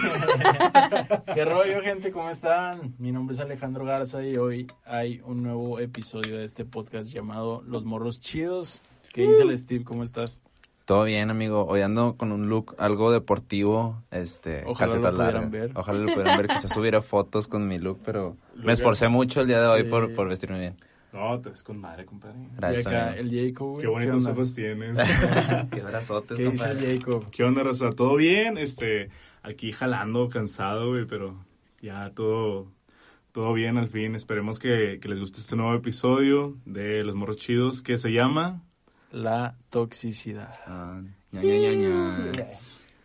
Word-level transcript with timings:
¿Qué 1.34 1.44
rollo, 1.44 1.80
gente? 1.82 2.10
¿Cómo 2.12 2.30
están? 2.30 2.94
Mi 2.98 3.12
nombre 3.12 3.34
es 3.34 3.40
Alejandro 3.40 3.84
Garza 3.84 4.24
y 4.24 4.36
hoy 4.36 4.66
hay 4.84 5.20
un 5.24 5.42
nuevo 5.42 5.78
episodio 5.78 6.38
de 6.38 6.44
este 6.44 6.64
podcast 6.64 7.10
llamado 7.10 7.62
Los 7.66 7.84
Morros 7.84 8.20
Chidos. 8.20 8.82
¿Qué 9.12 9.22
dice 9.26 9.42
el 9.42 9.56
Steve? 9.58 9.84
¿Cómo 9.84 10.02
estás? 10.02 10.40
Todo 10.84 11.04
bien, 11.04 11.30
amigo. 11.30 11.66
Hoy 11.66 11.82
ando 11.82 12.16
con 12.16 12.32
un 12.32 12.48
look 12.48 12.74
algo 12.78 13.12
deportivo, 13.12 14.02
este, 14.10 14.64
Ojalá 14.66 14.94
lo 14.96 15.12
pudieran 15.12 15.50
ver. 15.50 15.70
Ojalá 15.74 15.98
lo 15.98 16.12
pudieran 16.12 16.36
ver, 16.38 16.48
quizás 16.48 16.70
subiera 16.74 17.00
fotos 17.02 17.46
con 17.46 17.68
mi 17.68 17.78
look, 17.78 18.00
pero 18.04 18.36
me 18.56 18.72
esforcé 18.72 19.08
mucho 19.08 19.40
el 19.42 19.46
día 19.46 19.60
de 19.60 19.66
hoy 19.68 19.82
Sí. 19.82 19.88
por, 19.88 20.14
por 20.14 20.28
vestirme 20.28 20.58
bien. 20.58 20.76
No, 21.12 21.40
te 21.40 21.50
ves 21.50 21.62
con 21.64 21.76
madre, 21.78 22.06
compadre. 22.06 22.36
Gracias, 22.56 22.86
y 22.86 22.88
acá 22.88 23.08
amigo. 23.08 23.20
el 23.22 23.48
Jacob. 23.48 23.80
Qué 23.80 23.86
bonitos 23.88 24.26
ojos 24.26 24.54
tienes. 24.54 24.96
Qué 25.72 25.80
brazotes, 25.80 26.36
¿Qué 26.38 26.50
dice 26.50 26.70
el 26.70 26.98
Jacob? 27.00 27.28
¿Qué 27.30 27.42
onda, 27.42 27.64
raza? 27.64 27.90
¿Todo 27.90 28.14
bien? 28.16 28.58
Este, 28.58 29.10
aquí 29.42 29.72
jalando, 29.72 30.28
cansado, 30.28 30.90
güey, 30.90 31.04
pero 31.06 31.44
ya 31.80 32.10
todo, 32.10 32.72
todo 33.32 33.52
bien 33.52 33.76
al 33.78 33.88
fin. 33.88 34.14
Esperemos 34.14 34.58
que, 34.58 34.98
que 35.00 35.08
les 35.08 35.18
guste 35.18 35.40
este 35.40 35.56
nuevo 35.56 35.74
episodio 35.74 36.56
de 36.64 37.04
Los 37.04 37.14
Morros 37.14 37.36
Chidos 37.38 37.82
que 37.82 37.98
se 37.98 38.10
llama... 38.10 38.62
La 39.12 39.56
toxicidad. 39.70 40.54
Ah, 40.66 41.00
ña, 41.32 41.42
ña, 41.42 41.56
ña, 41.56 41.72
ña. 41.72 42.32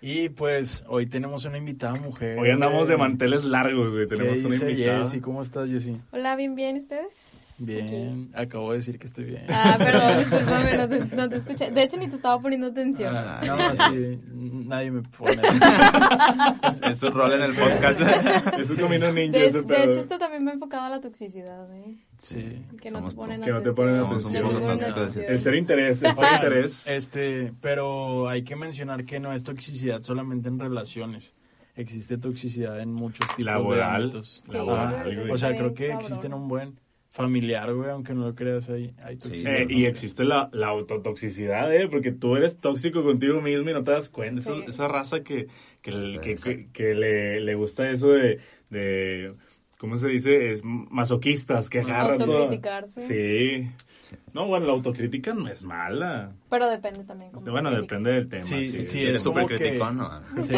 Y 0.01 0.29
pues 0.29 0.83
hoy 0.87 1.07
tenemos 1.07 1.45
una 1.45 1.57
invitada 1.57 1.95
mujer. 1.99 2.37
Hoy 2.37 2.51
andamos 2.51 2.87
de 2.87 2.95
manteles 2.95 3.43
largos, 3.43 3.89
güey. 3.89 4.07
¿Qué 4.07 4.15
Tenemos 4.15 4.39
una 4.41 4.49
dice 4.53 4.71
invitada. 4.71 4.99
Jessy? 4.99 5.19
¿Cómo 5.19 5.41
estás, 5.41 5.67
Jessy? 5.69 5.99
Hola, 6.11 6.35
¿bien, 6.35 6.53
bien 6.53 6.77
ustedes? 6.77 7.15
Bien. 7.57 8.29
Acabo 8.33 8.71
de 8.71 8.77
decir 8.79 8.99
que 8.99 9.07
estoy 9.07 9.25
bien. 9.25 9.45
Ah, 9.49 9.75
perdón, 9.77 10.17
discúlpame, 10.19 10.77
no 10.77 10.89
te, 10.89 11.15
no 11.15 11.29
te 11.29 11.35
escuché. 11.37 11.71
De 11.71 11.83
hecho, 11.83 11.97
ni 11.97 12.07
te 12.09 12.17
estaba 12.17 12.39
poniendo 12.41 12.67
atención. 12.67 13.15
Ah, 13.15 13.41
no, 13.45 13.75
sí, 13.75 14.19
nadie 14.33 14.91
me 14.91 15.01
pone. 15.03 15.35
Es, 16.67 16.81
es 16.81 16.99
su 16.99 17.09
rol 17.11 17.33
en 17.33 17.41
el 17.43 17.53
podcast. 17.53 17.99
Es 18.59 18.69
un 18.69 18.75
camino 18.77 19.11
ninja 19.11 19.37
De, 19.39 19.51
de 19.51 19.83
hecho, 19.83 19.99
esto 19.99 20.17
también 20.19 20.45
va 20.47 20.51
enfocado 20.51 20.83
a 20.85 20.89
la 20.89 21.01
toxicidad, 21.01 21.73
¿eh? 21.75 21.95
Sí. 22.17 22.65
Que 22.81 22.91
no 22.91 23.07
te 23.07 23.15
ponen 23.15 23.41
que 23.41 23.51
no 23.51 23.61
te 23.61 23.69
atención. 23.69 23.75
ponen 23.75 23.99
Somos 23.99 24.23
un 24.25 24.35
atención. 24.35 24.43
No 24.43 24.49
te 24.49 24.53
poco 24.55 24.65
ponen 24.65 24.79
tóxicos. 24.79 25.01
atención. 25.01 25.25
El 25.33 25.41
ser 25.41 25.55
interés, 25.55 26.03
el 26.03 26.15
ser 26.15 26.33
interés. 26.33 26.87
Este, 26.87 27.53
pero 27.61 28.29
hay 28.29 28.43
que 28.43 28.55
mencionar 28.55 29.05
que 29.05 29.19
no 29.19 29.31
es 29.33 29.43
toxicidad 29.43 30.01
solamente 30.01 30.49
en 30.49 30.59
relaciones. 30.59 31.33
Existe 31.75 32.17
toxicidad 32.17 32.79
en 32.79 32.91
muchos 32.93 33.19
tipos 33.27 33.37
de 33.37 33.43
Laboral, 33.43 33.95
ámbitos. 34.03 34.43
laboral. 34.49 35.29
O 35.29 35.37
sea, 35.37 35.49
creo 35.51 35.73
que 35.73 35.91
existen 35.91 36.33
un 36.33 36.47
buen 36.47 36.79
familiar, 37.15 37.73
güey, 37.73 37.89
aunque 37.91 38.13
no 38.13 38.25
lo 38.27 38.35
creas, 38.35 38.69
hay, 38.69 38.93
hay 39.01 39.15
toxicidad. 39.15 39.55
Eh, 39.61 39.67
y 39.69 39.85
existe 39.85 40.25
la, 40.25 40.49
la 40.51 40.67
autotoxicidad, 40.67 41.73
¿eh? 41.73 41.87
Porque 41.87 42.11
tú 42.11 42.35
eres 42.35 42.57
tóxico 42.59 43.03
contigo 43.03 43.39
mismo 43.41 43.69
y 43.69 43.73
no 43.73 43.83
te 43.85 43.91
das 43.91 44.09
cuenta. 44.09 44.41
Esa, 44.41 44.53
Sí. 44.57 44.63
esa 44.67 44.87
raza 44.89 45.23
que, 45.23 45.47
que, 45.81 45.91
Sí, 45.91 46.19
que, 46.19 46.37
sí. 46.37 46.43
que- 46.49 46.67
que 46.73 46.93
le, 46.93 47.39
le 47.39 47.55
gusta 47.55 47.89
eso 47.89 48.09
de, 48.09 48.39
de, 48.69 49.33
¿cómo 49.77 49.95
se 49.95 50.09
dice? 50.09 50.51
Es 50.51 50.61
masoquistas, 50.65 51.69
que 51.69 51.79
agarran 51.79 52.17
todo. 52.17 52.51
Sí. 52.97 53.69
No, 54.33 54.45
bueno, 54.47 54.65
la 54.65 54.73
autocrítica 54.73 55.33
no 55.33 55.47
es 55.47 55.63
mala. 55.63 56.33
Pero 56.49 56.69
depende 56.69 57.05
también. 57.05 57.31
cómo 57.31 57.49
Bueno, 57.49 57.71
depende 57.71 58.11
del 58.11 58.27
tema. 58.27 58.41
Sí, 58.43 58.65
Sí, 58.65 58.83
sí, 58.83 59.01
Eres 59.03 59.15
es 59.15 59.21
súper 59.21 59.45
criticón, 59.45 59.97
¿no? 59.97 60.21
Sí. 60.41 60.53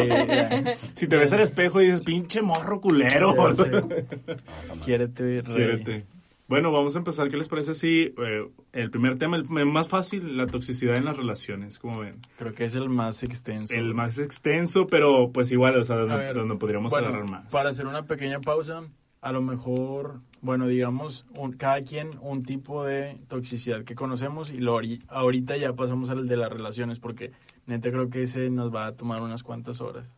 Si 0.96 1.06
te 1.06 1.16
ves 1.16 1.32
al 1.32 1.40
espejo 1.40 1.80
y 1.80 1.84
dices, 1.86 2.00
pinche 2.00 2.42
morro 2.42 2.80
culero. 2.80 3.32
Quiérete. 4.84 6.04
Bueno, 6.48 6.72
vamos 6.72 6.94
a 6.96 6.98
empezar. 6.98 7.28
¿Qué 7.28 7.36
les 7.36 7.46
parece 7.48 7.74
si 7.74 8.14
eh, 8.16 8.48
el 8.72 8.90
primer 8.90 9.18
tema, 9.18 9.36
el, 9.36 9.44
más 9.66 9.88
fácil, 9.88 10.36
la 10.38 10.46
toxicidad 10.46 10.96
en 10.96 11.04
las 11.04 11.16
relaciones? 11.16 11.78
como 11.78 12.00
ven? 12.00 12.16
Creo 12.38 12.54
que 12.54 12.64
es 12.64 12.74
el 12.74 12.88
más 12.88 13.22
extenso. 13.22 13.74
El 13.74 13.92
más 13.94 14.18
extenso, 14.18 14.86
pero 14.86 15.30
pues 15.30 15.52
igual, 15.52 15.76
o 15.78 15.84
sea, 15.84 15.96
donde, 15.96 16.14
A 16.14 16.16
ver, 16.16 16.34
donde 16.34 16.56
podríamos 16.56 16.90
bueno, 16.90 17.08
agarrar 17.08 17.30
más. 17.30 17.52
Para 17.52 17.68
hacer 17.68 17.86
una 17.86 18.06
pequeña 18.06 18.40
pausa, 18.40 18.82
a 19.20 19.32
lo 19.32 19.42
mejor, 19.42 20.20
bueno, 20.40 20.66
digamos, 20.66 21.26
un- 21.36 21.52
cada 21.52 21.82
quien 21.82 22.08
un 22.22 22.42
tipo 22.44 22.82
de 22.82 23.18
toxicidad 23.28 23.84
que 23.84 23.94
conocemos 23.94 24.50
y 24.50 24.56
lo, 24.58 24.74
ori- 24.80 25.02
ahorita 25.08 25.58
ya 25.58 25.74
pasamos 25.74 26.08
al 26.08 26.28
de 26.28 26.36
las 26.38 26.50
relaciones 26.50 26.98
porque 26.98 27.32
neta 27.66 27.90
creo 27.90 28.08
que 28.08 28.22
ese 28.22 28.48
nos 28.48 28.74
va 28.74 28.86
a 28.86 28.92
tomar 28.96 29.20
unas 29.20 29.42
cuantas 29.42 29.82
horas. 29.82 30.08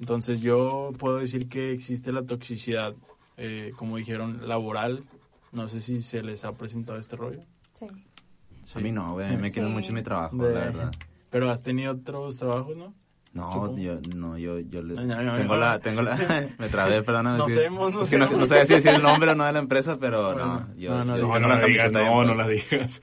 Entonces 0.00 0.42
yo 0.42 0.92
puedo 0.98 1.16
decir 1.16 1.48
que 1.48 1.72
existe 1.72 2.12
la 2.12 2.24
toxicidad, 2.26 2.94
eh, 3.36 3.72
como 3.76 3.96
dijeron, 3.96 4.46
laboral. 4.48 5.04
No 5.52 5.68
sé 5.68 5.80
si 5.80 6.02
se 6.02 6.22
les 6.22 6.44
ha 6.44 6.52
presentado 6.52 6.98
este 6.98 7.16
rollo. 7.16 7.40
Sí. 7.78 7.86
Sí. 8.62 8.78
A 8.78 8.82
mí 8.82 8.90
no, 8.92 9.12
güey. 9.12 9.36
Me 9.36 9.50
quiero 9.50 9.68
Sí. 9.68 9.74
mucho 9.74 9.92
mi 9.92 10.02
trabajo, 10.02 10.36
De- 10.36 10.52
la 10.54 10.60
verdad. 10.60 10.90
Pero 11.30 11.50
has 11.50 11.62
tenido 11.62 11.92
otros 11.92 12.36
trabajos, 12.36 12.76
¿no? 12.76 12.94
No, 13.32 13.50
Supongo. 13.52 13.78
yo, 13.78 13.98
no, 14.16 14.38
yo, 14.38 14.60
yo 14.60 14.80
le- 14.82 14.94
No, 14.94 15.02
no, 15.04 15.22
no, 15.22 15.36
tengo 15.36 15.54
no. 15.54 15.60
la, 15.60 15.78
tengo 15.80 16.02
la, 16.02 16.16
me 16.58 16.68
trabé, 16.68 17.02
perdóname. 17.02 17.38
No 17.38 17.48
sabemos, 17.48 17.92
no 17.92 18.02
Es 18.02 18.10
que 18.10 18.18
no, 18.18 18.46
sabía 18.46 18.64
si 18.64 18.74
decir 18.74 18.90
el 18.92 19.02
nombre 19.02 19.32
o 19.32 19.34
no 19.34 19.44
de 19.44 19.52
la 19.52 19.58
empresa, 19.58 19.96
pero 19.98 20.32
Bueno, 20.34 20.66
no, 20.68 20.76
yo, 20.76 20.90
no, 20.90 21.04
no 21.04 21.16
yo 21.18 21.24
digas, 21.26 21.40
No, 21.40 21.48
la 21.48 21.66
digas, 21.66 21.92
no, 21.92 22.24
no 22.24 22.34
la 22.34 22.46
digas. 22.48 23.02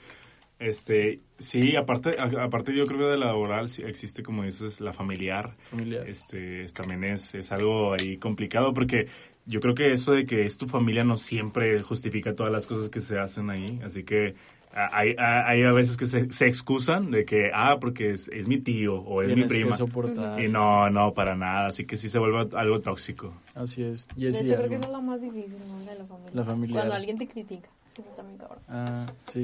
Este, 0.60 1.22
sí, 1.40 1.76
aparte, 1.76 2.12
a- 2.20 2.44
aparte 2.44 2.76
yo 2.76 2.86
creo 2.86 3.00
que 3.00 3.06
de 3.06 3.18
la 3.18 3.28
laboral 3.28 3.68
sí 3.68 3.82
existe, 3.82 4.22
como 4.24 4.44
dices, 4.44 4.80
la 4.80 4.94
familiar. 4.94 5.56
Familiar. 5.72 6.08
Este, 6.08 6.66
también 6.68 7.04
es, 7.04 7.34
es 7.34 7.52
algo 7.52 7.94
ahí 7.94 8.18
complicado 8.18 8.72
porque 8.74 9.08
yo 9.46 9.60
creo 9.60 9.76
que 9.76 9.92
eso 9.92 10.12
de 10.14 10.26
que 10.26 10.46
es 10.46 10.58
tu 10.58 10.68
familia 10.68 11.04
no 11.04 11.18
siempre 11.18 11.80
justifica 11.82 12.36
todas 12.36 12.52
las 12.52 12.68
cosas 12.68 12.90
que 12.90 13.02
se 13.02 13.18
hacen 13.20 13.50
ahí. 13.50 13.80
Así 13.84 14.04
que 14.04 14.36
hay, 14.74 15.16
a- 15.18 15.48
hay 15.50 15.64
a 15.64 15.72
veces 15.74 15.98
que 15.98 16.06
se, 16.06 16.32
se 16.32 16.48
excusan 16.48 17.12
de 17.12 17.26
que, 17.26 17.52
ah, 17.54 17.78
porque 17.82 18.12
es, 18.12 18.28
es 18.30 18.48
mi 18.48 18.58
tío 18.60 18.96
o 18.96 19.22
es 19.22 19.36
mi 19.36 19.42
que 19.44 19.48
prima. 19.48 19.76
soportar. 19.76 20.40
Y 20.42 20.48
no, 20.48 20.90
no, 20.90 21.14
para 21.14 21.36
nada. 21.36 21.68
Así 21.68 21.86
que 21.86 21.98
sí 21.98 22.08
se 22.10 22.20
vuelve 22.20 22.56
algo 22.58 22.80
tóxico. 22.80 23.34
Así 23.54 23.84
es. 23.84 24.08
De 24.16 24.30
hecho, 24.30 24.40
creo 24.40 24.58
algo. 24.60 24.70
que 24.70 24.76
eso 24.76 24.84
es 24.86 24.92
lo 24.92 25.02
más 25.02 25.22
difícil, 25.22 25.58
¿no? 25.68 25.80
De 25.80 25.98
la 25.98 26.06
familia. 26.06 26.32
La 26.34 26.44
familiar. 26.46 26.80
Cuando 26.80 26.96
alguien 26.96 27.18
te 27.18 27.28
critica. 27.28 27.68
Eso 27.98 28.10
está 28.10 28.24
muy 28.24 28.38
cabrón. 28.38 28.60
Ah, 28.70 29.06
sí. 29.26 29.44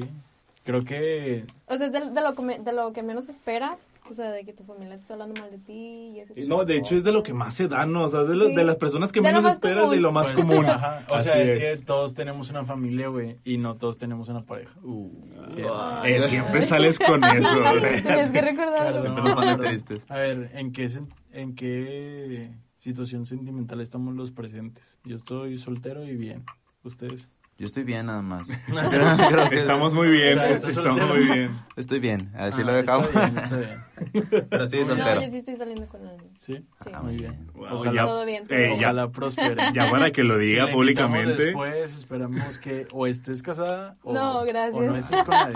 Creo 0.64 0.84
que 0.84 1.44
O 1.68 1.76
sea, 1.78 1.88
es 1.88 1.94
de, 1.94 2.00
de 2.12 2.22
lo, 2.22 2.36
que 2.36 2.60
de 2.60 2.74
lo 2.74 2.94
que 2.94 3.02
menos 3.04 3.28
esperas. 3.30 3.80
O 4.10 4.14
sea, 4.14 4.32
de 4.32 4.44
que 4.46 4.54
tu 4.54 4.64
familia 4.64 4.96
te 4.96 5.02
esté 5.02 5.14
hablando 5.14 5.40
mal 5.42 5.52
de 5.52 5.58
ti 5.58 6.12
y 6.16 6.20
ese 6.20 6.34
No, 6.48 6.64
de 6.66 6.78
hecho 6.78 6.96
es 6.96 7.04
de 7.04 7.12
lo 7.12 7.24
que 7.24 7.34
más 7.34 7.54
se 7.54 7.68
da, 7.68 7.86
¿no? 7.86 8.04
O 8.06 8.10
sea, 8.10 8.24
de, 8.24 8.36
lo- 8.36 8.48
Sí. 8.48 8.56
de 8.56 8.64
las 8.64 8.76
personas 8.78 9.12
que 9.12 9.20
De 9.22 9.32
menos 9.34 9.52
esperas 9.52 9.94
y 9.94 10.00
lo 10.00 10.12
más 10.12 10.32
pues, 10.32 10.46
común. 10.46 10.66
ajá. 10.66 11.06
O 11.10 11.16
Así 11.16 11.30
sea, 11.30 11.42
es, 11.42 11.78
que 11.78 11.84
todos 11.86 12.14
tenemos 12.14 12.50
una 12.50 12.64
familia, 12.64 13.08
güey, 13.10 13.38
y 13.44 13.58
no 13.58 13.76
todos 13.76 13.98
tenemos 13.98 14.30
una 14.30 14.44
pareja. 14.44 14.80
Uh, 14.84 15.10
Sí. 15.54 15.62
Eh, 16.06 16.20
siempre 16.22 16.62
sales 16.62 17.00
con 17.00 17.24
eso, 17.24 17.50
güey. 17.80 18.02
Tienes 18.02 18.32
que 18.32 18.42
recordarlo. 18.42 18.78
Claro, 18.78 19.02
Siempre 19.02 19.24
nos 19.24 19.34
ponen 19.36 19.60
tristes. 19.60 20.06
A 20.10 20.16
ver, 20.16 20.52
¿en 20.54 20.72
qué 20.72 20.90
en 21.34 21.56
qué 21.56 22.50
situación 22.78 23.26
sentimental 23.26 23.82
estamos 23.82 24.16
los 24.16 24.32
presentes? 24.32 24.98
Yo 25.04 25.16
estoy 25.16 25.58
soltero 25.58 26.04
y 26.06 26.16
bien. 26.16 26.44
¿Ustedes? 26.84 27.30
Yo 27.58 27.66
estoy 27.66 27.84
bien 27.84 28.06
nada 28.06 28.22
más. 28.22 28.48
Creo- 28.68 29.18
creo 29.30 29.50
que- 29.50 29.56
Estamos 29.56 29.94
muy 29.96 30.10
bien, 30.12 30.38
O 30.38 30.42
sea, 30.42 30.50
¿estás 30.52 30.78
estamos 30.78 31.02
muy 31.10 31.24
bien. 31.26 31.58
Estoy 31.76 32.00
bien, 32.00 32.32
así 32.36 32.62
Ah, 32.62 32.66
lo 32.66 32.74
dejamos. 32.74 33.08
Está 33.08 33.26
bien, 33.30 33.38
está 33.44 33.58
bien. 33.58 33.88
Pero 34.52 34.68
sí, 34.68 34.78
No, 34.80 34.86
soltero. 34.86 35.22
yo 35.22 35.32
sí 35.32 35.38
estoy 35.38 35.56
saliendo 35.56 35.88
con 35.88 36.06
alguien. 36.08 36.32
Sí, 36.40 36.54
Sí. 36.84 36.92
Ah, 36.94 37.02
muy 37.02 37.16
bien. 37.16 37.48
Wow, 37.56 37.68
Ojalá, 37.78 37.94
ya, 37.94 38.06
Todo 38.06 38.26
bien, 38.28 38.44
eh, 38.50 38.78
ya, 38.80 39.08
prospere. 39.08 39.56
ya 39.74 39.90
para 39.90 40.12
que 40.12 40.24
lo 40.24 40.38
diga 40.38 40.68
públicamente. 40.68 41.46
Después 41.46 41.96
esperamos 41.98 42.60
que 42.60 42.86
o 42.92 43.08
estés 43.08 43.42
casada 43.42 43.96
o 44.04 44.14
No, 44.14 44.44
gracias. 44.46 44.76
o 44.76 44.82
no 44.84 44.96
estés 44.96 45.24
con 45.24 45.34
nadie. 45.34 45.56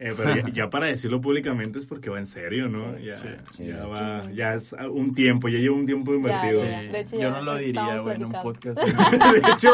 eh, 0.00 0.14
pero 0.16 0.34
ya, 0.34 0.48
ya 0.52 0.70
para 0.70 0.86
decirlo 0.86 1.20
públicamente 1.20 1.78
es 1.78 1.86
porque 1.86 2.10
va 2.10 2.18
en 2.18 2.26
serio, 2.26 2.68
¿no? 2.68 2.96
Sí, 2.98 3.04
ya, 3.04 3.14
sí, 3.14 3.28
sí. 3.56 3.66
ya 3.68 3.86
va, 3.86 4.20
ya 4.32 4.54
es 4.54 4.72
un 4.90 5.14
tiempo, 5.14 5.48
ya 5.48 5.58
lleva 5.58 5.76
un 5.76 5.86
tiempo 5.86 6.12
invertido. 6.12 6.60
De 6.60 7.00
hecho, 7.00 7.14
yo 7.16 7.22
ya 7.22 7.30
no 7.30 7.42
lo 7.42 7.56
diría, 7.56 7.98
güey, 7.98 8.16
en 8.16 8.24
un 8.24 8.32
podcast. 8.32 8.78
De 8.80 9.50
hecho, 9.52 9.70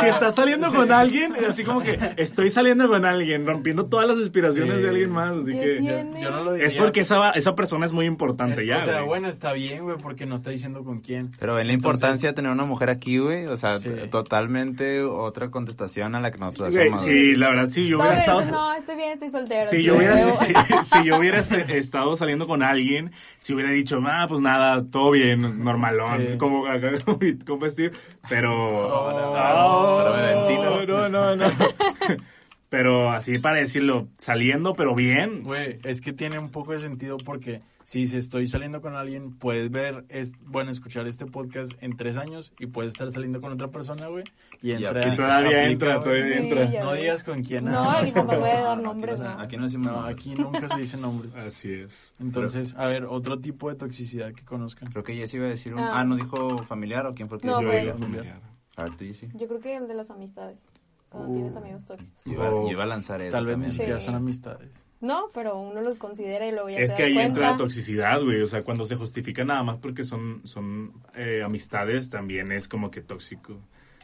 si 0.00 0.06
estás 0.06 0.34
saliendo 0.36 0.72
con 0.72 0.83
alguien, 0.92 1.34
así 1.48 1.64
como 1.64 1.80
que 1.80 1.98
estoy 2.16 2.50
saliendo 2.50 2.88
con 2.88 3.04
alguien, 3.04 3.46
rompiendo 3.46 3.86
todas 3.86 4.06
las 4.08 4.18
aspiraciones 4.18 4.76
Sí. 4.76 4.82
de 4.82 4.88
alguien 4.88 5.10
más, 5.10 5.32
así 5.32 5.52
¿Qué 5.52 5.60
que? 5.60 6.20
Yo 6.22 6.30
no 6.30 6.44
lo 6.44 6.52
diría. 6.52 6.66
es 6.68 6.74
porque 6.74 7.00
esa, 7.00 7.30
esa 7.30 7.54
persona 7.54 7.86
es 7.86 7.92
muy 7.92 8.06
importante 8.06 8.66
ya. 8.66 8.78
O 8.78 8.80
sea, 8.82 8.94
güey. 8.96 9.06
bueno, 9.06 9.28
está 9.28 9.52
bien, 9.52 9.84
güey, 9.84 9.96
porque 9.98 10.26
no 10.26 10.36
está 10.36 10.50
diciendo 10.50 10.84
con 10.84 11.00
quién. 11.00 11.30
Pero 11.38 11.54
ven 11.54 11.66
la 11.66 11.72
Entonces- 11.72 11.92
importancia 12.00 12.28
de 12.30 12.32
tener 12.34 12.50
una 12.52 12.64
mujer 12.64 12.90
aquí, 12.90 13.18
güey. 13.18 13.46
O 13.46 13.56
sea, 13.56 13.78
Sí. 13.78 13.90
totalmente 14.10 15.02
otra 15.02 15.50
contestación 15.50 16.14
a 16.14 16.20
la 16.20 16.30
que 16.30 16.38
nosotros 16.38 16.74
hacemos. 16.74 17.02
sí, 17.02 17.36
la 17.36 17.50
verdad, 17.50 17.68
si 17.70 17.86
yo 17.88 17.98
hubiera 17.98 18.18
estado... 18.18 18.42
no, 18.50 18.74
estoy 18.74 18.96
bien, 18.96 19.10
estoy 19.12 19.30
soltero. 19.30 19.70
Si 19.70 19.76
Sí, 19.78 19.82
yo, 19.84 19.96
hubiera, 19.96 20.14
pero- 20.14 20.32
si, 20.84 20.90
si 20.90 21.04
yo 21.04 21.18
hubiera 21.18 21.38
estado 21.40 22.16
saliendo 22.16 22.46
con 22.46 22.62
alguien, 22.62 23.12
si 23.38 23.54
hubiera 23.54 23.70
dicho, 23.70 24.00
ah, 24.06 24.26
pues 24.28 24.40
nada, 24.40 24.84
todo 24.90 25.10
bien, 25.12 25.62
normalón, 25.64 26.20
Sí. 26.22 26.38
como 26.38 26.66
acá 26.66 26.90
con 27.04 27.18
mi 27.20 27.38
compa 27.38 27.68
Steve, 27.70 27.92
pero... 28.28 28.52
Oh, 28.54 29.10
no, 29.10 30.04
pero 30.04 30.16
me 30.16 30.34
ventilas. 30.34 30.73
No, 30.86 31.08
no, 31.08 31.36
no. 31.36 31.46
Pero 32.70 33.12
así 33.12 33.38
para 33.38 33.58
decirlo, 33.58 34.08
saliendo, 34.18 34.74
pero 34.74 34.96
bien. 34.96 35.44
Güey, 35.44 35.78
es 35.84 36.00
que 36.00 36.12
tiene 36.12 36.40
un 36.40 36.50
poco 36.50 36.72
de 36.72 36.80
sentido 36.80 37.18
porque 37.18 37.60
si 37.84 38.08
se 38.08 38.18
estoy 38.18 38.48
saliendo 38.48 38.80
con 38.80 38.96
alguien, 38.96 39.30
puedes 39.38 39.70
ver, 39.70 40.04
es 40.08 40.32
bueno, 40.44 40.72
escuchar 40.72 41.06
este 41.06 41.24
podcast 41.24 41.70
en 41.84 41.96
tres 41.96 42.16
años 42.16 42.52
y 42.58 42.66
puedes 42.66 42.88
estar 42.92 43.08
saliendo 43.12 43.40
con 43.40 43.52
otra 43.52 43.68
persona, 43.68 44.08
güey. 44.08 44.24
Y 44.60 44.72
entra. 44.72 45.06
Y 45.06 45.14
todavía 45.14 45.48
aplica, 45.50 45.66
entra, 45.70 46.00
todavía 46.00 46.24
Sí, 46.36 46.42
entra. 46.42 46.64
ya 46.70 46.82
No 46.82 46.94
digas 46.94 47.22
con 47.22 47.44
quién. 47.44 47.64
No, 47.66 48.02
ni 48.02 48.10
jamás 48.10 48.40
voy 48.40 48.50
a 48.50 48.60
dar 48.60 48.78
nombres, 48.82 49.20
Aquí, 49.20 49.28
¿no? 49.36 49.40
aquí 49.42 49.56
no 49.56 49.62
decimos 49.62 49.86
No, 49.86 49.92
nombres. 49.92 50.16
aquí 50.16 50.34
nunca 50.34 50.68
se 50.68 50.80
dicen 50.80 51.00
nombres. 51.00 51.36
Así 51.36 51.72
es. 51.72 52.12
Entonces, 52.18 52.74
a 52.76 52.86
ver, 52.88 53.04
otro 53.04 53.38
tipo 53.38 53.68
de 53.68 53.76
toxicidad 53.76 54.32
que 54.32 54.44
conozcan. 54.44 54.90
Creo 54.90 55.04
que 55.04 55.14
Jessy 55.14 55.36
iba 55.36 55.46
a 55.46 55.50
decir 55.50 55.74
un... 55.74 55.78
Ah. 55.78 56.00
Ah, 56.00 56.04
¿no 56.04 56.16
dijo 56.16 56.64
familiar 56.64 57.06
o 57.06 57.14
quién 57.14 57.28
fue 57.28 57.36
el 57.36 57.42
que 57.42 57.46
No, 57.48 57.58
dijo? 57.60 57.98
familiar. 57.98 58.40
A 58.76 58.84
ver, 58.84 58.96
tú, 58.96 59.04
Jessy. 59.04 59.28
Yo 59.34 59.46
creo 59.48 59.60
que 59.60 59.76
el 59.76 59.86
de 59.88 59.94
las 59.94 60.10
amistades. 60.10 60.66
Cuando 61.08 61.30
Uh. 61.30 61.34
tienes 61.34 61.56
amigos 61.56 61.84
tóxicos. 61.84 62.24
Yo 62.24 62.32
iba, 62.32 62.50
Oh. 62.52 62.64
yo 62.66 62.72
iba 62.72 62.82
a 62.82 62.86
lanzar 62.86 63.22
eso 63.22 63.36
Tal 63.36 63.46
vez 63.46 63.56
ni 63.56 63.64
también. 63.64 63.70
siquiera 63.78 64.00
Sí. 64.00 64.06
son 64.06 64.14
amistades. 64.16 64.70
No, 65.00 65.26
pero 65.32 65.58
uno 65.60 65.80
los 65.82 65.98
considera 65.98 66.46
y 66.46 66.50
luego 66.52 66.70
ya 66.70 66.78
Es 66.78 66.90
te 66.92 66.96
que 66.96 67.02
das 67.04 67.10
ahí 67.12 67.18
entra 67.26 67.50
la 67.52 67.56
toxicidad, 67.56 68.20
güey. 68.22 68.40
O 68.42 68.46
sea, 68.46 68.64
cuando 68.64 68.84
se 68.86 68.96
justifica 68.96 69.44
nada 69.44 69.62
más 69.62 69.76
porque 69.76 70.02
son, 70.02 70.40
son 70.44 70.92
eh, 71.14 71.42
amistades, 71.44 72.08
también 72.10 72.50
es 72.52 72.66
como 72.68 72.90
que 72.90 73.00
tóxico. 73.02 73.58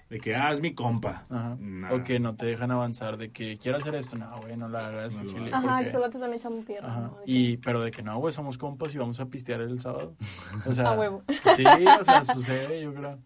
De 0.08 0.18
que, 0.20 0.34
ah, 0.34 0.50
es 0.52 0.60
mi 0.60 0.74
compa. 0.74 1.24
Ajá. 1.30 1.56
Nah. 1.60 1.92
O 1.94 2.02
que 2.04 2.18
no 2.20 2.34
te 2.34 2.44
dejan 2.44 2.70
avanzar, 2.72 3.16
de 3.16 3.30
que 3.30 3.58
quiero 3.58 3.78
hacer 3.78 3.94
esto, 3.94 4.16
no, 4.18 4.40
güey, 4.40 4.56
no 4.56 4.68
lo 4.68 4.78
hagas. 4.78 5.14
No 5.16 5.22
lo 5.22 5.28
chile, 5.30 5.50
hagas. 5.52 5.54
Ajá, 5.64 5.68
porque- 5.68 5.84
que 5.86 5.92
solo 5.92 6.10
te 6.10 6.16
están 6.18 6.34
echando 6.34 6.62
tierra. 6.64 6.88
Ajá. 6.90 7.00
¿no? 7.00 7.18
De 7.20 7.24
que- 7.24 7.30
Y, 7.32 7.56
pero 7.58 7.80
de 7.80 7.90
que 7.92 8.02
no, 8.02 8.18
güey, 8.18 8.32
somos 8.34 8.58
compas 8.58 8.92
y 8.94 8.98
vamos 8.98 9.18
a 9.20 9.26
pistear 9.26 9.60
el 9.62 9.80
sábado. 9.80 10.14
O 10.66 10.72
sea, 10.72 10.86
A 10.88 10.98
huevo. 10.98 11.22
Sí, 11.56 11.64
o 12.00 12.04
sea, 12.04 12.24
sucede, 12.24 12.82
yo 12.82 12.92
creo. 12.92 13.18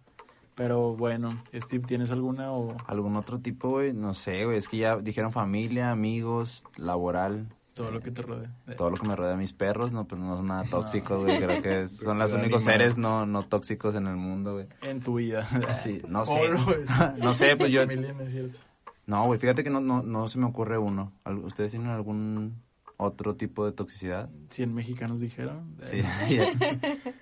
Pero 0.55 0.95
bueno, 0.95 1.43
Steve, 1.53 1.85
¿tienes 1.87 2.11
alguna 2.11 2.53
o 2.53 2.77
¿Algún 2.87 3.17
otro 3.17 3.41
tipo, 3.41 3.71
güey? 3.71 3.93
No 3.93 4.15
sé, 4.15 4.45
güey. 4.45 4.57
Es 4.57 4.69
que 4.69 4.77
ya 4.77 4.97
dijeron 4.97 5.33
familia, 5.33 5.91
amigos, 5.91 6.65
laboral. 6.77 7.49
todo 7.75 7.91
lo 7.91 8.01
que 8.01 8.13
te 8.13 8.23
rodea? 8.23 8.55
Todo 8.77 8.91
lo 8.91 8.97
que 8.97 9.09
me 9.09 9.17
rodea 9.17 9.37
mis 9.37 9.53
perros, 9.53 9.91
no, 9.91 10.07
pues 10.07 10.21
no 10.21 10.37
son 10.37 10.47
nada 10.47 10.65
tóxicos, 10.65 11.25
güey. 11.25 11.39
Creo 11.39 11.61
que 11.61 11.89
son 11.89 12.19
los 12.19 12.31
son 12.31 12.41
únicos 12.41 12.63
seres 12.63 12.97
no, 12.97 13.27
no 13.27 13.43
tóxicos 13.43 13.97
en 13.97 14.07
el 14.07 14.17
mundo, 14.17 14.55
güey. 14.55 14.67
En 14.83 15.01
tu 15.01 15.15
vida. 15.15 15.45
Sí, 15.75 16.01
no 16.09 16.25
sé. 16.25 16.51
no, 17.19 17.35
sé, 17.35 17.57
pues 17.57 17.73
yo... 17.73 17.81
Familia, 17.81 18.13
no 18.13 18.23
es 18.23 18.33
cierto. 18.33 18.59
No, 19.07 19.27
güey, 19.27 19.39
fíjate 19.41 19.65
que 19.65 19.71
no, 19.71 19.81
no, 19.81 20.03
no 20.03 20.29
se 20.29 20.39
me 20.39 20.47
ocurre 20.47 20.79
uno. 20.79 21.13
¿Ustedes 21.43 21.73
tienen 21.73 21.91
algún 21.91 22.63
otro 22.97 23.35
tipo 23.35 23.67
de 23.67 23.73
toxicidad? 23.73 24.31
100 24.49 24.75
mexicanos 24.75 25.21
dijeron. 25.21 25.75
Sí, 25.83 25.99
Eh, 26.29 26.29
yes. 26.29 26.59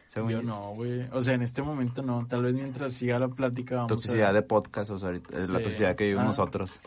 Según 0.09 0.31
Yo 0.31 0.41
yo, 0.41 0.47
no, 0.47 0.75
güey. 0.75 1.03
O 1.13 1.23
sea, 1.23 1.35
en 1.35 1.43
este 1.43 1.63
momento 1.63 2.03
no. 2.03 2.27
Tal 2.29 2.43
vez 2.43 2.55
mientras 2.55 2.93
siga 2.93 3.19
la 3.19 3.29
plática 3.29 3.77
vamos 3.77 3.89
Toxicidad 3.89 4.31
a... 4.31 4.33
de 4.35 4.43
podcast, 4.43 4.91
o 4.91 4.99
sea, 4.99 5.09
ahorita, 5.09 5.35
es 5.39 5.49
la 5.51 5.61
toxicidad 5.61 5.97
que 5.97 6.05
vivimos 6.05 6.25
Ah. 6.25 6.27
nosotros. 6.27 6.81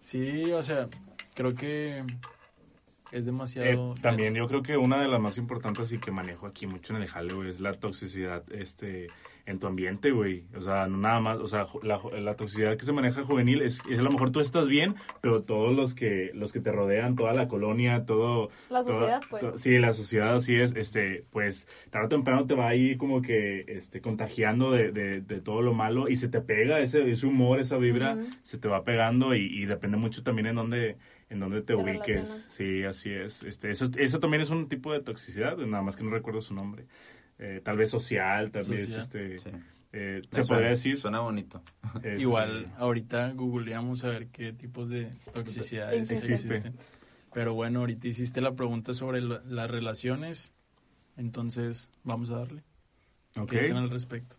Sí, 0.00 0.50
o 0.52 0.62
sea, 0.62 0.88
creo 1.34 1.54
que 1.54 1.98
es 1.98 2.04
Eh, 3.12 3.22
demasiado... 3.22 3.94
también 4.00 4.34
yo 4.34 4.46
creo 4.48 4.62
que 4.62 4.76
una 4.76 5.00
de 5.00 5.08
las 5.08 5.20
más 5.20 5.38
importantes 5.38 5.92
y 5.92 5.98
que 5.98 6.10
manejo 6.10 6.46
aquí 6.46 6.66
mucho 6.66 6.94
en 6.96 7.02
el 7.02 7.08
jale, 7.08 7.34
güey, 7.34 7.50
es 7.50 7.60
la 7.60 7.72
toxicidad 7.74 8.42
este, 8.52 9.08
en 9.50 9.58
tu 9.58 9.66
ambiente, 9.66 10.10
güey. 10.12 10.44
O 10.56 10.60
sea, 10.60 10.86
no 10.86 10.96
nada 10.96 11.20
más, 11.20 11.38
o 11.38 11.48
sea, 11.48 11.66
la, 11.82 12.00
la 12.20 12.36
toxicidad 12.36 12.76
que 12.76 12.84
se 12.84 12.92
maneja 12.92 13.24
juvenil 13.24 13.62
es, 13.62 13.80
es 13.90 13.98
a 13.98 14.02
lo 14.02 14.10
mejor 14.10 14.30
tú 14.30 14.40
estás 14.40 14.68
bien, 14.68 14.94
pero 15.20 15.42
todos 15.42 15.74
los 15.74 15.94
que 15.94 16.30
los 16.34 16.52
que 16.52 16.60
te 16.60 16.72
rodean, 16.72 17.16
toda 17.16 17.32
la 17.34 17.48
colonia, 17.48 18.04
todo... 18.04 18.48
La 18.70 18.82
toda- 18.82 18.94
sociedad, 18.94 19.22
pues. 19.28 19.42
to- 19.42 19.58
sí, 19.58 19.78
la 19.78 19.92
sociedad 19.92 20.36
así 20.36 20.54
es, 20.54 20.74
este, 20.76 21.22
pues, 21.32 21.66
tarde 21.90 22.06
o 22.06 22.08
temprano 22.10 22.46
te 22.46 22.54
va 22.54 22.68
a 22.68 22.74
ir 22.74 22.96
como 22.96 23.20
que, 23.22 23.64
este, 23.68 24.00
contagiando 24.00 24.70
de, 24.72 24.92
de, 24.92 25.20
de 25.20 25.40
todo 25.40 25.62
lo 25.62 25.74
malo 25.74 26.08
y 26.08 26.16
se 26.16 26.28
te 26.28 26.40
pega 26.40 26.80
ese, 26.80 27.02
ese 27.10 27.26
humor, 27.26 27.60
esa 27.60 27.76
vibra, 27.76 28.16
se 28.42 28.56
te 28.58 28.68
va 28.68 28.84
pegando 28.84 29.34
y, 29.34 29.46
y 29.46 29.66
depende 29.66 29.96
mucho 29.96 30.22
también 30.22 30.46
en 30.46 30.54
dónde 30.56 30.96
en 31.28 31.38
dónde 31.38 31.60
te, 31.60 31.66
Te 31.68 31.74
ubiques. 31.76 32.06
relacionas. 32.08 32.48
Sí, 32.50 32.82
así 32.82 33.10
es. 33.10 33.44
Este, 33.44 33.70
eso, 33.70 33.88
eso 33.96 34.18
también 34.18 34.42
es 34.42 34.50
un 34.50 34.68
tipo 34.68 34.92
de 34.92 35.00
toxicidad, 35.00 35.56
nada 35.58 35.80
más 35.80 35.94
que 35.96 36.02
no 36.02 36.10
recuerdo 36.10 36.42
su 36.42 36.54
nombre. 36.54 36.86
Eh, 37.42 37.60
tal 37.64 37.76
vez 37.78 37.90
social, 37.90 38.50
tal 38.50 38.68
vez 38.68 38.84
Social. 38.88 39.00
este, 39.02 39.38
Sí. 39.38 39.50
eh, 39.92 40.20
se 40.30 40.42
suena- 40.42 40.48
podría 40.48 40.68
decir. 40.70 40.96
Suena 40.98 41.20
bonito. 41.20 41.62
este, 41.96 42.18
Igual, 42.20 42.70
ahorita 42.76 43.30
googleamos 43.32 44.04
a 44.04 44.10
ver 44.10 44.26
qué 44.28 44.52
tipos 44.52 44.90
de 44.90 45.10
toxicidades 45.32 46.10
Existe. 46.10 46.32
existen. 46.34 46.74
Pero 47.32 47.54
bueno, 47.54 47.80
ahorita 47.80 48.08
hiciste 48.08 48.40
la 48.42 48.52
pregunta 48.54 48.92
sobre 48.92 49.20
lo- 49.22 49.42
las 49.44 49.70
relaciones, 49.70 50.52
entonces 51.16 51.90
vamos 52.04 52.30
a 52.30 52.36
darle. 52.38 52.62
ok. 53.36 53.48
¿Qué 53.48 53.60
dicen 53.60 53.76
al 53.76 53.88
respecto? 53.90 54.36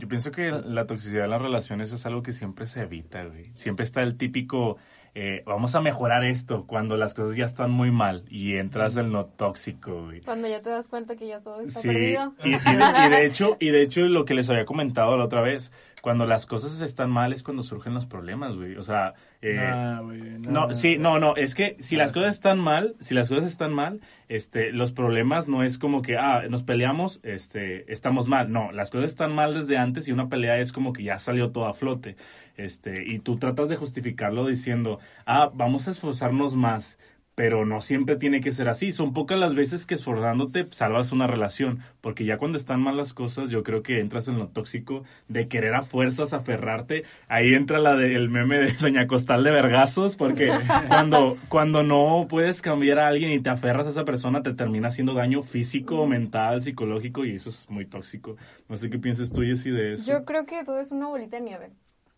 Yo 0.00 0.06
pienso 0.08 0.30
que 0.30 0.50
la 0.50 0.86
toxicidad 0.86 1.24
en 1.24 1.30
las 1.30 1.42
relaciones 1.42 1.90
es 1.92 2.06
algo 2.06 2.22
que 2.22 2.32
siempre 2.32 2.66
se 2.66 2.82
evita, 2.82 3.24
güey. 3.24 3.50
Siempre 3.54 3.82
está 3.84 4.02
el 4.02 4.16
típico, 4.16 4.76
eh, 5.20 5.42
vamos 5.46 5.74
a 5.74 5.80
mejorar 5.80 6.22
esto 6.24 6.64
cuando 6.66 6.96
las 6.96 7.12
cosas 7.14 7.34
ya 7.34 7.44
están 7.44 7.72
muy 7.72 7.90
mal 7.90 8.24
y 8.28 8.56
entras 8.56 8.96
en 8.96 9.10
lo 9.10 9.26
tóxico, 9.26 10.04
güey. 10.04 10.20
Cuando 10.20 10.46
ya 10.46 10.60
te 10.62 10.70
das 10.70 10.86
cuenta 10.86 11.16
que 11.16 11.26
ya 11.26 11.40
todo 11.40 11.60
está 11.60 11.80
Sí, 11.80 11.88
perdido. 11.88 12.34
y, 12.44 12.50
y 12.50 12.52
de, 12.52 13.06
y 13.06 13.10
de 13.10 13.26
hecho, 13.26 13.56
y 13.58 13.70
de 13.70 13.82
hecho 13.82 14.02
lo 14.02 14.24
que 14.24 14.34
les 14.34 14.48
había 14.48 14.64
comentado 14.64 15.16
la 15.16 15.24
otra 15.24 15.40
vez, 15.40 15.72
cuando 16.02 16.24
las 16.26 16.46
cosas 16.46 16.80
están 16.80 17.10
mal 17.10 17.32
es 17.32 17.42
cuando 17.42 17.64
surgen 17.64 17.94
los 17.94 18.06
problemas, 18.06 18.54
güey. 18.54 18.76
O 18.76 18.82
sea, 18.84 19.14
eh, 19.40 19.54
Nah, 19.56 20.02
no, 20.02 20.74
sí, 20.74 20.98
no, 20.98 21.18
no, 21.20 21.36
es 21.36 21.54
que 21.54 21.76
si 21.78 21.96
las 21.96 22.12
cosas 22.12 22.34
están 22.34 22.58
mal, 22.58 22.96
si 23.00 23.14
las 23.14 23.28
cosas 23.28 23.46
están 23.46 23.72
mal, 23.72 24.00
este, 24.28 24.72
los 24.72 24.92
problemas 24.92 25.46
no 25.48 25.62
es 25.62 25.78
como 25.78 26.02
que, 26.02 26.16
ah, 26.16 26.42
nos 26.50 26.64
peleamos, 26.64 27.20
este, 27.22 27.90
estamos 27.92 28.28
mal. 28.28 28.50
No, 28.52 28.72
las 28.72 28.90
cosas 28.90 29.10
están 29.10 29.34
mal 29.34 29.54
desde 29.54 29.78
antes 29.78 30.08
y 30.08 30.12
una 30.12 30.28
pelea 30.28 30.58
es 30.58 30.72
como 30.72 30.92
que 30.92 31.04
ya 31.04 31.18
salió 31.18 31.50
todo 31.52 31.66
a 31.66 31.74
flote. 31.74 32.16
Este, 32.56 33.04
y 33.06 33.20
tú 33.20 33.38
tratas 33.38 33.68
de 33.68 33.76
justificarlo 33.76 34.46
diciendo, 34.46 34.98
ah, 35.24 35.50
vamos 35.54 35.86
a 35.86 35.92
esforzarnos 35.92 36.56
más. 36.56 36.98
Pero 37.38 37.64
no 37.64 37.80
siempre 37.80 38.16
tiene 38.16 38.40
que 38.40 38.50
ser 38.50 38.68
así. 38.68 38.90
Son 38.90 39.12
pocas 39.12 39.38
las 39.38 39.54
veces 39.54 39.86
que 39.86 39.94
esforzándote 39.94 40.66
salvas 40.72 41.12
una 41.12 41.28
relación. 41.28 41.78
Porque 42.00 42.24
ya 42.24 42.36
cuando 42.36 42.58
están 42.58 42.82
mal 42.82 42.96
las 42.96 43.14
cosas, 43.14 43.48
yo 43.48 43.62
creo 43.62 43.84
que 43.84 44.00
entras 44.00 44.26
en 44.26 44.38
lo 44.38 44.48
tóxico 44.48 45.04
de 45.28 45.46
querer 45.46 45.76
a 45.76 45.82
fuerzas 45.82 46.32
aferrarte. 46.32 47.04
Ahí 47.28 47.54
entra 47.54 47.78
la 47.78 47.94
del 47.94 48.28
meme 48.28 48.58
de 48.58 48.72
Doña 48.72 49.06
Costal 49.06 49.44
de 49.44 49.52
Vergazos. 49.52 50.16
Porque 50.16 50.50
cuando, 50.88 51.38
cuando 51.48 51.84
no 51.84 52.26
puedes 52.28 52.60
cambiar 52.60 52.98
a 52.98 53.06
alguien 53.06 53.30
y 53.30 53.38
te 53.38 53.50
aferras 53.50 53.86
a 53.86 53.90
esa 53.90 54.04
persona, 54.04 54.42
te 54.42 54.52
termina 54.54 54.88
haciendo 54.88 55.14
daño 55.14 55.44
físico, 55.44 56.08
mental, 56.08 56.60
psicológico. 56.60 57.24
Y 57.24 57.36
eso 57.36 57.50
es 57.50 57.70
muy 57.70 57.86
tóxico. 57.86 58.36
No 58.68 58.76
sé 58.78 58.90
qué 58.90 58.98
piensas 58.98 59.30
tú, 59.30 59.42
Jessy, 59.42 59.70
de 59.70 59.94
eso. 59.94 60.10
Yo 60.10 60.24
creo 60.24 60.44
que 60.44 60.64
todo 60.64 60.80
es 60.80 60.90
una 60.90 61.06
bolita 61.06 61.36
de 61.36 61.42
nieve. 61.44 61.70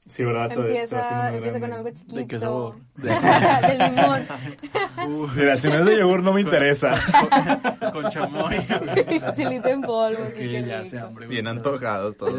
Sí, 0.08 0.24
¿verdad? 0.24 0.48
Se- 0.48 0.54
se 0.54 0.60
va 0.60 0.66
haciendo 0.66 0.76
Empieza, 0.80 0.96
más 1.16 1.34
empieza 1.34 1.60
con 1.60 1.72
algo 1.72 1.90
chiquito. 1.90 2.16
¿De 2.16 2.26
qué 2.26 2.38
sabor? 2.40 2.74
de 2.96 3.78
limón. 3.78 5.22
Uf, 5.24 5.34
Mira, 5.36 5.56
si 5.56 5.68
no 5.68 5.74
es 5.74 5.84
de 5.86 5.96
yogur, 5.98 6.22
no 6.22 6.32
me 6.32 6.40
interesa. 6.40 6.92
con 7.92 8.08
chamoy, 8.10 8.56
güey. 8.58 9.22
Chilito 9.34 9.68
en 9.68 9.80
polvo. 9.82 10.24
Es 10.24 10.30
sí, 10.32 10.36
que 10.38 10.62
ya 10.64 10.78
rico. 10.78 10.90
se 10.90 10.98
hambre. 10.98 11.26
Bien 11.26 11.46
antojados 11.46 12.16
todos. 12.16 12.34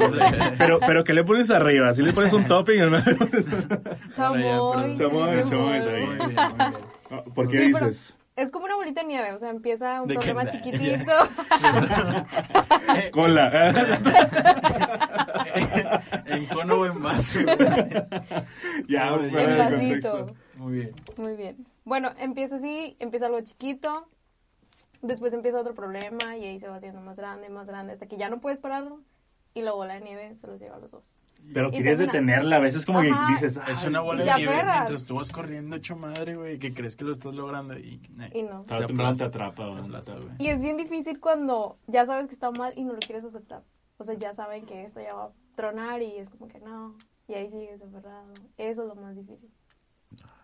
Pero, 0.57 0.79
pero 0.79 1.03
¿qué 1.03 1.13
le 1.13 1.23
pones 1.23 1.49
arriba? 1.49 1.93
Si 1.93 2.01
le 2.01 2.13
pones 2.13 2.33
un 2.33 2.45
topping, 2.45 2.89
¿no? 2.89 2.97
Chamoy. 4.15 4.43
Chamoy, 4.43 4.97
chamoy, 4.97 5.43
chamoy 5.49 5.79
también. 5.85 6.05
Muy 6.05 6.15
bien, 6.15 6.17
muy 6.17 6.27
bien. 6.27 6.39
Ah, 6.39 6.73
¿Por 7.35 7.47
qué 7.47 7.65
Sí, 7.65 7.73
pero- 7.73 7.87
dices? 7.87 8.15
Es 8.33 8.49
como 8.49 8.63
una 8.65 8.75
bolita 8.75 9.01
de 9.01 9.07
nieve, 9.07 9.33
o 9.33 9.37
sea, 9.37 9.49
empieza 9.49 10.01
un 10.01 10.07
problema 10.07 10.49
chiquitito. 10.49 11.11
Cola. 13.11 13.51
en 16.25 16.45
cono 16.47 16.75
o 16.75 16.85
en 16.85 17.01
vaso, 17.01 17.39
güey. 17.43 17.57
ya, 18.87 19.15
En 19.15 19.57
vasito. 19.57 20.27
Muy 20.55 20.73
bien. 20.73 20.91
Muy 21.17 21.35
bien. 21.35 21.67
Bueno, 21.85 22.11
empieza 22.19 22.55
así, 22.57 22.95
empieza 22.99 23.25
algo 23.25 23.41
chiquito, 23.41 24.07
después 25.01 25.33
empieza 25.33 25.59
otro 25.59 25.73
problema 25.73 26.37
y 26.37 26.45
ahí 26.45 26.59
se 26.59 26.67
va 26.67 26.75
haciendo 26.75 27.01
más 27.01 27.17
grande, 27.17 27.49
más 27.49 27.67
grande, 27.67 27.93
hasta 27.93 28.07
que 28.07 28.17
ya 28.17 28.29
no 28.29 28.39
puedes 28.39 28.59
pararlo 28.59 29.01
y 29.53 29.61
la 29.63 29.71
bola 29.73 29.95
de 29.95 30.01
nieve 30.01 30.35
se 30.35 30.47
los 30.47 30.59
lleva 30.61 30.75
a 30.75 30.79
los 30.79 30.91
dos. 30.91 31.15
Pero 31.55 31.69
Y 31.69 31.71
quieres 31.71 31.97
termina. 31.97 32.11
detenerla, 32.13 32.55
a 32.57 32.59
veces 32.59 32.85
como 32.85 32.99
Ajá. 32.99 33.25
que 33.25 33.33
dices, 33.33 33.59
Es 33.67 33.81
"Ay, 33.81 33.87
una 33.89 34.01
bola 34.01 34.23
de 34.23 34.29
te 34.29 34.37
nieve 34.37 34.53
aferras. 34.53 34.75
mientras 34.81 35.05
tú 35.05 35.15
vas 35.15 35.31
corriendo 35.31 35.75
hecho 35.75 35.95
madre, 35.95 36.35
güey, 36.35 36.59
que 36.59 36.71
crees 36.71 36.95
que 36.95 37.03
lo 37.03 37.11
estás 37.11 37.33
logrando 37.33 37.75
y... 37.79 37.99
eh, 38.21 38.29
Y 38.35 38.43
no. 38.43 38.61
tarde 38.65 38.83
o 38.83 38.87
temprano 38.87 39.15
te 39.17 39.23
atrapa. 39.23 39.65
Te 39.65 40.11
güey. 40.11 40.35
Y 40.37 40.49
es 40.49 40.61
bien 40.61 40.77
difícil 40.77 41.19
cuando 41.19 41.79
ya 41.87 42.05
sabes 42.05 42.27
que 42.27 42.33
está 42.35 42.51
mal 42.51 42.73
y 42.75 42.83
no 42.83 42.93
lo 42.93 42.99
quieres 42.99 43.25
aceptar. 43.25 43.63
O 44.01 44.03
sea, 44.03 44.15
ya 44.15 44.33
saben 44.33 44.65
que 44.65 44.83
esto 44.85 44.99
ya 44.99 45.13
va 45.13 45.23
a 45.25 45.31
tronar 45.55 46.01
y 46.01 46.17
es 46.17 46.29
como 46.29 46.47
que 46.47 46.59
no. 46.59 46.95
Y 47.27 47.33
ahí 47.35 47.49
sigues 47.49 47.81
aferrado. 47.81 48.33
Eso 48.57 48.81
es 48.83 48.87
lo 48.87 48.95
más 48.95 49.15
difícil. 49.15 49.49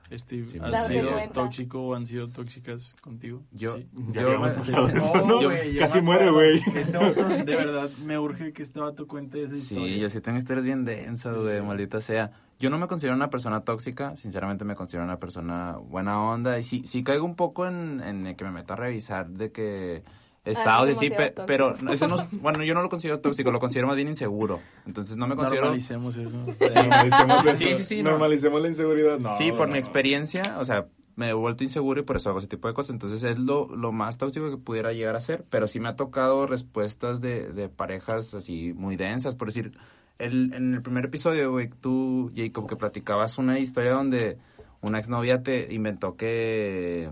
Steve, 0.10 0.46
Sí, 0.46 0.58
¿has 0.62 0.88
sido 0.88 1.12
cuenta. 1.12 1.34
tóxico 1.34 1.82
o 1.86 1.94
han 1.94 2.06
sido 2.06 2.30
tóxicas 2.30 2.96
contigo? 3.02 3.42
Yo, 3.52 3.76
Sí. 3.76 3.90
Ya 4.14 4.22
yo 4.22 4.28
habíamos 4.28 4.56
me- 4.56 4.92
eso, 4.98 5.26
¿no? 5.26 5.42
güey, 5.44 5.74
ya 5.74 5.82
Casi 5.82 6.00
muere, 6.00 6.32
güey. 6.32 6.62
Este 6.76 6.98
de 6.98 7.56
verdad, 7.58 7.90
me 8.06 8.18
urge 8.18 8.54
que 8.54 8.64
este 8.64 8.80
vato 8.80 9.06
cuente 9.06 9.44
esa 9.44 9.58
historia. 9.58 9.94
Sí, 9.96 10.00
yo 10.00 10.10
sí 10.10 10.22
tengo 10.22 10.38
historias 10.38 10.64
bien 10.64 10.86
densas, 10.86 11.36
güey, 11.36 11.62
maldita 11.62 12.00
sea. 12.00 12.32
Yo 12.58 12.70
no 12.70 12.78
me 12.78 12.88
considero 12.88 13.18
una 13.18 13.30
persona 13.30 13.66
tóxica, 13.66 14.16
sinceramente 14.16 14.64
me 14.64 14.76
considero 14.76 15.04
una 15.04 15.20
persona 15.20 15.74
buena 15.76 16.22
onda. 16.24 16.58
Y 16.58 16.64
sí, 16.64 16.84
sí 16.86 17.04
caigo 17.04 17.26
un 17.26 17.36
poco 17.36 17.68
en, 17.68 18.00
en 18.00 18.34
que 18.38 18.46
me 18.46 18.52
meto 18.52 18.74
a 18.74 18.76
revisar 18.78 19.28
de 19.30 19.52
que 19.52 20.04
estados 20.48 20.89
y 20.89 20.92
así, 20.94 21.10
pe- 21.10 21.34
pero 21.46 21.70
tóxico. 21.72 21.92
ese 21.94 22.08
no 22.08 22.16
es- 22.16 22.27
bueno, 22.42 22.63
yo 22.63 22.74
no 22.74 22.82
lo 22.82 22.89
considero 22.89 23.20
tóxico, 23.20 23.51
lo 23.51 23.60
considero 23.60 23.88
más 23.88 23.96
bien 23.96 24.08
inseguro. 24.08 24.60
Entonces 24.86 25.16
no 25.18 25.27
me 25.27 25.36
considero... 25.36 25.63
Normalicemos 25.66 26.16
eso. 26.18 26.30
Normalicemos 26.75 27.58
Sí, 27.58 27.63
eso. 27.66 27.77
sí, 27.77 27.84
sí, 27.86 28.04
no. 28.04 28.12
Normalicemos 28.12 28.62
la 28.62 28.68
inseguridad. 28.70 29.20
No, 29.20 29.32
sí, 29.38 29.51
por 29.51 29.62
no, 29.62 29.68
mi 29.68 29.74
no. 29.74 29.77
experiencia, 29.80 30.58
o 30.60 30.66
sea, 30.66 30.88
me 31.16 31.30
he 31.30 31.34
vuelto 31.34 31.63
inseguro 31.63 32.00
y 32.00 32.04
por 32.04 32.16
eso 32.18 32.30
hago 32.30 32.39
ese 32.39 32.48
tipo 32.48 32.68
de 32.68 32.74
cosas. 32.74 32.92
Entonces 32.92 33.24
es 33.24 33.39
lo, 33.39 33.68
lo 33.75 33.92
más 33.92 34.18
tóxico 34.18 34.50
que 34.50 34.58
pudiera 34.58 34.94
llegar 34.94 35.16
a 35.16 35.22
ser. 35.22 35.44
Pero 35.50 35.68
sí 35.68 35.80
me 35.80 35.89
ha 35.89 35.96
tocado 35.96 36.46
respuestas 36.46 37.22
de, 37.22 37.51
de 37.54 37.70
parejas 37.70 38.34
así 38.36 38.74
muy 38.75 38.96
densas. 38.98 39.34
Por 39.36 39.48
decir, 39.48 39.72
el, 40.20 40.54
en 40.54 40.74
el 40.75 40.82
primer 40.82 41.06
episodio, 41.06 41.51
güey, 41.51 41.70
tú, 41.82 42.32
Jacob, 42.36 42.68
que 42.70 42.75
platicabas 42.75 43.38
una 43.39 43.58
historia 43.60 43.94
donde 43.94 44.38
una 44.82 45.00
exnovia 45.00 45.42
te 45.42 45.74
inventó 45.74 46.16
que, 46.16 47.10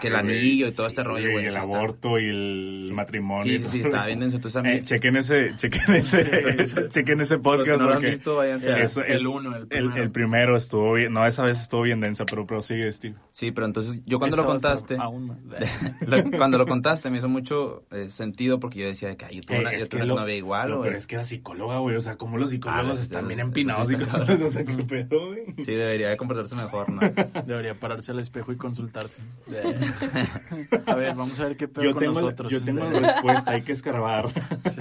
que 0.00 0.08
el 0.08 0.16
anillo 0.16 0.66
y 0.68 0.72
todo 0.72 0.86
sí, 0.88 0.92
este 0.92 1.04
rollo, 1.04 1.30
güey. 1.30 1.46
El 1.46 1.56
está- 1.56 1.60
aborto 1.62 2.18
y 2.18 2.28
el 2.28 2.90
matrimonio. 2.94 3.44
Sí, 3.44 3.58
sí, 3.58 3.66
sí, 3.68 3.80
estaba 3.80 4.06
bien 4.06 4.20
denso. 4.20 4.36
Entonces 4.36 4.56
a 4.56 4.62
mí... 4.62 4.70
Eh, 4.72 4.82
chequen 4.84 5.16
ese, 5.16 5.56
chequen 5.56 5.94
ese, 5.96 6.88
chequen 6.90 7.20
ese 7.20 7.34
Los 7.36 7.42
que 7.42 7.48
podcast 7.50 7.80
no 7.80 7.86
lo 7.86 7.90
han 7.90 7.94
porque 7.96 8.10
visto, 8.10 8.42
eso- 8.42 9.02
el 9.04 9.26
uno, 9.26 9.56
el 9.56 9.66
primero. 9.66 9.96
el 10.02 10.10
primero 10.10 10.56
estuvo 10.56 10.92
bien, 10.94 11.12
no, 11.12 11.26
esa 11.26 11.44
vez 11.44 11.60
estuvo 11.60 11.82
bien 11.82 12.00
densa, 12.00 12.24
pero 12.26 12.46
prosigue, 12.46 12.92
Steve. 12.92 13.14
Sí, 13.30 13.52
pero 13.52 13.66
entonces 13.66 14.02
yo 14.04 14.18
cuando 14.18 14.36
lo 14.36 14.42
Esto 14.42 14.52
contaste... 14.52 14.96
Aún 14.98 15.26
más. 15.28 15.38
Cuando 16.36 16.58
lo 16.58 16.66
contaste 16.66 17.10
me 17.10 17.18
hizo 17.18 17.28
mucho 17.28 17.84
eh, 17.90 18.10
sentido 18.10 18.60
porque 18.60 18.80
yo 18.80 18.86
decía 18.86 19.08
de 19.08 19.16
que 19.16 19.24
ay, 19.24 19.36
yo 19.36 19.42
tuve 19.42 19.56
Eh, 19.56 19.60
una, 19.60 19.78
yo 19.78 19.88
tuve 19.88 20.00
una 20.02 20.06
lo- 20.14 20.20
novia 20.20 20.34
igual, 20.34 20.70
lo 20.70 20.76
güey. 20.78 20.90
peor 20.90 20.98
es 20.98 21.06
que 21.06 21.14
era 21.16 21.24
psicóloga, 21.24 21.78
güey, 21.78 21.96
o 21.96 22.00
sea, 22.00 22.16
como 22.16 22.36
los 22.38 22.50
psicólogos 22.50 22.98
Ah, 22.98 23.02
están 23.02 23.28
bien 23.28 23.40
empinados 23.40 23.90
y 23.90 23.96
sí 23.96 24.04
cosas, 24.04 24.28
está 24.28 24.44
o 24.44 24.48
sea, 24.50 24.64
qué 24.64 24.74
pedo, 24.84 25.26
güey. 25.28 25.44
Sí, 25.58 25.72
debería 25.74 26.08
de 26.08 26.16
comportarse 26.16 26.54
mejor, 26.54 26.90
¿no? 26.90 27.00
Debería 27.46 27.74
pararse 27.78 28.12
al 28.12 28.20
espejo 28.20 28.52
y 28.52 28.56
consultarse. 28.56 29.16
A 30.86 30.94
ver, 30.94 31.14
vamos 31.14 31.38
a 31.40 31.44
ver 31.44 31.56
qué 31.56 31.68
pedo 31.68 31.84
Yo 31.84 31.92
con 31.92 32.00
tengo, 32.00 32.14
la- 32.14 32.20
nosotros. 32.22 32.52
yo 32.52 32.62
tengo 32.64 32.88
la 32.88 33.00
respuesta, 33.12 33.50
hay 33.52 33.62
que 33.62 33.72
escarbar. 33.72 34.28
Sí. 34.70 34.80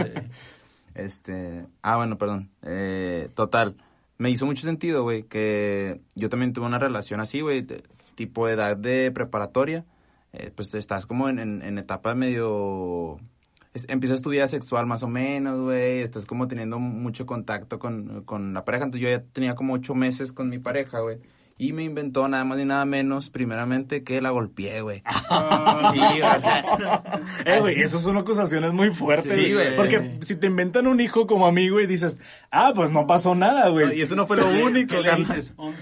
Este, 0.93 1.65
ah, 1.81 1.97
bueno, 1.97 2.17
perdón. 2.17 2.49
Eh, 2.61 3.29
total, 3.35 3.75
me 4.17 4.29
hizo 4.29 4.45
mucho 4.45 4.65
sentido, 4.65 5.03
güey, 5.03 5.23
que 5.23 5.99
yo 6.15 6.29
también 6.29 6.53
tuve 6.53 6.65
una 6.67 6.79
relación 6.79 7.19
así, 7.19 7.41
güey, 7.41 7.61
de- 7.61 7.83
tipo 8.15 8.47
edad 8.47 8.77
de 8.77 9.11
preparatoria. 9.11 9.83
Eh, 10.33 10.51
pues 10.55 10.73
estás 10.73 11.05
como 11.05 11.29
en, 11.29 11.39
en, 11.39 11.61
en 11.61 11.77
etapa 11.77 12.15
medio... 12.15 13.17
Empiezas 13.89 14.21
tu 14.21 14.29
vida 14.29 14.47
sexual 14.47 14.85
más 14.85 15.03
o 15.03 15.07
menos, 15.09 15.59
güey. 15.59 15.99
Estás 15.99 16.25
como 16.25 16.47
teniendo 16.47 16.79
mucho 16.79 17.25
contacto 17.25 17.77
con, 17.77 18.23
con 18.23 18.53
la 18.53 18.63
pareja. 18.63 18.85
Entonces 18.85 19.09
yo 19.09 19.17
ya 19.17 19.21
tenía 19.33 19.53
como 19.55 19.73
ocho 19.73 19.95
meses 19.95 20.31
con 20.31 20.47
mi 20.47 20.59
pareja, 20.59 21.01
güey. 21.01 21.17
Y 21.57 21.71
me 21.71 21.85
inventó 21.85 22.27
nada 22.27 22.43
más 22.43 22.57
ni 22.57 22.65
nada 22.65 22.83
menos, 22.83 23.29
primeramente, 23.29 24.03
que 24.03 24.19
la 24.21 24.29
golpeé, 24.31 24.81
güey. 24.81 25.03
Sí, 25.93 25.99
o 26.21 26.39
sea, 26.39 27.01
Eh, 27.45 27.59
güey, 27.61 27.81
eso 27.81 27.99
son 27.99 28.17
acusaciones 28.17 28.73
muy 28.73 28.89
fuertes. 28.89 29.31
Sí, 29.33 29.53
güey. 29.53 29.73
Porque 29.77 30.17
si 30.21 30.35
te 30.35 30.47
inventan 30.47 30.85
un 30.85 30.99
hijo 30.99 31.27
como 31.27 31.47
amigo 31.47 31.79
y 31.79 31.87
dices, 31.87 32.19
ah, 32.51 32.73
pues 32.75 32.91
no 32.91 33.07
pasó 33.07 33.35
nada, 33.35 33.69
güey. 33.69 33.97
y 33.97 34.01
eso 34.01 34.15
no 34.17 34.27
fue 34.27 34.35
lo 34.35 34.47
único, 34.65 34.95
¿Qué 34.95 35.01
le 35.01 35.15
dices? 35.15 35.53
Un. 35.57 35.67
Un 35.67 35.75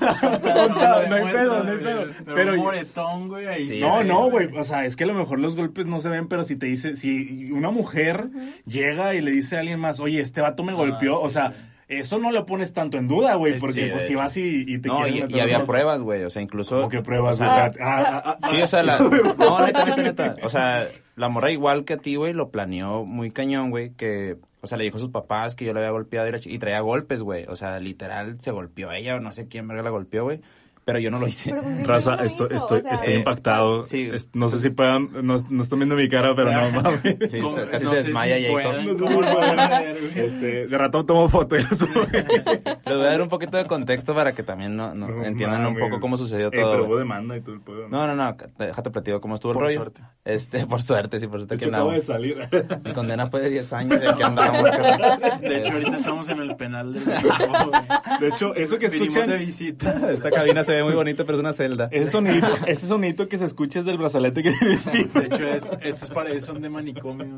no 0.00 1.14
hay 1.16 1.32
pedo, 1.32 1.62
no 1.64 1.72
hay 1.72 1.78
pedo. 1.78 2.06
Pero, 2.24 2.34
Pero- 2.34 2.52
un 2.54 2.58
moretón, 2.60 3.28
güey, 3.28 3.46
ahí 3.46 3.64
Sí, 3.66 3.70
sí. 3.72 3.80
No, 3.82 4.00
sí, 4.02 4.08
no, 4.08 4.30
güey. 4.30 4.46
güey. 4.46 4.60
O 4.60 4.64
sea, 4.64 4.86
es 4.86 4.96
que 4.96 5.04
a 5.04 5.08
lo 5.08 5.14
mejor 5.14 5.40
los 5.40 5.56
golpes 5.56 5.84
no 5.84 6.00
se 6.00 6.08
ven, 6.08 6.28
pero 6.28 6.44
si 6.44 6.56
te 6.56 6.64
dice, 6.66 6.96
si 6.96 7.50
una 7.52 7.70
mujer 7.70 8.30
llega 8.64 9.14
y 9.14 9.20
le 9.20 9.30
dice 9.32 9.56
a 9.56 9.60
alguien 9.60 9.78
más, 9.78 10.00
oye, 10.00 10.22
este 10.22 10.40
vato 10.40 10.62
me 10.62 10.72
golpeó, 10.72 11.18
sí, 11.18 11.20
o 11.22 11.28
sea. 11.30 11.52
Eso 11.88 12.18
no 12.18 12.30
lo 12.30 12.44
pones 12.44 12.74
tanto 12.74 12.98
en 12.98 13.08
duda, 13.08 13.34
güey, 13.36 13.58
porque 13.58 13.86
pues 13.90 14.06
si 14.06 14.14
vas 14.14 14.36
y, 14.36 14.64
y 14.66 14.78
te 14.78 14.88
No, 14.88 15.02
quieren 15.04 15.30
y, 15.30 15.40
había 15.40 15.64
pruebas, 15.64 16.02
güey. 16.02 16.22
O 16.24 16.30
sea, 16.30 16.42
incluso. 16.42 16.76
¿Cómo 16.76 16.88
que 16.90 17.00
pruebas? 17.00 17.36
o 17.36 17.38
sea, 17.38 17.70
güey? 17.70 17.82
Ah, 17.82 18.22
ah, 18.24 18.38
ah, 18.42 18.48
Sí, 18.50 18.60
o 18.60 18.66
sea, 18.66 18.82
la. 18.82 18.98
No, 19.38 19.66
neta, 19.66 19.84
neta, 19.86 20.02
neta. 20.02 20.36
O 20.42 20.50
sea, 20.50 20.86
la 21.16 21.28
morra 21.30 21.50
igual 21.50 21.86
que 21.86 21.94
a 21.94 21.96
ti, 21.96 22.16
güey, 22.16 22.34
lo 22.34 22.50
planeó 22.50 23.06
muy 23.06 23.30
cañón, 23.30 23.70
güey. 23.70 23.90
Que. 23.94 24.36
O 24.60 24.66
sea, 24.66 24.76
le 24.76 24.84
dijo 24.84 24.98
a 24.98 25.00
sus 25.00 25.08
papás 25.08 25.54
que 25.54 25.64
yo 25.64 25.72
le 25.72 25.80
había 25.80 25.90
golpeado 25.90 26.28
y, 26.28 26.32
la 26.32 26.40
y 26.44 26.58
traía 26.58 26.80
golpes, 26.80 27.22
güey. 27.22 27.46
O 27.48 27.56
sea, 27.56 27.80
literal 27.80 28.38
se 28.38 28.50
golpeó 28.50 28.92
ella 28.92 29.16
o 29.16 29.20
no 29.20 29.32
sé 29.32 29.48
quién 29.48 29.66
verga 29.66 29.82
la 29.82 29.90
golpeó, 29.90 30.24
güey. 30.24 30.40
Pero 30.88 31.00
yo 31.00 31.10
no 31.10 31.18
lo 31.18 31.28
hice. 31.28 31.50
Pero 31.50 31.62
¿con 31.64 31.76
qué 31.76 31.84
Raza, 31.84 32.16
no 32.16 32.22
estoy, 32.22 32.46
O 32.56 32.66
sea, 32.80 32.92
estoy 32.94 33.12
eh, 33.12 33.18
impactado. 33.18 33.84
sí. 33.84 34.08
Es- 34.10 34.30
no 34.32 34.48
sé 34.48 34.58
si 34.58 34.70
puedan, 34.70 35.10
no, 35.22 35.36
no 35.50 35.62
están 35.62 35.78
viendo 35.80 35.96
mi 35.96 36.08
cara, 36.08 36.34
pero 36.34 36.50
no 36.50 36.70
mames. 36.82 37.02
Sí, 37.30 37.40
casi 37.70 37.84
No 37.84 37.90
se 37.90 37.96
desmaya 38.04 38.36
si 38.38 38.42
Jacob. 38.46 38.52
puedan. 38.62 38.86
No 38.86 38.92
sé 38.94 38.98
¿Cómo 38.98 39.10
si 39.12 39.20
lo 39.20 39.36
van 39.36 39.60
a 39.60 39.66
puedan. 39.68 39.82
ver, 39.84 39.98
güey? 40.00 40.26
Este, 40.26 40.66
de 40.66 40.78
rato 40.78 41.04
tomo 41.04 41.28
foto 41.28 41.56
y 41.56 41.60
subo. 41.60 42.06
Les 42.12 42.96
voy 42.96 43.04
a 43.04 43.10
dar 43.10 43.20
un 43.20 43.28
poquito 43.28 43.58
de 43.58 43.66
contexto 43.66 44.14
para 44.14 44.32
que 44.32 44.42
también 44.42 44.74
no, 44.74 44.94
no 44.94 45.08
No 45.08 45.24
entiendan 45.26 45.66
un 45.66 45.76
poco 45.78 46.00
cómo 46.00 46.16
sucedió 46.16 46.46
Eh, 46.48 46.52
todo. 46.58 46.70
pero 46.70 46.84
hubo 46.86 46.96
demanda 46.96 47.36
y 47.36 47.42
todo 47.42 47.54
el 47.54 47.60
pedo. 47.60 47.86
No, 47.90 48.06
no, 48.06 48.14
no, 48.16 48.34
déjate 48.58 48.90
platico 48.90 49.20
cómo 49.20 49.34
estuvo 49.34 49.52
el 49.52 49.56
Por 49.56 49.64
rollo. 49.64 49.76
suerte. 49.80 50.00
Este, 50.24 50.66
por 50.66 50.80
suerte, 50.80 51.20
sí, 51.20 51.26
por 51.26 51.40
suerte 51.40 51.56
De 51.56 51.58
que 51.58 51.66
hecho, 51.66 51.74
acabo 51.76 51.92
de 51.92 52.00
salir. 52.00 52.48
Mi 52.82 52.94
condena 52.94 53.26
fue 53.28 53.42
de 53.42 53.50
10 53.50 53.72
años 53.74 54.00
de 54.00 54.14
que 54.14 54.24
andábamos. 54.24 54.70
carnal. 54.70 55.40
De 55.40 55.56
hecho, 55.58 55.72
ahorita 55.74 55.96
estamos 55.98 56.28
en 56.30 56.38
el 56.40 56.56
penal 56.56 56.94
del. 56.94 57.04
De 57.04 58.28
hecho, 58.28 58.54
eso 58.54 58.78
que 58.78 58.86
escuchan, 58.86 59.28
de 59.28 59.36
visita. 59.36 60.10
Esta 60.10 60.30
cabina 60.30 60.64
se 60.64 60.72
ve 60.78 60.84
muy 60.84 60.94
bonita, 60.94 61.24
pero 61.24 61.34
es 61.34 61.40
una 61.40 61.52
celda. 61.52 61.88
ese 61.90 62.10
sonidito, 62.10 62.46
ese 62.66 62.86
sonidito 62.86 63.28
que 63.28 63.38
se 63.38 63.44
escucha 63.44 63.80
es 63.80 63.84
del 63.84 63.98
brazalete 63.98 64.42
que 64.42 64.52
tiene 64.52 64.80
Steve. 64.80 65.10
De 65.12 65.26
hecho, 65.26 65.44
es, 65.44 65.64
estos 65.82 66.10
paredes 66.10 66.44
son 66.44 66.60
de 66.60 66.70
manicomio. 66.70 67.36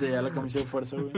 De 0.00 0.10
ya 0.10 0.22
la 0.22 0.30
camisa 0.30 0.58
de 0.58 0.64
fuerza, 0.64 0.96
güey. 0.96 1.12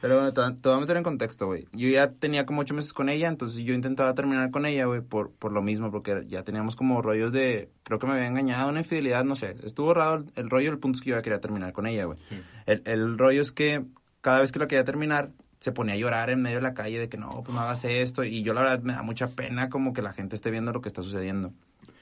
Pero 0.00 0.16
bueno, 0.16 0.32
te, 0.32 0.42
te 0.60 0.68
voy 0.68 0.78
a 0.78 0.80
meter 0.80 0.96
en 0.96 1.02
contexto, 1.02 1.46
güey. 1.46 1.66
Yo 1.72 1.88
ya 1.88 2.10
tenía 2.10 2.46
como 2.46 2.62
ocho 2.62 2.74
meses 2.74 2.92
con 2.92 3.08
ella, 3.08 3.28
entonces 3.28 3.64
yo 3.64 3.74
intentaba 3.74 4.14
terminar 4.14 4.50
con 4.50 4.66
ella, 4.66 4.86
güey, 4.86 5.00
por, 5.00 5.30
por 5.32 5.52
lo 5.52 5.62
mismo, 5.62 5.90
porque 5.90 6.24
ya 6.26 6.42
teníamos 6.42 6.76
como 6.76 7.02
rollos 7.02 7.32
de... 7.32 7.70
Creo 7.82 7.98
que 7.98 8.06
me 8.06 8.14
había 8.14 8.26
engañado, 8.26 8.68
una 8.68 8.80
infidelidad, 8.80 9.24
no 9.24 9.36
sé. 9.36 9.56
Estuvo 9.62 9.94
raro 9.94 10.16
el, 10.16 10.32
el 10.36 10.50
rollo, 10.50 10.70
el 10.70 10.78
punto 10.78 10.96
es 10.96 11.02
que 11.02 11.10
yo 11.10 11.16
ya 11.16 11.22
quería 11.22 11.40
terminar 11.40 11.72
con 11.72 11.86
ella, 11.86 12.04
güey. 12.04 12.18
El, 12.66 12.82
el 12.86 13.18
rollo 13.18 13.42
es 13.42 13.52
que 13.52 13.84
cada 14.20 14.40
vez 14.40 14.52
que 14.52 14.58
la 14.58 14.66
quería 14.66 14.84
terminar, 14.84 15.30
se 15.64 15.72
ponía 15.72 15.94
a 15.94 15.96
llorar 15.96 16.28
en 16.28 16.42
medio 16.42 16.58
de 16.58 16.62
la 16.62 16.74
calle 16.74 16.98
de 16.98 17.08
que 17.08 17.16
no, 17.16 17.42
pues 17.42 17.54
no 17.54 17.62
hagas 17.62 17.86
esto. 17.86 18.22
Y 18.22 18.42
yo 18.42 18.52
la 18.52 18.60
verdad 18.60 18.82
me 18.82 18.92
da 18.92 19.00
mucha 19.00 19.28
pena 19.28 19.70
como 19.70 19.94
que 19.94 20.02
la 20.02 20.12
gente 20.12 20.36
esté 20.36 20.50
viendo 20.50 20.72
lo 20.72 20.82
que 20.82 20.88
está 20.88 21.00
sucediendo. 21.00 21.54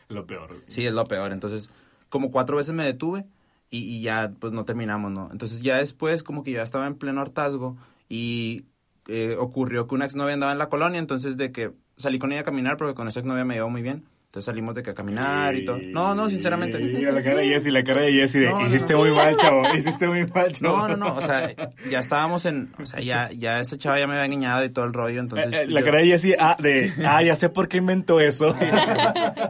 Lo 0.08 0.26
peor. 0.26 0.64
Sí, 0.66 0.84
es 0.84 0.92
lo 0.92 1.04
peor. 1.04 1.30
Entonces, 1.30 1.70
como 2.08 2.32
cuatro 2.32 2.56
veces 2.56 2.74
me 2.74 2.84
detuve 2.84 3.24
y, 3.70 3.84
y 3.84 4.02
ya, 4.02 4.32
pues 4.36 4.52
no 4.52 4.64
terminamos, 4.64 5.12
¿no? 5.12 5.28
Entonces, 5.30 5.62
ya 5.62 5.76
después, 5.76 6.24
como 6.24 6.42
que 6.42 6.50
yo 6.50 6.56
ya 6.56 6.64
estaba 6.64 6.88
en 6.88 6.96
pleno 6.96 7.20
hartazgo 7.20 7.76
y 8.08 8.64
eh, 9.06 9.36
ocurrió 9.38 9.86
que 9.86 9.94
una 9.94 10.06
exnovia 10.06 10.34
andaba 10.34 10.50
en 10.50 10.58
la 10.58 10.68
colonia, 10.68 10.98
entonces 10.98 11.36
de 11.36 11.52
que 11.52 11.70
salí 11.96 12.18
con 12.18 12.32
ella 12.32 12.40
a 12.40 12.44
caminar 12.44 12.78
porque 12.78 12.94
con 12.94 13.06
esa 13.06 13.20
exnovia 13.20 13.44
me 13.44 13.54
llevó 13.54 13.70
muy 13.70 13.82
bien. 13.82 14.02
Entonces 14.32 14.46
salimos 14.46 14.74
de 14.74 14.82
que 14.82 14.88
a 14.88 14.94
caminar 14.94 15.54
y 15.54 15.66
todo. 15.66 15.76
No, 15.78 16.14
no, 16.14 16.30
sinceramente. 16.30 16.80
Y 16.80 17.02
la 17.02 17.22
cara 17.22 17.36
de 17.36 17.48
Jessy, 17.48 17.70
la 17.70 17.84
cara 17.84 18.00
de 18.00 18.12
Jessy 18.12 18.38
de, 18.38 18.48
No, 18.48 18.60
no, 18.60 18.66
hiciste 18.66 18.94
no. 18.94 19.00
muy 19.00 19.10
mal, 19.10 19.36
chavo, 19.36 19.62
hiciste 19.74 20.08
muy 20.08 20.26
mal, 20.28 20.52
chavo. 20.52 20.76
No, 20.78 20.88
no, 20.88 20.96
no, 20.96 21.16
o 21.16 21.20
sea, 21.20 21.52
ya 21.90 21.98
estábamos 21.98 22.46
en, 22.46 22.72
o 22.80 22.86
sea, 22.86 23.00
ya, 23.00 23.28
ya 23.36 23.60
esa 23.60 23.76
chava 23.76 23.98
ya 23.98 24.06
me 24.06 24.14
había 24.14 24.24
engañado 24.24 24.64
y 24.64 24.70
todo 24.70 24.86
el 24.86 24.94
rollo, 24.94 25.20
entonces... 25.20 25.52
Eh, 25.52 25.58
eh, 25.64 25.66
la 25.68 25.80
yo- 25.80 25.84
cara 25.84 25.98
de 25.98 26.06
Jessy, 26.06 26.34
ah, 26.40 26.56
de, 26.58 26.94
ah, 27.06 27.22
ya 27.22 27.36
sé 27.36 27.50
por 27.50 27.68
qué 27.68 27.76
inventó 27.76 28.20
eso. 28.20 28.56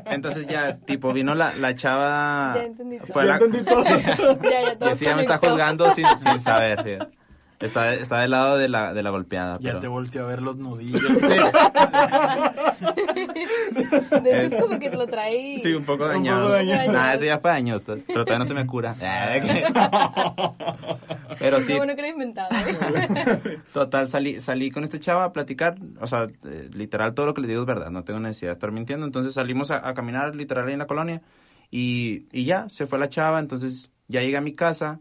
Entonces 0.06 0.48
ya, 0.48 0.76
tipo, 0.78 1.12
vino 1.12 1.36
la, 1.36 1.54
la 1.54 1.76
chava... 1.76 2.52
Ya 2.56 2.64
entendí 2.64 2.98
todo. 2.98 3.06
Fue 3.12 3.22
a 3.22 3.24
la- 3.26 3.38
Ya 3.38 3.44
entendí 3.44 3.64
todo. 3.70 3.84
Ya, 4.42 4.62
ya, 4.62 4.78
todo 4.80 4.88
Y 4.88 4.92
así 4.94 5.04
ya 5.04 5.14
me 5.14 5.22
está 5.22 5.38
juzgando 5.38 5.90
sin, 5.94 6.06
sin 6.18 6.40
saber, 6.40 6.82
fíjate. 6.82 7.21
Está, 7.62 7.94
está 7.94 8.20
del 8.20 8.32
lado 8.32 8.58
de 8.58 8.68
la, 8.68 8.92
de 8.92 9.02
la 9.02 9.10
golpeada. 9.10 9.54
Ya 9.60 9.70
pero- 9.70 9.80
te 9.80 9.88
volteó 9.88 10.24
a 10.24 10.26
ver 10.26 10.42
los 10.42 10.56
nudillos. 10.56 11.00
De 14.22 14.46
hecho, 14.46 14.56
es 14.56 14.62
como 14.62 14.78
que 14.78 14.90
lo 14.90 15.06
trae. 15.06 15.58
Sí, 15.58 15.72
un 15.74 15.84
poco 15.84 16.04
Un 16.04 16.10
dañado. 16.12 16.42
poco 16.46 16.52
dañado. 16.54 16.92
Nah, 16.92 17.14
ese 17.14 17.26
ya 17.26 17.38
fue 17.38 17.50
años, 17.50 17.82
pero 17.86 18.24
todavía 18.24 18.38
no 18.38 18.44
se 18.44 18.54
me 18.54 18.66
cura. 18.66 18.94
pero 21.38 21.60
sí, 21.60 21.66
Qué 21.68 21.76
bueno 21.76 21.94
que 21.94 22.02
lo 22.02 22.08
he 22.08 22.10
inventado. 22.10 22.48
¿eh? 22.54 23.60
total, 23.72 24.08
salí, 24.08 24.40
salí 24.40 24.70
con 24.70 24.84
este 24.84 25.00
chava 25.00 25.24
a 25.24 25.32
platicar. 25.32 25.76
O 26.00 26.06
sea, 26.06 26.28
eh, 26.44 26.68
literal, 26.74 27.14
todo 27.14 27.26
lo 27.26 27.34
que 27.34 27.40
les 27.42 27.48
digo 27.48 27.62
es 27.62 27.66
verdad. 27.66 27.90
No 27.90 28.04
tengo 28.04 28.20
necesidad 28.20 28.50
de 28.50 28.54
estar 28.54 28.72
mintiendo. 28.72 29.06
Entonces 29.06 29.34
salimos 29.34 29.70
a, 29.70 29.86
a 29.88 29.94
caminar 29.94 30.34
literal 30.34 30.66
ahí 30.66 30.72
en 30.74 30.78
la 30.80 30.86
colonia. 30.86 31.22
Y, 31.70 32.26
y 32.32 32.44
ya, 32.44 32.68
se 32.68 32.86
fue 32.86 32.98
la 32.98 33.08
chava. 33.08 33.38
Entonces 33.40 33.90
ya 34.08 34.20
llegué 34.20 34.36
a 34.36 34.40
mi 34.42 34.54
casa. 34.54 35.00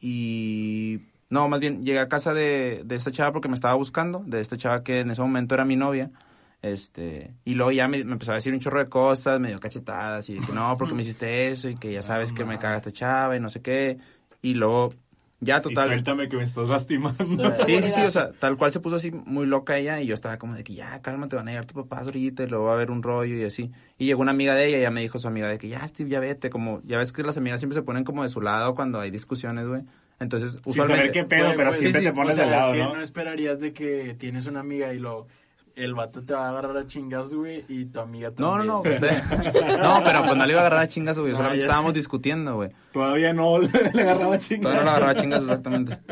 Y. 0.00 1.00
No, 1.30 1.48
más 1.48 1.60
bien, 1.60 1.82
llegué 1.82 1.98
a 1.98 2.08
casa 2.08 2.32
de, 2.34 2.82
de 2.84 2.96
esta 2.96 3.12
chava 3.12 3.32
porque 3.32 3.48
me 3.48 3.54
estaba 3.54 3.74
buscando. 3.74 4.22
De 4.24 4.40
esta 4.40 4.56
chava 4.56 4.82
que 4.82 5.00
en 5.00 5.10
ese 5.10 5.20
momento 5.20 5.54
era 5.54 5.64
mi 5.64 5.76
novia. 5.76 6.10
Este, 6.62 7.34
y 7.44 7.54
luego 7.54 7.70
ya 7.70 7.86
me, 7.86 8.02
me 8.04 8.12
empezó 8.12 8.32
a 8.32 8.34
decir 8.34 8.52
un 8.52 8.60
chorro 8.60 8.80
de 8.80 8.88
cosas, 8.88 9.38
me 9.38 9.48
dio 9.48 9.60
cachetadas 9.60 10.28
y 10.28 10.34
de 10.34 10.40
que 10.46 10.52
no, 10.52 10.76
porque 10.76 10.94
me 10.94 11.02
hiciste 11.02 11.48
eso 11.48 11.68
y 11.68 11.76
que 11.76 11.92
ya 11.92 12.02
sabes 12.02 12.32
que 12.32 12.44
me 12.44 12.58
caga 12.58 12.76
esta 12.76 12.90
chava 12.90 13.36
y 13.36 13.40
no 13.40 13.48
sé 13.48 13.60
qué. 13.62 13.98
Y 14.42 14.54
luego, 14.54 14.92
ya 15.40 15.58
Y 15.58 15.62
total. 15.62 15.86
suéltame 15.88 16.28
que 16.28 16.36
me 16.36 16.42
estás 16.42 16.68
lastimando. 16.68 17.24
Sí. 17.24 17.36
Sí, 17.64 17.82
sí, 17.82 17.90
sí, 17.92 18.00
o 18.00 18.10
sea, 18.10 18.32
tal 18.32 18.56
cual 18.56 18.72
se 18.72 18.80
puso 18.80 18.96
así 18.96 19.12
muy 19.12 19.46
loca 19.46 19.76
ella 19.76 20.00
y 20.00 20.06
yo 20.06 20.14
estaba 20.14 20.36
como 20.38 20.54
de 20.56 20.64
que 20.64 20.74
ya, 20.74 21.00
cálmate, 21.00 21.36
van 21.36 21.46
a 21.46 21.50
llegar 21.52 21.66
tus 21.66 21.74
papás 21.80 22.06
ahorita 22.06 22.42
y 22.42 22.48
luego 22.48 22.64
va 22.64 22.72
a 22.72 22.74
haber 22.74 22.90
un 22.90 23.02
rollo 23.04 23.36
y 23.36 23.44
así. 23.44 23.70
Y 23.98 24.06
llegó 24.06 24.22
una 24.22 24.32
amiga 24.32 24.54
de 24.56 24.66
ella 24.66 24.78
y 24.78 24.82
ya 24.82 24.90
me 24.90 25.00
dijo 25.02 25.18
su 25.18 25.28
amiga 25.28 25.48
de 25.48 25.58
que 25.58 25.68
ya, 25.68 25.86
Steve, 25.86 26.10
ya 26.10 26.18
vete, 26.18 26.50
como, 26.50 26.80
ya 26.84 26.98
ves 26.98 27.12
que 27.12 27.22
las 27.22 27.36
amigas 27.36 27.60
siempre 27.60 27.74
se 27.74 27.82
ponen 27.82 28.02
como 28.02 28.24
de 28.24 28.30
su 28.30 28.40
lado 28.40 28.74
cuando 28.74 28.98
hay 28.98 29.10
discusiones, 29.12 29.66
güey. 29.68 29.82
Entonces, 30.20 30.52
Sin 30.52 30.62
usualmente... 30.64 30.96
saber 30.96 31.12
qué 31.12 31.24
pedo, 31.24 31.52
pero 31.56 31.70
güey, 31.70 31.80
siempre 31.80 32.00
sí, 32.00 32.06
te 32.06 32.12
pones 32.12 32.32
o 32.32 32.36
sea, 32.36 32.44
al 32.44 32.50
lado, 32.50 32.72
es 32.72 32.78
que 32.78 32.84
¿no? 32.84 32.94
no 32.94 33.00
esperarías 33.00 33.60
de 33.60 33.72
que 33.72 34.16
tienes 34.18 34.46
una 34.46 34.60
amiga 34.60 34.92
y 34.92 34.98
lo 34.98 35.26
el 35.78 35.94
vato 35.94 36.24
te 36.24 36.34
va 36.34 36.46
a 36.46 36.48
agarrar 36.50 36.76
a 36.76 36.86
chingas, 36.86 37.32
güey, 37.32 37.64
y 37.68 37.84
tu 37.84 38.00
amiga 38.00 38.32
No, 38.36 38.58
no, 38.62 38.82
también. 38.82 39.00
no, 39.00 39.00
ve. 39.00 39.78
no, 39.80 40.02
pero 40.04 40.24
pues 40.24 40.36
no 40.36 40.44
le 40.46 40.52
iba 40.52 40.60
a 40.60 40.66
agarrar 40.66 40.80
a 40.82 40.88
chingas, 40.88 41.18
güey, 41.18 41.30
No, 41.30 41.36
solamente 41.36 41.64
estábamos 41.64 41.94
discutiendo, 41.94 42.56
güey. 42.56 42.70
Todavía 42.98 43.32
no 43.32 43.58
le, 43.60 43.68
le 43.94 44.02
agarraba 44.02 44.38
chingas. 44.38 44.62
Todavía 44.62 44.80
no 44.80 44.84
la 44.86 44.90
agarraba 44.96 45.14
chingas 45.20 45.42
exactamente. 45.42 45.98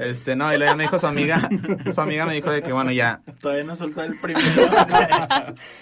Este, 0.00 0.36
no, 0.36 0.52
y 0.54 0.58
luego 0.58 0.72
ya 0.72 0.76
me 0.76 0.84
dijo 0.84 0.96
su 0.98 1.06
amiga, 1.08 1.48
su 1.92 2.00
amiga 2.00 2.24
me 2.24 2.32
dijo 2.34 2.50
de 2.52 2.62
que 2.62 2.72
bueno, 2.72 2.92
ya, 2.92 3.20
Todavía 3.40 3.64
no 3.64 3.74
soltó 3.74 4.02
el 4.04 4.16
primero. 4.20 4.46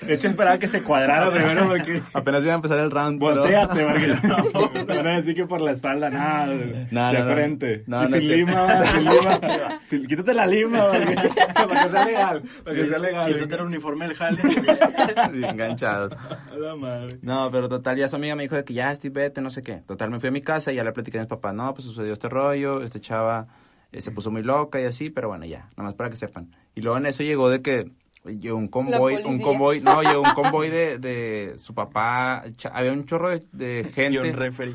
De 0.01 0.15
hecho, 0.15 0.29
esperaba 0.29 0.59
que 0.59 0.67
se 0.67 0.83
cuadrara 0.83 1.31
primero 1.31 1.67
porque... 1.69 2.03
apenas 2.15 2.43
iba 2.43 2.53
a 2.53 2.57
empezar 2.57 2.79
el 2.79 2.91
round. 2.91 3.21
pero- 3.21 3.41
Volteate, 3.43 3.85
porque 3.85 4.29
no, 4.55 4.69
te 4.87 4.97
van 4.97 5.07
a 5.07 5.17
decir 5.17 5.35
que 5.35 5.45
por 5.47 5.61
la 5.61 5.73
espalda, 5.73 6.09
nada. 6.11 6.47
No, 6.91 7.13
de 7.13 7.19
no, 7.19 7.25
frente. 7.35 7.83
No, 7.87 8.05
y 8.05 8.09
sin 8.09 8.29
lima, 8.29 8.85
sin 8.87 9.05
lima. 9.05 9.41
Sin- 9.81 10.07
quítate 10.07 10.33
la 10.35 10.47
lima, 10.47 10.87
porque- 10.93 11.31
para 11.55 11.83
que 11.83 11.89
sea 11.91 12.05
legal, 12.05 12.43
para 12.65 12.77
que 12.77 12.85
sea 12.87 12.99
legal. 12.99 13.33
Quítate 13.35 13.55
el 13.55 13.61
uniforme 13.63 14.07
del 14.09 14.17
jale. 14.17 14.39
Sí, 14.43 15.45
enganchados. 15.45 16.13
A 16.15 16.57
la 16.57 16.75
madre. 16.75 17.19
No, 17.23 17.51
pero 17.51 17.69
total, 17.69 17.97
ya 17.99 18.09
su 18.09 18.17
amiga 18.17 18.35
me 18.35 18.45
dijo 18.45 18.57
de 18.57 18.65
que 18.65 18.73
ya, 18.75 18.95
Steve, 18.95 19.21
vete, 19.23 19.41
no 19.43 19.51
sé 19.51 19.63
qué. 19.63 19.83
Total, 19.97 20.11
me 20.11 20.21
fui 20.21 20.29
a 20.29 20.33
mi 20.33 20.43
casa 20.43 20.73
y 20.73 20.77
ya 20.77 20.85
le 20.85 20.93
platiqué 20.93 21.17
a 21.17 21.23
mis 21.23 21.29
papás, 21.29 21.55
no, 21.55 21.73
pues 21.73 21.87
sucedió 21.87 22.13
este 22.13 22.29
rollo, 22.29 22.83
este 22.83 23.01
chava 23.01 23.47
eh, 23.93 24.03
se 24.03 24.11
puso 24.11 24.31
muy 24.31 24.43
loca 24.43 24.79
y 24.79 24.85
así, 24.85 25.09
pero 25.09 25.29
bueno, 25.29 25.47
ya, 25.47 25.71
nomás 25.75 25.95
para 25.95 26.11
que 26.11 26.17
sepan. 26.17 26.55
Y 26.75 26.83
luego 26.83 26.99
en 26.99 27.07
eso 27.07 27.23
llegó 27.23 27.49
de 27.49 27.61
que 27.61 27.91
llegó 28.27 28.59
un 28.59 28.69
convoy, 28.69 29.15
un 29.25 29.41
convoy, 29.41 29.81
no, 29.81 30.03
llegó 30.03 30.21
un 30.21 30.35
convoy 30.35 30.69
de, 30.69 30.99
de 30.99 31.55
su 31.57 31.73
papá, 31.75 32.45
cha- 32.59 32.73
había 32.75 32.93
un 32.93 33.07
chorro 33.07 33.31
de, 33.31 33.47
de 33.53 33.85
gente. 33.85 34.21
un 34.31 34.35
referee. 34.35 34.75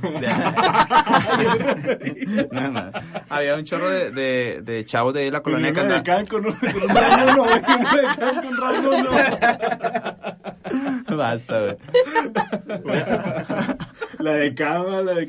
No, 2.52 2.72
no. 2.72 2.92
Había 3.30 3.54
un 3.56 3.64
chorro 3.64 3.92
de, 3.92 4.10
de, 4.10 4.62
de 4.64 4.86
chavos 4.86 5.14
de 5.14 5.30
la 5.30 5.44
colonia 5.44 5.72
que 5.72 5.84
de 5.84 6.02
can 6.02 6.26
con 6.26 6.48
un, 6.48 6.54
con 6.54 6.72
de 6.72 6.78
can 8.18 8.42
con 8.42 8.58
round 8.58 8.88
uno. 8.88 9.12
Basta, 11.16 11.60
güey. 11.62 11.78
La 14.22 14.34
de 14.34 14.54
cama, 14.54 15.02
la 15.02 15.14
de 15.16 15.26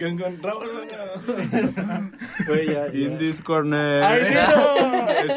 ya, 2.67 2.87
ya. 2.93 2.99
In 2.99 3.19
this 3.19 3.41
corner. 3.43 4.03
¡Ay, 4.03 4.23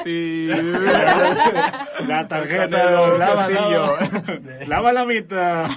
Steve. 0.01 0.55
La 2.07 2.27
tarjeta, 2.27 2.69
Canelo 2.69 3.17
lava, 3.17 3.47
Castillo. 3.47 3.97
lava. 4.67 4.93
La 4.93 5.05
mitad. 5.05 5.69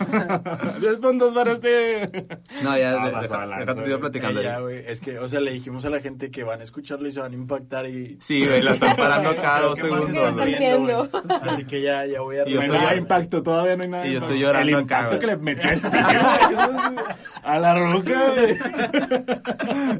Diez 0.81 0.97
puntos 0.97 1.33
para 1.35 1.53
usted. 1.55 2.27
No, 2.63 2.77
ya, 2.77 2.93
No, 2.93 3.07
de- 3.07 3.13
deja- 3.23 3.37
a 3.37 3.43
hablar, 3.43 3.59
déjate 3.61 3.73
güey. 3.75 3.85
seguir 3.85 4.01
platicando. 4.01 4.63
Güey. 4.63 4.79
Es 4.87 5.01
que, 5.01 5.19
o 5.19 5.29
sea, 5.29 5.41
le 5.41 5.53
dijimos 5.53 5.85
a 5.85 5.91
la 5.91 6.01
gente 6.01 6.31
que 6.31 6.45
van 6.45 6.61
a 6.61 6.65
escucharlo 6.65 7.09
y 7.09 7.13
se 7.13 7.21
van 7.21 7.33
a 7.33 7.35
impactar 7.37 7.87
y... 7.87 8.17
Sí, 8.21 8.45
güey, 8.47 8.63
la 8.63 8.73
están 8.73 8.97
parando 8.97 9.35
cada 9.37 9.61
dos 9.61 9.75
que 9.81 9.83
segundos. 9.89 10.45
riendo. 10.45 11.09
Así 11.43 11.65
que 11.65 11.81
ya, 11.83 12.05
ya 12.07 12.21
voy 12.21 12.39
a... 12.39 12.49
Y 12.49 12.53
yo 12.53 12.57
No 12.57 12.61
hay 12.63 12.67
estoy 12.67 12.79
nada 12.81 12.91
de 12.93 12.99
impacto, 12.99 13.43
todavía 13.43 13.77
no 13.77 13.83
hay 13.85 13.89
nada 13.89 14.03
de 14.05 14.09
y 14.09 14.13
yo 14.13 14.19
estoy 14.19 14.37
impacto. 14.39 14.53
llorando 14.53 14.69
El 14.69 14.75
acá, 14.75 14.83
impacto 14.83 15.09
güey. 15.09 15.21
que 15.21 15.27
le 15.27 15.37
metió 15.37 15.71
este 15.71 15.89
güey, 15.89 16.97
a 17.43 17.59
la 17.59 17.68
ruca, 17.75 18.31
güey. 18.35 18.57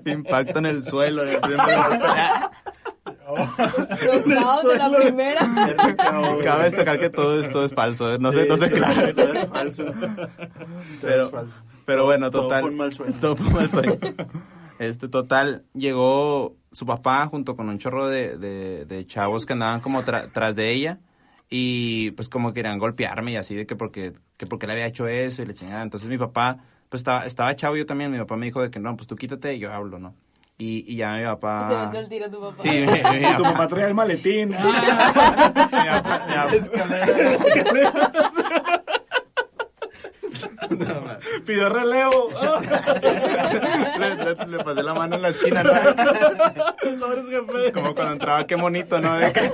Impacto 0.15 0.59
en 0.61 0.67
el 0.67 0.85
suelo. 0.85 1.23
en 1.23 1.29
el 1.31 1.41
de 1.41 1.57
la 4.79 4.91
primera. 4.97 5.41
Cabe 6.45 6.65
destacar 6.65 6.99
que 7.01 7.11
todo 7.11 7.41
esto 7.41 7.65
es 7.65 7.73
falso. 7.75 8.15
¿eh? 8.15 8.19
No 8.21 8.33
sé, 8.33 8.47
no 8.47 8.57
sé 8.57 8.71
claro. 8.71 9.15
Todo 9.15 9.33
es 9.35 9.47
falso. 9.49 9.85
Todo 9.85 10.29
Pero, 11.03 11.25
es 11.25 11.31
falso. 11.31 11.59
pero 11.85 12.05
bueno, 12.05 12.31
Todo 12.31 12.43
total. 12.45 12.61
fue 12.63 12.71
un 12.71 12.77
mal 12.77 12.93
sueño. 12.93 13.15
Todo 13.21 13.37
fue 13.37 13.47
un 13.47 13.53
mal 13.55 13.71
sueño. 13.71 13.99
Este, 14.79 15.09
total, 15.09 15.65
llegó 15.75 16.57
su 16.73 16.87
papá 16.87 17.27
junto 17.27 17.57
con 17.57 17.69
un 17.69 17.79
chorro 17.79 18.09
de, 18.09 18.39
de, 18.39 18.85
de 18.85 19.07
chavos 19.07 19.45
que 19.45 19.53
andaban 19.55 19.81
como 19.81 20.03
tra- 20.03 20.29
tras 20.33 20.55
de 20.55 20.73
ella. 20.73 20.99
Y 21.51 22.11
pues 22.13 22.29
como 22.29 22.53
querían 22.53 22.79
golpearme 22.79 23.33
y 23.33 23.37
así 23.37 23.55
de 23.55 23.67
que 23.67 23.75
porque, 23.75 24.13
que 24.37 24.47
porque 24.47 24.67
le 24.67 24.75
había 24.75 24.87
hecho 24.87 25.07
eso 25.09 25.43
y 25.43 25.47
le 25.47 25.55
chingada. 25.55 25.83
Entonces 25.83 26.09
mi 26.09 26.19
papá, 26.19 26.59
pues 26.89 27.01
estaba, 27.01 27.27
estaba 27.27 27.55
chavo 27.57 27.77
yo 27.77 27.87
también. 27.87 28.11
Mi 28.11 28.19
papá 28.19 28.37
me 28.37 28.47
dijo 28.47 28.63
de 28.63 28.71
que 28.71 28.79
no, 28.81 28.97
pues 28.97 29.07
tú 29.09 29.17
quítate 29.17 29.55
y 29.55 29.59
yo 29.59 29.73
hablo, 29.73 29.99
¿no? 29.99 30.15
Y, 30.61 30.85
y 30.93 30.97
ya 30.97 31.13
mi 31.13 31.25
papá... 31.25 31.69
Se 31.71 31.77
metió 31.87 32.01
el 32.01 32.09
tiro 32.09 32.31
tu 32.31 32.41
papá. 32.41 32.57
Sí, 32.63 32.69
mi, 32.71 32.87
mi 32.87 32.91
Tu 33.37 33.43
papá. 33.43 33.53
papá 33.53 33.69
traía 33.69 33.87
el 33.89 33.95
maletín. 33.95 34.49
mi 34.51 34.55
papá- 34.57 36.25
mi 40.71 40.77
papá- 40.85 41.19
Pidió 41.47 41.69
relevo. 41.69 42.29
le, 43.99 44.15
le- 44.17 44.47
le 44.47 44.59
pasé 44.65 44.83
la 44.83 44.95
mano 44.95 45.17
en 45.17 45.23
la 45.23 45.29
esquina, 45.29 45.63
¿no? 45.63 45.71
Como 47.73 47.95
cuando 47.95 48.13
entraba, 48.13 48.47
qué 48.47 48.55
bonito, 48.57 49.01
¿no? 49.01 49.17
De 49.17 49.33
que 49.33 49.53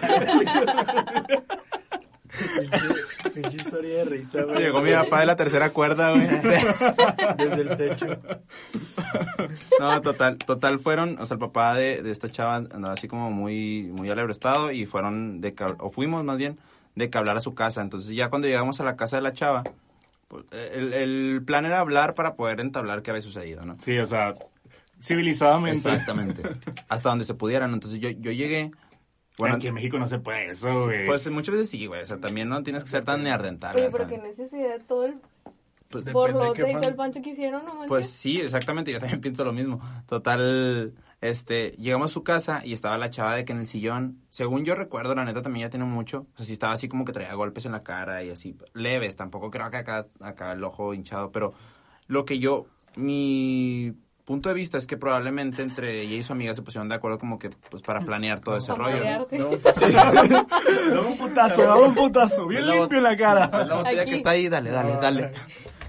Pinche 3.33 3.57
historia 3.57 3.99
de 3.99 4.05
risa, 4.05 4.43
güey. 4.43 4.59
llegó 4.59 4.81
mi 4.81 4.93
papá 4.93 5.21
de 5.21 5.27
la 5.27 5.37
tercera 5.37 5.71
cuerda, 5.71 6.11
güey. 6.11 6.27
Desde 7.39 7.63
el 7.63 7.77
techo. 7.77 8.07
No, 9.79 10.01
total, 10.03 10.39
total 10.39 10.79
fueron, 10.79 11.19
o 11.21 11.27
sea, 11.27 11.35
el 11.35 11.41
papá 11.41 11.75
de, 11.75 12.03
de 12.03 12.11
esta 12.11 12.29
chava 12.29 12.57
andaba 12.57 12.93
así 12.93 13.09
como 13.09 13.31
muy, 13.31 13.85
muy 13.93 14.11
estado 14.31 14.73
y 14.73 14.87
fueron 14.87 15.41
de 15.41 15.55
que, 15.55 15.65
o 15.65 15.89
fuimos 15.91 16.25
más 16.25 16.39
bien, 16.39 16.59
de 16.95 17.11
que 17.11 17.19
hablar 17.19 17.37
a 17.37 17.41
su 17.41 17.55
casa. 17.55 17.83
Entonces 17.83 18.15
ya 18.15 18.31
cuando 18.31 18.49
llegamos 18.49 18.81
a 18.81 18.85
la 18.85 18.97
casa 18.97 19.17
de 19.17 19.23
la 19.23 19.33
chava, 19.33 19.65
pues, 20.29 20.45
el, 20.53 20.93
el 20.93 21.43
plan 21.45 21.67
era 21.67 21.81
hablar 21.81 22.15
para 22.15 22.35
poder 22.35 22.61
entablar 22.61 23.03
qué 23.03 23.11
había 23.11 23.21
sucedido, 23.21 23.65
¿no? 23.65 23.77
Sí, 23.81 23.99
o 23.99 24.07
sea, 24.07 24.35
civilizadamente. 25.03 25.89
Exactamente. 25.89 26.43
Hasta 26.89 27.09
donde 27.09 27.25
se 27.25 27.35
pudieran. 27.35 27.73
Entonces 27.73 28.01
yo, 28.01 28.11
yo 28.11 28.33
llegué. 28.33 28.71
Bueno, 29.39 29.57
Aquí 29.57 29.67
en 29.67 29.75
México 29.75 29.99
no 29.99 30.07
se 30.09 30.19
puede 30.21 30.47
eso, 30.47 30.85
güey. 30.85 31.07
pues 31.07 31.29
muchas 31.31 31.55
veces 31.55 31.71
sí, 31.71 31.87
güey. 31.87 32.03
O 32.03 32.07
sea, 32.07 32.19
también 32.19 32.49
no 32.49 32.63
tienes 32.63 32.85
que 32.85 32.91
ser 32.91 33.05
tan 33.05 33.23
neardental. 33.25 33.75
Oye, 33.77 33.89
pero 33.91 34.07
qué 34.07 34.19
necesidad 34.19 34.81
todo 34.87 35.07
el 35.07 35.15
Pues, 35.91 36.13
borlote 36.13 36.71
y 36.71 36.73
todo 36.75 36.89
el 36.89 36.95
pancho 36.95 37.21
que 37.21 37.31
hicieron, 37.31 37.65
¿no 37.65 37.73
manches? 37.75 37.89
Pues 37.89 38.11
sí, 38.11 38.41
exactamente, 38.41 38.93
yo 38.93 39.01
también 39.01 39.21
pienso 39.21 39.45
lo 39.45 39.53
mismo. 39.53 39.81
Total, 40.09 40.93
este, 41.21 41.71
llegamos 41.79 42.11
a 42.11 42.15
su 42.15 42.23
casa 42.23 42.61
y 42.65 42.73
estaba 42.73 42.97
la 42.99 43.11
chava 43.11 43.35
de 43.35 43.45
que 43.45 43.53
en 43.53 43.59
el 43.61 43.67
sillón, 43.67 44.21
según 44.31 44.65
yo 44.65 44.75
recuerdo, 44.77 45.15
la 45.15 45.25
neta 45.25 45.43
también 45.43 45.67
ya 45.67 45.71
tiene 45.71 45.85
mucho, 45.87 46.27
o 46.35 46.37
sea, 46.37 46.47
sí 46.47 46.53
estaba 46.53 46.73
así 46.73 46.89
como 46.89 47.05
que 47.05 47.13
traía 47.13 47.35
golpes 47.35 47.65
en 47.67 47.73
la 47.73 47.83
cara 47.83 48.23
y 48.23 48.31
así, 48.31 48.57
leves, 48.73 49.17
tampoco 49.17 49.51
creo 49.51 49.69
que 49.71 49.79
acá, 49.79 50.07
acá 50.21 50.53
el 50.53 50.63
ojo 50.63 50.95
hinchado, 50.95 51.33
pero 51.33 51.55
lo 52.07 52.25
que 52.25 52.39
yo, 52.39 52.67
mi 52.97 53.95
punto 54.25 54.49
de 54.49 54.55
vista 54.55 54.79
es 54.79 54.87
que 54.87 54.97
probablemente 54.97 55.63
entre 55.63 56.01
ella 56.01 56.17
y 56.17 56.23
su 56.23 56.33
amiga 56.33 56.55
se 56.55 56.63
pusieron 56.63 56.89
de 56.89 56.95
acuerdo 56.95 57.19
como 57.19 57.39
que, 57.39 57.51
pues, 57.71 57.83
para 57.83 58.01
planear 58.01 58.41
todo 58.41 58.57
ese 58.57 58.75
rollo. 58.75 58.97
¿no? 59.33 59.51
Dame 59.95 61.01
un 61.09 61.19
putazo, 61.19 61.63
dame 61.63 61.83
un 61.83 61.95
putazo. 61.95 62.47
Bien 62.47 62.67
la 62.67 62.75
limpio 62.77 62.99
en 62.99 63.05
la 63.05 63.17
cara. 63.17 63.65
La 63.67 63.77
botella 63.77 64.03
Aquí. 64.03 64.11
que 64.13 64.17
está 64.17 64.31
ahí, 64.31 64.49
dale, 64.49 64.71
dale, 64.71 64.97
dale. 65.01 65.31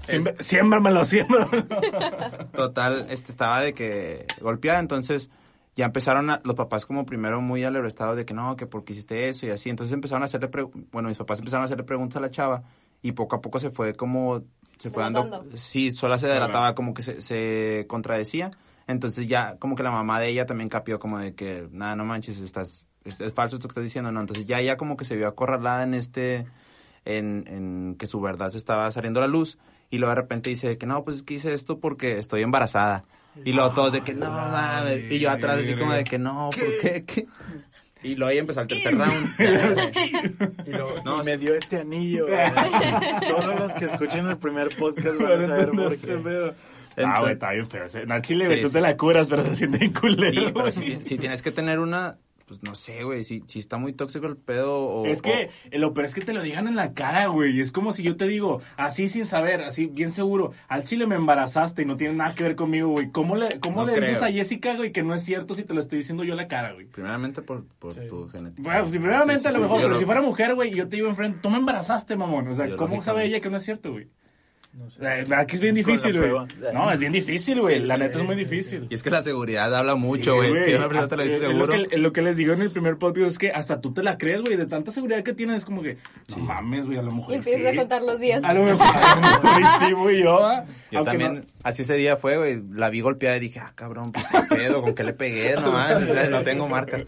Siembra- 0.02 0.34
Siémbramelo, 0.38 1.04
siémbramelo. 1.04 1.66
Total, 2.54 3.06
este 3.10 3.32
estaba 3.32 3.60
de 3.60 3.74
que 3.74 4.26
golpeada, 4.40 4.78
entonces 4.78 5.30
ya 5.74 5.84
empezaron 5.86 6.30
a, 6.30 6.40
los 6.44 6.54
papás 6.54 6.86
como 6.86 7.04
primero 7.04 7.40
muy 7.40 7.64
alebrestados 7.64 8.16
de 8.16 8.24
que 8.24 8.32
no, 8.32 8.56
que 8.56 8.66
porque 8.66 8.92
hiciste 8.92 9.28
eso 9.28 9.46
y 9.46 9.50
así, 9.50 9.68
entonces 9.68 9.92
empezaron 9.92 10.22
a 10.22 10.26
hacerle, 10.26 10.48
pre- 10.48 10.68
bueno, 10.92 11.08
mis 11.08 11.18
papás 11.18 11.38
empezaron 11.40 11.62
a 11.62 11.64
hacerle 11.66 11.84
preguntas 11.84 12.16
a 12.16 12.20
la 12.20 12.30
chava 12.30 12.62
y 13.02 13.12
poco 13.12 13.36
a 13.36 13.40
poco 13.40 13.58
se 13.60 13.70
fue 13.70 13.94
como, 13.94 14.42
se 14.78 14.90
fue 14.90 15.02
dando, 15.02 15.46
sí, 15.54 15.90
sola 15.90 16.18
se 16.18 16.28
delataba, 16.28 16.74
como 16.74 16.94
que 16.94 17.02
se, 17.02 17.22
se 17.22 17.86
contradecía, 17.88 18.50
entonces 18.86 19.26
ya 19.26 19.56
como 19.58 19.76
que 19.76 19.82
la 19.82 19.90
mamá 19.90 20.20
de 20.20 20.28
ella 20.28 20.46
también 20.46 20.68
capió 20.68 20.98
como 20.98 21.18
de 21.18 21.34
que, 21.34 21.68
nada, 21.70 21.96
no 21.96 22.04
manches, 22.04 22.40
estás, 22.40 22.84
es, 23.04 23.20
es 23.20 23.32
falso 23.32 23.56
esto 23.56 23.68
que 23.68 23.72
estás 23.72 23.84
diciendo, 23.84 24.12
no, 24.12 24.20
entonces 24.20 24.46
ya 24.46 24.60
ella 24.60 24.76
como 24.76 24.96
que 24.96 25.04
se 25.04 25.16
vio 25.16 25.28
acorralada 25.28 25.82
en 25.84 25.94
este, 25.94 26.46
en, 27.04 27.44
en 27.48 27.96
que 27.98 28.06
su 28.06 28.20
verdad 28.20 28.50
se 28.50 28.58
estaba 28.58 28.90
saliendo 28.90 29.20
a 29.20 29.22
la 29.22 29.28
luz 29.28 29.58
y 29.90 29.98
luego 29.98 30.10
de 30.14 30.20
repente 30.20 30.50
dice 30.50 30.78
que 30.78 30.86
no, 30.86 31.04
pues 31.04 31.18
es 31.18 31.22
que 31.22 31.34
hice 31.34 31.52
esto 31.52 31.78
porque 31.78 32.18
estoy 32.18 32.42
embarazada. 32.42 33.04
Y 33.44 33.52
luego 33.52 33.72
todos 33.72 33.92
de 33.92 34.00
que 34.00 34.14
no, 34.14 34.30
mames. 34.30 35.10
Y 35.10 35.18
yo 35.18 35.30
atrás 35.30 35.58
así 35.58 35.74
como 35.74 35.92
de 35.92 36.04
que 36.04 36.18
no, 36.18 36.50
¿por 36.50 36.78
qué? 36.80 37.04
¿Qué? 37.04 37.26
Y 38.06 38.14
luego 38.14 38.30
ahí 38.30 38.38
empezó 38.38 38.60
el 38.60 38.68
tercer 38.68 38.96
round. 38.96 39.34
y, 40.66 40.70
luego, 40.70 40.94
No, 41.04 41.22
y 41.22 41.24
me 41.24 41.36
dio 41.36 41.54
este 41.54 41.80
anillo. 41.80 42.26
Solo 43.26 43.58
los 43.58 43.74
que 43.74 43.86
escuchen 43.86 44.26
el 44.26 44.38
primer 44.38 44.68
podcast 44.76 45.20
van 45.20 45.42
a 45.42 45.46
saber 45.46 45.70
por 45.70 45.96
qué. 45.98 46.52
Ah, 47.04 47.20
güey, 47.20 47.34
está 47.34 47.50
bien 47.50 47.68
feo. 47.68 47.84
En 47.94 48.22
chile, 48.22 48.46
Sí, 48.56 48.62
tú 48.62 48.68
sí. 48.68 48.74
te 48.74 48.80
la 48.80 48.96
curas, 48.96 49.28
pero 49.28 49.44
se 49.44 49.54
siente 49.56 49.92
culero, 49.92 50.46
Sí, 50.46 50.52
pero 50.54 51.02
si 51.02 51.18
tienes 51.18 51.42
que 51.42 51.50
tener 51.50 51.78
una, 51.78 52.16
pues 52.46 52.62
no 52.62 52.74
sé, 52.76 53.02
güey, 53.02 53.24
si, 53.24 53.42
si 53.46 53.58
está 53.58 53.76
muy 53.76 53.92
tóxico 53.92 54.26
el 54.26 54.36
pedo 54.36 54.84
o... 54.86 55.04
Es 55.06 55.20
que 55.20 55.50
eh, 55.70 55.78
lo 55.78 55.92
peor 55.92 56.04
es 56.06 56.14
que 56.14 56.20
te 56.20 56.32
lo 56.32 56.42
digan 56.42 56.68
en 56.68 56.76
la 56.76 56.94
cara, 56.94 57.26
güey. 57.26 57.60
Es 57.60 57.72
como 57.72 57.92
si 57.92 58.04
yo 58.04 58.16
te 58.16 58.28
digo, 58.28 58.60
así 58.76 59.08
sin 59.08 59.26
saber, 59.26 59.62
así 59.62 59.86
bien 59.86 60.12
seguro, 60.12 60.52
al 60.68 60.84
chile 60.84 61.06
me 61.08 61.16
embarazaste 61.16 61.82
y 61.82 61.84
no 61.86 61.96
tiene 61.96 62.14
nada 62.14 62.34
que 62.34 62.44
ver 62.44 62.54
conmigo, 62.54 62.88
güey. 62.88 63.10
¿Cómo 63.10 63.34
le, 63.34 63.58
cómo 63.58 63.84
No 63.84 63.86
le 63.92 64.00
dices 64.00 64.22
a 64.22 64.30
Jessica, 64.30 64.76
güey, 64.76 64.92
que 64.92 65.02
no 65.02 65.12
es 65.14 65.24
cierto 65.24 65.54
si 65.56 65.64
te 65.64 65.74
lo 65.74 65.80
estoy 65.80 65.98
diciendo 65.98 66.22
yo 66.22 66.34
a 66.34 66.36
la 66.36 66.46
cara, 66.46 66.72
güey? 66.72 66.86
o- 66.86 66.90
Primeramente 66.92 67.42
por, 67.42 67.64
por 67.80 67.94
Sí. 67.94 68.00
tu 68.08 68.28
genética. 68.28 68.62
Bueno, 68.62 68.84
si 68.92 68.98
primeramente 68.98 69.36
Sí, 69.42 69.42
sí, 69.42 69.48
a 69.48 69.52
lo 69.58 69.60
mejor, 69.62 69.76
pero 69.78 69.88
lo- 69.94 69.98
si 69.98 70.04
fuera 70.04 70.22
mujer, 70.22 70.54
güey, 70.54 70.72
y 70.72 70.76
yo 70.76 70.88
te 70.88 70.96
iba 70.98 71.08
enfrente, 71.08 71.40
tú 71.42 71.50
me 71.50 71.58
embarazaste, 71.58 72.14
mamón. 72.16 72.46
O 72.48 72.54
sea, 72.54 72.76
¿cómo 72.76 73.02
sabe 73.02 73.24
ella 73.26 73.40
que 73.40 73.50
no 73.50 73.56
es 73.56 73.64
cierto, 73.64 73.90
güey? 73.90 74.06
No 74.76 74.90
sé. 74.90 75.24
La 75.26 75.46
que 75.46 75.56
es 75.56 75.62
bien 75.62 75.74
la 75.74 75.78
difícil, 75.78 76.18
güey. 76.18 76.30
No, 76.74 76.92
es 76.92 77.00
bien 77.00 77.10
difícil, 77.12 77.60
güey. 77.60 77.80
Sí, 77.80 77.86
la 77.86 77.94
sí, 77.94 78.00
neta 78.02 78.18
es 78.18 78.24
muy 78.24 78.36
sí, 78.36 78.44
difícil. 78.44 78.86
Y 78.90 78.94
es 78.94 79.02
que 79.02 79.08
la 79.10 79.22
seguridad 79.22 79.74
habla 79.74 79.94
mucho, 79.94 80.42
Sí, 80.42 80.48
güey. 80.50 80.62
si 80.64 80.74
una 80.74 80.86
persona 80.88 81.08
te 81.08 81.16
lo 81.16 81.22
dice 81.24 81.38
seguro. 81.40 81.66
Lo 81.76 81.88
que, 81.88 81.96
lo 81.96 82.12
que 82.12 82.22
les 82.22 82.36
digo 82.36 82.52
en 82.52 82.60
el 82.60 82.70
primer 82.70 82.98
podcast 82.98 83.30
es 83.30 83.38
que 83.38 83.50
hasta 83.50 83.80
tú 83.80 83.94
te 83.94 84.02
la 84.02 84.18
crees, 84.18 84.42
güey. 84.42 84.56
De 84.56 84.66
tanta 84.66 84.92
seguridad 84.92 85.22
que 85.22 85.32
tienes, 85.32 85.56
es 85.58 85.64
como 85.64 85.82
que, 85.82 85.96
no 86.36 86.42
mames, 86.44 86.86
güey, 86.86 86.98
a 86.98 87.02
lo 87.02 87.10
mejor 87.10 87.32
Y 87.32 87.36
empiezas 87.36 87.62
sí. 87.62 87.66
a 87.68 87.74
contar 87.76 88.02
los 88.02 88.20
días. 88.20 88.44
A 88.44 88.52
lo 88.52 88.64
mejor, 88.64 88.86
sí, 89.78 89.92
güey, 89.92 90.22
yo. 90.22 90.40
Yo 90.90 90.98
Aunque 90.98 91.10
también, 91.12 91.34
no- 91.36 91.40
así 91.64 91.82
ese 91.82 91.94
día 91.94 92.16
fue, 92.18 92.36
güey. 92.36 92.60
La 92.74 92.90
vi 92.90 93.00
golpeada 93.00 93.36
y 93.38 93.40
dije, 93.40 93.60
ah, 93.60 93.72
cabrón, 93.74 94.12
pues, 94.12 94.24
¿qué 94.30 94.54
pedo? 94.56 94.82
¿Con 94.82 94.94
qué 94.94 95.04
le 95.04 95.14
pegué? 95.14 95.54
No 95.56 95.70
o 95.70 96.00
sea, 96.00 96.28
no 96.28 96.42
tengo 96.42 96.68
marca. 96.68 96.98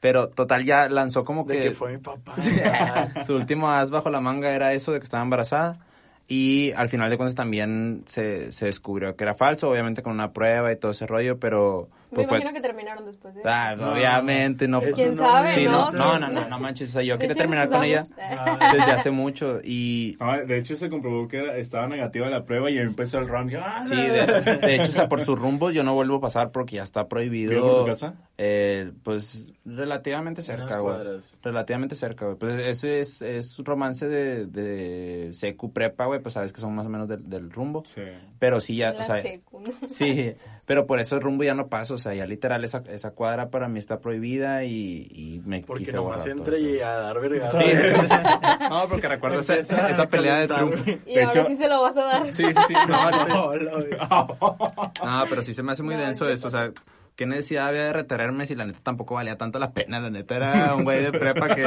Pero 0.00 0.28
total, 0.30 0.64
ya 0.64 0.88
lanzó 0.88 1.24
como 1.24 1.44
De 1.44 1.56
que. 1.58 1.62
que 1.64 1.70
fue 1.72 1.92
mi 1.92 1.98
papá. 1.98 2.34
su 3.26 3.34
último 3.36 3.70
as 3.70 3.90
bajo 3.90 4.10
la 4.10 4.20
manga 4.20 4.50
era 4.52 4.72
eso 4.72 4.92
de 4.92 4.98
que 4.98 5.04
estaba 5.04 5.22
embarazada. 5.22 5.78
Y 6.28 6.72
al 6.72 6.88
final 6.88 7.10
de 7.10 7.16
cuentas 7.16 7.34
también 7.34 8.02
se, 8.06 8.52
se 8.52 8.66
descubrió 8.66 9.16
que 9.16 9.24
era 9.24 9.34
falso, 9.34 9.70
obviamente 9.70 10.02
con 10.02 10.12
una 10.12 10.32
prueba 10.32 10.72
y 10.72 10.76
todo 10.76 10.92
ese 10.92 11.06
rollo, 11.06 11.38
pero 11.38 11.88
Me 12.12 12.16
pues 12.16 12.28
fue... 12.28 12.36
imagino 12.38 12.54
que 12.54 12.60
terminaron 12.60 13.06
después 13.06 13.34
de 13.34 13.40
eso. 13.40 13.48
Ah, 13.50 13.74
No. 13.78 13.92
obviamente 13.92 14.68
no. 14.68 14.80
Eso 14.82 14.94
¿Quién 14.94 15.16
no 15.16 15.22
sabe, 15.22 15.54
Sí, 15.54 15.64
no, 15.64 15.90
no? 15.90 16.18
no, 16.18 16.28
no, 16.28 16.48
no, 16.48 16.58
manches, 16.60 16.90
o 16.90 16.92
sea, 16.92 17.02
yo 17.02 17.18
quería 17.18 17.34
terminar 17.34 17.68
con 17.68 17.82
ella. 17.82 18.04
Ah. 18.20 18.58
desde 18.72 18.92
hace 18.92 19.10
mucho 19.10 19.60
y 19.64 20.16
No, 20.20 20.36
de 20.44 20.58
hecho, 20.58 20.76
se 20.76 20.88
comprobó 20.90 21.26
que 21.26 21.58
estaba 21.60 21.86
negativa 21.88 22.28
la 22.28 22.44
prueba 22.44 22.70
y 22.70 22.78
empezó 22.78 23.18
el 23.18 23.28
round. 23.28 23.54
Ah, 23.56 23.80
sí, 23.80 23.96
de, 23.96 24.26
de 24.58 24.74
hecho, 24.74 24.90
o 24.90 24.92
sea, 24.92 25.08
por 25.08 25.24
sus 25.24 25.38
rumbos 25.38 25.74
yo 25.74 25.82
no 25.84 25.94
vuelvo 25.94 26.16
a 26.16 26.20
pasar 26.20 26.50
porque 26.52 26.76
ya 26.76 26.82
está 26.82 27.08
prohibido. 27.08 27.50
¿Vive 27.50 27.62
por 27.62 27.78
tu 27.80 27.86
casa? 27.86 28.14
Eh, 28.38 28.92
pues 29.02 29.46
relativamente 29.64 30.42
cerca, 30.42 30.78
güey. 30.78 30.96
Relativamente 31.42 31.94
cerca, 31.94 32.26
güey. 32.26 32.36
Pues 32.38 32.60
eso 32.66 32.88
es, 32.88 33.22
es 33.22 33.58
romance 33.64 34.06
de, 34.08 34.46
de 34.46 35.30
secu 35.32 35.72
prepa, 35.72 36.06
güey, 36.06 36.20
pues 36.20 36.34
sabes 36.34 36.52
que 36.52 36.60
son 36.60 36.74
más 36.74 36.86
o 36.86 36.88
menos 36.88 37.08
del, 37.08 37.28
del 37.28 37.50
rumbo. 37.50 37.82
Sí. 37.84 38.02
Pero 38.38 38.60
sí, 38.60 38.76
ya, 38.76 38.92
La 38.92 39.00
o 39.00 39.04
sea, 39.04 39.22
secu, 39.22 39.60
¿no? 39.60 39.88
sí, 39.88 40.32
pero 40.72 40.86
por 40.86 41.00
eso 41.00 41.16
el 41.16 41.20
rumbo 41.20 41.44
ya 41.44 41.54
no 41.54 41.68
paso, 41.68 41.96
o 41.96 41.98
sea, 41.98 42.14
ya 42.14 42.24
literal 42.24 42.64
esa, 42.64 42.82
esa 42.88 43.10
cuadra 43.10 43.50
para 43.50 43.68
mí 43.68 43.78
está 43.78 43.98
prohibida 44.00 44.64
y, 44.64 45.06
y 45.10 45.42
me 45.44 45.60
Porque 45.60 45.84
quise 45.84 45.94
nomás 45.98 46.26
entra 46.26 46.56
y 46.56 46.80
a 46.80 46.92
dar 46.92 47.20
vergas. 47.20 47.52
Sí, 47.58 47.64
sí, 47.76 48.06
sí. 48.08 48.14
No, 48.70 48.88
porque 48.88 49.06
recuerdo 49.06 49.40
esa, 49.40 49.56
esa 49.58 50.08
pelea 50.08 50.38
de 50.38 50.48
Trump. 50.48 50.74
Y 51.04 51.14
De 51.16 51.24
ahora 51.24 51.40
hecho- 51.40 51.46
sí 51.48 51.56
se 51.56 51.68
lo 51.68 51.82
vas 51.82 51.94
a 51.98 52.04
dar. 52.04 52.32
Sí, 52.32 52.44
sí, 52.46 52.54
sí. 52.68 52.74
No, 52.88 53.10
no, 53.12 53.58
No. 53.58 54.26
No, 55.04 55.24
pero 55.28 55.42
sí 55.42 55.52
se 55.52 55.62
me 55.62 55.72
hace 55.72 55.82
muy 55.82 55.94
No, 55.94 56.00
denso 56.00 56.26
eso, 56.26 56.48
o 56.48 56.50
sea, 56.50 56.72
¿qué 57.16 57.26
necesidad 57.26 57.68
había 57.68 57.84
de 57.84 57.92
retenerme 57.92 58.46
si 58.46 58.54
la 58.54 58.64
neta 58.64 58.78
tampoco 58.82 59.14
valía 59.14 59.36
tanto 59.38 59.58
la 59.58 59.72
pena? 59.72 60.00
La 60.00 60.10
neta 60.10 60.36
era 60.36 60.74
un 60.76 60.84
güey 60.84 61.02
de 61.02 61.12
prepa 61.12 61.54
que 61.54 61.62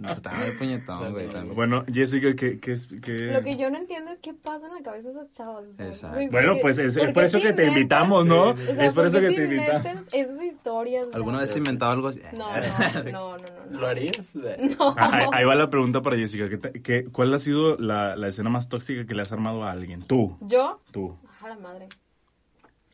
no, 0.00 0.12
estaba 0.12 0.38
muy 0.38 0.50
puñetón, 0.52 1.12
güey. 1.12 1.28
también. 1.28 1.54
Bueno, 1.54 1.84
Jessica, 1.92 2.34
¿qué, 2.34 2.58
qué, 2.60 2.72
es- 2.72 2.88
qué- 3.02 3.12
Lo 3.32 3.42
que 3.42 3.56
yo 3.56 3.70
no 3.70 3.78
entiendo 3.78 4.10
es 4.12 4.18
qué 4.20 4.34
pasa 4.34 4.66
en 4.68 4.74
la 4.74 4.82
cabeza 4.82 5.08
de 5.08 5.14
esos 5.14 5.30
chavos. 5.32 5.64
o 5.68 5.72
sea, 5.72 5.86
Exacto. 5.86 6.16
Bueno, 6.30 6.48
¿por 6.48 6.54
qué- 6.56 6.60
pues 6.62 6.78
es, 6.78 6.96
es 6.96 7.12
por 7.12 7.24
eso 7.24 7.40
que 7.40 7.52
te 7.52 7.66
invitamos, 7.66 8.24
¿no? 8.26 8.56
Sí, 8.56 8.62
O 8.70 8.74
sea, 8.74 8.86
es 8.86 8.92
por 8.92 9.06
eso 9.06 9.20
que 9.20 9.30
te 9.30 9.44
invitamos. 9.44 9.86
esas 10.12 10.42
historias? 10.42 11.08
¿Alguna 11.12 11.38
vez 11.38 11.50
has 11.50 11.56
inventado 11.56 11.92
algo 11.92 12.08
así? 12.08 12.20
No, 12.32 12.48
no, 12.50 13.02
no, 13.12 13.36
no, 13.38 13.44
no. 13.70 13.80
¿Lo 13.80 13.86
harías? 13.86 14.34
No. 14.78 14.94
Ah, 14.96 15.28
Ahí, 15.32 15.44
va 15.44 15.54
la 15.54 15.68
pregunta 15.70 16.00
para 16.02 16.16
Jessica. 16.16 16.48
¿qué 16.48 16.56
te- 16.58 16.82
qué- 16.82 17.04
¿Cuál 17.12 17.32
ha 17.34 17.38
sido 17.38 17.76
la, 17.76 18.16
la 18.16 18.28
escena 18.28 18.50
más 18.50 18.68
tóxica 18.68 19.06
que 19.06 19.14
le 19.14 19.22
has 19.22 19.32
armado 19.32 19.64
a 19.64 19.70
alguien? 19.72 20.02
Tú, 20.06 20.36
¿Yo? 20.40 20.78
tú. 20.92 21.16
A 21.42 21.48
la 21.48 21.56
madre. 21.56 21.88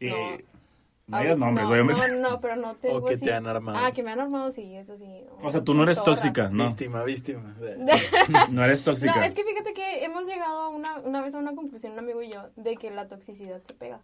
No. 0.01 0.17
No 1.19 1.23
digas 1.23 1.39
nombres, 1.39 1.65
no, 1.67 1.73
obviamente. 1.73 2.09
No, 2.09 2.31
no, 2.31 2.41
pero 2.41 2.57
no 2.57 2.75
tengo 2.77 2.97
O 2.99 3.05
que 3.05 3.15
así- 3.15 3.25
te 3.25 3.33
han 3.33 3.47
armado. 3.47 3.79
Ah, 3.81 3.93
que 3.93 4.03
me 4.03 4.11
han 4.11 4.21
armado, 4.21 4.51
sí, 4.51 4.75
eso 4.75 4.97
sí. 4.99 5.25
O 5.41 5.51
sea, 5.51 5.63
tú 5.63 5.75
no 5.75 5.83
eres 5.85 6.03
tóxica, 6.03 6.49
¿no? 6.51 6.65
Víctima, 6.65 7.05
víctima. 7.05 7.55
No 8.51 8.65
eres 8.65 8.85
tóxica. 8.85 9.15
No, 9.17 9.23
es 9.23 9.35
que 9.35 9.45
fíjate 9.45 9.73
que 9.73 10.05
hemos 10.05 10.27
llegado 10.27 10.61
a 10.63 10.69
una, 10.69 10.99
una 11.01 11.21
vez 11.23 11.35
a 11.35 11.39
una 11.39 11.55
conclusión, 11.55 11.93
un 11.93 11.99
amigo 12.01 12.23
y 12.23 12.31
yo, 12.33 12.49
de 12.57 12.77
que 12.77 12.91
la 12.91 13.09
toxicidad 13.09 13.63
se 13.63 13.75
pega. 13.75 14.01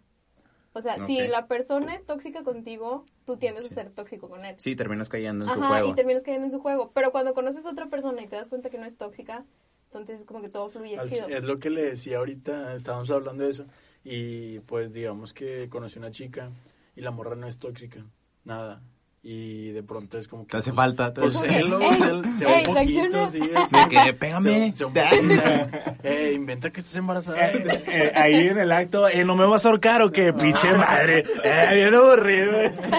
O 0.73 0.81
sea, 0.83 1.03
si 1.07 1.19
Ok. 1.23 1.29
la 1.29 1.47
persona 1.47 1.95
es 1.95 2.05
tóxica 2.05 2.43
contigo, 2.43 3.03
tú 3.25 3.37
tiendes 3.37 3.65
a 3.65 3.69
ser 3.73 3.89
tóxico 3.91 4.29
con 4.29 4.45
él. 4.45 4.55
Sí, 4.59 4.75
terminas 4.75 5.09
cayendo 5.09 5.45
en 5.45 5.51
su 5.51 5.57
Ajá, 5.59 5.67
juego. 5.69 5.89
y 5.89 5.95
terminas 5.95 6.23
cayendo 6.23 6.45
en 6.45 6.51
su 6.51 6.59
juego. 6.59 6.91
Pero 6.93 7.11
cuando 7.11 7.33
conoces 7.33 7.65
a 7.65 7.71
otra 7.71 7.87
persona 7.87 8.21
y 8.21 8.27
te 8.27 8.35
das 8.35 8.49
cuenta 8.49 8.69
que 8.69 8.77
no 8.77 8.85
es 8.85 8.95
tóxica, 8.95 9.45
entonces 9.85 10.19
es 10.21 10.25
como 10.27 10.41
que 10.41 10.49
todo 10.49 10.69
fluye 10.69 10.97
Al- 10.99 11.09
chido. 11.09 11.27
Es 11.27 11.43
lo 11.43 11.57
que 11.57 11.71
le 11.71 11.81
decía 11.81 12.19
ahorita, 12.19 12.75
estábamos 12.75 13.09
hablando 13.09 13.43
de 13.43 13.49
eso. 13.49 13.65
Y 14.03 14.59
pues 14.61 14.93
digamos 14.93 15.33
que 15.33 15.67
conocí 15.69 15.97
una 15.97 16.11
chica 16.11 16.51
y 16.99 17.01
la 17.01 17.11
morra 17.11 17.35
no 17.35 17.47
es 17.47 17.57
tóxica, 17.59 18.05
nada. 18.43 18.81
Y 19.21 19.71
de 19.71 19.83
pronto 19.83 20.17
es 20.17 20.29
como 20.29 20.45
que... 20.47 20.51
Te 20.51 20.57
hace 20.59 20.69
pues, 20.71 20.77
falta. 20.77 21.13
te 21.13 21.19
Pues 21.19 21.35
hace- 21.35 21.49
celo, 21.49 21.81
ey, 21.81 21.89
cel- 21.89 22.31
se 22.31 22.45
va 22.45 22.57
un 22.59 22.63
poquito, 22.63 23.27
sí. 23.27 23.39
De 23.39 23.87
que, 24.05 24.13
pégame. 24.13 24.71
Se- 24.71 24.77
se 24.77 24.85
un 24.85 24.93
poquito. 24.93 25.43
Eh, 26.03 26.31
inventa 26.35 26.69
que 26.71 26.79
estás 26.79 26.95
embarazada. 26.95 27.51
Eh, 27.51 27.83
eh, 27.87 28.11
ahí 28.15 28.47
en 28.47 28.57
el 28.59 28.71
acto, 28.71 29.09
eh, 29.09 29.25
¿no 29.25 29.35
me 29.35 29.45
vas 29.45 29.65
a 29.65 29.69
ahorcar 29.69 30.01
o 30.03 30.11
qué? 30.13 30.31
Pinche 30.31 30.71
madre. 30.73 31.25
Eh, 31.43 31.67
bien 31.75 31.93
aburrido 31.95 32.61
esto. 32.61 32.97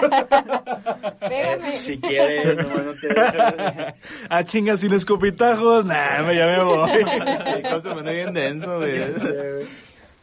Pégame. 1.27 1.79
Si 1.79 1.97
quieres, 1.99 2.55
no, 2.55 2.83
no 2.83 2.93
te 2.93 3.07
dejes. 3.07 4.03
Ah, 4.29 4.43
chinga, 4.43 4.77
sin 4.77 4.93
escopitajos. 4.93 5.85
Nah, 5.85 6.21
me- 6.21 6.35
ya 6.35 6.45
me 6.45 6.63
voy. 6.63 6.91
Qué 7.55 7.61
cosa, 7.63 7.95
me 7.95 8.13
bien 8.13 8.33
denso, 8.35 8.77
güey. 8.77 9.01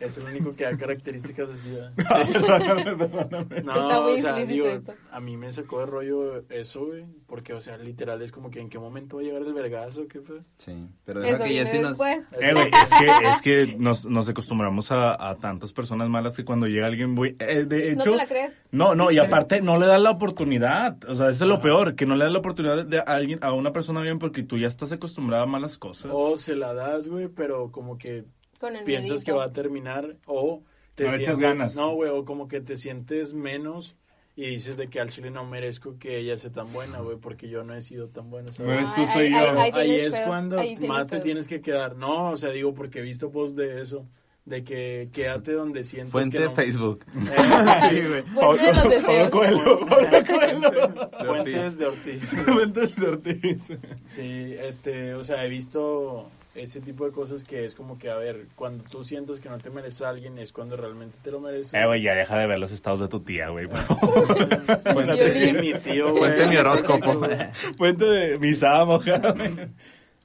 Ya 0.00 0.06
güey. 0.06 0.08
Es 0.08 0.18
el 0.18 0.24
único 0.24 0.54
que 0.54 0.64
da 0.64 0.76
características 0.76 1.50
así. 1.50 1.70
¿verdad? 1.70 1.92
Perdóname, 2.32 2.96
perdóname. 2.96 3.62
No, 3.62 4.04
o 4.06 4.16
sea, 4.16 4.34
digo, 4.36 4.66
esto. 4.66 4.92
a 5.10 5.20
mí 5.20 5.36
me 5.36 5.50
sacó 5.52 5.80
de 5.80 5.86
rollo 5.86 6.44
eso, 6.50 6.86
güey. 6.86 7.04
Porque, 7.26 7.52
o 7.52 7.60
sea, 7.60 7.76
literal 7.78 8.22
es 8.22 8.32
como 8.32 8.50
que 8.50 8.60
en 8.60 8.68
qué 8.68 8.78
momento 8.78 9.16
va 9.16 9.22
a 9.22 9.24
llegar 9.24 9.42
el 9.42 9.52
vergazo, 9.52 10.06
qué 10.08 10.20
fue. 10.20 10.40
Sí, 10.58 10.88
pero 11.04 11.22
Eso 11.22 11.32
deja 11.32 11.44
que 11.44 11.50
viene 11.50 11.66
Jessy 11.66 11.78
nos... 11.80 11.90
después. 11.90 12.24
Eh, 12.40 12.52
güey, 12.52 12.66
es 12.66 12.90
que, 12.90 13.28
es 13.28 13.42
que 13.42 13.76
nos, 13.78 14.04
nos 14.06 14.28
acostumbramos 14.28 14.92
a, 14.92 15.28
a 15.30 15.36
tantas 15.36 15.72
personas 15.72 16.08
malas 16.08 16.36
que 16.36 16.44
cuando 16.44 16.66
llega 16.66 16.86
alguien 16.86 17.10
muy... 17.10 17.36
eh, 17.38 17.64
de 17.66 17.94
¿No 17.94 18.02
hecho, 18.02 18.10
te 18.12 18.16
la 18.16 18.26
crees? 18.26 18.54
No, 18.70 18.94
no, 18.94 19.10
y 19.10 19.18
aparte 19.18 19.60
no 19.60 19.78
le 19.78 19.86
das 19.86 20.00
la 20.00 20.10
oportunidad. 20.10 20.96
O 21.08 21.14
sea, 21.14 21.30
eso 21.30 21.44
es 21.44 21.48
lo 21.48 21.60
peor, 21.60 21.94
que 21.94 22.06
no 22.06 22.16
le 22.16 22.24
das 22.24 22.32
la 22.32 22.38
oportunidad 22.38 22.84
de 22.84 22.98
a 22.98 23.02
alguien, 23.02 23.38
a 23.42 23.52
una 23.52 23.72
persona 23.72 24.00
bien 24.00 24.18
porque 24.18 24.42
tú 24.42 24.58
ya 24.58 24.68
estás 24.68 24.92
acostumbrada 24.92 25.44
a 25.44 25.46
malas 25.46 25.78
cosas. 25.78 26.12
O 26.14 26.36
se 26.36 26.54
la 26.54 26.74
das, 26.74 27.08
güey, 27.08 27.28
pero 27.28 27.70
como 27.70 27.98
que 27.98 28.24
Con 28.58 28.76
el 28.76 28.84
piensas 28.84 29.08
miedito. 29.10 29.24
que 29.26 29.32
va 29.32 29.44
a 29.44 29.52
terminar 29.52 30.16
o 30.26 30.62
te 30.94 31.04
No 31.04 31.10
sientes- 31.12 31.38
ganas. 31.38 31.76
No, 31.76 31.92
güey, 31.94 32.10
o 32.10 32.24
como 32.24 32.48
que 32.48 32.60
te 32.60 32.76
sientes 32.76 33.32
menos 33.34 33.96
y 34.34 34.46
dices 34.46 34.76
de 34.76 34.88
que 34.88 35.00
al 35.00 35.10
chile 35.10 35.30
no 35.30 35.44
merezco 35.44 35.96
que 35.98 36.16
ella 36.18 36.36
sea 36.36 36.52
tan 36.52 36.72
buena, 36.72 36.98
güey, 37.00 37.16
porque 37.16 37.48
yo 37.48 37.64
no 37.64 37.74
he 37.74 37.82
sido 37.82 38.08
tan 38.08 38.30
buena. 38.30 38.50
No 38.58 38.72
eres 38.72 38.94
tú, 38.94 39.00
Ay, 39.02 39.06
soy 39.08 39.26
ay, 39.34 39.70
yo. 39.70 39.76
Ahí 39.76 39.90
es 40.00 40.20
cuando 40.20 40.58
ahí 40.58 40.76
más 40.86 41.08
te 41.08 41.20
tienes 41.20 41.48
que 41.48 41.60
quedar. 41.60 41.96
No, 41.96 42.30
o 42.30 42.36
sea, 42.36 42.50
digo, 42.50 42.72
porque 42.74 43.00
he 43.00 43.02
visto 43.02 43.30
posts 43.32 43.56
de 43.56 43.80
eso, 43.82 44.06
de 44.44 44.62
que 44.64 45.08
quédate 45.12 45.52
donde 45.52 45.82
sientes 45.84 46.10
Fuente 46.12 46.36
que 46.38 46.42
de 46.44 46.48
no... 46.50 46.54
Facebook. 46.54 47.04
Eh, 47.16 47.90
Sí, 47.90 48.00
güey. 48.08 48.22
Fuente 48.22 48.66
de 48.66 48.72
los 48.74 48.88
deseos. 48.88 49.30
Coelho, 49.30 49.78
Pablo 49.88 50.08
Coelho. 50.26 51.10
Fuentes 51.26 51.78
de 51.78 51.86
Ortiz. 51.86 52.22
Fuentes 52.46 52.96
de 52.96 53.06
Ortiz. 53.08 53.68
Sí, 54.08 54.54
este, 54.58 55.14
o 55.14 55.22
sea, 55.24 55.44
he 55.44 55.48
visto 55.48 56.30
ese 56.58 56.80
tipo 56.80 57.04
de 57.04 57.12
cosas 57.12 57.44
que 57.44 57.64
es 57.64 57.74
como 57.74 57.98
que, 57.98 58.10
a 58.10 58.16
ver, 58.16 58.46
cuando 58.54 58.84
tú 58.84 59.02
sientas 59.04 59.40
que 59.40 59.48
no 59.48 59.58
te 59.58 59.70
mereces 59.70 60.02
a 60.02 60.08
alguien 60.10 60.38
es 60.38 60.52
cuando 60.52 60.76
realmente 60.76 61.16
te 61.22 61.30
lo 61.30 61.40
mereces. 61.40 61.74
Eh, 61.74 61.86
güey, 61.86 62.02
ya 62.02 62.14
deja 62.14 62.36
de 62.38 62.46
ver 62.46 62.58
los 62.58 62.72
estados 62.72 63.00
de 63.00 63.08
tu 63.08 63.20
tía, 63.20 63.48
güey. 63.48 63.66
vi- 63.66 63.72
mi 65.52 65.74
tío, 65.80 66.10
güey. 66.10 66.18
Cuente 66.20 66.46
mi 66.46 66.56
horóscopo. 66.56 67.20
Fuente 67.78 68.04
de 68.04 68.38
mi 68.38 68.54
sábado 68.54 68.86
mojada, 68.86 69.32
güey. 69.36 69.52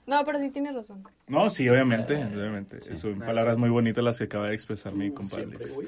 No, 0.06 0.24
pero 0.26 0.40
sí 0.40 0.50
tienes 0.52 0.76
razón. 0.76 1.02
No, 1.28 1.50
sí, 1.50 1.68
obviamente, 1.70 2.16
obviamente. 2.16 2.96
Son 2.96 3.22
Ah, 3.24 3.26
palabras 3.26 3.56
sí. 3.56 3.60
muy 3.62 3.70
bonitas 3.70 4.04
las 4.04 4.18
que 4.18 4.26
acaba 4.26 4.48
de 4.50 4.54
expresar 4.56 4.94
mi 4.94 5.12
compadre. 5.12 5.46
Siempre, 5.46 5.64
Alex. 5.66 5.76
güey. 5.76 5.88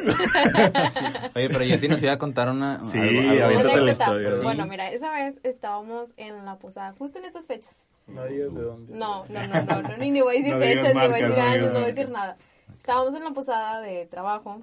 Oye, 1.34 1.48
pero 1.48 1.60
Jessy 1.60 1.88
nos 1.88 2.02
iba 2.02 2.12
a 2.12 2.18
contar 2.18 2.48
una... 2.48 2.82
Sí, 2.84 2.98
algo- 2.98 3.20
algo- 3.30 3.44
aviéntate 3.44 3.80
la 3.80 3.92
historia. 3.92 4.30
Bueno, 4.42 4.66
mira, 4.66 4.90
esa 4.90 5.10
vez 5.12 5.38
estábamos 5.42 6.14
en 6.16 6.44
la 6.44 6.56
posada, 6.56 6.92
justo 6.98 7.18
en 7.18 7.24
estas 7.26 7.46
fechas. 7.46 7.74
No 8.08 8.24
digas 8.24 8.54
de 8.54 8.62
dónde. 8.62 8.96
No, 8.96 9.24
no, 9.28 9.46
no, 9.46 9.62
no, 9.64 9.82
no, 9.82 9.96
ni, 9.98 10.10
ni 10.10 10.20
voy 10.20 10.36
a 10.36 10.38
decir 10.38 10.54
No 10.54 10.60
fechas, 10.60 10.94
ni 10.94 11.00
voy 11.00 11.02
a 11.04 11.08
decir 11.08 11.28
no 11.28 11.42
años, 11.42 11.66
no 11.66 11.72
voy 11.74 11.82
a 11.82 11.86
decir 11.86 12.08
nada. 12.08 12.36
Estábamos 12.74 13.14
en 13.14 13.24
la 13.24 13.30
posada 13.30 13.80
de 13.80 14.06
trabajo. 14.06 14.60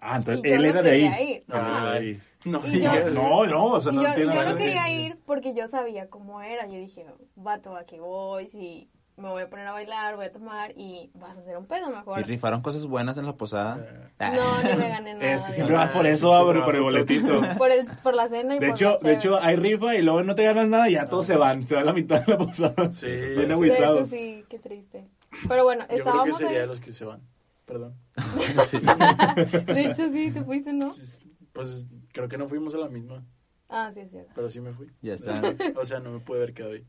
Ah, 0.00 0.16
entonces 0.16 0.42
yo 0.50 0.54
él 0.56 0.62
no 0.62 0.68
era 0.68 0.82
de 0.82 0.90
ahí. 0.90 1.02
ir. 1.04 1.44
Era 1.48 1.90
de 1.92 1.98
ahí. 1.98 2.20
No 2.44 2.60
Y 2.66 2.80
yo- 2.80 3.10
No, 3.10 3.46
no, 3.46 3.64
o 3.66 3.80
sea, 3.80 3.92
Y 3.92 3.96
no 3.96 4.02
yo, 4.02 4.32
yo 4.32 4.44
no 4.44 4.54
quería 4.56 4.90
ir 4.90 5.18
porque 5.26 5.54
yo 5.54 5.68
sabía 5.68 6.08
cómo 6.08 6.42
era. 6.42 6.66
Yo 6.68 6.78
dije, 6.78 7.06
vato, 7.36 7.76
¿a 7.76 7.84
qué 7.84 8.00
voy? 8.00 8.46
Si 8.48 8.90
me 9.16 9.28
voy 9.28 9.42
a 9.42 9.50
poner 9.50 9.66
a 9.68 9.72
bailar, 9.72 10.16
voy 10.16 10.24
a 10.24 10.32
tomar 10.32 10.72
y 10.76 11.10
vas 11.14 11.36
a 11.36 11.40
hacer 11.40 11.56
un 11.56 11.66
pedo 11.66 11.90
mejor. 11.90 12.18
¿Y 12.18 12.22
rifaron 12.24 12.62
cosas 12.62 12.86
buenas 12.86 13.18
en 13.18 13.26
la 13.26 13.34
posada? 13.34 13.76
No, 14.18 14.62
ni 14.62 14.76
me 14.76 14.88
gané 14.88 15.14
nada. 15.14 15.32
Es 15.34 15.42
que 15.42 15.52
siempre 15.52 15.76
vas 15.76 15.90
por 15.90 16.06
eso, 16.06 16.34
ah, 16.34 16.40
por, 16.42 16.64
por 16.64 16.74
el 16.74 16.82
boletito. 16.82 17.40
Por, 17.58 17.70
el, 17.70 17.86
por 18.02 18.14
la 18.14 18.28
cena 18.28 18.56
y 18.56 18.58
De 18.58 18.66
por 18.68 18.74
hecho, 18.76 18.98
de 19.00 19.12
hecho, 19.12 19.38
hay 19.40 19.56
rifa 19.56 19.94
y 19.94 20.02
luego 20.02 20.22
no 20.24 20.34
te 20.34 20.42
ganas 20.44 20.68
nada 20.68 20.88
y 20.88 20.94
ya 20.94 21.06
todos 21.06 21.26
se 21.26 21.36
van. 21.36 21.66
Se 21.66 21.76
va 21.76 21.84
la 21.84 21.92
mitad 21.92 22.24
de 22.24 22.32
la 22.32 22.38
posada. 22.38 22.90
Sí, 22.90 23.06
Bien 23.36 23.54
sí. 23.54 23.60
De 23.64 23.76
hecho, 23.78 24.04
sí, 24.06 24.44
qué 24.48 24.58
triste. 24.58 25.06
Pero 25.48 25.64
bueno, 25.64 25.82
Yo 25.82 25.88
creo 25.88 26.04
que 26.04 26.10
estábamos 26.10 26.36
sería 26.38 26.56
de 26.56 26.60
ahí. 26.62 26.66
los 26.68 26.80
que 26.80 26.92
se 26.92 27.04
van. 27.04 27.20
Perdón. 27.66 27.94
Sí. 28.68 28.78
De 29.66 29.84
hecho, 29.86 30.08
sí, 30.10 30.30
te 30.30 30.42
fuiste, 30.42 30.72
¿no? 30.72 30.92
Pues 31.52 31.86
creo 32.12 32.28
que 32.28 32.38
no 32.38 32.48
fuimos 32.48 32.74
a 32.74 32.78
la 32.78 32.88
misma, 32.88 33.24
Ah, 33.68 33.90
sí, 33.92 34.00
es 34.00 34.10
cierto. 34.10 34.30
pero 34.34 34.50
sí 34.50 34.60
me 34.60 34.72
fui. 34.72 34.88
Ya 35.00 35.14
está. 35.14 35.40
O 35.76 35.84
sea, 35.86 35.98
no 36.00 36.10
me 36.12 36.20
puede 36.20 36.42
haber 36.42 36.54
quedado 36.54 36.74
ahí. 36.74 36.84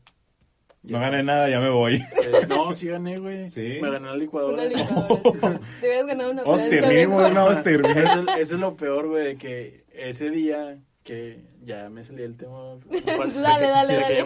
No 0.82 1.00
gané 1.00 1.22
nada, 1.22 1.48
ya 1.48 1.60
me 1.60 1.70
voy. 1.70 1.94
Eh, 2.24 2.46
no, 2.46 2.72
sí 2.74 2.88
gané, 2.88 3.18
güey. 3.18 3.48
¿Sí? 3.48 3.78
Me 3.80 3.90
gané 3.90 4.06
la 4.08 4.16
licuadora. 4.16 4.54
Una 4.54 4.64
licuadora. 4.66 5.60
Te 5.80 5.86
hubieras 5.86 6.06
ganado 6.06 6.30
una 6.32 6.42
mínimo 6.42 7.16
mejor. 7.16 7.30
una 7.30 7.44
hostia. 7.44 7.72
Eso, 7.72 7.88
es- 8.20 8.38
eso 8.40 8.54
es 8.56 8.60
lo 8.60 8.76
peor, 8.76 9.08
güey, 9.08 9.24
de 9.24 9.36
que 9.38 9.84
ese 9.92 10.28
día 10.30 10.78
que 11.02 11.42
ya 11.62 11.88
me 11.88 12.04
salí 12.04 12.22
el 12.22 12.36
tema. 12.36 12.76
Dale, 12.90 13.68
dale, 13.68 13.94
dale. 13.94 14.22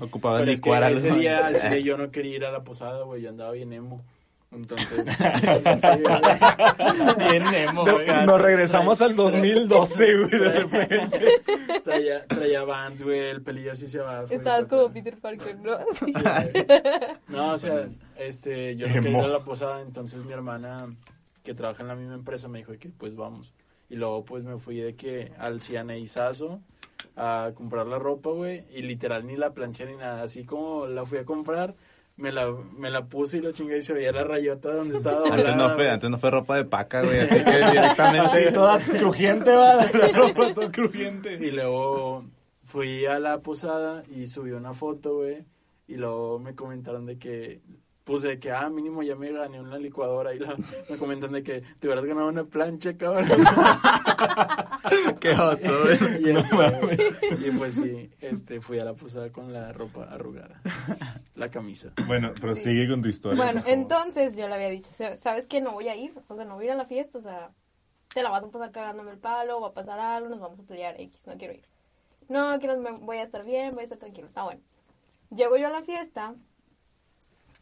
Ocupaba 0.00 0.38
Pero 0.38 0.50
es 0.52 0.60
que 0.60 0.70
licuar 0.70 0.92
ese 0.92 1.10
día 1.12 1.46
al 1.46 1.60
chile 1.60 1.82
yo 1.82 1.96
no 1.98 2.10
quería 2.10 2.36
ir 2.36 2.44
a 2.46 2.52
la 2.52 2.64
posada, 2.64 3.02
güey, 3.04 3.20
yo 3.22 3.28
andaba 3.28 3.52
bien 3.52 3.72
emo. 3.74 4.02
Entonces, 4.50 5.04
bien 7.18 7.42
emo, 7.54 7.84
güey. 7.84 8.06
Nos 8.24 8.40
regresamos 8.40 9.02
al 9.02 9.14
2012, 9.14 10.16
güey, 10.16 10.30
de 10.30 10.52
repente. 10.52 11.20
Traía, 11.84 12.26
traía 12.26 12.64
Vans, 12.64 13.02
güey, 13.02 13.28
el 13.28 13.42
pelillo 13.42 13.72
así 13.72 13.86
se 13.86 14.00
abajo. 14.00 14.28
Estabas 14.30 14.66
como 14.66 14.90
Peter 14.90 15.18
Parker, 15.18 15.58
¿no? 15.58 15.76
Sí. 15.98 16.14
No, 17.28 17.52
o 17.52 17.58
sea, 17.58 17.88
este, 18.18 18.74
yo 18.76 18.86
no 18.86 18.94
quería 18.94 19.10
ir 19.10 19.16
Emo. 19.16 19.24
a 19.26 19.28
la 19.28 19.40
posada, 19.40 19.82
entonces 19.82 20.24
mi 20.24 20.32
hermana, 20.32 20.86
que 21.44 21.52
trabaja 21.54 21.82
en 21.82 21.88
la 21.88 21.94
misma 21.94 22.14
empresa, 22.14 22.48
me 22.48 22.58
dijo 22.58 22.72
que 22.78 22.88
pues 22.88 23.14
vamos. 23.16 23.52
Y 23.90 23.96
luego 23.96 24.24
pues 24.24 24.44
me 24.44 24.58
fui 24.58 24.76
de 24.78 24.96
que 24.96 25.32
al 25.38 25.60
Cianeizazo 25.60 26.60
a 27.16 27.50
comprar 27.54 27.86
la 27.86 27.98
ropa, 27.98 28.30
güey, 28.30 28.64
y 28.74 28.82
literal 28.82 29.26
ni 29.26 29.36
la 29.36 29.52
planché 29.52 29.86
ni 29.86 29.96
nada, 29.96 30.22
así 30.22 30.44
como 30.44 30.86
la 30.86 31.04
fui 31.04 31.18
a 31.18 31.24
comprar, 31.24 31.74
me 32.18 32.32
la, 32.32 32.52
me 32.76 32.90
la 32.90 33.06
puse 33.06 33.38
y 33.38 33.40
lo 33.40 33.52
chingué 33.52 33.78
y 33.78 33.82
se 33.82 33.92
veía 33.94 34.12
la 34.12 34.24
rayota 34.24 34.74
donde 34.74 34.96
estaba 34.96 35.24
Antes 35.24 35.56
no, 35.56 35.74
fue, 35.74 35.88
antes 35.88 36.10
no 36.10 36.18
fue 36.18 36.30
ropa 36.30 36.56
de 36.56 36.64
paca, 36.64 37.02
güey, 37.02 37.20
así 37.20 37.42
que 37.42 37.70
directamente... 37.70 38.38
Así 38.38 38.52
toda 38.52 38.80
crujiente, 38.80 39.54
va, 39.54 39.86
la 39.86 40.08
ropa 40.08 40.52
toda 40.52 40.70
crujiente. 40.70 41.34
Y 41.34 41.52
luego 41.52 42.24
fui 42.58 43.06
a 43.06 43.20
la 43.20 43.38
posada 43.38 44.02
y 44.14 44.26
subí 44.26 44.50
una 44.50 44.74
foto, 44.74 45.18
güey. 45.18 45.44
Y 45.86 45.94
luego 45.94 46.38
me 46.38 46.54
comentaron 46.54 47.06
de 47.06 47.18
que 47.18 47.60
puse 48.08 48.26
de 48.28 48.40
que, 48.40 48.50
ah, 48.50 48.68
mínimo 48.70 49.02
ya 49.02 49.14
me 49.14 49.30
gané 49.30 49.60
una 49.60 49.76
licuadora. 49.78 50.34
Y 50.34 50.38
luego 50.38 50.54
me 50.88 50.96
comentan 50.96 51.30
de 51.32 51.42
que 51.42 51.60
te 51.78 51.86
hubieras 51.86 52.04
ganado 52.06 52.28
una 52.28 52.44
plancha, 52.44 52.96
cabrón. 52.96 53.28
Qué 55.20 55.30
oso, 55.32 55.68
güey. 55.82 56.38
y, 57.46 57.50
pues 57.52 57.74
sí, 57.74 58.10
este, 58.20 58.60
fui 58.60 58.78
a 58.80 58.84
la 58.84 58.94
posada 58.94 59.30
con 59.30 59.52
la 59.52 59.72
ropa 59.72 60.04
arrugada. 60.04 60.60
La 61.34 61.50
camisa. 61.50 61.92
Bueno, 62.06 62.32
prosigue 62.34 62.88
con 62.88 63.02
tu 63.02 63.08
historia. 63.08 63.36
Bueno, 63.36 63.62
entonces 63.66 64.36
yo 64.36 64.48
le 64.48 64.54
había 64.54 64.70
dicho, 64.70 64.90
"Sa- 64.92 65.14
¿sabes 65.14 65.46
qué? 65.46 65.60
No 65.60 65.72
voy 65.72 65.88
a 65.88 65.96
ir, 65.96 66.14
o 66.28 66.34
sea, 66.36 66.44
no 66.44 66.54
voy 66.54 66.64
a 66.64 66.66
ir 66.68 66.72
a 66.72 66.76
la 66.76 66.86
fiesta, 66.86 67.18
o 67.18 67.20
sea, 67.20 67.50
te 68.14 68.22
la 68.22 68.30
vas 68.30 68.42
a 68.44 68.48
pasar 68.50 68.70
cagándome 68.72 69.10
el 69.10 69.18
palo, 69.18 69.60
va 69.60 69.68
a 69.68 69.72
pasar 69.72 69.98
algo, 70.00 70.28
nos 70.30 70.40
vamos 70.40 70.58
a 70.58 70.62
pelear, 70.62 70.94
X, 70.98 71.26
no 71.26 71.36
quiero 71.36 71.54
ir. 71.54 71.62
No, 72.28 72.58
que 72.58 72.66
no 72.66 72.78
me- 72.78 72.98
voy 73.02 73.18
a 73.18 73.22
estar 73.24 73.44
bien, 73.44 73.70
voy 73.72 73.80
a 73.80 73.84
estar 73.84 73.98
tranquilo, 73.98 74.26
está 74.26 74.44
bueno. 74.44 74.60
Llego 75.30 75.56
yo 75.58 75.66
a 75.66 75.70
la 75.70 75.82
fiesta 75.82 76.34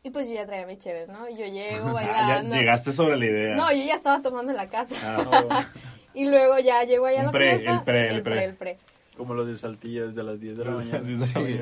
y 0.07 0.11
pues 0.11 0.29
yo 0.29 0.35
ya 0.35 0.47
traía 0.47 0.67
mi 0.67 0.79
chévere, 0.79 1.09
¿no? 1.09 1.29
Y 1.29 1.37
yo 1.37 1.47
llego 1.47 1.89
Ah, 1.99 2.03
ya 2.05 2.13
bailando. 2.13 2.55
llegaste 2.55 2.93
sobre 2.93 3.17
la 3.17 3.25
idea. 3.27 3.57
No, 3.57 3.73
yo 3.73 3.83
ya 3.85 3.95
estaba 3.97 4.23
tomando 4.23 4.53
en 4.53 4.57
la 4.57 4.69
casa. 4.69 4.95
Ah, 5.03 5.67
Y 6.15 6.25
luego 6.31 6.59
ya 6.61 6.83
llego 6.85 7.07
allá 7.07 7.21
a 7.21 7.25
la 7.25 7.31
pre, 7.33 7.57
fiesta. 7.59 7.73
el 7.75 7.83
pre, 7.83 8.09
el 8.09 8.15
el 8.17 8.23
pre. 8.23 8.33
pre, 8.35 8.45
el 8.45 8.55
pre. 8.55 8.79
Como 9.17 9.35
los 9.35 9.47
de 9.49 9.59
Saltillo 9.59 10.07
desde 10.09 10.23
las 10.23 10.41
10 10.41 10.57
de 10.59 10.65
la 10.65 10.71
mañana. 10.77 11.27
Sí. 11.27 11.61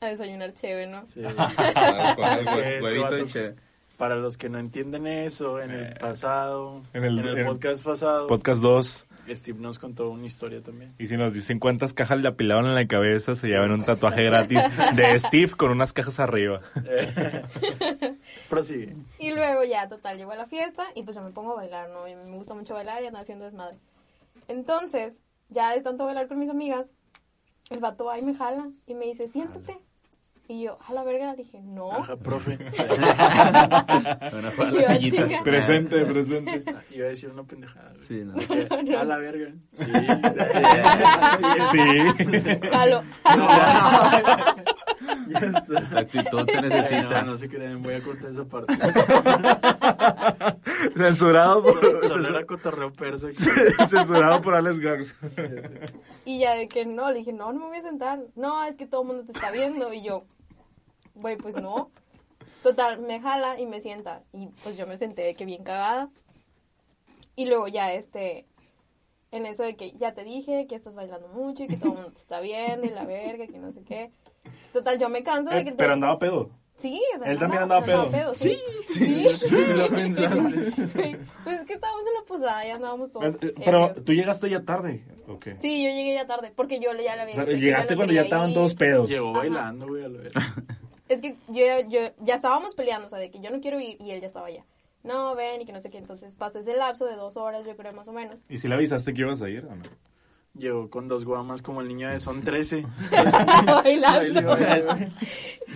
A 0.00 0.06
desayunar 0.06 0.54
chévere, 0.54 0.86
¿no? 0.86 1.04
Sí. 1.06 1.20
Este 1.22 2.80
huevito 2.82 3.16
y 3.18 3.22
vato- 3.22 3.26
che. 3.28 3.54
Para 3.98 4.16
los 4.16 4.38
que 4.38 4.48
no 4.48 4.58
entienden 4.58 5.06
eso, 5.06 5.60
en 5.60 5.70
el 5.72 5.94
pasado, 5.94 6.82
en 6.94 7.04
en 7.04 7.18
el- 7.18 7.38
en- 7.38 7.46
podcast 7.46 7.84
pasado, 7.84 8.26
Podcast 8.28 8.62
2. 8.62 9.04
Steve 9.30 9.58
nos 9.60 9.78
contó 9.78 10.08
una 10.10 10.24
historia 10.24 10.62
también. 10.62 10.94
Y 10.98 11.06
si 11.08 11.18
nos 11.18 11.34
dicen 11.34 11.58
cuántas 11.58 11.92
cajas 11.92 12.18
le 12.22 12.28
apilaron 12.28 12.64
en 12.64 12.74
la 12.74 12.86
cabeza, 12.86 13.34
se 13.34 13.48
llevan 13.48 13.72
un 13.72 13.84
tatuaje 13.84 14.22
gratis 14.24 14.58
de 14.96 15.18
Steve 15.18 15.50
con 15.50 15.70
unas 15.70 15.92
cajas 15.92 16.18
arriba. 16.18 16.62
Prosigue. 18.48 18.96
Y 19.18 19.30
luego 19.32 19.64
ya, 19.64 19.88
total, 19.88 20.16
llego 20.16 20.32
a 20.32 20.36
la 20.36 20.46
fiesta 20.46 20.84
y 20.94 21.02
pues 21.02 21.16
yo 21.16 21.22
me 21.22 21.30
pongo 21.30 21.52
a 21.52 21.56
bailar, 21.56 21.90
¿no? 21.90 22.08
Y 22.08 22.14
me 22.14 22.22
gusta 22.36 22.54
mucho 22.54 22.72
bailar 22.74 23.02
y 23.02 23.06
ando 23.06 23.18
haciendo 23.18 23.44
desmadre. 23.44 23.76
Entonces, 24.46 25.20
ya 25.50 25.72
de 25.74 25.80
tanto 25.82 26.04
bailar 26.04 26.26
con 26.28 26.38
mis 26.38 26.48
amigas, 26.48 26.90
el 27.70 27.80
vato 27.80 28.06
va 28.06 28.18
y 28.18 28.22
me 28.22 28.34
jala 28.34 28.64
y 28.86 28.94
me 28.94 29.06
dice, 29.06 29.28
siéntate. 29.28 29.76
Y 30.50 30.62
yo, 30.62 30.78
a 30.88 30.92
la 30.94 31.02
verga, 31.04 31.34
dije, 31.36 31.60
no. 31.62 31.92
Ajá, 31.92 32.16
profe. 32.16 32.56
Bueno, 32.56 34.50
fue 34.52 34.66
a 34.66 34.68
Y 34.70 34.72
yo, 34.72 34.80
la 34.80 34.88
"Ah, 34.88 34.94
sillita. 34.96 35.26
chinga". 35.28 35.42
Presente, 35.44 36.04
presente. 36.06 36.64
Iba 36.94 37.06
a 37.06 37.08
decir 37.10 37.30
una 37.30 37.44
pendejada. 37.44 37.92
güey. 37.92 38.06
Sí, 38.06 38.24
no. 38.24 38.34
Que, 38.34 38.96
A 38.96 39.04
la 39.04 39.16
verga. 39.18 39.50
Sí. 39.74 39.84
Sí. 41.70 42.68
Jalo. 42.70 43.02
Ya 45.28 45.38
está. 45.38 45.80
Esa 45.82 45.98
actitud 46.00 46.46
se 46.48 46.54
No, 46.62 46.62
necesita. 46.68 47.22
no 47.22 47.36
se 47.36 47.48
creen, 47.48 47.82
voy 47.82 47.94
a 47.94 48.00
cortar 48.00 48.30
esa 48.30 48.44
parte. 48.46 48.74
Censurado 50.96 51.62
por, 51.62 52.08
Solo 52.08 52.28
era 52.28 52.46
cotorreo 52.46 52.92
perso. 52.92 53.28
censurado 53.30 54.40
por 54.40 54.54
Alex 54.54 54.78
Garza. 54.78 55.14
Y 56.24 56.38
ya 56.40 56.54
de 56.54 56.68
que 56.68 56.86
no, 56.86 57.10
le 57.10 57.18
dije, 57.18 57.32
no, 57.32 57.52
no 57.52 57.60
me 57.60 57.66
voy 57.66 57.78
a 57.78 57.82
sentar. 57.82 58.20
No, 58.36 58.64
es 58.64 58.76
que 58.76 58.86
todo 58.86 59.02
el 59.02 59.06
mundo 59.08 59.24
te 59.24 59.32
está 59.32 59.50
viendo. 59.50 59.92
Y 59.92 60.02
yo, 60.02 60.24
güey, 61.20 61.36
pues 61.36 61.54
no. 61.56 61.90
Total, 62.62 62.98
me 63.00 63.20
jala 63.20 63.58
y 63.60 63.66
me 63.66 63.80
sienta. 63.80 64.20
Y 64.32 64.48
pues 64.62 64.76
yo 64.76 64.86
me 64.86 64.98
senté 64.98 65.22
de 65.22 65.34
que 65.34 65.44
bien 65.44 65.62
cagada. 65.62 66.08
Y 67.36 67.46
luego 67.46 67.68
ya 67.68 67.92
este, 67.92 68.46
en 69.30 69.46
eso 69.46 69.62
de 69.62 69.76
que 69.76 69.92
ya 69.92 70.12
te 70.12 70.24
dije 70.24 70.66
que 70.66 70.74
estás 70.74 70.94
bailando 70.94 71.28
mucho 71.28 71.64
y 71.64 71.68
que 71.68 71.76
todo 71.76 71.90
el 71.90 71.94
mundo 71.96 72.12
te 72.12 72.20
está 72.20 72.40
viendo 72.40 72.86
y 72.86 72.90
la 72.90 73.04
verga, 73.04 73.46
que 73.46 73.58
no 73.58 73.70
sé 73.70 73.82
qué. 73.82 74.10
Total, 74.72 74.98
yo 74.98 75.08
me 75.08 75.22
canso 75.22 75.50
de 75.50 75.64
que... 75.64 75.70
Eh, 75.70 75.74
Pero 75.76 75.92
andaba 75.92 76.18
pedo. 76.18 76.50
Sí, 76.76 77.02
o 77.14 77.18
sea, 77.18 77.30
Él 77.30 77.38
también 77.40 77.62
andaba 77.64 77.84
pedo. 77.84 78.34
Sí, 78.36 78.56
sí. 78.88 79.24
lo 79.74 79.88
pensaste. 79.88 80.72
Pues 81.44 81.60
es 81.60 81.66
que 81.66 81.74
estábamos 81.74 82.06
en 82.06 82.14
la 82.14 82.26
posada, 82.26 82.64
ya 82.66 82.74
andábamos 82.76 83.10
todos. 83.10 83.42
Eh, 83.42 83.52
Pero 83.64 83.86
ebrios. 83.88 84.04
tú 84.04 84.12
llegaste 84.12 84.48
ya 84.48 84.62
tarde. 84.62 85.04
¿O 85.26 85.38
qué? 85.40 85.56
Sí, 85.60 85.82
yo 85.82 85.90
llegué 85.90 86.14
ya 86.14 86.26
tarde, 86.26 86.52
porque 86.54 86.78
yo 86.80 86.92
ya 86.92 87.16
le 87.16 87.22
O 87.22 87.22
había 87.22 87.34
sea, 87.34 87.44
dicho 87.44 87.56
que 87.56 87.60
llegaste 87.60 87.94
no 87.94 87.98
cuando 87.98 88.14
ya 88.14 88.22
estaban 88.22 88.54
todos 88.54 88.74
pedos. 88.74 89.10
Llegó 89.10 89.30
Ajá. 89.30 89.38
bailando, 89.40 89.88
güey, 89.88 90.04
a 90.04 90.08
la 90.08 90.18
verga. 90.18 90.54
Es 91.08 91.20
que 91.20 91.36
yo, 91.48 91.64
yo 91.88 92.00
ya 92.20 92.34
estábamos 92.34 92.74
peleando, 92.74 93.06
o 93.06 93.10
sea, 93.10 93.18
de 93.18 93.30
que 93.30 93.40
yo 93.40 93.50
no 93.50 93.60
quiero 93.60 93.80
ir 93.80 93.96
y 94.00 94.10
él 94.10 94.20
ya 94.20 94.26
estaba 94.26 94.46
allá. 94.46 94.64
No, 95.04 95.34
ven 95.34 95.60
y 95.62 95.64
que 95.66 95.72
no 95.72 95.80
sé 95.80 95.90
qué. 95.90 95.98
Entonces 95.98 96.34
pasó 96.34 96.58
ese 96.58 96.76
lapso 96.76 97.06
de 97.06 97.14
dos 97.16 97.36
horas, 97.36 97.64
yo 97.64 97.76
creo, 97.76 97.92
más 97.92 98.08
o 98.08 98.12
menos. 98.12 98.44
¿Y 98.48 98.58
si 98.58 98.68
le 98.68 98.74
avisaste 98.74 99.14
que 99.14 99.22
ibas 99.22 99.40
a 99.42 99.48
ir 99.48 99.64
o 99.64 99.74
no? 99.74 99.84
Llegó 100.54 100.90
con 100.90 101.06
dos 101.08 101.24
guamas 101.24 101.62
como 101.62 101.80
el 101.82 101.88
niño 101.88 102.08
de 102.08 102.18
Son 102.18 102.42
13. 102.42 102.84
Bailando. 103.66 104.42
Bailando. 104.56 105.06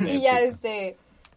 y 0.01 0.21
ya, 0.21 0.41
este, 0.41 0.97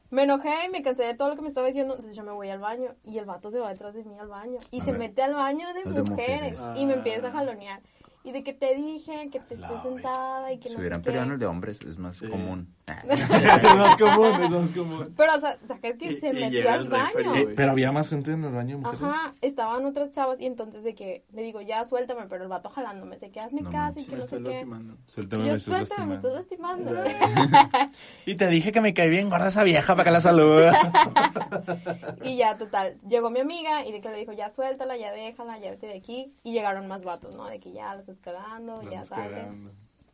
me 0.10 0.24
enojé 0.24 0.66
y 0.68 0.72
me 0.72 0.82
cansé 0.84 1.04
de 1.04 1.14
todo 1.14 1.30
lo 1.30 1.36
que 1.36 1.42
me 1.44 1.48
estaba 1.50 1.68
diciendo. 1.68 1.94
Entonces 1.94 2.16
yo 2.16 2.24
me 2.24 2.32
voy 2.32 2.50
al 2.50 2.60
baño 2.60 2.96
y 3.06 3.18
el 3.18 3.26
vato 3.26 3.52
se 3.52 3.60
va 3.60 3.70
detrás 3.72 3.94
de 3.94 4.04
mí 4.04 4.18
al 4.20 4.28
baño. 4.28 4.58
Y 4.72 4.82
se 4.82 4.92
mete 4.94 5.22
al 5.22 5.34
baño 5.36 5.68
de 5.74 6.02
mujeres, 6.04 6.62
y 6.76 6.86
me 6.86 6.94
empieza 6.96 7.28
a 7.28 7.32
jalonear. 7.32 7.82
Y 8.24 8.32
de 8.32 8.44
que 8.44 8.54
te 8.54 8.74
dije 8.74 9.30
que 9.32 9.40
te 9.40 9.54
estés 9.54 9.82
sentada 9.84 10.52
y 10.52 10.58
que 10.58 10.70
Si 10.70 10.74
no 10.74 10.80
hubieran 10.80 11.00
sé 11.02 11.04
qué. 11.04 11.06
peleado 11.06 11.28
en 11.28 11.34
el 11.34 11.40
de 11.40 11.46
hombres, 11.46 11.80
es 11.82 12.00
más 12.00 12.18
Sí. 12.18 12.28
común. 12.28 12.74
Es 13.10 13.76
más 13.76 13.98
común, 13.98 14.44
es 14.44 14.50
más 14.52 14.72
común. 14.72 15.14
Pero, 15.18 15.36
o 15.36 15.40
sea, 15.42 15.58
¿sabes 15.68 15.98
que 15.98 16.12
Y- 16.14 16.18
se 16.18 16.30
y 16.30 16.34
metió 16.34 16.70
al 16.72 16.88
baño? 16.88 17.36
Eh, 17.36 17.54
pero 17.56 17.72
había 17.72 17.92
más 17.92 18.10
gente 18.10 18.32
en 18.34 18.44
el 18.44 18.52
baño, 18.54 18.78
mujeres. 18.78 19.02
Ajá, 19.02 19.34
estaban 19.42 19.86
otras 19.86 20.12
chavas 20.12 20.40
y 20.40 20.46
entonces 20.46 20.84
de 20.84 20.94
que 20.94 21.26
le 21.34 21.42
digo, 21.42 21.62
ya 21.62 21.84
suéltame, 21.84 22.28
pero 22.30 22.44
el 22.44 22.50
vato 22.50 22.70
jalándome, 22.70 23.18
se 23.18 23.32
que 23.32 23.40
hazme 23.40 23.62
No 23.62 23.72
caso 23.72 24.00
y 24.00 24.06
que 24.06 24.12
Me 24.12 24.18
no 24.18 24.24
sé 24.28 24.38
qué. 24.38 24.44
lastimando. 24.44 24.98
Suéltame, 25.08 25.42
Y 25.42 25.46
me 25.46 25.50
yo, 25.52 25.56
estás 25.58 25.78
suéltame, 25.88 26.06
me 26.08 26.16
estás 26.16 26.34
lastimando. 26.34 26.94
lastimando. 26.94 27.58
Y 28.28 28.36
te 28.36 28.48
dije 28.50 28.72
que 28.72 28.82
me 28.82 28.94
cae 28.94 29.10
bien 29.10 29.30
gorda 29.32 29.48
esa 29.48 29.64
vieja 29.64 29.94
para 29.96 30.04
que 30.06 30.12
la 30.12 30.22
saluda. 30.22 30.74
y 32.24 32.38
ya, 32.38 32.58
total, 32.58 32.94
llegó 33.08 33.30
mi 33.32 33.40
amiga 33.40 33.84
y 33.86 33.92
de 33.94 34.02
que 34.02 34.10
le 34.10 34.18
dijo, 34.18 34.34
ya 34.34 34.50
suéltala, 34.52 34.96
ya 34.98 35.12
déjala, 35.12 35.58
ya 35.60 35.72
vete 35.72 35.88
de 35.88 35.98
aquí. 35.98 36.34
Y 36.44 36.54
llegaron 36.54 36.88
más 36.88 37.04
vatos, 37.04 37.36
¿no? 37.36 37.46
De 37.48 37.60
que 37.60 37.72
ya 37.72 37.94
la 37.96 38.00
estás 38.00 38.20
cagando, 38.20 38.80
ya 38.92 39.04
salte. 39.06 39.46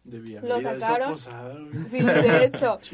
Debía 0.04 0.42
Lo 0.42 0.60
sacaron. 0.62 1.12
posada. 1.12 1.56
Sí, 1.90 2.00
de 2.02 2.46
hecho. 2.46 2.80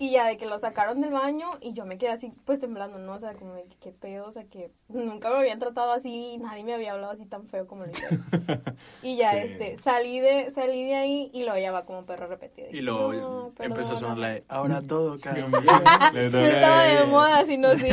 Y 0.00 0.10
ya 0.10 0.26
de 0.26 0.36
que 0.36 0.44
lo 0.46 0.58
sacaron 0.58 1.00
del 1.00 1.12
baño 1.12 1.46
y 1.62 1.72
yo 1.72 1.86
me 1.86 1.96
quedé 1.96 2.10
así, 2.10 2.28
pues 2.44 2.58
temblando, 2.58 2.98
¿no? 2.98 3.12
O 3.12 3.18
sea, 3.20 3.32
como 3.34 3.54
de 3.54 3.62
que 3.62 3.76
qué 3.80 3.92
pedo, 3.92 4.26
o 4.26 4.32
sea, 4.32 4.42
que 4.44 4.72
nunca 4.88 5.30
me 5.30 5.36
habían 5.36 5.60
tratado 5.60 5.92
así, 5.92 6.36
nadie 6.38 6.64
me 6.64 6.74
había 6.74 6.94
hablado 6.94 7.12
así 7.12 7.24
tan 7.26 7.48
feo 7.48 7.64
como 7.68 7.84
lo 7.84 7.92
hice. 7.92 8.08
Y 9.04 9.16
ya, 9.16 9.32
Sí. 9.32 9.38
este, 9.44 9.78
salí 9.82 10.18
de, 10.18 10.50
salí 10.52 10.82
de 10.84 10.94
ahí 10.96 11.30
y 11.32 11.44
luego 11.44 11.58
ya 11.60 11.70
va 11.70 11.84
como 11.86 12.02
perro 12.04 12.26
repetido. 12.26 12.66
Y 12.72 12.80
luego 12.80 13.12
No, 13.12 13.50
empezó 13.64 13.92
a 13.92 13.96
sonar 13.96 14.18
la 14.18 14.28
de, 14.30 14.44
ahora 14.48 14.82
todo 14.82 15.16
cambia. 15.20 15.46
No 16.12 16.40
estaba 16.44 16.82
de 16.84 17.06
moda, 17.06 17.46
sino 17.46 17.74
sí. 17.76 17.88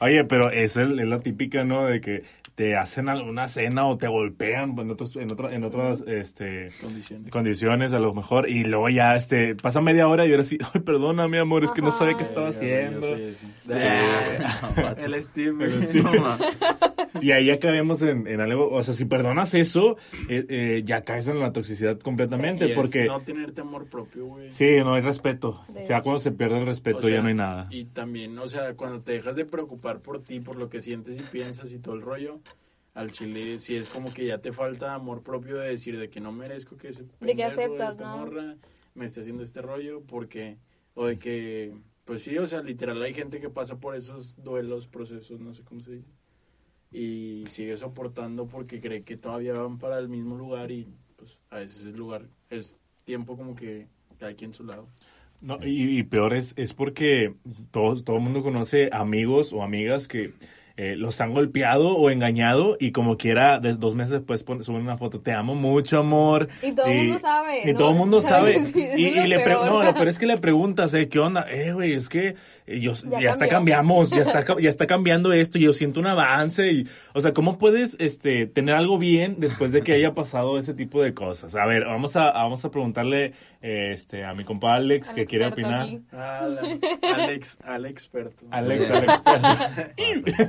Oye, 0.00 0.24
pero 0.24 0.50
es, 0.50 0.76
el- 0.76 1.00
es 1.00 1.08
la 1.08 1.18
típica, 1.20 1.64
¿no? 1.64 1.86
De 1.86 2.00
que 2.00 2.22
te 2.54 2.76
hacen 2.76 3.08
alguna 3.08 3.48
cena 3.48 3.84
o 3.88 3.98
te 3.98 4.06
golpean 4.06 4.78
en, 4.78 4.88
otros, 4.92 5.16
en, 5.16 5.32
otra- 5.32 5.52
en 5.52 5.64
otras 5.64 6.04
este, 6.06 6.68
Condiciones. 6.80 7.28
condiciones 7.32 7.73
a 7.82 7.98
lo 7.98 8.14
mejor 8.14 8.48
y 8.48 8.64
luego 8.64 8.88
ya 8.88 9.16
este 9.16 9.54
pasa 9.56 9.80
media 9.80 10.08
hora 10.08 10.24
y 10.26 10.30
ahora 10.30 10.44
sí, 10.44 10.58
ay, 10.74 10.80
perdona 10.80 11.28
mi 11.28 11.38
amor, 11.38 11.64
es 11.64 11.72
que 11.72 11.82
no 11.82 11.90
sabía 11.90 12.16
qué 12.16 12.22
estaba 12.22 12.48
haciendo. 12.48 13.00
yo 13.00 13.16
soy 13.16 13.24
así. 13.30 13.46
Sí. 13.64 13.72
El 15.04 15.22
Steve. 15.22 15.64
El 15.64 15.82
Steve. 15.82 16.10
Y 17.20 17.30
ahí 17.30 17.46
ya 17.46 17.58
caemos 17.60 18.02
en, 18.02 18.26
en 18.26 18.40
algo, 18.40 18.68
o 18.70 18.82
sea, 18.82 18.92
si 18.92 19.04
perdonas 19.04 19.54
eso, 19.54 19.96
eh, 20.28 20.44
eh, 20.48 20.82
ya 20.84 21.02
caes 21.04 21.28
en 21.28 21.38
la 21.38 21.52
toxicidad 21.52 21.98
completamente, 22.00 22.66
Y 22.66 22.70
es 22.70 22.76
porque 22.76 23.04
no 23.04 23.20
tenerte 23.20 23.60
amor 23.60 23.86
propio, 23.86 24.26
güey. 24.26 24.50
sí, 24.52 24.78
no 24.78 24.94
hay 24.94 25.00
respeto. 25.02 25.64
De 25.68 25.82
O 25.82 25.86
sea, 25.86 25.96
hecho. 25.98 26.04
cuando 26.04 26.18
se 26.18 26.32
pierde 26.32 26.58
el 26.58 26.66
respeto 26.66 26.98
O 26.98 27.02
sea, 27.02 27.10
ya 27.16 27.22
no 27.22 27.28
hay 27.28 27.34
nada. 27.34 27.68
Y 27.70 27.84
también, 27.84 28.36
o 28.38 28.48
sea, 28.48 28.74
cuando 28.74 29.00
te 29.00 29.12
dejas 29.12 29.36
de 29.36 29.44
preocupar 29.44 30.00
por 30.00 30.22
ti, 30.22 30.40
por 30.40 30.56
lo 30.56 30.68
que 30.68 30.82
sientes 30.82 31.16
y 31.16 31.22
piensas 31.22 31.72
y 31.72 31.78
todo 31.78 31.94
el 31.94 32.02
rollo, 32.02 32.40
al 32.94 33.10
chile 33.10 33.58
sí 33.58 33.76
es 33.76 33.88
como 33.88 34.12
que 34.12 34.26
ya 34.26 34.38
te 34.40 34.52
falta 34.52 34.94
amor 34.94 35.22
propio 35.22 35.58
de 35.58 35.68
decir 35.68 35.98
de 35.98 36.08
que 36.10 36.20
no 36.20 36.32
merezco 36.32 36.76
que 36.76 36.88
ese 36.88 37.04
De 37.20 37.34
que 37.36 37.44
pendejo 37.44 37.46
aceptas, 37.46 37.90
esta 37.94 38.04
¿no? 38.08 38.18
morra 38.18 38.56
me 38.94 39.06
esté 39.06 39.20
haciendo 39.20 39.42
este 39.42 39.62
rollo 39.62 40.02
porque 40.02 40.58
o 40.94 41.06
de 41.06 41.18
que 41.18 41.74
pues 42.04 42.22
sí, 42.22 42.36
o 42.38 42.46
sea, 42.46 42.62
literal 42.62 43.02
hay 43.02 43.14
gente 43.14 43.40
que 43.40 43.48
pasa 43.48 43.80
por 43.80 43.96
esos 43.96 44.36
duelos, 44.42 44.86
procesos, 44.88 45.40
no 45.40 45.54
sé 45.54 45.64
cómo 45.64 45.80
se 45.80 45.92
dice. 45.96 46.08
Y 46.92 47.44
sigue 47.48 47.76
soportando 47.76 48.46
porque 48.46 48.80
cree 48.80 49.02
que 49.02 49.16
todavía 49.16 49.54
van 49.54 49.78
para 49.78 49.98
el 49.98 50.08
mismo 50.08 50.36
lugar 50.36 50.70
y 50.70 50.86
pues 51.16 51.38
a 51.50 51.58
veces 51.58 51.86
el 51.86 51.96
lugar 51.96 52.28
es 52.50 52.80
tiempo 53.04 53.36
como 53.36 53.54
que 53.54 53.88
cada 54.18 54.34
quien 54.34 54.52
su 54.54 54.64
lado. 54.64 54.86
No, 55.40 55.58
y, 55.62 55.98
y 55.98 56.02
peor 56.04 56.34
es, 56.34 56.54
es 56.56 56.72
porque 56.72 57.32
todo, 57.70 58.02
todo 58.02 58.16
el 58.16 58.22
mundo 58.22 58.42
conoce 58.42 58.90
amigos 58.92 59.52
o 59.52 59.62
amigas 59.62 60.06
que 60.08 60.34
eh, 60.76 60.96
los 60.96 61.20
han 61.20 61.32
golpeado 61.32 61.96
o 61.96 62.10
engañado 62.10 62.76
y 62.80 62.90
como 62.90 63.16
quiera, 63.16 63.60
de- 63.60 63.74
dos 63.74 63.94
meses 63.94 64.10
después 64.10 64.42
pon- 64.42 64.64
suben 64.64 64.82
una 64.82 64.96
foto, 64.98 65.20
te 65.20 65.32
amo 65.32 65.54
mucho, 65.54 65.98
amor. 66.00 66.48
Y 66.62 66.72
todo 66.72 66.86
el 66.86 66.96
mundo 67.06 67.20
sabe, 67.20 67.62
Y 67.64 67.72
¿no? 67.72 67.78
todo 67.78 67.90
el 67.90 67.96
mundo 67.96 68.20
sabe. 68.20 68.56
Y 68.96 69.26
le 69.28 69.38
peor. 69.40 69.66
no, 69.66 69.82
lo 69.84 69.94
peor 69.94 70.08
es 70.08 70.18
que 70.18 70.26
le 70.26 70.36
preguntas, 70.38 70.92
eh, 70.94 71.08
¿qué 71.08 71.18
onda? 71.20 71.46
Eh, 71.50 71.72
güey, 71.72 71.92
es 71.92 72.08
que 72.08 72.34
yo, 72.66 72.92
ya, 72.92 73.20
Ya 73.20 73.30
está 73.30 73.48
cambiamos, 73.48 74.10
ya 74.10 74.22
está, 74.22 74.44
ya 74.60 74.68
está 74.68 74.86
cambiando 74.86 75.32
esto 75.32 75.58
y 75.58 75.62
yo 75.62 75.72
siento 75.72 76.00
un 76.00 76.06
avance 76.06 76.66
y, 76.70 76.88
o 77.12 77.20
sea, 77.20 77.32
¿cómo 77.32 77.58
puedes, 77.58 77.96
este, 78.00 78.46
tener 78.46 78.74
algo 78.74 78.98
bien 78.98 79.36
después 79.38 79.70
de 79.72 79.82
que 79.82 79.92
haya 79.94 80.14
pasado 80.14 80.58
ese 80.58 80.72
tipo 80.74 81.02
de 81.02 81.12
cosas? 81.14 81.54
A 81.54 81.66
ver, 81.66 81.84
vamos 81.84 82.16
a, 82.16 82.30
vamos 82.32 82.64
a 82.64 82.70
preguntarle, 82.70 83.32
eh, 83.60 83.92
este, 83.92 84.24
a 84.24 84.32
mi 84.34 84.44
compa 84.44 84.74
Alex, 84.74 85.10
Al 85.10 85.14
que 85.14 85.26
quiere 85.26 85.46
opinar. 85.46 85.82
aquí. 85.82 86.00
Ah, 86.12 86.48
Alex, 87.02 87.58
al 87.64 87.86
experto. 87.86 88.46
Alex, 88.50 88.90
al 88.90 89.04
experto. 89.04 89.48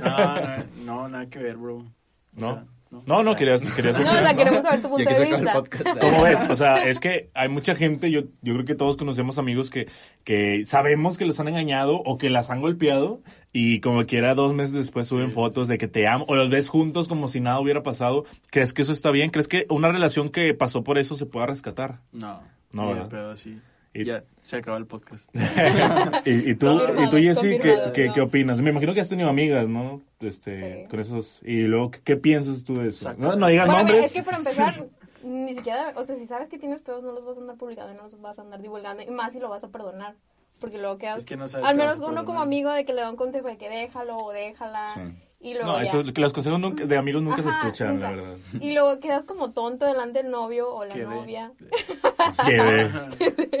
No, 0.00 0.34
no, 0.36 0.64
no, 1.02 1.08
nada 1.08 1.26
que 1.28 1.38
ver, 1.38 1.56
bro. 1.56 1.76
O 1.76 1.84
¿No? 2.32 2.54
sea, 2.54 2.64
No, 2.90 3.22
no, 3.22 3.34
querías, 3.34 3.62
querías 3.72 3.96
No, 3.98 4.04
o 4.04 4.06
opinar, 4.06 4.22
sea, 4.22 4.32
¿no? 4.32 4.38
queremos 4.38 4.62
saber 4.62 4.82
tu 4.82 4.88
punto 4.88 5.10
de 5.10 5.24
vista. 5.24 5.52
podcast. 5.52 5.98
¿Cómo 6.00 6.22
ves? 6.22 6.40
O 6.48 6.56
sea, 6.56 6.88
es 6.88 7.00
que 7.00 7.30
hay 7.34 7.48
mucha 7.48 7.74
gente, 7.74 8.10
yo, 8.10 8.20
yo 8.42 8.54
creo 8.54 8.64
que 8.64 8.74
todos 8.74 8.96
conocemos 8.96 9.38
amigos 9.38 9.70
que, 9.70 9.88
que 10.24 10.64
sabemos 10.64 11.18
que 11.18 11.24
los 11.24 11.40
han 11.40 11.48
engañado 11.48 11.96
o 11.96 12.16
que 12.16 12.30
las 12.30 12.50
han 12.50 12.60
golpeado 12.60 13.20
y 13.52 13.80
como 13.80 14.04
quiera 14.06 14.34
dos 14.34 14.54
meses 14.54 14.72
después 14.74 15.08
suben 15.08 15.32
fotos 15.32 15.66
de 15.68 15.78
que 15.78 15.88
te 15.88 16.06
amo 16.06 16.24
o 16.28 16.36
los 16.36 16.48
ves 16.48 16.68
juntos 16.68 17.08
como 17.08 17.28
si 17.28 17.40
nada 17.40 17.58
hubiera 17.60 17.82
pasado. 17.82 18.24
¿Crees 18.50 18.72
que 18.72 18.82
eso 18.82 18.92
está 18.92 19.10
bien? 19.10 19.30
¿Crees 19.30 19.48
que 19.48 19.66
una 19.68 19.90
relación 19.90 20.30
que 20.30 20.54
pasó 20.54 20.84
por 20.84 20.98
eso 20.98 21.14
se 21.16 21.26
pueda 21.26 21.46
rescatar? 21.46 22.00
No, 22.12 22.40
No, 22.72 22.88
¿verdad? 22.88 23.36
Y- 24.00 24.04
Ya, 24.04 24.24
se 24.42 24.56
acaba 24.58 24.76
el 24.78 24.86
podcast. 24.86 25.28
y, 26.24 26.50
y 26.50 26.54
tú, 26.54 26.66
Confirmado, 26.66 27.02
y 27.04 27.10
tú 27.10 27.16
Jessy, 27.16 27.58
¿qué, 27.58 27.78
qué, 27.94 28.06
no. 28.08 28.14
qué 28.14 28.20
opinas? 28.20 28.60
Me 28.60 28.70
imagino 28.70 28.94
que 28.94 29.00
has 29.00 29.08
tenido 29.08 29.28
amigas, 29.28 29.66
¿no? 29.68 30.02
Este, 30.20 30.82
Sí. 30.82 30.88
con 30.88 31.00
esos, 31.00 31.40
y 31.44 31.62
luego, 31.62 31.90
¿qué, 31.90 32.00
qué 32.04 32.16
piensas 32.16 32.64
tú 32.64 32.78
de 32.78 32.88
eso? 32.90 33.12
No, 33.18 33.36
no 33.36 33.46
digas 33.48 33.66
Bueno, 33.66 33.84
mira, 33.84 33.92
nombres. 33.94 34.04
es 34.06 34.12
que 34.12 34.22
para 34.22 34.36
empezar, 34.38 34.74
ni 35.24 35.54
siquiera, 35.54 35.92
o 35.96 36.04
sea, 36.04 36.16
si 36.16 36.26
sabes 36.26 36.48
que 36.48 36.58
tienes 36.58 36.82
pedos, 36.82 37.02
no 37.02 37.12
los 37.12 37.24
vas 37.24 37.36
a 37.36 37.40
andar 37.40 37.56
publicando, 37.56 37.94
no 37.94 38.02
los 38.04 38.20
vas 38.20 38.38
a 38.38 38.42
andar 38.42 38.60
divulgando, 38.60 39.02
y 39.02 39.06
más 39.10 39.32
si 39.32 39.40
lo 39.40 39.48
vas 39.48 39.64
a 39.64 39.68
perdonar. 39.68 40.14
Porque 40.60 40.78
luego 40.78 40.96
quedas. 40.96 41.18
Es 41.18 41.26
que 41.26 41.36
no 41.36 41.48
sabes 41.48 41.66
al 41.66 41.76
menos 41.76 41.98
uno 41.98 42.24
como 42.24 42.40
amigo 42.40 42.70
de 42.72 42.86
que 42.86 42.94
le 42.94 43.02
da 43.02 43.10
un 43.10 43.16
consejo 43.16 43.46
de 43.48 43.58
que 43.58 43.68
déjalo 43.68 44.16
o 44.16 44.32
déjala. 44.32 44.86
Sí. 44.94 45.00
Y 45.46 45.54
luego. 45.54 45.68
No, 45.68 45.76
ya. 45.76 45.82
eso, 45.84 46.02
que 46.12 46.20
los 46.20 46.32
consejos 46.32 46.58
nunca- 46.58 46.84
de 46.86 46.96
amigos 46.96 47.22
nunca 47.22 47.40
se 47.40 47.48
escuchan, 47.50 47.94
nunca. 47.94 48.10
la 48.10 48.16
verdad. 48.16 48.36
Y 48.60 48.72
luego 48.74 48.98
quedas 48.98 49.24
como 49.24 49.52
tonto 49.52 49.84
delante 49.86 50.22
del 50.22 50.30
novio 50.32 50.74
o 50.74 50.84
la 50.84 50.92
Quedé. 50.94 51.04
novia. 51.06 51.52
Quedé. 52.44 52.90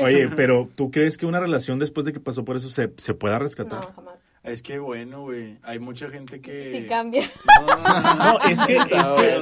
Oye, 0.02 0.28
pero 0.34 0.68
¿tú 0.74 0.90
crees 0.90 1.16
que 1.16 1.26
una 1.26 1.38
relación 1.40 1.78
después 1.78 2.04
de 2.04 2.12
que 2.12 2.20
pasó 2.20 2.44
por 2.44 2.56
eso 2.56 2.68
se, 2.70 2.92
se 2.96 3.14
pueda 3.14 3.34
No, 3.38 3.44
rescatar? 3.44 3.92
jamás. 3.94 4.16
Es 4.46 4.62
que 4.62 4.78
bueno, 4.78 5.22
güey, 5.22 5.56
hay 5.64 5.78
mucha 5.78 6.08
gente 6.08 6.40
que... 6.40 6.72
Si 6.72 6.86
cambia. 6.86 7.22
No, 8.18 8.38
es 8.48 8.58
que, 8.60 8.76
es 8.90 9.12
que 9.12 9.38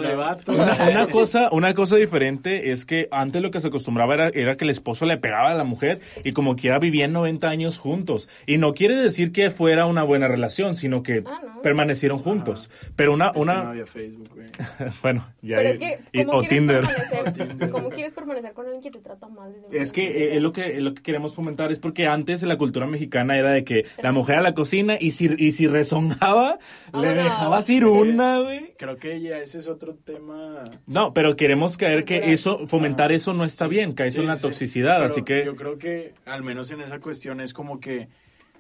una, 0.48 0.88
una 0.88 1.06
cosa, 1.08 1.48
una 1.52 1.74
cosa 1.74 1.96
diferente 1.96 2.72
es 2.72 2.84
que 2.86 3.08
antes 3.10 3.42
lo 3.42 3.50
que 3.50 3.60
se 3.60 3.68
acostumbraba 3.68 4.14
era, 4.14 4.28
era 4.28 4.56
que 4.56 4.64
el 4.64 4.70
esposo 4.70 5.04
le 5.04 5.16
pegaba 5.18 5.50
a 5.50 5.54
la 5.54 5.64
mujer 5.64 6.00
y 6.24 6.32
como 6.32 6.56
quiera 6.56 6.78
vivían 6.78 7.12
90 7.12 7.48
años 7.48 7.78
juntos. 7.78 8.28
Y 8.46 8.56
no 8.58 8.72
quiere 8.72 8.96
decir 8.96 9.30
que 9.32 9.50
fuera 9.50 9.86
una 9.86 10.02
buena 10.02 10.26
relación, 10.28 10.74
sino 10.74 11.02
que 11.02 11.22
Ah, 11.26 11.40
no. 11.44 11.62
permanecieron 11.62 12.18
juntos. 12.18 12.70
Pero 12.96 13.12
una, 13.12 13.26
Es 13.26 13.32
que 13.34 13.38
una, 13.40 13.62
no 13.64 13.70
había 13.70 13.86
Facebook, 13.86 14.28
güey. 14.34 14.46
bueno, 15.02 15.26
ya 15.42 15.56
Pero 15.56 15.68
hay- 15.68 15.74
es 15.74 15.78
que, 15.78 15.98
y- 16.20 16.24
¿cómo 16.24 16.38
o 16.38 16.42
Tinder. 16.44 16.82
permanecer, 17.12 17.70
¿cómo 17.70 17.90
quieres 17.90 18.12
permanecer 18.14 18.52
con 18.52 18.64
alguien 18.66 18.82
que 18.82 18.90
te 18.90 19.00
trata 19.00 19.28
mal 19.28 19.52
desde 19.52 19.82
Es 19.82 19.92
que 19.92 20.06
eh, 20.06 20.36
es 20.36 20.42
lo 20.42 20.52
que 20.52 20.76
es 20.76 20.82
lo 20.82 20.94
que 20.94 21.02
queremos 21.02 21.34
fomentar 21.34 21.72
es 21.72 21.78
porque 21.78 22.06
antes 22.06 22.42
en 22.42 22.48
la 22.48 22.56
cultura 22.56 22.86
mexicana 22.86 23.36
era 23.36 23.50
de 23.52 23.64
que 23.64 23.84
la 24.02 24.12
mujer 24.12 24.36
a 24.36 24.42
la 24.42 24.54
cocina 24.54 24.93
y 25.00 25.10
si 25.12 25.26
y 25.38 25.52
si 25.52 25.66
rezongaba 25.66 26.58
le 26.86 26.90
Vámonos. 26.92 27.14
dejabas 27.24 27.70
ir 27.70 27.84
una, 27.84 28.40
güey. 28.40 28.74
Creo 28.78 28.96
que 28.96 29.20
ya 29.20 29.38
ese 29.38 29.58
es 29.58 29.68
otro 29.68 29.94
tema... 29.94 30.64
No, 30.86 31.12
pero 31.12 31.36
queremos 31.36 31.76
caer 31.76 32.04
que 32.04 32.32
eso 32.32 32.66
fomentar 32.66 33.12
eso 33.12 33.32
no 33.34 33.44
está 33.44 33.66
bien, 33.66 33.92
caer 33.94 34.12
Sí, 34.12 34.20
en 34.20 34.26
la 34.26 34.38
toxicidad, 34.38 34.96
Pero 34.96 35.06
así 35.06 35.22
que 35.22 35.44
Yo 35.44 35.56
creo 35.56 35.78
que, 35.78 36.14
al 36.26 36.42
menos 36.42 36.70
en 36.70 36.80
esa 36.80 37.00
cuestión, 37.00 37.40
es 37.40 37.52
como 37.54 37.80
que 37.80 38.08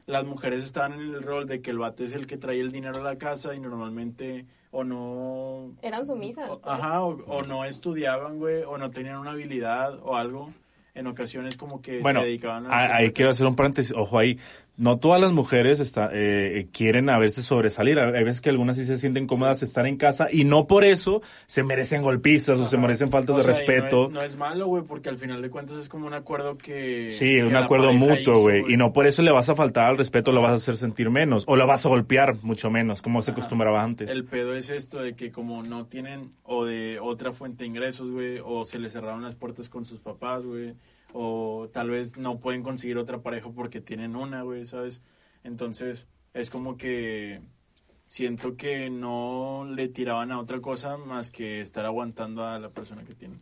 las 0.06 0.24
mujeres 0.24 0.62
están 0.64 0.92
en 0.92 1.00
el 1.00 1.22
rol 1.22 1.46
de 1.46 1.62
que 1.62 1.70
el 1.70 1.78
vato 1.78 2.04
es 2.04 2.12
el 2.12 2.26
que 2.26 2.36
trae 2.36 2.60
el 2.60 2.72
dinero 2.72 2.98
a 3.00 3.02
la 3.02 3.16
casa 3.16 3.54
y 3.54 3.60
normalmente 3.60 4.44
o 4.70 4.84
no... 4.84 5.72
Eran 5.82 6.04
sumisas. 6.04 6.50
o- 6.50 6.60
ajá, 6.64 7.02
o, 7.02 7.10
o 7.26 7.42
no 7.42 7.64
estudiaban, 7.64 8.38
güey, 8.38 8.62
o 8.64 8.76
no 8.76 8.90
tenían 8.90 9.18
una 9.18 9.30
habilidad 9.30 9.98
o 10.02 10.16
algo. 10.16 10.52
En 10.96 11.06
ocasiones 11.08 11.56
como 11.56 11.80
que 11.82 11.98
bueno, 12.00 12.20
se 12.20 12.26
dedicaban 12.26 12.66
a... 12.66 12.70
a- 12.70 12.96
ahí 12.96 13.10
quiero 13.12 13.30
hacer 13.32 13.46
un 13.46 13.56
paréntesis, 13.56 13.92
ojo 13.96 14.16
ahí, 14.18 14.38
no 14.76 14.98
todas 14.98 15.20
las 15.20 15.30
mujeres 15.32 15.78
está, 15.78 16.10
eh, 16.12 16.66
quieren 16.72 17.08
a 17.08 17.18
veces 17.18 17.44
sobresalir, 17.44 17.98
hay 17.98 18.24
veces 18.24 18.40
que 18.40 18.50
algunas 18.50 18.76
sí 18.76 18.84
se 18.84 18.98
sienten 18.98 19.26
cómodas 19.28 19.62
estar 19.62 19.86
en 19.86 19.96
casa 19.96 20.26
y 20.32 20.42
no 20.44 20.66
por 20.66 20.84
eso 20.84 21.22
se 21.46 21.62
merecen 21.62 22.02
golpizas 22.02 22.58
o 22.58 22.66
se 22.66 22.76
merecen 22.76 23.10
faltas 23.10 23.36
O 23.36 23.38
de 23.38 23.44
no 23.44 23.50
es- 23.52 23.58
respeto. 23.58 24.08
No 24.10 24.20
es, 24.22 24.36
malo, 24.36 24.66
güey, 24.66 24.82
porque 24.82 25.08
al 25.08 25.16
final 25.18 25.42
de 25.42 25.50
cuentas 25.50 25.76
es 25.76 25.88
como 25.88 26.06
un 26.08 26.14
acuerdo 26.14 26.58
que... 26.58 27.10
Sí, 27.12 27.36
que 27.36 27.44
un 27.44 27.54
acuerdo 27.54 27.92
mutuo, 27.92 28.40
güey. 28.40 28.64
Y 28.72 28.76
no 28.76 28.92
por 28.92 29.06
eso 29.06 29.22
le 29.22 29.30
vas 29.30 29.48
a 29.48 29.54
faltar 29.54 29.86
al 29.90 29.96
respeto, 29.98 30.32
lo 30.32 30.42
vas 30.42 30.50
a 30.50 30.54
hacer 30.56 30.76
sentir 30.76 31.08
menos. 31.08 31.44
O 31.46 31.54
lo 31.54 31.66
vas 31.68 31.86
a 31.86 31.88
golpear 31.88 32.36
mucho 32.42 32.68
menos, 32.70 33.00
como 33.00 33.22
se 33.22 33.30
acostumbraba 33.30 33.82
antes. 33.82 34.10
El 34.10 34.24
pedo 34.24 34.54
es 34.54 34.70
esto 34.70 34.98
de 35.00 35.14
que 35.14 35.30
como 35.30 35.62
no 35.62 35.86
tienen 35.86 36.32
o 36.42 36.64
de 36.64 36.98
otra 37.00 37.32
fuente 37.32 37.62
de 37.62 37.68
ingresos, 37.68 38.10
güey, 38.10 38.40
o 38.44 38.64
se 38.64 38.80
les 38.80 38.92
cerraron 38.92 39.22
las 39.22 39.36
puertas 39.36 39.68
con 39.68 39.84
sus 39.84 40.00
papás, 40.00 40.44
güey, 40.44 40.74
o 41.14 41.70
tal 41.72 41.90
vez 41.90 42.16
no 42.16 42.40
pueden 42.40 42.62
conseguir 42.62 42.98
otra 42.98 43.22
pareja 43.22 43.48
porque 43.50 43.80
tienen 43.80 44.16
una, 44.16 44.42
güey, 44.42 44.66
¿sabes? 44.66 45.00
Entonces, 45.44 46.08
es 46.34 46.50
como 46.50 46.76
que 46.76 47.40
siento 48.06 48.56
que 48.56 48.90
no 48.90 49.64
le 49.70 49.88
tiraban 49.88 50.32
a 50.32 50.40
otra 50.40 50.60
cosa 50.60 50.96
más 50.96 51.30
que 51.30 51.60
estar 51.60 51.84
aguantando 51.84 52.44
a 52.44 52.58
la 52.58 52.70
persona 52.70 53.04
que 53.04 53.14
tienen. 53.14 53.38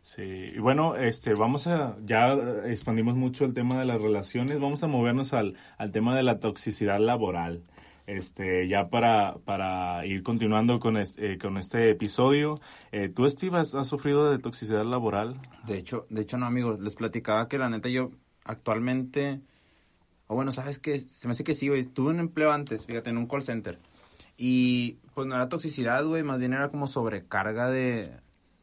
Sí, 0.00 0.52
y 0.54 0.58
bueno, 0.58 0.96
este, 0.96 1.34
vamos 1.34 1.66
a, 1.66 1.96
ya 2.04 2.32
expandimos 2.66 3.16
mucho 3.16 3.44
el 3.44 3.52
tema 3.52 3.78
de 3.78 3.84
las 3.84 4.00
relaciones, 4.00 4.60
vamos 4.60 4.82
a 4.84 4.86
movernos 4.86 5.32
al, 5.32 5.56
al 5.76 5.90
tema 5.90 6.16
de 6.16 6.22
la 6.22 6.38
toxicidad 6.38 7.00
laboral. 7.00 7.62
Este, 8.08 8.66
ya 8.66 8.88
para, 8.88 9.36
para 9.44 10.06
ir 10.06 10.22
continuando 10.22 10.80
con 10.80 10.96
este, 10.96 11.32
eh, 11.32 11.38
con 11.38 11.58
este 11.58 11.90
episodio, 11.90 12.58
eh, 12.90 13.10
¿tú, 13.10 13.28
Steve, 13.28 13.58
has, 13.58 13.74
has 13.74 13.86
sufrido 13.86 14.30
de 14.30 14.38
toxicidad 14.38 14.82
laboral? 14.86 15.38
De 15.66 15.76
hecho, 15.76 16.06
de 16.08 16.22
hecho 16.22 16.38
no, 16.38 16.46
amigos, 16.46 16.80
les 16.80 16.94
platicaba 16.94 17.48
que 17.48 17.58
la 17.58 17.68
neta 17.68 17.90
yo 17.90 18.12
actualmente, 18.44 19.42
o 20.26 20.34
bueno, 20.34 20.52
sabes 20.52 20.78
que 20.78 21.00
se 21.00 21.28
me 21.28 21.32
hace 21.32 21.44
que 21.44 21.54
sí, 21.54 21.68
güey, 21.68 21.84
tuve 21.84 22.08
un 22.08 22.20
empleo 22.20 22.50
antes, 22.50 22.86
fíjate, 22.86 23.10
en 23.10 23.18
un 23.18 23.26
call 23.26 23.42
center. 23.42 23.78
Y 24.38 24.92
pues 25.12 25.26
no 25.26 25.34
era 25.34 25.50
toxicidad, 25.50 26.02
güey, 26.02 26.22
más 26.22 26.38
bien 26.38 26.54
era 26.54 26.70
como 26.70 26.86
sobrecarga 26.86 27.68
de, 27.68 28.10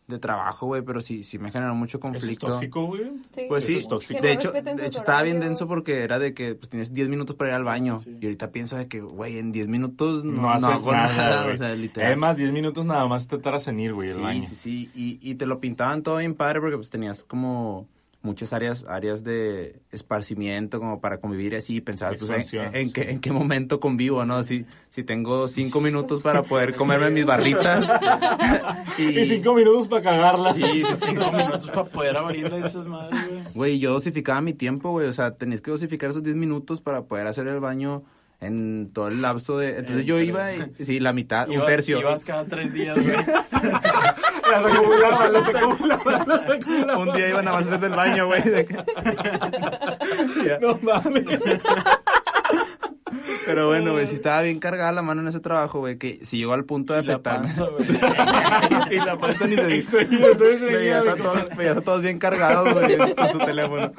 de 0.08 0.20
trabajo, 0.20 0.68
güey, 0.68 0.84
pero 0.84 1.02
sí, 1.02 1.24
sí 1.24 1.40
me 1.40 1.52
generó 1.52 1.74
mucho 1.74 1.98
¿Eso 1.98 2.08
es 2.08 2.12
conflicto. 2.14 2.48
tóxico, 2.48 2.86
güey? 2.86 3.12
Sí. 3.32 3.46
Pues 3.50 3.64
Eso 3.64 3.74
sí, 3.74 3.78
es 3.80 3.88
tóxico. 3.88 4.22
De 4.22 4.34
hecho, 4.34 4.52
de 4.52 4.60
hecho 4.88 5.00
estaba 5.00 5.24
bien 5.24 5.40
denso 5.40 5.66
porque 5.68 6.04
era 6.04 6.20
de 6.20 6.34
que 6.36 6.54
pues 6.54 6.70
tienes 6.70 6.94
10 6.94 7.10
minutos 7.10 7.36
para 7.36 7.50
ir 7.52 7.56
al 7.56 7.64
baño 7.64 7.96
Sí. 7.96 8.16
y 8.22 8.26
ahorita 8.26 8.52
pienso 8.52 8.78
de 8.78 8.88
que, 8.88 9.02
güey, 9.02 9.40
en 9.40 9.52
10 9.52 9.68
minutos 9.68 10.24
no, 10.24 10.34
No, 10.34 10.42
no 10.42 10.50
haces 10.68 10.70
hago 10.84 10.92
nada, 10.92 11.16
nada, 11.18 11.54
o 11.54 11.58
sea, 11.58 11.74
literal. 11.74 12.08
Además, 12.08 12.38
10 12.38 12.52
minutos 12.52 12.86
nada 12.86 13.08
más 13.08 13.28
te 13.28 13.38
tardas 13.40 13.68
en 13.68 13.80
ir, 13.80 13.94
güey, 13.94 14.10
al 14.10 14.16
Sí, 14.16 14.22
baño. 14.22 14.44
sí, 14.44 14.56
sí, 14.56 14.92
y, 14.94 15.20
y 15.22 15.36
te 15.36 15.46
lo 15.48 15.60
pintaban 15.60 16.04
todo 16.04 16.18
bien 16.18 16.36
padre 16.36 16.60
porque 16.62 16.76
pues 16.78 16.90
tenías 16.92 17.24
como 17.24 17.88
muchas 18.26 18.52
áreas 18.52 18.86
áreas 18.90 19.24
de 19.24 19.80
esparcimiento 19.92 20.80
como 20.80 21.00
para 21.00 21.20
convivir 21.20 21.56
así 21.56 21.80
pensar 21.80 22.18
pues, 22.18 22.54
en, 22.54 22.76
en 22.76 22.92
qué, 22.92 23.12
en 23.12 23.20
qué 23.22 23.32
momento 23.32 23.80
convivo, 23.80 24.26
¿no? 24.26 24.44
Si, 24.44 24.66
si 24.90 25.04
tengo 25.04 25.48
cinco 25.48 25.80
minutos 25.80 26.22
para 26.22 26.44
poder 26.44 26.76
comerme 26.76 27.12
mis 27.12 27.26
barritas 27.26 27.90
y, 28.98 29.20
Y 29.20 29.26
cinco 29.26 29.54
minutos 29.54 29.88
para 29.88 30.02
cagarla. 30.02 30.54
Sí. 30.54 30.84
Cinco 30.96 31.32
minutos 31.32 31.70
para 31.70 31.86
poder 31.86 32.18
abrirle 32.18 32.60
esas 32.60 32.86
madres, 32.86 33.20
güey. 33.30 33.44
Güey, 33.54 33.80
yo 33.80 33.94
dosificaba 33.94 34.42
mi 34.42 34.54
tiempo, 34.54 34.92
güey. 34.92 35.08
O 35.08 35.14
sea, 35.14 35.32
tenías 35.36 35.62
que 35.62 35.72
dosificar 35.72 36.10
esos 36.10 36.24
10 36.24 36.36
minutos 36.36 36.82
para 36.82 37.04
poder 37.04 37.28
hacer 37.28 37.48
el 37.48 37.60
baño 37.60 38.04
en 38.42 38.92
todo 38.94 39.08
el 39.08 39.22
lapso 39.22 39.58
de... 39.58 39.78
Entonces 39.80 40.06
yo 40.06 40.20
Entre- 40.20 40.56
iba, 40.56 40.68
y, 40.80 40.86
sí, 40.86 41.00
la 41.00 41.14
mitad, 41.14 41.48
un 41.50 41.56
Ibas- 41.56 41.66
tercio. 41.68 42.00
Ibas 42.00 42.24
cada 42.26 42.46
tres 42.46 42.72
días, 42.74 42.96
güey. 43.02 43.16
Las 44.46 44.64
acumulaban, 44.64 45.34
las 45.34 45.56
acumulaban, 45.56 46.28
las 46.28 46.50
acumulaban. 46.52 47.08
Un 47.08 47.14
día 47.16 47.30
iba 47.30 47.42
más 47.42 47.56
a 47.56 47.58
hacer 47.58 47.80
del 47.80 47.94
baño, 47.94 48.28
güey. 48.28 48.44
No 50.62 50.78
mames. 50.84 51.26
Pero 53.46 53.68
bueno, 53.68 53.92
güey, 53.94 54.08
si 54.08 54.16
estaba 54.16 54.42
bien 54.42 54.60
cargada 54.60 54.92
la 54.92 55.02
mano 55.02 55.22
en 55.22 55.28
ese 55.28 55.40
trabajo, 55.40 55.80
güey, 55.80 55.98
que 55.98 56.20
si 56.24 56.38
llegó 56.38 56.54
al 56.54 56.66
punto 56.66 56.94
de 56.94 57.02
Y 57.02 57.06
la 57.06 57.14
afectarme. 57.14 57.52
y 58.92 58.96
la 58.96 59.18
panza 59.18 59.48
ni 59.48 59.56
se 59.56 59.68
dice. 59.68 60.06
Veías 60.06 61.08
a 61.08 61.16
todos, 61.16 61.46
veías 61.56 61.78
a 61.78 61.82
todos 61.82 62.02
bien 62.02 62.18
cargados, 62.20 62.74
güey, 62.74 63.16
con 63.16 63.30
su 63.30 63.40
teléfono. 63.40 63.92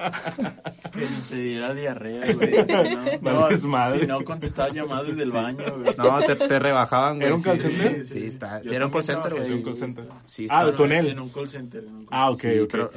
Que 0.92 1.00
ni 1.00 1.20
te 1.28 1.36
diera 1.36 1.74
diarrea, 1.74 2.32
güey. 2.32 3.20
No, 3.20 3.40
Vales 3.40 3.64
madre. 3.64 4.00
Si 4.00 4.06
no 4.06 4.24
contestabas 4.24 4.72
llamadas 4.72 5.08
desde 5.08 5.22
el 5.24 5.30
baño, 5.30 5.64
güey. 5.78 5.94
No, 5.96 6.20
te, 6.20 6.36
te 6.36 6.58
rebajaban, 6.58 7.16
güey. 7.16 7.26
¿Era 7.26 7.34
un 7.34 7.42
sí, 7.42 7.48
call 7.48 7.60
sí, 7.60 7.70
center? 7.70 8.04
Sí, 8.04 8.20
sí, 8.20 8.26
está. 8.26 8.62
Yo 8.62 8.72
Era 8.72 8.86
un 8.86 8.92
call 8.92 9.04
center, 9.04 9.32
güey. 9.32 9.44
Es 9.44 9.50
un 9.50 9.62
call 9.62 9.76
center. 9.76 10.04
Sí, 10.24 10.46
Ah, 10.50 10.72
con 10.76 10.92
él. 10.92 11.08
En 11.08 11.20
un 11.20 11.28
call 11.28 11.48
center. 11.48 11.84
Ah, 12.10 12.30
ok, 12.30 12.44
ok. 12.62 12.68
pero 12.70 12.90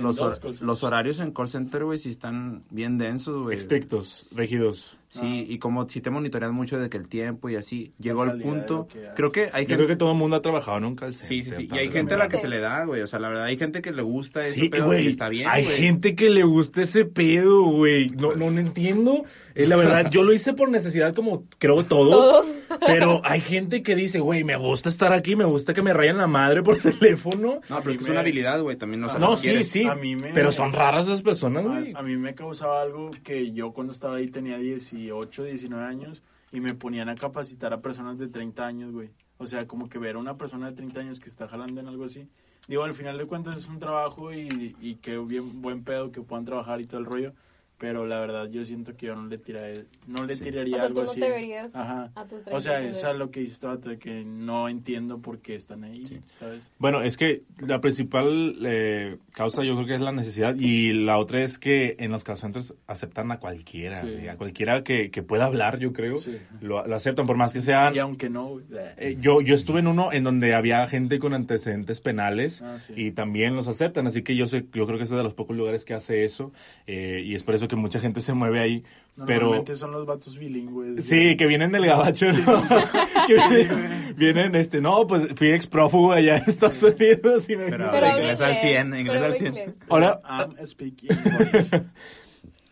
los 0.62 0.84
horarios 0.84 1.20
en 1.20 1.32
call 1.32 1.50
center, 1.50 1.84
güey, 1.84 1.98
sí 1.98 2.10
están 2.10 2.64
bien 2.70 2.98
densos, 2.98 3.44
güey. 3.44 3.58
Estrictos, 3.58 4.30
rígidos. 4.36 4.98
Sí, 5.12 5.44
y 5.50 5.58
como 5.58 5.90
si 5.90 6.02
te 6.02 6.12
monitorean 6.12 6.54
mucho 6.54 6.80
de 6.80 6.88
que 6.88 6.98
el 6.98 7.08
tiempo 7.08 7.50
y 7.50 7.56
así, 7.56 7.94
llegó 8.00 8.22
al 8.22 8.40
punto. 8.40 8.88
que. 8.88 9.08
Creo 9.16 9.32
que 9.32 9.50
hay 9.52 9.64
Yo 9.66 9.70
gente. 9.70 9.76
creo 9.76 9.88
que 9.88 9.96
todo 9.96 10.12
el 10.12 10.18
mundo 10.18 10.36
ha 10.36 10.42
trabajado 10.44 10.78
en 10.78 10.86
un 10.86 10.96
call 10.96 11.14
Sí, 11.14 11.42
sí, 11.42 11.50
sí. 11.50 11.68
Y 11.72 11.78
hay 11.80 11.90
gente 11.90 12.14
a 12.14 12.18
la 12.18 12.28
que 12.30 12.38
se 12.38 12.48
le 12.48 12.60
da, 12.60 12.86
güey. 12.86 13.02
O 13.02 13.08
sea, 13.08 13.18
la 13.18 13.28
verdad, 13.30 13.46
hay 13.46 13.58
gente 13.58 13.82
que 13.82 13.92
le 13.92 14.04
gusta 14.04 14.42
ese 14.42 14.54
Sí, 14.54 14.70
pedo 14.70 14.86
güey. 14.86 15.06
y 15.06 15.08
está 15.10 15.28
bien, 15.28 15.48
Hay 15.50 15.64
gente 15.66 16.16
que 16.16 16.30
le 16.30 16.44
gusta 16.44 16.84
ese 16.84 17.06
pedo, 17.06 17.64
güey. 17.64 18.10
No, 18.12 18.34
no, 18.36 18.52
no 18.52 18.60
entiendo. 18.60 19.24
Eh, 19.64 19.68
la 19.68 19.76
verdad, 19.76 20.10
yo 20.10 20.24
lo 20.24 20.34
hice 20.34 20.54
por 20.54 20.70
necesidad, 20.70 21.14
como 21.14 21.44
creo 21.58 21.84
todos. 21.84 22.46
Todos. 22.46 22.80
Pero 22.86 23.22
hay 23.24 23.42
gente 23.42 23.84
que 23.84 23.96
dice, 23.96 24.20
güey, 24.20 24.44
me 24.44 24.56
gusta 24.56 24.90
estar 24.90 25.12
aquí, 25.12 25.36
me 25.36 25.46
gusta 25.46 25.74
que 25.74 25.82
me 25.82 25.92
rayan 25.94 26.18
la 26.18 26.28
madre 26.28 26.64
por 26.64 26.78
teléfono. 26.82 27.60
No, 27.70 27.80
pero 27.80 27.92
es 27.92 27.98
que 27.98 28.04
es 28.04 28.10
una 28.10 28.22
habilidad, 28.22 28.62
güey. 28.62 28.78
También 28.78 29.02
no, 29.02 29.20
No, 29.20 29.36
sí, 29.36 29.64
sí. 29.64 29.84
A 29.86 29.96
mí 29.96 30.16
me- 30.16 30.32
Pero 30.34 30.52
son 30.52 30.72
raras 30.74 31.08
esas 31.08 31.22
personas, 31.22 31.64
güey. 31.66 31.94
A, 31.94 32.00
a 32.00 32.04
mí 32.04 32.16
me 32.16 32.36
causaba 32.36 32.82
algo 32.82 33.10
que 33.24 33.52
yo 33.52 33.72
cuando 33.74 33.92
estaba 33.94 34.16
ahí 34.18 34.28
tenía 34.28 34.58
18, 34.58 35.44
19 35.44 35.84
años 35.86 36.24
y 36.52 36.62
me 36.62 36.74
ponían 36.74 37.10
a 37.10 37.16
capacitar 37.16 37.74
a 37.74 37.82
personas 37.82 38.18
de 38.18 38.28
30 38.28 38.66
años, 38.66 38.92
güey. 38.92 39.10
O 39.38 39.48
sea, 39.48 39.68
como 39.68 39.90
que 39.90 40.00
ver 40.00 40.16
a 40.16 40.20
una 40.20 40.38
persona 40.38 40.70
de 40.70 40.76
30 40.76 41.00
años 41.02 41.20
que 41.20 41.30
está 41.30 41.48
jalando 41.48 41.80
en 41.82 41.88
algo 41.88 42.06
así. 42.06 42.28
Digo, 42.68 42.84
al 42.84 42.94
final 42.94 43.18
de 43.18 43.26
cuentas 43.26 43.58
es 43.58 43.68
un 43.68 43.80
trabajo 43.80 44.32
y, 44.34 44.76
y 44.82 44.96
que 44.96 45.18
bien 45.18 45.62
buen 45.62 45.84
pedo 45.84 46.12
que 46.12 46.22
puedan 46.22 46.46
trabajar 46.46 46.82
y 46.82 46.86
todo 46.86 47.00
el 47.00 47.06
rollo. 47.06 47.34
Pero 47.80 48.06
la 48.06 48.20
verdad 48.20 48.50
yo 48.50 48.66
siento 48.66 48.96
que 48.98 49.06
yo 49.08 49.16
no 49.16 49.28
le 49.28 49.38
tiraría, 49.38 49.84
no 50.08 50.26
le 50.26 50.36
tiraría 50.36 50.76
O 50.76 50.78
sea, 50.80 50.88
algo 50.88 51.00
tú 51.00 51.06
no 51.06 51.12
así. 51.12 51.20
te 51.22 51.30
verías 51.30 51.76
Ajá. 51.76 52.12
a 52.14 52.26
tus 52.26 52.40
O 52.52 52.60
sea, 52.60 52.74
30 52.80 52.98
es 52.98 53.04
a 53.06 53.14
lo 53.14 53.32
que 53.32 53.40
dice 53.40 53.54
este 53.74 53.90
de 53.90 53.98
que 53.98 54.24
no 54.26 54.68
entiendo 54.68 55.20
por 55.20 55.40
qué 55.40 55.56
están 55.56 55.86
ahí, 55.86 56.04
¿sabes? 56.38 56.72
Bueno, 56.78 57.02
es 57.02 57.16
que 57.16 57.42
la 57.66 57.80
principal 57.80 58.58
eh, 58.66 59.18
causa 59.34 59.64
yo 59.64 59.76
creo 59.76 59.88
que 59.88 59.96
es 59.96 60.02
la 60.02 60.12
necesidad 60.12 60.56
y 60.58 60.92
la 60.92 61.18
otra 61.18 61.42
es 61.42 61.58
que 61.58 61.96
en 62.00 62.12
los 62.12 62.26
call 62.26 62.38
centers 62.38 62.74
aceptan 62.86 63.32
a 63.32 63.40
cualquiera, 63.40 64.02
Sí. 64.02 64.28
a 64.28 64.36
cualquiera 64.36 64.84
que, 64.84 65.10
que 65.10 65.24
pueda 65.24 65.46
hablar, 65.46 65.80
yo 65.80 65.94
creo, 65.94 66.18
Sí. 66.18 66.38
lo, 66.60 66.86
lo 66.86 66.96
aceptan 66.98 67.26
por 67.28 67.38
más 67.38 67.54
que 67.54 67.62
sean... 67.62 67.96
Y 67.96 68.00
aunque 68.00 68.30
no, 68.30 68.58
Eh, 68.98 69.16
yo, 69.22 69.40
yo 69.40 69.56
estuve 69.56 69.80
en 69.80 69.88
uno 69.88 70.12
en 70.12 70.26
donde 70.26 70.54
había 70.54 70.86
gente 70.88 71.18
con 71.20 71.34
antecedentes 71.34 72.02
penales 72.02 72.62
Ah, 72.62 72.78
sí. 72.78 72.92
y 72.98 73.12
también 73.12 73.56
los 73.56 73.70
aceptan, 73.70 74.06
así 74.08 74.22
que 74.22 74.36
yo 74.36 74.48
sé, 74.48 74.66
yo 74.74 74.86
creo 74.86 74.98
que 74.98 75.06
es 75.06 75.10
de 75.10 75.24
los 75.24 75.34
pocos 75.34 75.56
lugares 75.56 75.86
que 75.86 75.94
hace 75.94 76.26
eso 76.26 76.52
eh, 76.88 77.22
y 77.24 77.36
es 77.36 77.44
por 77.44 77.56
eso 77.56 77.69
que 77.70 77.78
mucha 77.78 78.02
gente 78.02 78.20
se 78.20 78.34
mueve 78.34 78.60
ahí, 78.60 78.84
pero 79.26 79.42
normalmente 79.42 79.76
son 79.76 79.92
los 79.92 80.06
vatos 80.06 80.38
bilingües. 80.38 81.06
sí, 81.06 81.38
que 81.38 81.46
vienen 81.46 81.72
del 81.72 81.86
gabacho, 81.86 82.26
¿no? 82.34 82.62
que 83.28 83.34
vienen, 83.34 84.16
vienen, 84.18 84.56
este, 84.56 84.82
no, 84.82 85.08
pues 85.08 85.28
fui 85.36 85.52
ex 85.52 85.66
prófugo 85.68 86.12
allá 86.12 86.36
en 86.38 86.44
Estados 86.48 86.84
Unidos 86.84 87.50
y 87.50 87.56
me- 87.56 87.68
Pero- 87.70 87.90
Pero 87.92 88.08
inglés 88.08 88.42
al 88.42 88.52
inglés, 88.54 88.62
100, 88.62 88.88
inglés 88.88 89.04
pero 89.08 89.14
al 89.14 89.24
habla 89.24 89.36
100. 89.38 89.48
inglés. 89.48 89.80
Ahora, 89.88 90.22
I'm 90.28 90.66
speaking 90.66 91.10
English. 91.12 91.84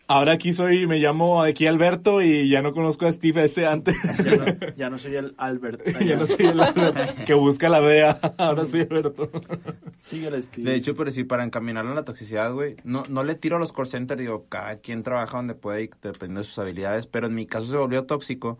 ahora 0.08 0.32
aquí 0.32 0.52
soy, 0.52 0.86
me 0.86 0.98
llamo 0.98 1.42
aquí 1.42 1.66
Alberto 1.66 2.20
y 2.20 2.50
ya 2.50 2.62
no 2.62 2.72
conozco 2.72 3.06
a 3.06 3.12
Steve 3.12 3.44
ese 3.44 3.66
antes. 3.66 3.94
Ya 4.24 4.36
no, 4.36 4.44
ya 4.76 4.90
no 4.90 4.98
soy 4.98 5.14
el 5.16 5.34
Albert. 5.38 5.82
ya 6.00 6.16
no 6.16 6.26
soy 6.26 6.46
el 6.46 6.60
Alberto 6.60 7.00
que 7.24 7.34
busca 7.34 7.68
la 7.68 7.80
DEA, 7.80 8.18
ahora 8.38 8.66
soy 8.66 8.80
Alberto. 8.82 9.30
Síguele, 9.98 10.42
Steve. 10.42 10.68
De 10.68 10.76
hecho, 10.76 10.96
pero 10.96 11.10
sí, 11.10 11.24
para 11.24 11.44
encaminarlo 11.44 11.92
a 11.92 11.94
la 11.94 12.04
toxicidad, 12.04 12.52
güey, 12.52 12.76
no, 12.82 13.04
no 13.08 13.22
le 13.22 13.34
tiro 13.34 13.56
a 13.56 13.58
los 13.58 13.72
call 13.72 13.86
centers, 13.86 14.18
digo, 14.18 14.46
cada 14.48 14.78
quien 14.78 15.02
trabaja 15.02 15.36
donde 15.36 15.54
puede 15.54 15.84
y 15.84 15.90
dependiendo 16.02 16.40
de 16.40 16.44
sus 16.44 16.58
habilidades, 16.58 17.06
pero 17.06 17.26
en 17.26 17.34
mi 17.34 17.46
caso 17.46 17.66
se 17.66 17.76
volvió 17.76 18.04
tóxico 18.04 18.58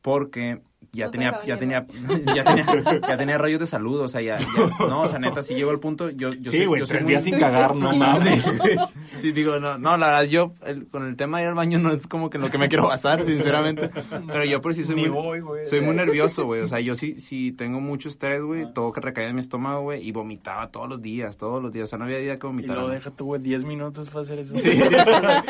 porque 0.00 0.62
ya 0.94 1.06
No 1.06 1.10
tenía, 1.10 1.40
ya 1.46 1.54
en 1.54 1.58
tenía, 1.60 1.86
ya 2.34 2.44
tenía, 2.44 2.66
ya 3.08 3.16
tenía 3.16 3.38
rollos 3.38 3.60
de 3.60 3.66
salud, 3.66 4.00
o 4.00 4.08
sea, 4.08 4.20
ya, 4.22 4.36
ya- 4.38 4.46
no, 4.88 5.02
o 5.02 5.08
sea, 5.08 5.18
neta, 5.18 5.42
sí 5.42 5.54
llegó 5.54 5.70
el 5.70 5.80
punto, 5.80 6.10
yo, 6.10 6.30
yo 6.30 6.50
sí, 6.50 6.58
soy- 6.58 6.66
güey, 6.66 6.82
muy- 7.02 7.20
sin 7.20 7.38
cagar, 7.38 7.74
no 7.76 7.94
mames. 7.96 8.44
Sí, 9.14 9.32
digo, 9.32 9.58
no, 9.60 9.78
no, 9.78 9.96
la 9.96 10.06
verdad, 10.08 10.22
yo, 10.24 10.52
el- 10.66 10.86
con 10.88 11.06
el 11.06 11.16
tema 11.16 11.38
de 11.38 11.44
ir 11.44 11.48
al 11.48 11.54
baño 11.54 11.78
no 11.78 11.90
es 11.92 12.06
como 12.06 12.28
que 12.30 12.36
en 12.38 12.42
lo 12.42 12.50
que 12.50 12.58
me 12.58 12.68
quiero 12.68 12.88
basar, 12.88 13.24
sinceramente, 13.24 13.88
pero 14.26 14.44
yo 14.44 14.60
por 14.60 14.74
sí 14.74 14.84
soy 14.84 14.96
Ni 14.96 15.02
muy, 15.02 15.10
voy, 15.10 15.40
güey. 15.40 15.64
soy 15.64 15.80
muy 15.80 15.94
nervioso, 15.94 16.44
güey, 16.44 16.60
o 16.62 16.68
sea, 16.68 16.80
yo 16.80 16.94
sí, 16.96 17.18
sí 17.18 17.52
tengo 17.52 17.80
mucho 17.80 18.08
estrés, 18.08 18.42
güey, 18.42 18.66
todo 18.74 18.92
que 18.92 19.00
recae 19.00 19.28
en 19.28 19.34
mi 19.36 19.40
estómago, 19.40 19.82
güey, 19.82 20.06
y 20.06 20.12
vomitaba 20.12 20.68
todos 20.70 20.88
los 20.88 21.00
días, 21.00 21.36
todos 21.38 21.62
los 21.62 21.72
días, 21.72 21.84
o 21.84 21.86
sea, 21.88 21.98
no 21.98 22.04
había 22.04 22.18
día 22.18 22.38
que 22.38 22.46
Y 22.46 22.50
vomitara. 22.50 22.80
luego 22.80 22.90
deja 22.94 23.10
tú, 23.10 23.26
güey, 23.26 23.40
10 23.40 23.64
minutos 23.64 24.08
para 24.10 24.22
hacer 24.22 24.38
eso. 24.40 24.54
Sí, 24.56 24.70
sí, 24.70 24.78
no 24.78 24.88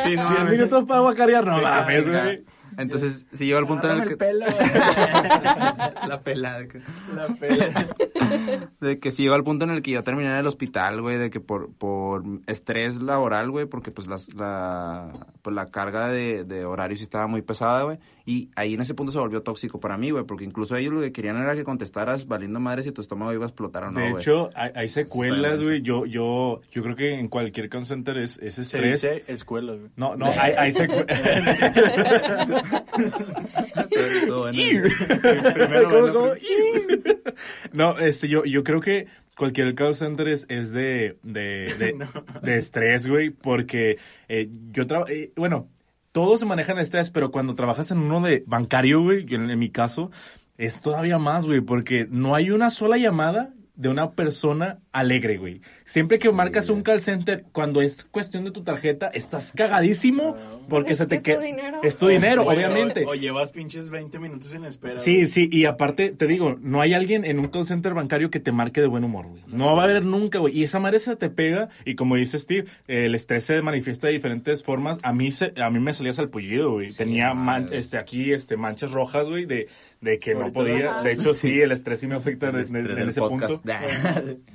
Diez 0.05 0.17
mames. 0.17 0.51
minutos 0.53 0.85
para 0.85 1.01
guacarear, 1.01 1.47
no 1.47 1.61
mames, 1.61 2.09
güey. 2.09 2.45
Entonces, 2.79 3.27
sí 3.33 3.47
llegó 3.47 3.59
el 3.59 3.67
punto 3.67 3.91
en 3.91 3.99
el 3.99 4.05
que... 4.05 4.13
el 4.13 4.19
pelo. 4.19 4.47
La 6.09 6.21
pelada. 6.23 6.59
de 6.61 6.69
que- 6.69 6.81
La 7.15 7.29
pela. 7.29 7.87
De 8.81 8.99
que 8.99 9.13
sí 9.13 9.23
llegó 9.23 9.35
al 9.35 9.45
punto 9.45 9.65
en 9.65 9.71
el 9.71 9.83
que 9.83 9.93
yo 9.93 10.03
terminé 10.05 10.29
en 10.31 10.37
el 10.37 10.47
hospital, 10.47 11.01
güey, 11.01 11.17
de 11.19 11.31
que 11.31 11.41
por, 11.41 11.73
por 11.75 12.23
estrés 12.47 12.97
laboral, 12.97 13.51
güey, 13.51 13.67
porque 13.67 13.91
pues 13.91 14.07
las, 14.07 14.33
la, 14.35 15.11
pues 15.43 15.55
la 15.55 15.67
carga 15.71 16.09
de, 16.09 16.45
de 16.45 16.65
horario 16.65 16.97
sí 16.97 17.03
estaba 17.05 17.27
muy 17.27 17.43
pesada, 17.43 17.83
güey, 17.83 17.99
y 18.27 18.51
ahí 18.57 18.75
en 18.75 18.81
ese 18.81 18.95
punto 18.95 19.13
se 19.13 19.19
volvió 19.19 19.43
tóxico 19.43 19.79
para 19.79 19.99
mí, 19.99 20.11
güey, 20.11 20.25
porque 20.25 20.45
incluso 20.45 20.77
ellos 20.77 20.95
lo 20.95 21.01
que 21.01 21.13
querían 21.13 21.37
era 21.37 21.55
que 21.55 21.65
contestaras 21.65 22.27
valiendo 22.27 22.59
madre 22.59 22.83
si 22.83 22.93
tu 22.93 23.03
estómago 23.03 23.33
iba 23.33 23.45
a 23.45 23.49
explotar 23.49 23.85
o 23.85 23.91
no, 23.91 24.01
De 24.01 24.11
hecho, 24.13 24.51
hay, 24.55 24.71
hay 24.75 24.89
secuelas, 24.89 25.63
güey. 25.63 25.83
Yo, 25.83 26.07
yo, 26.07 26.61
yo 26.73 26.83
creo 26.83 26.97
que 26.97 27.19
en 27.19 27.29
cualquier 27.29 27.69
call 27.69 27.85
center 27.85 28.17
es, 28.19 28.39
es 28.39 28.55
Se 28.55 28.63
estrés. 28.63 29.03
dice 29.03 29.25
escuelas, 29.27 29.79
güey. 29.79 29.91
No, 29.97 30.17
no, 30.17 30.27
hay, 30.27 30.53
hay 30.53 30.73
secuelas. 30.73 31.07
No, 37.73 37.99
este, 37.99 38.29
yo, 38.29 38.45
yo 38.45 38.65
creo 38.65 38.81
que 38.81 39.07
cualquier 39.37 39.75
call 39.75 39.95
center 39.95 40.29
es, 40.29 40.47
es 40.49 40.71
de, 40.71 41.17
de, 41.23 41.75
de, 41.79 42.07
de 42.43 42.59
estrés, 42.59 43.07
güey, 43.07 43.31
porque 43.31 43.99
eh, 44.29 44.49
yo 44.71 44.87
trabajo, 44.87 45.11
bueno, 45.37 45.69
todos 46.15 46.39
se 46.39 46.47
manejan 46.47 46.79
estrés, 46.79 47.11
pero 47.11 47.33
cuando 47.33 47.57
trabajas 47.57 47.91
en 47.91 47.99
uno 47.99 48.21
de 48.21 48.45
bancario, 48.47 49.03
güey, 49.03 49.27
en, 49.35 49.51
en 49.51 49.59
mi 49.59 49.71
caso, 49.71 50.13
es 50.57 50.81
todavía 50.81 51.19
más, 51.19 51.45
güey, 51.45 51.61
porque 51.61 52.07
no 52.09 52.37
hay 52.37 52.53
una 52.53 52.71
sola 52.71 52.99
llamada 52.99 53.53
de 53.75 53.89
una 53.89 54.13
persona 54.13 54.79
alegre, 54.95 55.37
güey. 55.37 55.61
Siempre 55.85 56.19
que 56.19 56.31
marcas 56.33 56.69
un 56.71 56.83
call 56.83 57.03
center, 57.03 57.45
cuando 57.53 57.83
es 57.83 58.05
cuestión 58.05 58.45
de 58.45 58.53
tu 58.53 58.63
tarjeta, 58.63 59.09
estás 59.09 59.53
cagadísimo 59.53 60.37
porque 60.69 60.93
Es 60.93 60.99
se 60.99 61.07
te 61.07 61.21
que 61.21 61.33
es 61.33 61.37
tu 61.37 61.43
queda... 61.43 61.51
dinero. 61.57 61.81
Es 61.83 61.97
tu 61.99 62.07
dinero, 62.09 62.43
O- 62.45 62.53
obviamente. 62.53 63.05
O, 63.05 63.11
o 63.11 63.15
llevas 63.15 63.51
pinches 63.53 63.89
20 63.91 64.19
minutos 64.19 64.55
en 64.55 64.65
espera. 64.65 64.99
Sí, 65.01 65.15
güey. 65.17 65.27
sí, 65.27 65.49
y 65.53 65.65
aparte, 65.67 66.11
te 66.13 66.27
digo, 66.27 66.57
no 66.61 66.81
hay 66.81 66.95
alguien 66.95 67.25
en 67.25 67.39
un 67.39 67.49
call 67.49 67.67
center 67.67 67.93
bancario 67.93 68.31
que 68.31 68.41
te 68.41 68.53
marque 68.53 68.81
de 68.81 68.87
buen 68.87 69.05
humor, 69.05 69.27
güey. 69.27 69.43
No 69.49 69.75
va 69.77 69.83
a 69.83 69.85
haber 69.85 70.05
nunca, 70.05 70.39
güey. 70.39 70.57
Y 70.57 70.63
esa 70.63 70.79
madre 70.79 70.99
se 71.01 71.17
te 71.17 71.29
pega, 71.29 71.69
y 71.85 71.97
como 71.97 72.17
dice 72.17 72.39
Steve, 72.39 72.67
eh, 72.89 73.07
el 73.07 73.15
estrés 73.15 73.45
se 73.45 73.61
manifiesta 73.63 74.07
de 74.07 74.13
diferentes 74.15 74.63
formas. 74.63 74.99
A 75.03 75.13
mí 75.13 75.33
se, 75.33 75.53
a 75.61 75.69
mí 75.71 75.81
me 75.81 75.93
salía 75.93 76.13
salpullido, 76.13 76.73
güey. 76.73 76.91
Tenía 76.93 77.35
man- 77.35 77.69
este, 77.73 77.99
aquí 77.99 78.33
este, 78.33 78.57
manchas 78.57 78.93
rojas, 78.93 79.29
güey, 79.29 79.45
de, 79.47 79.69
de 80.01 80.19
que 80.19 80.35
no 80.35 80.53
podía. 80.53 81.03
De 81.03 81.13
hecho, 81.13 81.35
sí, 81.35 81.61
el 81.61 81.73
estrés 81.73 82.01
sí 82.01 82.07
me 82.07 82.15
afecta 82.15 82.49
en, 82.51 82.57
El 82.57 82.77
en- 82.77 82.99
en 82.99 83.09
ese 83.09 83.21
podcast. 83.21 83.55
punto. 83.55 83.73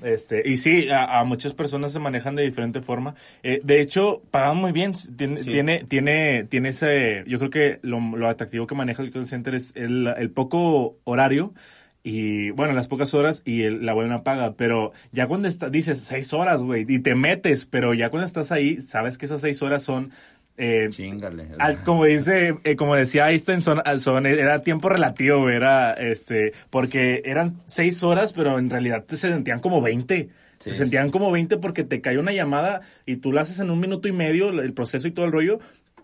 Este, 0.04 0.29
y 0.46 0.58
sí, 0.58 0.90
a, 0.90 1.20
a 1.20 1.24
muchas 1.24 1.54
personas 1.54 1.92
se 1.92 2.00
manejan 2.00 2.36
de 2.36 2.44
diferente 2.44 2.82
forma. 2.82 3.16
Eh, 3.44 3.62
de 3.64 3.82
hecho, 3.82 4.22
pagan 4.32 4.58
muy 4.58 4.72
bien. 4.72 4.94
Tiene, 5.18 5.40
Sí. 5.42 5.52
tiene, 5.52 5.84
tiene, 5.86 6.44
tiene 6.46 6.70
ese, 6.70 7.24
yo 7.28 7.40
creo 7.40 7.50
que 7.50 7.80
lo, 7.82 8.00
lo 8.00 8.28
atractivo 8.28 8.68
que 8.68 8.76
maneja 8.76 9.02
el 9.04 9.12
call 9.12 9.26
center 9.26 9.56
es 9.56 9.72
el, 9.76 10.08
el 10.08 10.32
poco 10.32 10.98
horario 11.04 11.54
y 12.02 12.52
bueno, 12.52 12.74
las 12.74 12.88
pocas 12.88 13.14
horas 13.14 13.42
y 13.46 13.64
el- 13.64 13.86
la 13.86 13.94
buena 13.94 14.24
paga, 14.24 14.54
pero 14.56 14.94
ya 15.12 15.28
cuando 15.28 15.48
está, 15.50 15.70
dices 15.70 16.00
seis 16.00 16.32
horas, 16.34 16.62
güey, 16.62 16.86
y 16.88 17.00
te 17.00 17.14
metes, 17.14 17.66
pero 17.66 17.94
ya 17.94 18.10
cuando 18.10 18.26
estás 18.26 18.52
ahí, 18.54 18.82
sabes 18.82 19.18
que 19.18 19.26
esas 19.26 19.42
seis 19.42 19.62
horas 19.62 19.84
son, 19.84 20.12
eh, 20.60 20.88
Chingale. 20.92 21.48
al- 21.58 21.84
como 21.84 22.06
dice, 22.06 22.56
eh, 22.64 22.76
como 22.76 22.96
decía 22.96 23.30
Einstein, 23.32 23.62
son, 23.62 23.82
son- 23.98 24.26
era 24.28 24.60
tiempo 24.60 24.90
relativo, 24.90 25.50
era, 25.50 25.94
este, 25.94 26.52
porque 26.70 27.22
eran 27.26 27.62
seis 27.66 28.04
horas, 28.04 28.34
pero 28.34 28.60
en 28.60 28.70
realidad 28.70 29.06
te 29.06 29.16
se 29.18 29.30
sentían 29.30 29.60
como 29.62 29.82
20. 29.82 30.30
Se 30.60 30.72
Sí. 30.72 30.76
sentían 30.76 31.10
como 31.10 31.32
20 31.32 31.56
porque 31.56 31.86
te 31.86 32.02
cayó 32.02 32.20
una 32.20 32.34
llamada 32.34 32.82
y 33.06 33.16
tú 33.16 33.32
la 33.32 33.42
haces 33.42 33.60
en 33.62 33.70
un 33.72 33.80
minuto 33.80 34.10
y 34.10 34.12
medio, 34.12 34.50
el 34.50 34.74
proceso 34.74 35.08
y 35.08 35.12
todo 35.12 35.26
el 35.26 35.32
rollo, 35.32 35.60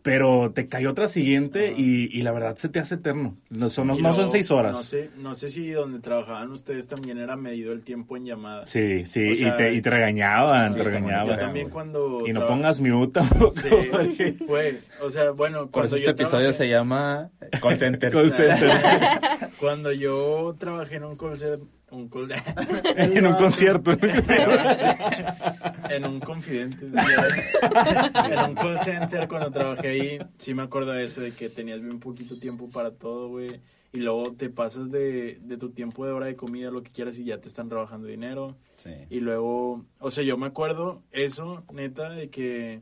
pero 0.06 0.52
te 0.54 0.68
cayó 0.68 0.92
otra 0.92 1.08
siguiente 1.08 1.74
y, 1.76 2.16
y 2.16 2.22
la 2.22 2.32
verdad 2.32 2.56
se 2.58 2.70
te 2.70 2.78
hace 2.78 2.94
eterno. 2.94 3.36
No 3.50 3.70
son, 3.70 3.88
no, 3.88 4.14
son 4.14 4.30
seis 4.30 4.52
horas. 4.52 4.74
No 4.74 4.82
sé, 4.84 5.10
no 5.18 5.34
sé 5.34 5.50
si 5.50 5.72
donde 5.72 6.00
trabajaban 6.00 6.52
ustedes 6.52 6.88
también 6.88 7.18
era 7.18 7.36
medido 7.36 7.74
el 7.74 7.82
tiempo 7.82 8.16
en 8.16 8.26
llamadas. 8.26 8.70
Sí, 8.70 9.04
sí, 9.08 9.32
O 9.32 9.36
sea, 9.36 9.48
y, 9.48 9.58
te, 9.58 9.74
y 9.74 9.82
te 9.82 9.90
regañaban, 9.90 10.74
sí, 10.74 10.78
te 10.78 10.84
regañaban. 10.84 11.28
Yo 11.30 11.38
también 11.38 11.70
cuando... 11.72 12.22
Y 12.24 12.34
no 12.34 12.46
pongas 12.46 12.80
mute 12.82 13.14
tampoco. 13.20 13.56
Sí, 14.16 14.38
güey, 14.48 14.78
o 15.02 15.10
sea, 15.10 15.32
bueno, 15.32 15.62
Por 15.62 15.72
cuando 15.72 15.88
eso 15.88 15.96
este 15.96 16.06
yo 16.06 16.12
episodio 16.12 16.54
se 16.54 16.66
trabajé- 16.66 16.70
llama 16.70 17.32
Call 17.60 17.78
Center. 17.80 18.12
Call 18.14 18.32
center. 18.32 18.70
Cuando 19.60 19.92
yo 19.92 20.56
trabajé 20.60 20.98
en 20.98 21.06
un 21.06 21.16
call 21.18 21.40
center, 21.40 21.60
un 21.92 22.10
en 22.98 23.26
un 23.28 23.36
concierto. 23.36 23.92
en 25.90 26.06
un 26.06 26.20
confidente, 26.20 26.86
en 26.86 28.40
un 28.50 28.56
call 28.56 28.80
center 28.82 29.28
cuando 29.28 29.52
trabajé 29.52 29.88
ahí, 29.90 30.20
sí 30.38 30.54
me 30.54 30.64
acuerdo 30.64 30.92
de 30.92 31.06
eso, 31.06 31.22
de 31.22 31.32
que 31.32 31.50
tenías 31.50 31.82
bien 31.82 32.00
poquito 32.00 32.38
tiempo 32.38 32.70
para 32.70 32.92
todo, 32.92 33.30
güey, 33.30 33.62
y 33.94 34.00
luego 34.00 34.34
te 34.34 34.50
pasas 34.50 34.92
de, 34.92 35.38
de 35.42 35.58
tu 35.58 35.70
tiempo 35.70 36.06
de 36.06 36.12
hora 36.12 36.26
de 36.26 36.36
comida, 36.36 36.72
lo 36.72 36.84
que 36.84 36.92
quieras, 36.92 37.18
y 37.20 37.26
ya 37.26 37.40
te 37.40 37.48
están 37.48 37.70
trabajando 37.70 38.08
dinero, 38.08 38.56
Sí. 38.78 38.92
y 39.10 39.20
luego, 39.20 39.84
o 40.00 40.12
sea, 40.12 40.24
yo 40.24 40.38
me 40.38 40.46
acuerdo 40.46 41.02
eso, 41.12 41.64
neta, 41.74 42.10
de 42.10 42.30
que 42.30 42.82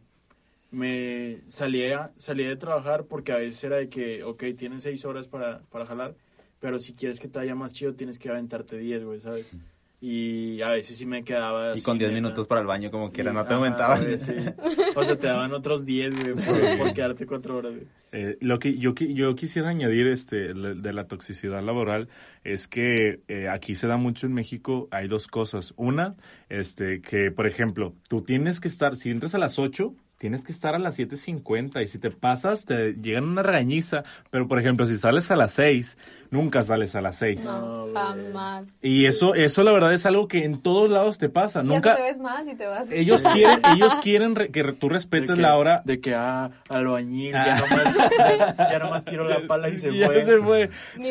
me 0.71 1.39
salía, 1.47 2.11
salía 2.17 2.49
de 2.49 2.55
trabajar 2.57 3.05
porque 3.05 3.31
a 3.31 3.37
veces 3.37 3.63
era 3.63 3.77
de 3.77 3.87
que, 3.89 4.23
ok, 4.23 4.43
tienes 4.57 4.83
seis 4.83 5.05
horas 5.05 5.27
para, 5.27 5.61
para 5.69 5.85
jalar, 5.85 6.15
pero 6.63 6.79
si 6.79 6.93
quieres 6.93 7.19
que 7.19 7.27
te 7.27 7.39
vaya 7.39 7.55
más 7.55 7.73
chido 7.73 7.93
tienes 7.93 8.17
que 8.17 8.29
aventarte 8.29 8.77
diez, 8.77 9.03
güey, 9.03 9.19
¿sabes? 9.19 9.53
Y 9.99 10.61
a 10.61 10.69
veces 10.69 10.97
sí 10.97 11.05
me 11.05 11.21
quedaba 11.25 11.77
Y 11.77 11.81
con 11.81 11.97
10 11.97 12.11
neta. 12.11 12.21
minutos 12.21 12.47
para 12.47 12.61
el 12.61 12.67
baño 12.67 12.89
como 12.89 13.11
quiera, 13.11 13.33
no 13.33 13.45
te 13.45 13.53
aumentaban. 13.53 14.05
güey, 14.05 14.17
sí. 14.17 14.31
O 14.95 15.03
sea, 15.03 15.17
te 15.17 15.27
daban 15.27 15.51
otros 15.51 15.85
10, 15.85 16.13
güey, 16.15 16.33
por, 16.35 16.77
por 16.77 16.93
quedarte 16.93 17.25
cuatro 17.25 17.57
horas, 17.57 17.73
güey. 17.73 17.87
Eh, 18.13 18.37
lo 18.39 18.59
que 18.59 18.77
yo, 18.77 18.93
yo 18.95 19.35
quisiera 19.35 19.67
añadir 19.69 20.07
este 20.07 20.53
de 20.53 20.93
la 20.93 21.05
toxicidad 21.07 21.61
laboral 21.61 22.07
es 22.45 22.69
que 22.69 23.19
eh, 23.27 23.49
aquí 23.49 23.75
se 23.75 23.87
da 23.87 23.97
mucho 23.97 24.25
en 24.25 24.33
México, 24.33 24.87
hay 24.91 25.09
dos 25.09 25.27
cosas. 25.27 25.73
Una, 25.75 26.15
este 26.47 27.01
que 27.01 27.29
por 27.31 27.45
ejemplo, 27.45 27.93
tú 28.07 28.21
tienes 28.21 28.61
que 28.61 28.69
estar, 28.69 28.95
si 28.95 29.09
entras 29.09 29.35
a 29.35 29.37
las 29.37 29.59
8, 29.59 29.93
tienes 30.23 30.45
que 30.45 30.53
estar 30.53 30.73
a 30.73 30.79
las 30.79 30.97
7.50 30.97 31.83
y 31.83 31.87
si 31.87 31.99
te 31.99 32.09
pasas 32.09 32.63
te 32.63 32.93
llegan 32.93 33.25
una 33.25 33.43
regañiza, 33.43 34.03
pero 34.31 34.47
por 34.47 34.57
ejemplo, 34.57 34.85
si 34.85 34.95
sales 34.95 35.29
a 35.31 35.35
las 35.35 35.51
6, 35.51 35.97
nunca 36.33 36.63
sales 36.63 36.95
a 36.95 37.01
las 37.01 37.15
6. 37.17 37.45
No, 37.45 37.87
jamás. 37.93 38.67
Y 38.81 39.05
eso 39.05 39.35
eso 39.35 39.63
la 39.63 39.71
verdad 39.71 39.93
es 39.93 40.05
algo 40.05 40.27
que 40.27 40.43
en 40.43 40.61
todos 40.61 40.89
lados 40.89 41.17
te 41.19 41.29
pasa. 41.29 41.61
Ya 41.61 41.67
Nunca 41.75 41.95
te 41.95 42.01
ves 42.01 42.19
más 42.19 42.47
y 42.47 42.55
te 42.55 42.65
vas. 42.65 42.91
ellos 42.91 43.23
quieren 43.31 43.59
ellos 43.75 43.93
quieren 44.01 44.35
re- 44.35 44.49
que 44.49 44.63
tú 44.73 44.89
respetes 44.89 45.35
que- 45.35 45.41
la 45.41 45.55
hora 45.55 45.81
De 45.85 46.01
que, 46.01 46.13
ah, 46.15 46.49
albañil, 46.69 47.35
Ah. 47.35 47.45
ya, 47.45 47.55
nomás, 47.55 48.55
ya, 48.57 48.69
ya 48.71 48.79
nomás 48.79 49.05
tiro 49.05 49.23
la 49.29 49.39
pala 49.47 49.69
y 49.69 49.77
se 49.77 49.95
Ya 49.95 50.07
fue. 50.07 50.25
se 50.25 50.37
fue. 50.39 50.69
Ni 50.97 51.03
Sí, 51.03 51.09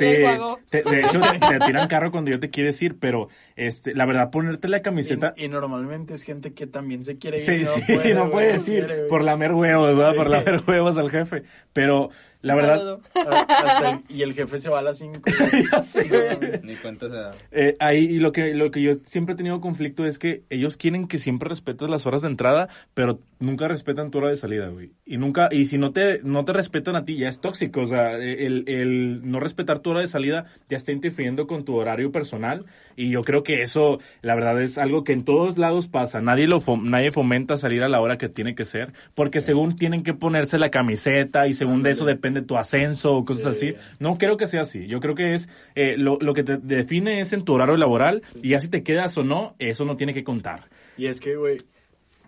te- 0.71 0.83
de 0.83 1.01
hecho, 1.01 1.21
te, 1.21 1.39
te 1.59 1.65
tiran 1.67 1.89
carro 1.89 2.11
cuando 2.11 2.31
yo 2.31 2.41
te 2.41 2.51
quieres 2.51 2.81
ir, 2.83 2.99
pero 2.99 3.29
este, 3.57 3.95
la 3.95 4.05
verdad, 4.07 4.31
ponerte 4.31 4.67
la 4.69 4.83
camiseta. 4.83 5.35
Y, 5.37 5.45
y 5.45 5.49
normalmente 5.49 6.15
es 6.15 6.25
gente 6.25 6.53
que 6.53 6.67
también 6.67 7.05
se 7.05 7.19
quiere 7.19 7.39
ir. 7.41 7.47
Sí, 7.47 7.53
y 7.53 7.63
no 7.65 7.71
sí, 7.71 7.83
puede, 7.95 8.15
no 8.15 8.31
puede 8.31 8.53
decir 8.55 8.87
quiere, 8.87 9.03
por 9.05 9.23
lamer 9.23 9.53
huevos, 9.53 9.97
¿verdad? 9.97 10.15
Por 10.17 10.31
lamer 10.31 10.61
huevos 10.67 10.97
al 10.99 11.11
jefe. 11.11 11.43
Pero 11.73 12.11
la 12.43 12.55
verdad, 12.57 12.99
hasta 13.15 13.91
el- 13.91 14.01
y 14.09 14.23
el 14.23 14.35
jefe 14.35 14.59
se 14.59 14.69
va 14.69 14.81
a 14.81 14.83
las 14.83 14.99
5. 14.99 15.21
Ya 15.73 15.83
sé, 15.83 16.05
güey. 16.09 16.61
Ni 16.63 16.75
cuenta 16.77 17.09
se 17.09 17.15
da. 17.17 17.31
Eh, 17.51 17.77
ahí 17.81 17.99
y 18.05 18.19
lo 18.19 18.33
que 18.33 18.55
lo 18.55 18.71
que 18.71 18.83
yo 18.83 18.95
siempre 19.05 19.35
he 19.35 19.37
tenido 19.37 19.61
conflicto 19.61 20.05
es 20.07 20.19
que 20.19 20.43
ellos 20.51 20.77
quieren 20.77 21.07
que 21.09 21.19
siempre 21.19 21.49
respetes 21.49 21.89
las 21.89 22.07
horas 22.07 22.23
de 22.23 22.29
entrada, 22.29 22.69
pero 22.95 23.21
nunca 23.39 23.69
respetan 23.69 24.11
tu 24.11 24.19
hora 24.19 24.29
de 24.29 24.37
salida, 24.37 24.69
güey. 24.69 24.91
Y 25.07 25.17
nunca 25.19 25.49
y 25.51 25.67
si 25.67 25.79
no 25.79 25.93
te 25.93 26.21
no 26.23 26.45
te 26.45 26.53
respetan 26.53 26.97
a 26.97 27.05
ti 27.05 27.17
ya 27.17 27.29
es 27.29 27.41
tóxico, 27.41 27.81
o 27.83 27.87
sea, 27.87 28.13
el, 28.17 28.65
el 28.69 29.21
no 29.31 29.41
respetar 29.41 29.79
tu 29.81 29.91
hora 29.91 30.01
de 30.01 30.09
salida 30.09 30.47
ya 30.69 30.77
está 30.77 30.93
interfiriendo 30.93 31.47
con 31.47 31.65
tu 31.65 31.77
horario 31.77 32.11
personal 32.13 32.65
y 32.97 33.11
yo 33.11 33.23
creo 33.23 33.43
que 33.43 33.63
eso 33.63 33.99
la 34.21 34.35
verdad 34.35 34.61
es 34.63 34.79
algo 34.79 35.05
que 35.05 35.13
en 35.13 35.25
todos 35.25 35.59
lados 35.59 35.89
pasa. 35.89 36.21
Nadie 36.21 36.47
lo 36.47 36.61
fom- 36.61 36.83
nadie 36.85 37.11
fomenta 37.13 37.57
salir 37.57 37.83
a 37.83 37.89
la 37.89 38.01
hora 38.01 38.19
que 38.19 38.29
tiene 38.29 38.55
que 38.55 38.65
ser, 38.65 38.93
porque 39.15 39.41
según 39.41 39.77
tienen 39.77 40.03
que 40.03 40.15
ponerse 40.15 40.59
la 40.59 40.71
camiseta 40.71 41.47
y 41.47 41.53
según 41.53 41.83
de 41.83 41.91
eso 41.91 42.05
depende 42.05 42.32
tu 42.41 42.57
ascenso 42.57 43.15
o 43.17 43.25
cosas 43.27 43.59
Sí. 43.59 43.69
así. 43.71 43.77
No 44.01 44.17
creo 44.17 44.39
que 44.39 44.47
sea 44.47 44.63
así. 44.63 44.87
Yo 44.87 45.01
creo 45.01 45.15
que 45.15 45.35
es 45.35 45.51
eh, 45.75 45.97
lo, 45.99 46.17
lo 46.23 46.33
que 46.33 46.45
te 46.45 46.57
define 46.57 47.21
es 47.21 47.35
en 47.35 47.45
tu 47.45 47.53
horario 47.53 47.77
laboral 47.77 48.23
y 48.43 48.49
ya 48.51 48.61
si 48.61 48.69
te 48.69 48.83
quedas 48.83 49.19
o 49.19 49.25
no, 49.25 49.55
eso 49.59 49.85
no 49.85 49.99
tiene 49.99 50.15
que 50.15 50.25
contar. 50.25 50.71
Y 50.97 51.07
es 51.07 51.21
que, 51.21 51.37
güey, 51.37 51.61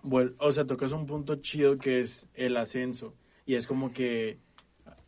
bueno, 0.03 0.31
o 0.37 0.51
sea, 0.51 0.65
tocas 0.67 0.91
un 0.91 1.07
punto 1.07 1.37
chido 1.37 1.79
que 1.79 1.99
es 1.99 2.29
el 2.35 2.57
ascenso. 2.57 3.15
Y 3.47 3.55
es 3.55 3.65
como 3.65 3.91
que, 3.93 4.37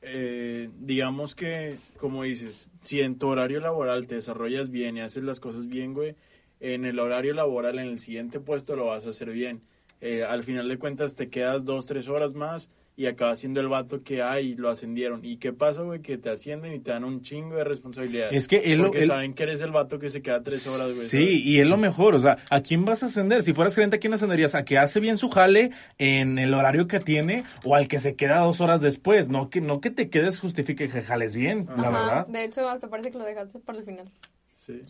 eh, 0.01 0.69
digamos 0.79 1.35
que, 1.35 1.75
como 1.99 2.23
dices, 2.23 2.69
si 2.81 3.01
en 3.01 3.17
tu 3.17 3.27
horario 3.27 3.59
laboral 3.59 4.07
te 4.07 4.15
desarrollas 4.15 4.69
bien 4.69 4.97
y 4.97 5.01
haces 5.01 5.23
las 5.23 5.39
cosas 5.39 5.67
bien, 5.67 5.93
güey, 5.93 6.15
en 6.59 6.85
el 6.85 6.99
horario 6.99 7.33
laboral, 7.33 7.79
en 7.79 7.87
el 7.87 7.99
siguiente 7.99 8.39
puesto 8.39 8.75
lo 8.75 8.85
vas 8.87 9.05
a 9.05 9.09
hacer 9.09 9.31
bien. 9.31 9.61
Eh, 10.01 10.23
al 10.23 10.43
final 10.43 10.67
de 10.69 10.77
cuentas 10.77 11.15
te 11.15 11.29
quedas 11.29 11.65
dos, 11.65 11.87
tres 11.87 12.07
horas 12.07 12.33
más 12.35 12.69
y 12.99 13.05
acabas 13.05 13.37
siendo 13.39 13.59
el 13.61 13.67
vato 13.67 14.01
que 14.03 14.23
hay, 14.23 14.55
lo 14.55 14.69
ascendieron. 14.71 15.23
¿Y 15.23 15.37
qué 15.37 15.53
pasa, 15.53 15.83
güey? 15.83 16.01
Que 16.01 16.17
te 16.17 16.31
ascienden 16.31 16.73
y 16.73 16.79
te 16.79 16.89
dan 16.89 17.03
un 17.03 17.21
chingo 17.21 17.55
de 17.55 17.63
responsabilidades. 17.63 18.33
Es 18.35 18.47
que 18.47 18.57
él 18.73 18.79
lo- 18.79 18.85
Porque 18.85 19.01
él- 19.01 19.07
saben 19.07 19.35
que 19.35 19.43
eres 19.43 19.61
el 19.61 19.71
vato 19.71 19.99
que 19.99 20.09
se 20.09 20.23
queda 20.23 20.41
tres 20.41 20.65
horas, 20.67 20.87
güey. 20.95 21.07
Sí, 21.07 21.17
¿sabes? 21.19 21.39
y 21.45 21.59
es 21.59 21.67
lo 21.67 21.77
mejor, 21.77 22.15
o 22.15 22.19
sea, 22.19 22.39
¿a 22.49 22.61
quién 22.61 22.85
vas 22.85 23.03
a 23.03 23.05
ascender? 23.05 23.43
Si 23.43 23.53
fueras 23.53 23.75
gerente, 23.75 23.97
¿a 23.97 23.99
quién 23.99 24.13
ascenderías? 24.15 24.55
¿A 24.55 24.65
que 24.65 24.79
hace 24.79 24.99
bien 24.99 25.17
su 25.17 25.29
jale 25.29 25.69
en 25.99 26.39
el 26.39 26.55
horario 26.55 26.87
que 26.87 26.97
tiene 26.99 27.43
o 27.63 27.75
al 27.75 27.87
que 27.87 27.99
se 27.99 28.15
queda 28.15 28.39
dos 28.39 28.61
horas 28.61 28.81
después? 28.81 29.29
No 29.29 29.51
que, 29.51 29.61
no 29.61 29.79
que 29.79 29.91
te 29.91 30.09
quedes 30.09 30.39
justifique 30.39 30.89
que 30.89 31.01
jales 31.03 31.35
bien, 31.35 31.67
la 31.77 31.91
verdad. 31.91 32.27
De 32.27 32.45
hecho, 32.45 32.67
hasta 32.67 32.89
parece 32.89 33.11
que 33.11 33.19
lo 33.19 33.25
dejaste 33.25 33.59
para 33.59 33.77
el 33.77 33.85
final. 33.85 34.11
Sí. 34.53 34.81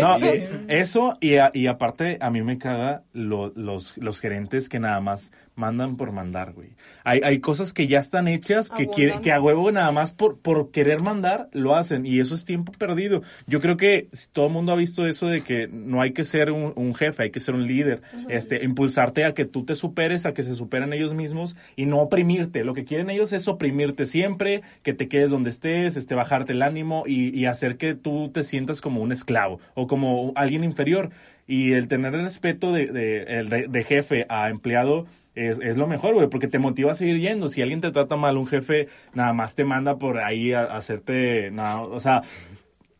No, 0.00 0.18
Sí. 0.18 0.26
eso 0.68 1.16
y, 1.20 1.36
a- 1.36 1.50
y 1.54 1.66
aparte 1.66 2.18
a 2.20 2.30
mí 2.30 2.42
me 2.42 2.58
caga 2.58 3.02
lo- 3.12 3.52
los, 3.56 3.96
los 3.98 4.20
gerentes 4.20 4.68
que 4.68 4.78
nada 4.78 5.00
más 5.00 5.32
mandan 5.58 5.96
por 5.96 6.12
mandar, 6.12 6.52
güey. 6.52 6.70
Hay, 7.04 7.20
hay 7.22 7.40
cosas 7.40 7.72
que 7.72 7.86
ya 7.86 7.98
están 7.98 8.28
hechas 8.28 8.70
que, 8.70 8.86
quiere- 8.86 9.20
que 9.20 9.32
a 9.32 9.40
huevo 9.40 9.70
nada 9.72 9.90
más 9.92 10.12
por, 10.12 10.40
por 10.40 10.70
querer 10.70 11.00
mandar 11.02 11.48
lo 11.52 11.74
hacen 11.76 12.06
y 12.06 12.20
eso 12.20 12.34
es 12.34 12.44
tiempo 12.44 12.72
perdido. 12.72 13.22
Yo 13.46 13.60
creo 13.60 13.76
que 13.76 14.08
todo 14.32 14.46
el 14.46 14.52
mundo 14.52 14.72
ha 14.72 14.76
visto 14.76 15.06
eso 15.06 15.26
de 15.26 15.42
que 15.42 15.66
no 15.68 16.00
hay 16.00 16.12
que 16.12 16.24
ser 16.24 16.52
un, 16.52 16.72
un 16.76 16.94
jefe, 16.94 17.24
hay 17.24 17.30
que 17.30 17.40
ser 17.40 17.54
un 17.54 17.66
líder, 17.66 18.00
este, 18.28 18.64
impulsarte 18.64 19.24
a 19.24 19.34
que 19.34 19.44
tú 19.44 19.64
te 19.64 19.74
superes, 19.74 20.24
a 20.26 20.32
que 20.32 20.42
se 20.42 20.54
superen 20.54 20.92
ellos 20.92 21.12
mismos 21.12 21.56
y 21.76 21.86
no 21.86 21.98
oprimirte. 21.98 22.64
Lo 22.64 22.72
que 22.74 22.84
quieren 22.84 23.10
ellos 23.10 23.32
es 23.32 23.48
oprimirte 23.48 24.06
siempre, 24.06 24.62
que 24.82 24.94
te 24.94 25.08
quedes 25.08 25.30
donde 25.30 25.50
estés, 25.50 25.96
este, 25.96 26.14
bajarte 26.14 26.52
el 26.52 26.62
ánimo 26.62 27.02
y, 27.06 27.36
y 27.36 27.46
hacer 27.46 27.76
que 27.76 27.94
tú 27.94 28.30
te 28.32 28.44
sientas 28.44 28.80
como 28.80 29.02
un 29.02 29.10
esclavo 29.12 29.58
o 29.74 29.86
como 29.88 30.32
alguien 30.36 30.62
inferior. 30.62 31.10
Y 31.50 31.72
el 31.72 31.88
tener 31.88 32.14
el 32.14 32.24
respeto 32.24 32.72
de, 32.72 32.88
de, 32.88 33.24
de- 33.48 33.68
de 33.68 33.82
jefe 33.82 34.26
a 34.28 34.50
empleado 34.50 35.06
es, 35.46 35.58
es 35.60 35.76
lo 35.76 35.86
mejor, 35.86 36.14
güey, 36.14 36.28
porque 36.28 36.48
te 36.48 36.58
motiva 36.58 36.92
a 36.92 36.94
seguir 36.94 37.18
yendo. 37.18 37.48
Si 37.48 37.62
alguien 37.62 37.80
te 37.80 37.90
trata 37.90 38.16
mal, 38.16 38.36
un 38.36 38.46
jefe 38.46 38.88
nada 39.14 39.32
más 39.32 39.54
te 39.54 39.64
manda 39.64 39.96
por 39.96 40.18
ahí 40.18 40.52
a, 40.52 40.64
hacerte, 40.64 41.50
nada, 41.50 41.82
o 41.82 42.00
sea, 42.00 42.22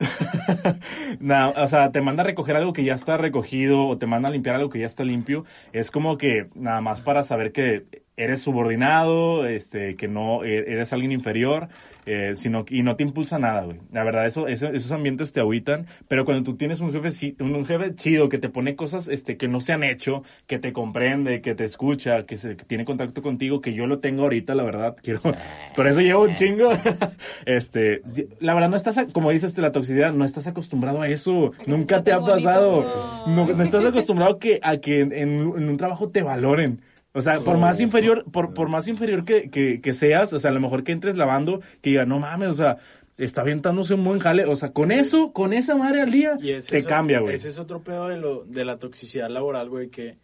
no, 1.21 1.51
o 1.51 1.67
sea, 1.67 1.91
te 1.91 2.01
manda 2.01 2.23
a 2.23 2.27
recoger 2.27 2.57
algo 2.57 2.73
que 2.73 2.85
ya 2.85 2.95
está 2.95 3.17
recogido 3.17 3.87
o 3.87 3.99
te 3.99 4.07
manda 4.07 4.29
a 4.29 4.33
limpiar 4.33 4.57
algo 4.57 4.71
que 4.71 4.81
ya 4.81 4.87
está 4.87 5.05
limpio. 5.05 5.45
Es 5.73 5.91
como 5.91 6.17
que 6.19 6.49
nada 6.55 6.81
más 6.81 7.01
para 7.01 7.25
saber 7.25 7.53
que 7.53 7.85
eres 8.19 8.43
subordinado, 8.43 9.47
este, 9.47 9.95
que 9.97 10.09
no 10.09 10.45
e- 10.45 10.71
eres 10.73 10.93
alguien 10.93 11.13
inferior, 11.13 11.69
eh, 12.05 12.33
sino 12.37 12.65
y 12.69 12.83
no 12.83 12.97
te 12.97 13.03
impulsa 13.05 13.39
nada, 13.39 13.63
güey. 13.65 13.79
La 13.93 14.03
verdad, 14.05 14.27
eso, 14.27 14.49
eso- 14.49 14.69
esos 14.69 14.93
ambientes 14.93 15.33
te 15.33 15.41
agüitan, 15.41 15.87
pero 16.09 16.25
cuando 16.25 16.43
tú 16.43 16.57
tienes 16.57 16.81
un 16.81 16.93
jefe, 16.93 17.35
un, 17.41 17.55
un 17.55 17.65
jefe 17.67 17.95
chido 17.95 18.29
que 18.29 18.39
te 18.39 18.49
pone 18.49 18.77
cosas, 18.77 19.09
este, 19.09 19.37
que 19.37 19.47
no 19.49 19.61
se 19.61 19.73
han 19.73 19.85
hecho, 19.85 20.23
que 20.47 20.59
te 20.59 20.73
comprende, 20.73 21.41
que 21.41 21.55
te 21.55 21.65
escucha, 21.65 22.25
que, 22.27 22.37
se, 22.37 22.57
que 22.57 22.65
tiene 22.65 22.85
contacto 22.85 23.23
contigo, 23.23 23.61
que 23.61 23.73
yo 23.73 23.87
lo 23.87 24.01
tengo 24.01 24.23
ahorita, 24.25 24.55
la 24.55 24.65
verdad, 24.65 24.97
quiero, 25.03 25.21
por 25.77 25.87
eso 25.87 26.01
llevo 26.01 26.25
un 26.25 26.35
chingo, 26.35 26.71
este, 27.47 28.03
la 28.41 28.55
verdad 28.55 28.69
no 28.71 28.77
estás, 28.77 28.99
a- 28.99 29.07
como 29.07 29.31
dices, 29.31 29.57
la 29.59 29.73
toxicidad, 29.73 30.13
no 30.13 30.25
estás 30.25 30.47
acostumbrado 30.47 31.03
a 31.03 31.09
eso, 31.09 31.53
nunca 31.67 32.03
te 32.03 32.13
ha 32.13 32.19
bonito. 32.19 32.49
pasado, 32.49 32.85
no, 33.27 33.47
no 33.47 33.63
estás 33.63 33.85
acostumbrado 33.85 34.39
que, 34.39 34.61
a 34.63 34.79
que 34.79 35.01
en, 35.01 35.13
en 35.13 35.69
un 35.69 35.77
trabajo 35.77 36.09
te 36.09 36.23
valoren. 36.23 36.81
O 37.15 37.23
sea, 37.23 37.41
por 37.41 37.59
más 37.59 37.81
inferior, 37.81 38.25
por, 38.31 38.55
por 38.55 38.69
más 38.69 38.87
inferior 38.87 39.25
que, 39.25 39.51
que, 39.51 39.81
que 39.81 39.93
seas, 39.95 40.33
o 40.33 40.39
sea, 40.39 40.51
a 40.51 40.55
lo 40.55 40.61
mejor 40.61 40.85
que 40.85 40.93
entres 40.93 41.17
lavando, 41.17 41.61
que 41.81 41.91
diga, 41.91 42.05
no 42.05 42.19
mames, 42.19 42.49
o 42.51 42.55
sea, 42.55 42.77
está 43.17 43.41
aventándose 43.41 43.95
un 43.95 44.05
buen 44.05 44.21
jale. 44.21 44.45
O 44.47 44.57
sea, 44.57 44.73
con 44.73 44.93
eso, 44.93 45.33
con 45.33 45.53
esa 45.53 45.75
madre 45.77 46.03
al 46.03 46.11
día, 46.11 46.35
te 46.37 46.85
cambia, 46.85 47.21
güey. 47.21 47.35
Ese 47.35 47.49
es 47.49 47.59
otro 47.59 47.83
pedo 47.83 48.09
de, 48.09 48.17
lo, 48.17 48.45
de 48.45 48.65
la 48.65 48.79
toxicidad 48.79 49.29
laboral, 49.29 49.69
güey, 49.69 49.89
que 49.89 50.19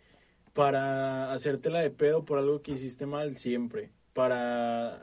para 0.53 1.33
hacértela 1.33 1.81
de 1.81 1.91
pedo 1.91 2.25
por 2.25 2.39
algo 2.39 2.63
que 2.63 2.73
hiciste 2.73 3.07
mal, 3.07 3.37
siempre. 3.37 3.91
Para 4.13 5.01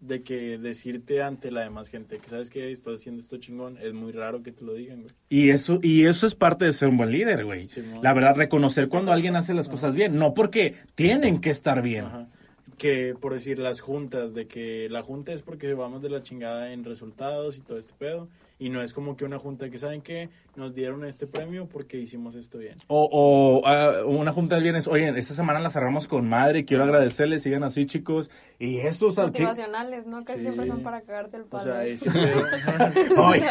de 0.00 0.22
que 0.22 0.58
decirte 0.58 1.22
ante 1.22 1.50
la 1.50 1.62
demás 1.62 1.88
gente 1.88 2.18
que 2.18 2.28
sabes 2.28 2.50
que 2.50 2.70
estás 2.70 3.00
haciendo 3.00 3.20
esto 3.20 3.36
chingón, 3.38 3.78
es 3.78 3.92
muy 3.92 4.12
raro 4.12 4.42
que 4.42 4.52
te 4.52 4.64
lo 4.64 4.74
digan, 4.74 5.02
güey. 5.02 5.12
Y 5.28 5.50
eso, 5.50 5.80
y 5.82 6.04
eso 6.04 6.26
es 6.26 6.34
parte 6.34 6.64
de 6.64 6.72
ser 6.72 6.88
un 6.88 6.96
buen 6.96 7.10
líder, 7.10 7.44
güey. 7.44 7.66
La 8.02 8.14
verdad, 8.14 8.36
reconocer 8.36 8.88
cuando 8.88 9.12
alguien 9.12 9.34
hace 9.34 9.54
las 9.54 9.68
cosas 9.68 9.94
bien. 9.94 10.16
No 10.16 10.34
porque 10.34 10.76
tienen 10.94 11.40
que 11.40 11.50
estar 11.50 11.82
bien. 11.82 12.04
Ajá. 12.04 12.28
Que, 12.76 13.16
por 13.20 13.34
decir, 13.34 13.58
las 13.58 13.80
juntas, 13.80 14.34
de 14.34 14.46
que 14.46 14.88
la 14.88 15.02
junta 15.02 15.32
es 15.32 15.42
porque 15.42 15.74
vamos 15.74 16.00
de 16.00 16.10
la 16.10 16.22
chingada 16.22 16.72
en 16.72 16.84
resultados 16.84 17.58
y 17.58 17.60
todo 17.60 17.76
este 17.76 17.94
pedo. 17.98 18.28
Y 18.60 18.70
no 18.70 18.82
es 18.82 18.92
como 18.92 19.16
que 19.16 19.24
una 19.24 19.40
junta 19.40 19.68
que, 19.68 19.78
¿saben 19.78 20.00
que 20.00 20.30
Nos 20.58 20.74
dieron 20.74 21.04
este 21.04 21.28
premio 21.28 21.68
porque 21.68 21.98
hicimos 22.00 22.34
esto 22.34 22.58
bien. 22.58 22.74
O, 22.88 23.08
o 23.12 23.64
ah, 23.64 24.04
una 24.04 24.32
junta 24.32 24.56
de 24.56 24.62
bienes, 24.62 24.88
oye, 24.88 25.08
esta 25.16 25.32
semana 25.32 25.60
la 25.60 25.70
cerramos 25.70 26.08
con 26.08 26.28
madre, 26.28 26.64
quiero 26.64 26.82
agradecerles, 26.82 27.44
sigan 27.44 27.62
así, 27.62 27.86
chicos. 27.86 28.28
Y 28.58 28.80
o 28.80 28.92
sea, 29.12 29.26
¿qué? 29.26 29.44
Motivacionales, 29.44 30.04
¿no? 30.06 30.24
Que 30.24 30.32
Sí. 30.32 30.40
siempre 30.40 30.66
son 30.66 30.82
para 30.82 31.02
cagarte 31.02 31.36
el 31.36 31.44
O 31.44 31.46
palo. 31.46 31.62
sea, 31.62 31.84
ese 31.86 32.10
pedo. 32.10 33.22
Oye, 33.24 33.44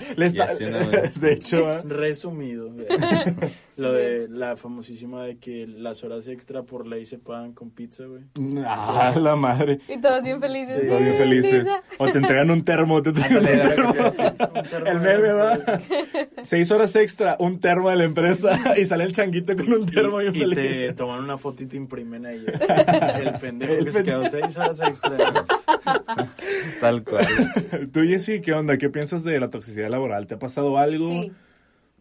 le 0.16 0.24
está- 0.26 0.54
de 1.20 1.32
hecho, 1.34 1.68
ah, 1.68 1.82
Resumido. 1.84 2.70
Lo 3.76 3.92
de 3.92 4.28
la 4.28 4.56
famosísima 4.56 5.24
de 5.24 5.36
que 5.38 5.66
las 5.66 6.04
horas 6.04 6.28
extra 6.28 6.62
por 6.62 6.86
ley 6.86 7.04
se 7.06 7.18
pagan 7.18 7.52
con 7.54 7.70
pizza, 7.72 8.04
güey. 8.04 8.22
ah, 8.64 9.12
la 9.20 9.34
madre. 9.34 9.80
Y 9.88 10.00
todos 10.00 10.22
bien 10.22 10.40
felices. 10.40 10.78
Sí. 10.80 10.86
Todos 10.88 11.00
bien 11.00 11.16
felices. 11.16 11.64
pizza. 11.64 11.82
O 11.98 12.08
te 12.08 12.18
entregan 12.18 12.50
un 12.52 12.64
termo, 12.64 13.02
te 13.02 13.10
entregan 13.10 13.38
un 13.38 13.44
termo. 13.44 13.94
El 14.86 15.00
meme 15.00 15.32
va. 15.32 15.58
Seis 16.54 16.70
horas 16.70 16.94
extra, 16.94 17.34
un 17.40 17.58
termo 17.58 17.90
de 17.90 17.96
la 17.96 18.04
empresa 18.04 18.52
y 18.76 18.84
sale 18.84 19.02
el 19.02 19.12
changuito 19.12 19.56
con 19.56 19.72
un 19.72 19.86
termo 19.86 20.22
Y, 20.22 20.28
y 20.28 20.30
feliz. 20.30 20.54
te 20.54 20.92
toman 20.92 21.18
una 21.24 21.36
foto 21.36 21.64
y 21.64 21.66
te 21.66 21.76
imprimen 21.76 22.24
ahí. 22.26 22.44
El 22.46 23.32
pendejo 23.40 23.72
El 23.72 23.84
que 23.86 23.90
se 23.90 24.04
quedó 24.04 24.24
seis 24.30 24.56
horas 24.56 24.80
extra. 24.80 25.16
Tal 26.80 27.02
cual. 27.02 27.26
Tú, 27.92 28.02
Jessy, 28.02 28.40
¿qué 28.40 28.52
onda? 28.52 28.78
¿Qué 28.78 28.88
piensas 28.88 29.24
de 29.24 29.40
la 29.40 29.48
toxicidad 29.50 29.90
laboral? 29.90 30.28
¿Te 30.28 30.34
ha 30.34 30.38
pasado 30.38 30.78
algo? 30.78 31.08
Sí. 31.08 31.32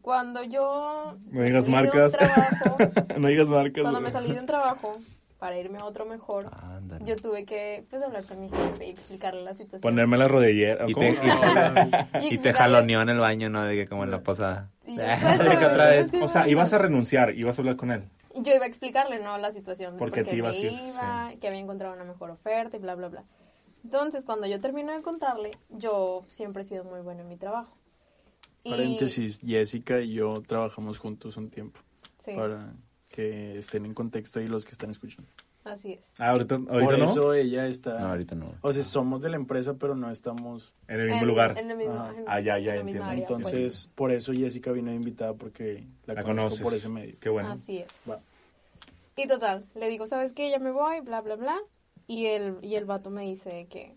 Cuando 0.04 0.43
yo... 0.43 1.16
No 1.32 1.41
digas 1.41 1.68
marcas. 1.68 2.12
trabajo, 2.12 2.76
no 3.18 3.28
digas 3.30 3.47
marcas. 3.47 3.82
cuando 3.82 4.01
me 4.01 4.12
salí 4.12 4.34
de 4.34 4.39
un 4.39 4.45
trabajo 4.45 4.99
para 5.44 5.58
irme 5.60 5.78
a 5.78 5.84
otro 5.84 6.06
mejor, 6.06 6.50
Ándale. 6.54 7.04
yo 7.04 7.18
tuve 7.18 7.44
que 7.44 7.84
pues, 7.89 8.02
hablar 8.02 8.24
con 8.24 8.39
mi 8.39 8.48
jefe 8.48 8.86
y 8.86 8.91
explicarle 8.91 9.44
la 9.44 9.54
situación. 9.54 9.82
Ponerme 9.82 10.18
la 10.18 10.30
rodillera. 10.30 10.86
Y 10.88 10.94
te, 10.94 11.10
y, 11.10 11.16
Y 12.32 12.36
y 12.36 12.38
te 12.38 12.54
jaloneó 12.54 13.02
en 13.02 13.10
el 13.10 13.20
baño, 13.20 13.50
¿no? 13.50 13.66
De 13.66 13.76
que 13.76 13.86
como 13.86 14.06
en 14.06 14.12
la 14.12 14.22
posada. 14.22 14.72
Sí, 14.86 14.96
que 15.60 15.66
otra 15.66 15.88
vez. 15.89 16.12
Sí, 16.12 16.20
O 16.22 16.30
sea, 16.30 16.48
ibas 16.48 16.72
a 16.72 16.78
renunciar, 16.78 17.36
ibas 17.36 17.60
a 17.60 17.62
hablar 17.62 17.76
con 17.76 17.91
él. 17.91 18.06
Yo 18.36 18.54
iba 18.56 18.64
a 18.64 18.68
explicarle, 18.70 19.20
¿no? 19.20 19.38
La 19.38 19.52
situación. 19.52 19.96
Porque 20.00 20.24
te 20.24 20.34
ibas 20.34 20.56
a 20.56 20.60
me 20.62 20.66
ir, 20.66 20.80
iba, 20.94 21.32
que 21.41 21.50
había 21.50 21.60
encontrado 21.60 21.94
una 21.94 22.06
mejor 22.06 22.32
oferta 22.32 22.78
y 22.78 22.80
bla, 22.80 22.96
bla, 22.96 23.10
bla. 23.10 23.26
Entonces, 23.84 24.24
cuando 24.24 24.48
yo 24.48 24.62
termino 24.62 24.94
de 24.94 25.02
contarle, 25.02 25.52
yo 25.72 26.24
siempre 26.30 26.62
he 26.62 26.66
sido 26.66 26.86
muy 26.86 27.02
buena 27.02 27.24
en 27.24 27.28
mi 27.28 27.36
trabajo. 27.36 27.76
Y- 28.64 28.70
Paréntesis, 28.72 29.41
Jessica 29.46 30.00
y 30.00 30.14
yo 30.14 30.41
trabajamos 30.48 31.00
juntos 31.00 31.36
un 31.36 31.50
tiempo. 31.50 31.82
Sí, 32.18 32.32
Para 32.34 32.72
que 33.14 33.59
estén 33.59 33.86
en 33.86 33.93
contexto 33.93 34.39
ahí 34.39 34.47
los 34.47 34.66
que 34.66 34.72
están 34.72 34.89
escuchando. 34.89 35.30
así 35.66 35.93
es. 35.93 35.99
Ah, 36.18 36.32
ahorita, 36.32 36.55
ahorita 36.55 36.80
Por 36.84 36.97
no. 36.97 37.05
eso 37.05 37.34
ella 37.36 37.68
está... 37.68 37.99
No, 37.99 38.07
ahorita 38.07 38.34
no. 38.34 38.51
O 38.61 38.74
sea, 38.74 38.82
somos 38.84 39.22
de 39.22 39.30
la 39.30 39.36
empresa, 39.36 39.76
pero 39.76 39.93
no 39.95 40.09
estamos... 40.09 40.74
En 40.88 40.99
el 40.99 41.05
mismo 41.09 41.22
En- 41.22 41.28
lugar. 41.28 41.57
En 41.59 41.70
el 41.70 41.78
mismo, 41.78 41.93
en- 41.93 42.26
Ah, 42.28 42.39
ya, 42.39 42.57
ya, 42.57 42.74
en 42.74 42.82
entiendo. 42.82 43.03
área, 43.05 43.26
pues. 43.28 43.38
Entonces, 43.38 43.89
por 43.93 44.11
eso 44.11 44.34
Jessica 44.34 44.72
vino 44.72 44.91
invitada 44.91 45.36
porque 45.36 45.86
la, 46.07 46.16
la 46.16 46.24
conozco 46.24 46.49
conoces. 46.49 46.61
por 46.64 46.74
ese 46.74 46.89
medio. 46.89 47.16
Qué 47.20 47.30
bueno. 47.30 47.51
Así 47.51 47.78
es. 47.78 47.88
Va. 48.09 48.18
Y 49.16 49.28
total, 49.28 49.64
le 49.76 49.89
digo, 49.89 50.07
¿sabes 50.07 50.34
qué? 50.34 50.49
Ya 50.49 50.57
me 50.57 50.72
voy, 50.72 51.01
bla, 51.01 51.22
bla, 51.22 51.36
bla. 51.36 51.57
Y 52.07 52.26
el, 52.26 52.57
y 52.64 52.74
el 52.78 52.86
vato 52.86 53.11
me 53.11 53.22
dice 53.26 53.68
que, 53.70 53.95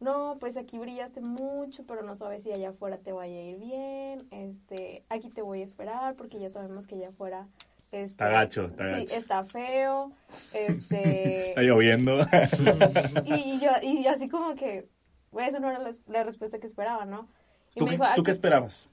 no, 0.00 0.34
pues 0.40 0.56
aquí 0.56 0.78
brillaste 0.78 1.20
mucho, 1.20 1.84
pero 1.86 2.02
no 2.02 2.16
sabes 2.16 2.42
si 2.42 2.52
allá 2.52 2.70
afuera 2.70 2.96
te 2.96 3.12
vaya 3.12 3.36
a 3.38 3.42
ir 3.42 3.58
bien. 3.60 4.26
Este, 4.30 5.04
aquí 5.10 5.28
te 5.28 5.42
voy 5.42 5.60
a 5.60 5.64
esperar 5.64 6.14
porque 6.16 6.40
ya 6.40 6.48
sabemos 6.48 6.86
que 6.86 6.94
allá 6.94 7.08
afuera... 7.08 7.46
Este, 7.92 8.04
Está 8.04 8.28
gacho, 8.28 8.66
está 8.66 8.98
sí, 8.98 9.06
está 9.10 9.44
feo. 9.44 10.12
Este, 10.52 11.48
Está 11.50 11.62
lloviendo. 11.62 12.20
y, 13.24 13.34
y 13.34 13.60
yo, 13.60 13.70
y 13.82 14.06
así 14.06 14.28
como 14.28 14.54
que, 14.54 14.88
güey, 15.32 15.48
esa 15.48 15.58
no 15.58 15.68
era 15.70 15.78
la, 15.80 15.90
la 16.06 16.22
respuesta 16.24 16.58
que 16.58 16.66
esperaba, 16.66 17.04
¿no? 17.04 17.28
Y 17.74 17.80
¿Tú, 17.80 17.84
me 17.84 17.90
qué, 17.90 17.96
dijo, 17.96 18.04
tú 18.04 18.10
"Aquí- 18.10 18.22
qué 18.22 18.30
esperabas? 18.30 18.88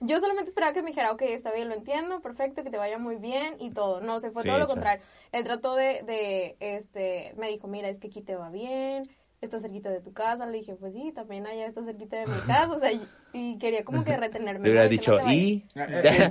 yo 0.00 0.18
solamente 0.18 0.48
esperaba 0.48 0.72
que 0.72 0.82
me 0.82 0.88
dijera, 0.88 1.12
ok, 1.12 1.22
está 1.22 1.52
bien, 1.52 1.68
lo 1.68 1.74
entiendo, 1.74 2.20
perfecto, 2.20 2.64
que 2.64 2.70
te 2.70 2.76
vaya 2.76 2.98
muy 2.98 3.16
bien 3.16 3.54
y 3.60 3.70
todo. 3.70 4.00
No, 4.00 4.18
se 4.18 4.30
fue 4.32 4.42
Sí, 4.42 4.48
todo 4.48 4.58
lo 4.58 4.66
contrario. 4.66 5.04
Él 5.30 5.44
trató 5.44 5.76
de, 5.76 6.02
de, 6.02 6.56
este, 6.58 7.32
me 7.36 7.48
dijo, 7.48 7.68
mira, 7.68 7.88
es 7.88 8.00
que 8.00 8.08
aquí 8.08 8.20
te 8.20 8.34
va 8.34 8.50
bien, 8.50 9.08
está 9.42 9.60
cerquita 9.60 9.90
de 9.90 10.00
tu 10.00 10.12
casa. 10.12 10.46
Le 10.46 10.58
dije, 10.58 10.74
pues 10.76 10.94
sí, 10.94 11.12
también 11.12 11.46
allá 11.46 11.66
está 11.66 11.82
cerquita 11.84 12.16
de 12.16 12.26
mi 12.26 12.38
casa, 12.46 12.70
o 12.72 12.78
sea, 12.78 12.90
y, 13.32 13.58
quería 13.58 13.84
como 13.84 14.04
que 14.04 14.16
retenerme. 14.16 14.64
Le 14.68 14.70
hubiera 14.70 14.84
¿no? 14.84 14.90
Dicho, 14.90 15.18
no 15.20 15.32
y... 15.32 15.66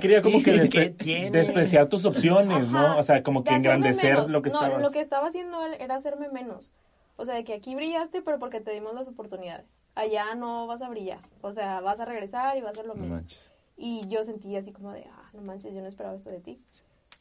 Quería 0.00 0.22
como 0.22 0.42
que 0.42 0.52
¿Qué 0.70 0.96
despe- 0.96 1.30
despreciar 1.30 1.88
tus 1.88 2.04
opciones, 2.04 2.68
¿no? 2.68 2.78
Ajá, 2.78 2.96
O 2.98 3.02
sea, 3.02 3.22
como 3.22 3.44
que 3.44 3.54
engrandecer 3.54 4.14
menos. 4.14 4.30
lo 4.30 4.42
que 4.42 4.50
no, 4.50 4.56
estabas. 4.62 4.82
lo 4.82 4.90
que 4.90 5.00
estaba 5.00 5.28
haciendo 5.28 5.64
él 5.64 5.74
era 5.78 5.94
hacerme 5.96 6.28
menos. 6.30 6.72
O 7.16 7.24
sea, 7.26 7.34
de 7.34 7.44
que 7.44 7.52
aquí 7.52 7.74
brillaste, 7.74 8.22
pero 8.22 8.38
porque 8.38 8.60
te 8.60 8.72
dimos 8.72 8.94
las 8.94 9.06
oportunidades. 9.06 9.80
Allá 9.94 10.34
no 10.34 10.66
vas 10.66 10.80
a 10.82 10.88
brillar. 10.88 11.20
O 11.42 11.52
sea, 11.52 11.80
vas 11.80 12.00
a 12.00 12.04
regresar 12.06 12.56
y 12.56 12.62
vas 12.62 12.68
a 12.68 12.72
hacer 12.72 12.86
lo 12.86 12.94
No 12.94 13.00
mismo. 13.02 13.16
manches. 13.16 13.52
Y 13.76 14.08
yo 14.08 14.22
sentí 14.22 14.56
así 14.56 14.72
como 14.72 14.92
de, 14.92 15.04
ah, 15.04 15.30
no 15.34 15.42
manches, 15.42 15.74
yo 15.74 15.82
no 15.82 15.88
esperaba 15.88 16.14
esto 16.16 16.30
de 16.30 16.40
ti. 16.40 16.56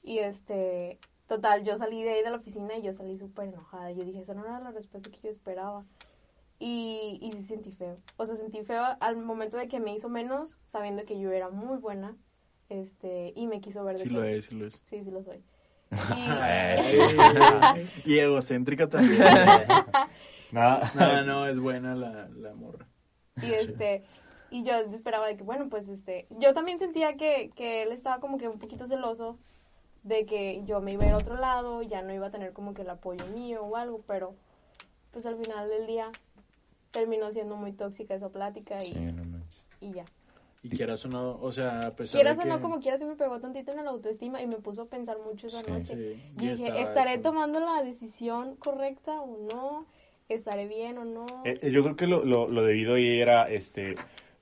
Y 0.03 0.19
este, 0.19 0.97
total, 1.31 1.63
yo 1.63 1.77
salí 1.77 2.03
de 2.03 2.09
ahí 2.09 2.23
de 2.23 2.29
la 2.29 2.35
oficina 2.35 2.75
y 2.75 2.81
yo 2.81 2.91
salí 2.91 3.17
súper 3.17 3.47
enojada. 3.47 3.89
Yo 3.91 4.03
dije, 4.03 4.19
esa 4.19 4.33
no 4.33 4.43
era 4.43 4.59
la 4.59 4.71
respuesta 4.71 5.09
que 5.09 5.17
yo 5.23 5.29
esperaba. 5.29 5.85
Y, 6.59 7.19
y 7.21 7.31
sí 7.31 7.43
sentí 7.43 7.71
feo. 7.71 7.99
O 8.17 8.25
sea, 8.25 8.35
sentí 8.35 8.61
feo 8.63 8.83
al 8.99 9.15
momento 9.15 9.55
de 9.55 9.69
que 9.69 9.79
me 9.79 9.95
hizo 9.95 10.09
menos, 10.09 10.57
sabiendo 10.65 11.03
que 11.03 11.17
yo 11.17 11.31
era 11.31 11.49
muy 11.49 11.77
buena. 11.77 12.17
Este, 12.67 13.31
y 13.33 13.47
me 13.47 13.61
quiso 13.61 13.81
ver 13.85 13.97
de 13.97 14.03
Sí 14.03 14.09
que- 14.09 14.15
lo 14.15 14.23
es, 14.25 14.45
sí 14.47 14.55
lo 14.55 14.67
es. 14.67 14.73
Sí, 14.83 15.01
sí 15.05 15.09
lo 15.09 15.23
soy. 15.23 15.41
y 18.05 18.19
egocéntrica 18.19 18.89
también. 18.89 19.21
Nada. 20.51 20.91
No, 20.95 21.23
no, 21.23 21.47
es 21.47 21.59
buena 21.59 21.95
la, 21.95 22.27
la 22.27 22.53
morra. 22.55 22.89
Y, 23.41 23.45
y 23.45 23.53
este, 23.53 24.03
y 24.49 24.63
yo 24.63 24.73
esperaba 24.75 25.27
de 25.27 25.37
que, 25.37 25.43
bueno, 25.43 25.69
pues 25.69 25.87
este, 25.87 26.27
yo 26.41 26.53
también 26.53 26.77
sentía 26.77 27.13
que, 27.13 27.51
que 27.55 27.83
él 27.83 27.93
estaba 27.93 28.19
como 28.19 28.37
que 28.37 28.49
un 28.49 28.59
poquito 28.59 28.85
celoso 28.85 29.39
de 30.03 30.25
que 30.25 30.63
yo 30.65 30.81
me 30.81 30.93
iba 30.93 31.03
a 31.03 31.07
ir 31.07 31.13
a 31.13 31.17
otro 31.17 31.35
lado, 31.37 31.81
ya 31.83 32.01
no 32.01 32.13
iba 32.13 32.27
a 32.27 32.31
tener 32.31 32.53
como 32.53 32.73
que 32.73 32.81
el 32.81 32.89
apoyo 32.89 33.25
mío 33.27 33.63
o 33.63 33.75
algo, 33.75 34.01
pero 34.07 34.33
pues 35.11 35.25
al 35.25 35.37
final 35.37 35.69
del 35.69 35.85
día 35.87 36.11
terminó 36.91 37.31
siendo 37.31 37.55
muy 37.55 37.71
tóxica 37.71 38.15
esa 38.15 38.29
plática 38.29 38.79
y, 38.83 38.93
Sí, 38.93 38.99
no 38.99 39.37
y 39.79 39.93
ya. 39.93 40.05
Y 40.63 40.69
quieras 40.69 41.03
o 41.05 41.07
no, 41.07 41.39
o 41.41 41.51
sea, 41.51 41.87
a 41.87 41.91
pesar 41.91 42.19
Quieras 42.19 42.37
de 42.37 42.43
o 42.43 42.45
que... 42.45 42.49
no, 42.49 42.61
como 42.61 42.79
quiera, 42.79 42.97
se 42.99 43.05
me 43.05 43.15
pegó 43.15 43.39
tantito 43.39 43.71
en 43.71 43.83
la 43.83 43.89
autoestima 43.91 44.41
y 44.41 44.47
me 44.47 44.57
puso 44.57 44.83
a 44.83 44.85
pensar 44.85 45.17
mucho 45.25 45.47
esa 45.47 45.61
Sí. 45.63 45.71
noche. 45.71 45.95
Sí, 45.95 46.21
y 46.35 46.47
Dije, 46.49 46.81
¿estaré 46.81 47.13
hecho. 47.13 47.23
tomando 47.23 47.59
la 47.59 47.81
decisión 47.81 48.55
correcta 48.57 49.21
o 49.21 49.37
no? 49.51 49.85
¿Estaré 50.29 50.67
bien 50.67 50.97
o 50.99 51.05
no? 51.05 51.25
Eh, 51.45 51.57
eh, 51.63 51.71
yo 51.71 51.83
creo 51.83 51.95
que 51.95 52.05
lo, 52.07 52.23
lo, 52.23 52.47
lo 52.47 52.61
debido 52.63 52.93
ahí 52.93 53.19
era, 53.19 53.49
este, 53.49 53.95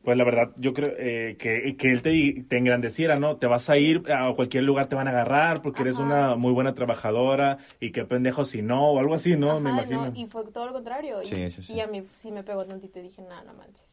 pues 0.03 0.17
la 0.17 0.23
verdad, 0.23 0.51
yo 0.57 0.73
creo 0.73 0.93
eh, 0.97 1.35
que, 1.37 1.75
que 1.77 1.91
él 1.91 2.01
te, 2.01 2.09
di- 2.09 2.43
te 2.43 2.57
engrandeciera, 2.57 3.17
¿no? 3.17 3.35
Te 3.37 3.47
vas 3.47 3.69
a 3.69 3.77
ir 3.77 4.03
a 4.11 4.33
cualquier 4.33 4.63
lugar, 4.63 4.87
te 4.87 4.95
van 4.95 5.07
a 5.07 5.11
agarrar 5.11 5.61
porque 5.61 5.81
eres 5.81 5.97
una 5.97 6.35
muy 6.35 6.51
buena 6.53 6.73
trabajadora 6.73 7.57
y 7.79 7.91
qué 7.91 8.05
pendejo 8.05 8.45
si 8.45 8.61
no, 8.61 8.91
o 8.91 8.99
algo 8.99 9.13
así, 9.15 9.35
¿no? 9.35 9.59
Me 9.59 9.69
imagino. 9.71 10.05
no, 10.07 10.15
y 10.15 10.25
fue 10.27 10.43
todo 10.51 10.67
lo 10.67 10.73
contrario. 10.73 11.21
Y, 11.21 11.25
Sí, 11.25 11.51
sí, 11.51 11.63
sí. 11.63 11.73
y 11.73 11.79
a 11.81 11.87
mí 11.87 12.03
sí 12.15 12.31
me 12.31 12.43
pegó 12.43 12.63
tantito 12.65 12.99
y 12.99 13.03
dije, 13.03 13.21
nada, 13.21 13.43
no 13.43 13.53
manches. 13.53 13.85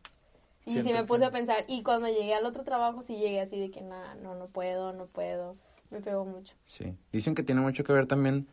Y 0.64 0.72
Siento 0.72 0.88
sí 0.90 0.94
me 0.94 1.00
que- 1.02 1.06
puse 1.06 1.24
a 1.24 1.30
pensar. 1.30 1.64
Y 1.68 1.82
cuando 1.82 2.08
llegué 2.08 2.34
al 2.34 2.44
otro 2.46 2.64
trabajo, 2.64 3.02
sí 3.02 3.16
llegué 3.16 3.40
así 3.40 3.58
de 3.58 3.70
que, 3.70 3.82
nada, 3.82 4.14
no, 4.22 4.34
no 4.36 4.46
puedo, 4.46 4.92
no 4.92 5.06
puedo. 5.06 5.54
Me 5.92 6.00
pegó 6.00 6.24
mucho. 6.24 6.54
Sí. 6.66 6.92
Dicen 7.12 7.34
que 7.36 7.42
tiene 7.44 7.60
mucho 7.60 7.84
que 7.84 7.92
ver 7.92 8.06
también 8.06 8.46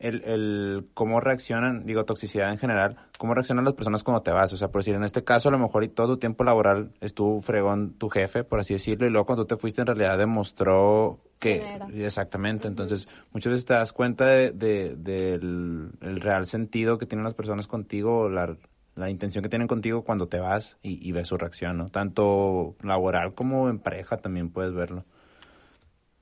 el, 0.00 0.22
el 0.24 0.86
cómo 0.94 1.20
reaccionan, 1.20 1.84
digo, 1.84 2.04
toxicidad 2.04 2.50
en 2.52 2.58
general, 2.58 2.96
cómo 3.18 3.34
reaccionan 3.34 3.64
las 3.64 3.74
personas 3.74 4.04
cuando 4.04 4.22
te 4.22 4.30
vas. 4.30 4.52
O 4.52 4.56
sea, 4.56 4.68
por 4.68 4.80
decir, 4.80 4.94
en 4.94 5.02
este 5.04 5.24
caso, 5.24 5.48
a 5.48 5.52
lo 5.52 5.58
mejor 5.58 5.82
y 5.84 5.88
todo 5.88 6.06
tu 6.14 6.16
tiempo 6.18 6.44
laboral 6.44 6.92
estuvo 7.00 7.40
fregón 7.42 7.94
tu 7.94 8.08
jefe, 8.08 8.44
por 8.44 8.60
así 8.60 8.74
decirlo, 8.74 9.06
y 9.06 9.10
luego 9.10 9.26
cuando 9.26 9.44
tú 9.44 9.54
te 9.56 9.60
fuiste 9.60 9.80
en 9.80 9.86
realidad 9.88 10.16
demostró 10.18 11.18
que... 11.40 11.78
Exactamente. 11.94 12.68
Entonces, 12.68 13.08
muchas 13.32 13.50
veces 13.52 13.66
te 13.66 13.74
das 13.74 13.92
cuenta 13.92 14.26
de, 14.26 14.52
de- 14.52 14.96
del 14.96 15.90
el 16.00 16.20
real 16.20 16.46
sentido 16.46 16.98
que 16.98 17.06
tienen 17.06 17.24
las 17.24 17.34
personas 17.34 17.66
contigo, 17.66 18.28
la, 18.28 18.56
la 18.94 19.10
intención 19.10 19.42
que 19.42 19.48
tienen 19.48 19.68
contigo 19.68 20.02
cuando 20.04 20.28
te 20.28 20.38
vas 20.38 20.78
y, 20.82 21.06
y 21.06 21.12
ves 21.12 21.28
su 21.28 21.36
reacción, 21.36 21.76
¿no? 21.76 21.88
Tanto 21.88 22.76
laboral 22.82 23.34
como 23.34 23.68
en 23.68 23.78
pareja 23.80 24.16
también 24.18 24.50
puedes 24.50 24.72
verlo. 24.74 25.04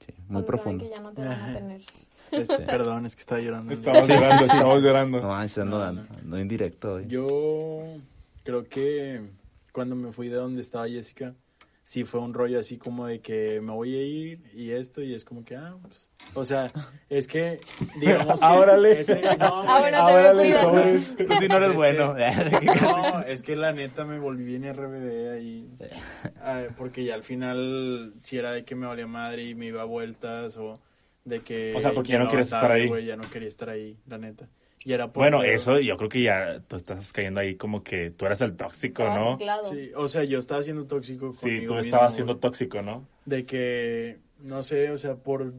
Sí, 0.00 0.12
muy 0.28 0.42
Cuando 0.42 0.46
saben 0.46 0.46
profundo. 0.46 0.84
que 0.84 0.90
ya 0.90 1.00
no 1.00 1.12
te 1.12 1.22
van 1.22 1.40
a 1.42 1.52
tener. 1.52 1.82
Es- 2.30 2.48
Perdón, 2.66 3.06
es 3.06 3.14
que 3.16 3.20
estaba 3.20 3.40
llorando. 3.40 3.72
Estamos 3.72 4.08
llorando, 4.08 4.44
estamos 4.44 4.82
llorando. 4.82 5.20
No, 5.20 5.28
manches, 5.28 5.58
ando, 5.58 5.92
No, 5.92 6.06
ando 6.22 6.38
indirecto 6.40 6.94
hoy. 6.94 7.04
Yo 7.06 7.82
creo 8.44 8.64
que 8.68 9.20
cuando 9.72 9.94
me 9.96 10.12
fui 10.12 10.28
de 10.28 10.36
donde 10.36 10.62
estaba 10.62 10.88
Jessica, 10.88 11.34
sí 11.84 12.02
fue 12.04 12.20
un 12.20 12.34
rollo 12.34 12.58
así 12.58 12.78
como 12.78 13.06
de 13.06 13.20
que 13.20 13.60
me 13.60 13.72
voy 13.72 13.94
a 13.94 14.02
ir 14.02 14.42
y 14.54 14.70
esto, 14.72 15.02
y 15.02 15.14
es 15.14 15.24
como 15.24 15.44
que, 15.44 15.54
ah, 15.54 15.76
pues, 15.82 16.10
o 16.34 16.44
sea, 16.44 16.72
es 17.08 17.28
que, 17.28 17.60
digamos 18.00 18.40
que... 18.40 18.46
Árale. 18.46 19.00
ese- 19.02 19.20
no, 19.38 19.62
güey, 19.62 19.68
Ahora 19.68 19.90
te 19.90 19.96
Ahora 19.96 20.34
me 20.34 20.42
le 20.42 20.42
cuidas. 20.50 20.60
sobres. 20.62 21.16
Tú 21.16 21.34
sí 21.38 21.48
no 21.48 21.56
eres 21.58 21.68
Es 21.70 21.74
bueno. 21.76 22.14
No, 22.14 23.20
es 23.20 23.42
que 23.42 23.54
la 23.54 23.72
neta 23.72 24.04
me 24.04 24.18
volví 24.18 24.44
bien 24.44 24.64
RBD 24.74 25.32
ahí. 25.34 25.68
Ah, 26.40 26.64
Porque 26.76 27.04
ya 27.04 27.14
al 27.14 27.22
final, 27.22 28.14
si 28.18 28.36
era 28.38 28.50
de 28.52 28.64
que 28.64 28.74
me 28.74 28.86
valía 28.86 29.06
madre 29.06 29.44
y 29.44 29.54
me 29.54 29.66
iba 29.66 29.82
a 29.82 29.84
vueltas 29.84 30.56
o 30.56 30.80
de 31.26 31.40
que. 31.40 31.74
O 31.76 31.80
sea, 31.82 31.92
porque 31.92 32.12
ya 32.12 32.18
no 32.18 32.28
querías 32.28 32.46
estar 32.48 32.72
ahí. 32.72 32.88
güey, 32.88 33.04
ya 33.04 33.16
no 33.16 33.28
quería 33.28 33.48
estar 33.48 33.68
ahí, 33.68 33.98
la 34.06 34.16
neta. 34.16 34.48
Y 34.84 34.92
era 34.92 35.12
por 35.12 35.22
Bueno, 35.22 35.42
eso 35.42 35.80
yo 35.80 35.96
creo 35.96 36.08
que 36.08 36.22
ya 36.22 36.60
tú 36.68 36.76
estás 36.76 37.12
cayendo 37.12 37.40
ahí 37.40 37.56
como 37.56 37.82
que 37.82 38.10
tú 38.12 38.24
eras 38.24 38.40
el 38.40 38.56
tóxico, 38.56 39.02
¿no? 39.04 39.36
ciclado. 39.36 39.64
Sí, 39.64 39.90
o 39.96 40.06
sea, 40.06 40.22
yo 40.24 40.38
estaba 40.38 40.62
siendo 40.62 40.86
tóxico 40.86 41.32
Sí, 41.32 41.66
tú 41.66 41.74
mismo, 41.74 41.78
estabas 41.80 42.14
siendo 42.14 42.34
güey. 42.34 42.40
tóxico, 42.40 42.82
¿no? 42.82 43.06
De 43.24 43.44
que, 43.44 44.18
no 44.40 44.62
sé, 44.62 44.90
o 44.92 44.98
sea, 44.98 45.16
por 45.16 45.52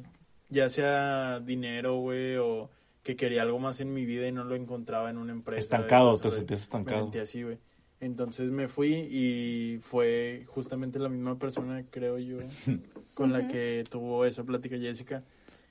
ya 0.50 0.70
sea 0.70 1.42
dinero, 1.42 1.98
güey, 1.98 2.38
o 2.38 2.70
que 3.04 3.18
quería 3.18 3.42
algo 3.42 3.60
más 3.60 3.82
en 3.82 3.94
mi 3.94 4.06
vida 4.06 4.28
y 4.28 4.32
no 4.32 4.46
lo 4.46 4.56
encontraba 4.56 5.10
en 5.10 5.18
una 5.18 5.34
empresa. 5.34 5.60
Estancado, 5.60 6.12
güey, 6.12 6.22
te 6.22 6.30
sentías 6.30 6.62
estancado. 6.62 6.98
Me 6.98 7.04
sentía 7.04 7.22
así, 7.24 7.44
güey. 7.44 7.58
Entonces 8.00 8.52
me 8.52 8.68
fui 8.70 8.94
y 8.94 9.80
fue 9.82 10.44
justamente 10.48 11.00
la 11.00 11.10
misma 11.10 11.38
persona, 11.38 11.84
creo 11.90 12.18
yo, 12.20 12.38
con 13.14 13.34
la 13.34 13.48
que 13.50 13.84
tuvo 13.90 14.24
esa 14.24 14.46
plática 14.46 14.78
Jessica. 14.78 15.24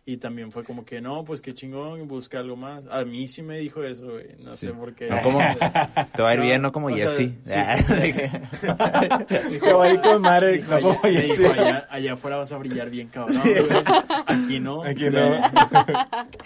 Y 0.09 0.19
también 0.19 0.53
fue 0.53 0.63
como 0.63 0.85
que, 0.85 1.01
no, 1.01 1.25
pues 1.25 1.41
qué 1.43 1.53
chingón, 1.53 2.07
busca 2.07 2.39
algo 2.39 2.55
más. 2.55 2.85
A 2.93 3.05
mí 3.05 3.27
sí 3.27 3.43
me 3.43 3.59
dijo 3.59 3.83
eso, 3.83 4.13
güey. 4.13 4.37
No 4.39 4.55
Sí. 4.55 4.69
sé 4.69 4.73
por 4.73 4.95
qué. 4.95 5.09
No 5.11 5.21
como- 5.21 5.39
Te 5.41 6.23
va 6.23 6.31
a 6.31 6.35
ir 6.35 6.39
No, 6.39 6.45
bien, 6.45 6.63
no 6.63 6.71
como 6.71 6.89
Jesse. 6.91 7.17
sí. 7.17 7.37
Te 9.61 9.73
va 9.73 9.85
a 9.85 9.91
ir 9.93 10.01
con 10.01 10.23
madre, 10.23 10.53
Dijo, 10.59 10.71
no 10.75 10.81
como 10.81 11.01
allá, 11.03 11.21
Jesse. 11.23 11.39
dijo, 11.39 11.53
allá, 11.53 11.87
allá 11.91 12.13
afuera 12.13 12.37
vas 12.37 12.53
a 12.53 12.59
brillar 12.59 12.89
bien, 12.89 13.09
cabrón, 13.09 13.37
güey. 13.43 13.83
Aquí 14.27 14.61
no. 14.61 14.85
Aquí 14.85 15.03
Sí. 15.05 15.11
no. 15.11 15.41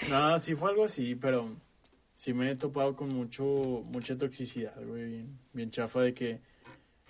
No, 0.09 0.39
sí 0.39 0.55
fue 0.55 0.71
algo 0.71 0.85
así, 0.87 1.15
pero 1.15 1.51
sí 2.15 2.33
me 2.33 2.51
he 2.51 2.57
topado 2.57 2.97
con 2.97 3.15
mucho, 3.15 3.45
mucha 3.93 4.17
toxicidad, 4.17 4.73
güey. 4.87 5.05
Bien, 5.07 5.39
bien 5.53 5.71
chafa 5.71 6.01
de 6.01 6.15
que, 6.15 6.41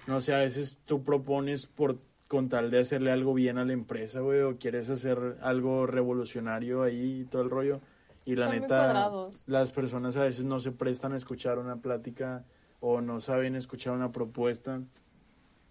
no 0.09 0.21
sé, 0.21 0.35
a 0.35 0.39
veces 0.39 0.79
tú 0.85 1.05
propones 1.05 1.67
por 1.67 1.99
con 2.31 2.49
tal 2.49 2.71
de 2.71 2.79
hacerle 2.79 3.11
algo 3.11 3.35
bien 3.35 3.59
a 3.59 3.65
la 3.65 3.73
empresa, 3.73 4.21
güey, 4.21 4.43
o 4.43 4.57
quieres 4.57 4.89
hacer 4.89 5.39
algo 5.43 5.85
revolucionario 5.89 6.85
ahí 6.85 7.23
y 7.23 7.25
todo 7.25 7.43
el 7.43 7.51
rollo. 7.51 7.81
Y 8.25 8.37
la 8.37 8.49
neta, 8.49 9.11
las 9.47 9.73
personas 9.73 10.17
a 10.17 10.23
veces 10.23 10.45
no 10.45 10.61
se 10.61 10.71
prestan 10.71 11.13
a 11.13 11.17
escuchar 11.17 11.59
una 11.59 11.83
plática 11.83 12.45
o 12.79 13.01
no 13.01 13.19
saben 13.19 13.57
escuchar 13.57 13.95
una 13.95 14.13
propuesta. 14.13 14.81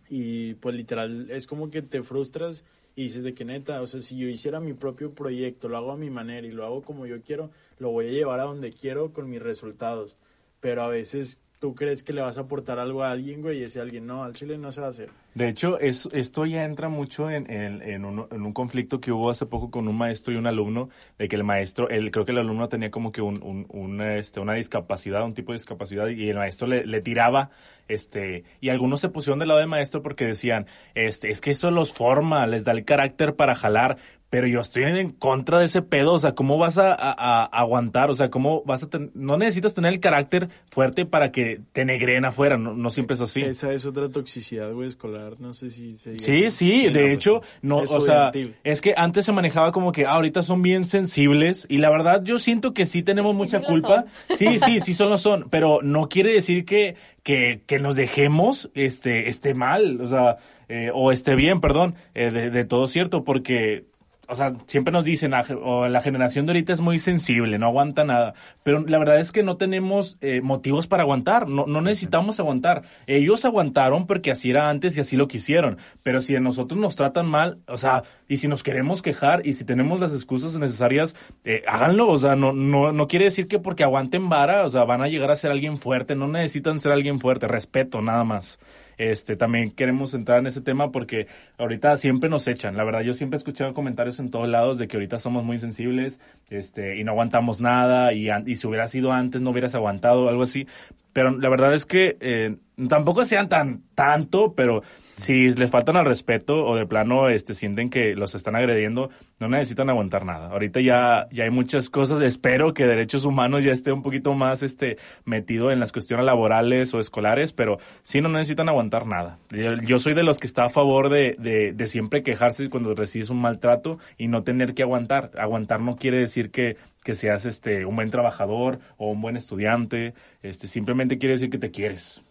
Y 0.09 0.55
pues 0.55 0.75
literal, 0.75 1.31
es 1.31 1.47
como 1.47 1.69
que 1.69 1.81
te 1.81 2.03
frustras 2.03 2.65
y 2.93 3.03
dices 3.03 3.23
de 3.23 3.33
que 3.33 3.45
neta, 3.45 3.81
o 3.81 3.87
sea, 3.87 4.01
si 4.01 4.17
yo 4.17 4.27
hiciera 4.27 4.59
mi 4.59 4.73
propio 4.73 5.13
proyecto, 5.15 5.69
lo 5.69 5.77
hago 5.77 5.93
a 5.93 5.97
mi 5.97 6.09
manera 6.09 6.45
y 6.45 6.51
lo 6.51 6.65
hago 6.65 6.81
como 6.81 7.05
yo 7.05 7.21
quiero, 7.21 7.51
lo 7.77 7.91
voy 7.91 8.07
a 8.07 8.11
llevar 8.11 8.41
a 8.41 8.43
donde 8.43 8.73
quiero 8.73 9.13
con 9.13 9.29
mis 9.29 9.41
resultados. 9.41 10.17
Pero 10.59 10.83
a 10.83 10.89
veces 10.89 11.39
tú 11.59 11.75
crees 11.75 12.03
que 12.03 12.13
le 12.13 12.21
vas 12.21 12.37
a 12.37 12.41
aportar 12.41 12.79
algo 12.79 13.03
a 13.03 13.11
alguien, 13.11 13.41
güey, 13.41 13.59
y 13.59 13.63
ese 13.63 13.81
alguien 13.81 14.07
no, 14.07 14.23
al 14.23 14.33
chile 14.33 14.57
no 14.57 14.71
se 14.71 14.79
va 14.79 14.87
a 14.87 14.89
hacer. 14.91 15.09
De 15.35 15.49
hecho, 15.49 15.77
es, 15.77 16.07
esto 16.13 16.45
ya 16.45 16.63
entra 16.63 16.87
mucho 16.87 17.29
en, 17.29 17.51
en, 17.51 18.05
un, 18.05 18.27
en 18.31 18.45
un 18.45 18.53
conflicto 18.53 19.01
que 19.01 19.11
hubo 19.11 19.29
hace 19.29 19.45
poco 19.45 19.69
con 19.69 19.87
un 19.87 19.97
maestro 19.97 20.33
y 20.33 20.37
un 20.37 20.47
alumno, 20.47 20.89
de 21.17 21.27
que 21.27 21.35
el 21.35 21.43
maestro, 21.43 21.89
el, 21.89 22.11
creo 22.11 22.25
que 22.25 22.31
el 22.31 22.37
alumno 22.37 22.69
tenía 22.69 22.89
como 22.89 23.11
que 23.11 23.21
un, 23.21 23.43
un, 23.43 23.65
un, 23.69 24.01
este, 24.01 24.39
una 24.39 24.53
discapacidad, 24.53 25.23
un 25.25 25.33
tipo 25.33 25.51
de 25.51 25.57
discapacidad, 25.57 26.07
y 26.07 26.29
el 26.29 26.37
maestro 26.37 26.67
le, 26.67 26.85
le 26.85 27.01
tiraba, 27.01 27.51
este, 27.89 28.45
y 28.61 28.69
algunos 28.69 29.01
se 29.01 29.09
pusieron 29.09 29.39
del 29.39 29.49
lado 29.49 29.59
del 29.59 29.69
maestro 29.69 30.01
porque 30.01 30.25
decían, 30.25 30.65
este, 30.95 31.29
es 31.29 31.41
que 31.41 31.51
eso 31.51 31.71
los 31.71 31.91
forma, 31.91 32.47
les 32.47 32.63
da 32.63 32.71
el 32.71 32.85
carácter 32.85 33.35
para 33.35 33.55
jalar, 33.55 33.97
pero 34.29 34.45
yo 34.47 34.59
estoy 34.61 34.83
en 34.83 35.11
contra 35.11 35.59
de 35.59 35.65
ese 35.65 35.81
pedo, 35.81 36.13
o 36.13 36.19
sea, 36.19 36.35
¿cómo 36.35 36.57
vas 36.57 36.77
a, 36.77 36.93
a- 36.93 37.11
a 37.13 37.43
aguantar? 37.45 38.09
O 38.11 38.13
sea, 38.13 38.29
¿cómo 38.29 38.63
vas 38.63 38.83
a 38.83 38.89
tener, 38.89 39.09
no 39.15 39.37
necesitas 39.37 39.73
tener 39.73 39.91
el 39.93 39.99
carácter 39.99 40.49
fuerte 40.69 41.05
para 41.05 41.31
que 41.31 41.61
te 41.73 41.83
negreen 41.85 42.25
afuera, 42.25 42.57
no, 42.57 42.73
no 42.75 42.89
siempre 42.91 43.15
es 43.15 43.21
así. 43.21 43.41
Esa 43.41 43.73
es 43.73 43.85
otra 43.85 44.09
toxicidad, 44.09 44.71
güey, 44.71 44.87
escolar, 44.87 45.39
no 45.39 45.53
sé 45.53 45.71
si 45.71 45.97
se 45.97 46.11
diga 46.11 46.23
Sí, 46.25 46.45
así. 46.45 46.51
sí, 46.51 46.83
de 46.89 47.01
pues, 47.01 47.13
hecho, 47.13 47.41
no, 47.61 47.77
o 47.77 48.01
sea, 48.01 48.31
es 48.63 48.81
que 48.81 48.93
antes 48.95 49.25
se 49.25 49.31
manejaba 49.31 49.71
como 49.71 49.91
que 49.91 50.05
ah, 50.05 50.11
ahorita 50.11 50.43
son 50.43 50.61
bien 50.61 50.85
sensibles 50.85 51.65
y 51.69 51.79
la 51.79 51.89
verdad 51.89 52.23
yo 52.23 52.37
siento 52.39 52.73
que 52.73 52.85
sí 52.85 53.01
tenemos 53.03 53.33
mucha 53.35 53.59
sí 53.61 53.65
culpa. 53.65 54.05
Sí, 54.37 54.59
sí, 54.59 54.79
sí 54.79 54.93
son 54.93 55.09
lo 55.09 55.17
son, 55.17 55.49
pero 55.49 55.79
no 55.81 56.07
quiere 56.07 56.31
decir 56.31 56.65
que, 56.65 56.95
que, 57.23 57.61
que 57.65 57.79
nos 57.79 57.95
dejemos 57.95 58.69
este, 58.75 59.27
esté 59.27 59.53
mal, 59.53 59.99
o 60.01 60.07
sea, 60.07 60.37
eh, 60.67 60.91
o 60.93 61.11
esté 61.11 61.35
bien, 61.35 61.61
perdón, 61.61 61.95
eh, 62.13 62.29
de, 62.31 62.49
de 62.51 62.63
todo 62.65 62.87
cierto, 62.87 63.23
porque 63.23 63.85
o 64.29 64.35
sea, 64.35 64.53
siempre 64.67 64.91
nos 64.91 65.03
dicen, 65.03 65.33
"Ah, 65.33 65.43
o 65.63 65.87
la 65.87 66.01
generación 66.01 66.45
de 66.45 66.51
ahorita 66.51 66.73
es 66.73 66.81
muy 66.81 66.99
sensible, 66.99 67.57
no 67.57 67.67
aguanta 67.67 68.03
nada. 68.05 68.33
Pero 68.63 68.85
la 68.85 68.97
verdad 68.99 69.19
es 69.19 69.31
que 69.31 69.43
no 69.43 69.57
tenemos 69.57 70.17
eh, 70.21 70.41
motivos 70.41 70.87
para 70.87 71.03
aguantar, 71.03 71.47
no, 71.47 71.65
no 71.65 71.81
necesitamos 71.81 72.39
aguantar. 72.39 72.83
Ellos 73.07 73.45
aguantaron 73.45 74.05
porque 74.07 74.31
así 74.31 74.51
era 74.51 74.69
antes 74.69 74.97
y 74.97 75.01
así 75.01 75.17
lo 75.17 75.27
quisieron. 75.27 75.77
Pero 76.03 76.21
si 76.21 76.35
a 76.35 76.39
nosotros 76.39 76.79
nos 76.79 76.95
tratan 76.95 77.27
mal, 77.27 77.59
o 77.67 77.77
sea, 77.77 78.03
y 78.27 78.37
si 78.37 78.47
nos 78.47 78.63
queremos 78.63 79.01
quejar 79.01 79.45
y 79.45 79.53
si 79.55 79.65
tenemos 79.65 79.99
las 79.99 80.13
excusas 80.13 80.55
necesarias, 80.57 81.15
eh, 81.43 81.63
háganlo. 81.67 82.07
O 82.09 82.17
sea, 82.17 82.35
no, 82.35 82.53
no, 82.53 82.91
no 82.91 83.07
quiere 83.07 83.25
decir 83.25 83.47
que 83.47 83.59
porque 83.59 83.83
aguanten 83.83 84.29
vara, 84.29 84.65
o 84.65 84.69
sea, 84.69 84.83
van 84.83 85.01
a 85.01 85.07
llegar 85.07 85.31
a 85.31 85.35
ser 85.35 85.51
alguien 85.51 85.77
fuerte. 85.77 86.15
No 86.15 86.27
necesitan 86.27 86.79
ser 86.79 86.91
alguien 86.91 87.19
fuerte, 87.19 87.47
respeto, 87.47 88.01
nada 88.01 88.23
más. 88.23 88.59
Este, 88.99 89.37
también 89.37 89.71
queremos 89.71 90.13
entrar 90.13 90.39
en 90.39 90.47
ese 90.47 90.59
tema 90.59 90.91
porque 90.91 91.27
ahorita 91.57 91.95
siempre 91.95 92.29
nos 92.29 92.47
echan. 92.49 92.75
La 92.75 92.83
verdad, 92.83 92.99
yo 92.99 93.13
siempre 93.13 93.37
he 93.37 93.39
escuchado 93.39 93.73
comentarios 93.73 94.19
en 94.19 94.29
todos 94.29 94.49
lados 94.49 94.77
de 94.77 94.89
que 94.89 94.97
ahorita 94.97 95.19
somos 95.19 95.45
muy 95.45 95.57
sensibles, 95.57 96.19
este, 96.49 96.97
y 96.97 97.05
no 97.05 97.11
aguantamos 97.13 97.61
nada, 97.61 98.11
y, 98.11 98.27
y 98.45 98.55
si 98.57 98.67
hubiera 98.67 98.89
sido 98.89 99.13
antes 99.13 99.41
no 99.41 99.51
hubieras 99.51 99.73
aguantado, 99.73 100.27
algo 100.27 100.43
así. 100.43 100.67
Pero 101.13 101.37
la 101.37 101.47
verdad 101.47 101.73
es 101.73 101.85
que 101.85 102.17
eh, 102.19 102.57
tampoco 102.89 103.23
sean 103.23 103.47
tan 103.47 103.83
tanto, 103.95 104.53
pero 104.53 104.83
si 105.19 105.49
les 105.51 105.69
faltan 105.69 105.97
al 105.97 106.05
respeto 106.05 106.65
o 106.65 106.75
de 106.75 106.85
plano 106.85 107.29
este 107.29 107.53
sienten 107.53 107.89
que 107.89 108.15
los 108.15 108.35
están 108.35 108.55
agrediendo, 108.55 109.09
no 109.39 109.49
necesitan 109.49 109.89
aguantar 109.89 110.25
nada. 110.25 110.49
Ahorita 110.49 110.79
ya, 110.79 111.27
ya 111.31 111.43
hay 111.43 111.49
muchas 111.49 111.89
cosas. 111.89 112.21
Espero 112.21 112.73
que 112.73 112.87
derechos 112.87 113.25
humanos 113.25 113.63
ya 113.63 113.71
esté 113.71 113.91
un 113.91 114.01
poquito 114.01 114.33
más 114.33 114.63
este 114.63 114.97
metido 115.25 115.71
en 115.71 115.79
las 115.79 115.91
cuestiones 115.91 116.25
laborales 116.25 116.93
o 116.93 116.99
escolares, 116.99 117.53
pero 117.53 117.77
sí 118.01 118.21
no 118.21 118.29
necesitan 118.29 118.69
aguantar 118.69 119.05
nada. 119.05 119.39
Yo, 119.85 119.99
soy 119.99 120.13
de 120.13 120.23
los 120.23 120.39
que 120.39 120.47
está 120.47 120.65
a 120.65 120.69
favor 120.69 121.09
de, 121.09 121.35
de, 121.37 121.73
de 121.73 121.87
siempre 121.87 122.23
quejarse 122.23 122.69
cuando 122.69 122.95
recibes 122.95 123.29
un 123.29 123.41
maltrato 123.41 123.99
y 124.17 124.27
no 124.27 124.43
tener 124.43 124.73
que 124.73 124.83
aguantar. 124.83 125.31
Aguantar 125.37 125.81
no 125.81 125.97
quiere 125.97 126.19
decir 126.19 126.49
que, 126.49 126.77
que 127.03 127.15
seas 127.15 127.45
este 127.45 127.85
un 127.85 127.95
buen 127.95 128.11
trabajador 128.11 128.79
o 128.97 129.11
un 129.11 129.21
buen 129.21 129.35
estudiante. 129.35 130.13
Este 130.41 130.67
simplemente 130.67 131.17
quiere 131.17 131.33
decir 131.33 131.49
que 131.49 131.57
te 131.57 131.71
quieres. 131.71 132.23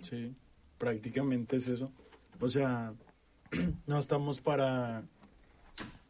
Sí, 0.00 0.34
prácticamente 0.78 1.56
es 1.56 1.68
eso. 1.68 1.92
O 2.40 2.48
sea, 2.48 2.92
no 3.86 3.98
estamos 3.98 4.40
para, 4.40 5.02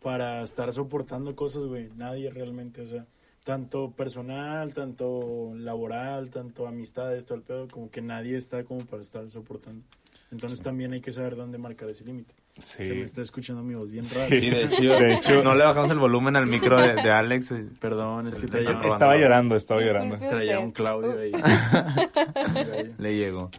para 0.03 0.43
estar 0.43 0.73
soportando 0.73 1.35
cosas, 1.37 1.63
güey. 1.65 1.89
Nadie 1.97 2.31
realmente, 2.31 2.83
o 2.83 2.87
sea, 2.87 3.05
tanto 3.45 3.91
personal, 3.93 4.73
tanto 4.75 5.53
laboral, 5.57 6.31
tanto 6.31 6.67
amistades, 6.67 7.27
todo 7.27 7.37
el 7.39 7.43
pedo, 7.43 7.69
como 7.69 7.91
que 7.91 8.01
nadie 8.03 8.37
está 8.37 8.65
como 8.65 8.85
para 8.87 9.03
estar 9.03 9.29
soportando. 9.31 9.83
Entonces 10.31 10.63
también 10.63 10.93
hay 10.93 11.01
que 11.01 11.11
saber 11.11 11.35
dónde 11.35 11.59
marcar 11.59 11.89
ese 11.89 12.05
límite. 12.05 12.33
Sí. 12.63 12.85
Se 12.85 12.95
me 12.95 13.03
está 13.03 13.23
escuchando 13.23 13.63
mi 13.63 13.75
voz 13.75 13.91
bien 13.91 14.05
rara. 14.15 14.29
Sí, 14.29 14.51
de 14.51 14.63
hecho, 14.65 14.81
De 14.83 15.15
hecho- 15.15 15.43
no 15.43 15.55
le 15.55 15.65
bajamos 15.65 15.91
el 15.91 15.99
volumen 15.99 16.37
al 16.37 16.47
micro 16.47 16.81
de, 16.81 16.95
de 16.95 17.11
Alex. 17.11 17.53
eh. 17.53 17.67
Perdón, 17.81 18.27
es 18.29 18.39
que 18.39 18.47
robando. 18.47 18.89
Estaba 18.89 19.17
llorando, 19.17 19.57
estaba 19.57 19.81
llorando. 19.81 20.19
Traía 20.19 20.61
un 20.61 20.71
Claudio 20.71 21.19
ahí. 21.19 21.33
Le 22.99 23.17
llegó. 23.17 23.51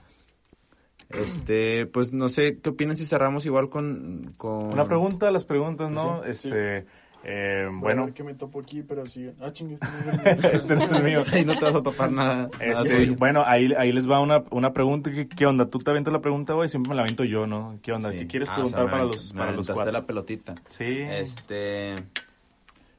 Este, 1.14 1.86
pues 1.88 2.12
no 2.14 2.30
sé, 2.30 2.59
¿qué 2.62 2.70
opinan 2.70 2.95
si 2.97 3.05
cerramos 3.05 3.45
igual 3.45 3.70
con... 3.70 4.34
con... 4.38 4.74
Una 4.74 4.86
pregunta, 4.86 5.30
las 5.32 5.45
preguntas, 5.45 5.89
¿no? 5.91 6.22
Sí, 6.24 6.34
sí. 6.34 6.47
este, 6.47 6.78
eh, 7.24 7.66
Bueno, 7.68 7.80
bueno, 8.03 8.14
que 8.14 8.24
me 8.24 8.34
topo 8.34 8.59
aquí, 8.62 8.82
pero 8.82 9.05
sí. 9.05 9.30
Ah, 9.41 9.51
chingue, 9.51 9.76
este 9.76 9.86
no 9.88 10.01
es 10.01 10.12
el 10.12 10.24
mío. 10.41 10.49
este 10.53 10.76
no 10.76 10.82
es 10.84 10.91
el 10.91 11.03
mío. 11.03 11.20
Ahí 11.32 11.45
no 11.45 11.53
te 11.53 11.66
vas 11.66 11.76
a 11.76 11.84
topar 11.84 12.12
nada. 12.12 12.47
Este, 12.59 12.97
tuyo. 12.97 13.16
bueno, 13.18 13.43
ahí, 13.45 13.72
ahí 13.78 13.91
les 13.91 14.09
va 14.09 14.20
una, 14.20 14.43
una 14.49 14.74
pregunta. 14.74 15.12
¿Qué, 15.12 15.28
qué 15.28 15.45
onda? 15.45 15.66
¿Tú 15.68 15.78
te 15.80 15.91
avientas 15.91 16.12
la 16.14 16.22
pregunta, 16.22 16.53
güey? 16.53 16.68
Siempre 16.70 16.89
me 16.89 16.95
la 16.95 17.01
aviento 17.01 17.24
yo, 17.24 17.45
¿no? 17.45 17.78
¿Qué 17.84 17.91
onda? 17.91 18.12
Sí. 18.12 18.18
¿Qué 18.18 18.28
quieres 18.28 18.49
Ah, 18.49 18.55
preguntar 18.55 18.80
o 18.80 18.84
sea, 18.84 18.86
me 18.86 18.91
para 18.91 19.03
los, 19.05 19.34
me 19.34 19.39
para 19.39 19.51
los 19.51 19.68
cuatro? 19.70 19.91
la 19.91 20.05
pelotita. 20.05 20.55
Sí. 20.70 20.88
Este, 20.89 21.95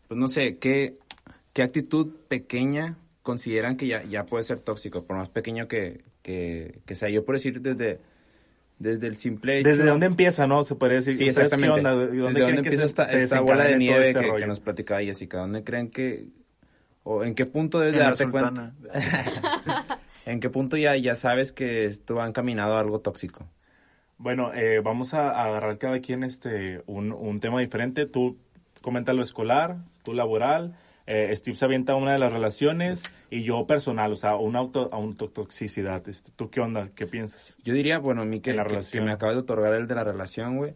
pues 0.09 0.19
no 0.19 0.29
sé, 0.29 0.59
¿qué, 0.59 0.99
qué 1.53 1.63
actitud 1.63 2.09
pequeña 2.29 2.97
consideran 3.23 3.77
que 3.77 3.87
ya, 3.89 4.05
ya 4.05 4.25
puede 4.25 4.45
ser 4.45 4.61
tóxico? 4.61 5.03
Por 5.05 5.17
más 5.17 5.31
pequeño 5.31 5.67
que, 5.67 6.03
que, 6.23 6.81
que 6.87 6.95
sea. 6.95 7.09
Yo 7.11 7.25
por 7.25 7.35
decir 7.37 7.61
desde, 7.61 8.01
desde 8.79 9.07
el 9.07 9.17
simple 9.17 9.59
hecho... 9.59 9.69
¿Desde 9.69 9.85
dónde 9.85 10.07
empieza, 10.07 10.47
no? 10.47 10.65
Se 10.65 10.75
podría 10.75 10.99
decir. 10.99 11.15
Sí, 11.15 11.29
¿Ustedes 11.29 11.53
exactamente. 11.53 11.83
¿Qué 11.83 11.89
onda? 11.89 11.97
¿De 11.97 12.07
¿Desde 12.07 12.21
dónde 12.21 12.41
que 12.41 12.51
empieza 12.57 12.77
se- 12.79 12.85
esta, 12.85 13.07
se 13.07 13.19
esta 13.19 13.41
bola 13.41 13.65
de 13.65 13.71
todo 13.71 13.79
nieve 13.79 14.09
este 14.11 14.21
que, 14.21 14.47
nos 14.47 14.61
platicaba 14.61 15.01
Jessica? 15.01 15.39
¿Dónde 15.39 15.65
creen 15.65 15.91
que... 15.91 16.27
o 17.05 17.25
en 17.25 17.35
qué 17.35 17.47
punto 17.47 17.81
debes 17.81 17.95
En 17.95 17.99
de 18.01 18.05
darte 18.05 18.29
cuenta? 18.31 18.75
¿En 20.27 20.39
qué 20.41 20.51
punto 20.51 20.77
ya, 20.77 20.97
ya 20.97 21.15
sabes 21.17 21.53
que 21.53 21.85
esto 21.87 22.17
va 22.17 22.27
encaminado 22.27 22.77
a 22.77 22.81
algo 22.81 23.01
tóxico? 23.01 23.49
Bueno, 24.19 24.53
eh, 24.55 24.81
vamos 24.81 25.15
a, 25.15 25.31
a 25.33 25.47
agarrar 25.47 25.79
cada 25.79 25.99
quien 26.01 26.23
este 26.23 26.83
un, 26.87 27.11
un 27.13 27.41
tema 27.41 27.59
diferente. 27.61 28.07
Tú 28.07 28.39
comenta 28.81 29.13
lo 29.15 29.23
escolar, 29.25 29.79
tú 30.05 30.15
laboral, 30.15 30.77
eh, 31.07 31.33
Steve 31.37 31.57
se 31.57 31.65
avienta 31.65 31.95
una 31.97 32.13
de 32.13 32.19
las 32.19 32.33
relaciones 32.33 33.03
y 33.31 33.43
yo 33.43 33.67
personal, 33.67 34.13
o 34.13 34.17
sea, 34.17 34.37
una 34.37 34.61
auto, 34.61 34.89
autotoxicidad. 34.93 36.09
Este, 36.09 36.31
¿Tú 36.37 36.51
qué 36.51 36.61
onda? 36.61 36.91
¿Qué 36.95 37.07
piensas? 37.07 37.57
Yo 37.65 37.75
diría, 37.75 37.99
bueno, 37.99 38.23
a 38.23 38.25
mí 38.25 38.41
que, 38.41 38.51
En 38.51 38.57
la 38.57 38.63
que- 38.65 38.69
que 38.69 38.75
relación. 38.75 39.05
me 39.05 39.13
acabas 39.13 39.35
de 39.35 39.41
otorgar 39.41 39.75
el 39.75 39.87
de 39.87 39.95
la 39.95 40.05
relación, 40.05 40.57
güey. 40.59 40.75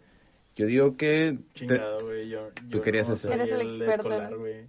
Yo 0.55 0.66
digo 0.66 0.97
que... 0.97 1.39
Chingado, 1.55 2.01
güey. 2.05 2.29
Yo, 2.31 2.49
yo 2.68 2.68
Tú 2.70 2.81
querías 2.81 3.09
no 3.09 3.14
eso. 3.14 3.31
Eres 3.31 3.51
el 3.51 3.61
experto, 3.61 3.93
escolar, 3.95 4.31
¿no? 4.33 4.39
güey. 4.39 4.64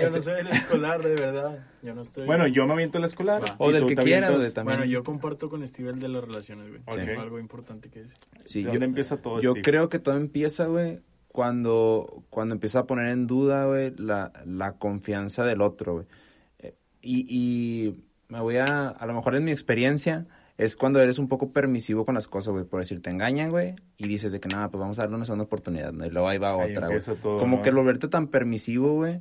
Yo 0.00 0.10
no 0.10 0.20
soy 0.22 0.40
el 0.40 0.46
escolar, 0.46 1.02
de 1.02 1.14
verdad. 1.16 1.66
Yo 1.82 1.94
no 1.94 2.00
estoy. 2.02 2.24
Bueno, 2.24 2.46
yo 2.46 2.64
me 2.66 2.72
aviento 2.74 2.98
la 3.00 3.08
escolar. 3.08 3.42
Va. 3.42 3.56
O 3.58 3.72
del 3.72 3.84
que 3.86 3.96
quieras, 3.96 4.30
de 4.40 4.50
también. 4.52 4.78
Bueno, 4.78 4.90
yo 4.90 5.02
comparto 5.02 5.50
con 5.50 5.66
Steve 5.66 5.90
el 5.90 5.98
de 6.00 6.08
las 6.08 6.24
relaciones, 6.24 6.68
güey. 6.68 6.80
Ok. 6.86 6.94
Tengo 7.04 7.20
algo 7.20 7.38
importante 7.40 7.90
que 7.90 8.02
decir. 8.04 8.16
sí, 8.46 8.60
¿De 8.60 8.66
yo, 8.66 8.70
dónde 8.70 8.86
empieza 8.86 9.16
todo, 9.20 9.40
yo 9.40 9.50
Steve? 9.50 9.62
creo 9.62 9.88
que 9.88 9.98
todo 9.98 10.16
empieza, 10.16 10.66
güey, 10.66 11.00
cuando, 11.32 12.24
cuando 12.30 12.54
empieza 12.54 12.80
a 12.80 12.86
poner 12.86 13.06
en 13.08 13.26
duda, 13.26 13.66
güey, 13.66 13.94
la, 13.96 14.32
la 14.46 14.72
confianza 14.72 15.44
del 15.44 15.60
otro, 15.62 15.94
güey. 15.94 16.06
Eh, 16.58 16.74
Y, 17.02 17.26
y 17.28 17.96
me 18.28 18.40
voy 18.40 18.56
a, 18.56 18.88
a 18.88 19.06
lo 19.06 19.14
mejor 19.14 19.34
en 19.36 19.44
mi 19.44 19.52
experiencia, 19.52 20.26
es 20.58 20.76
cuando 20.76 21.00
eres 21.00 21.18
un 21.18 21.28
poco 21.28 21.48
permisivo 21.48 22.04
con 22.04 22.14
las 22.14 22.28
cosas, 22.28 22.52
güey. 22.52 22.64
Por 22.64 22.80
decir, 22.80 23.00
te 23.00 23.10
engañan, 23.10 23.50
güey, 23.50 23.74
y 23.96 24.06
dices 24.08 24.30
de 24.32 24.40
que 24.40 24.48
nada, 24.48 24.68
pues 24.70 24.80
vamos 24.80 24.98
a 24.98 25.02
darle 25.02 25.16
una 25.16 25.24
segunda 25.24 25.44
oportunidad, 25.44 25.92
¿no? 25.92 26.04
Y 26.04 26.10
luego 26.10 26.28
ahí 26.28 26.38
va 26.38 26.52
Ahí 26.62 26.72
otra, 26.72 26.88
güey. 26.88 27.00
todo, 27.20 27.38
Como 27.38 27.56
¿no? 27.58 27.62
que 27.62 27.68
el 27.70 27.74
volverte 27.76 28.08
tan 28.08 28.26
permisivo, 28.28 28.92
güey, 28.94 29.20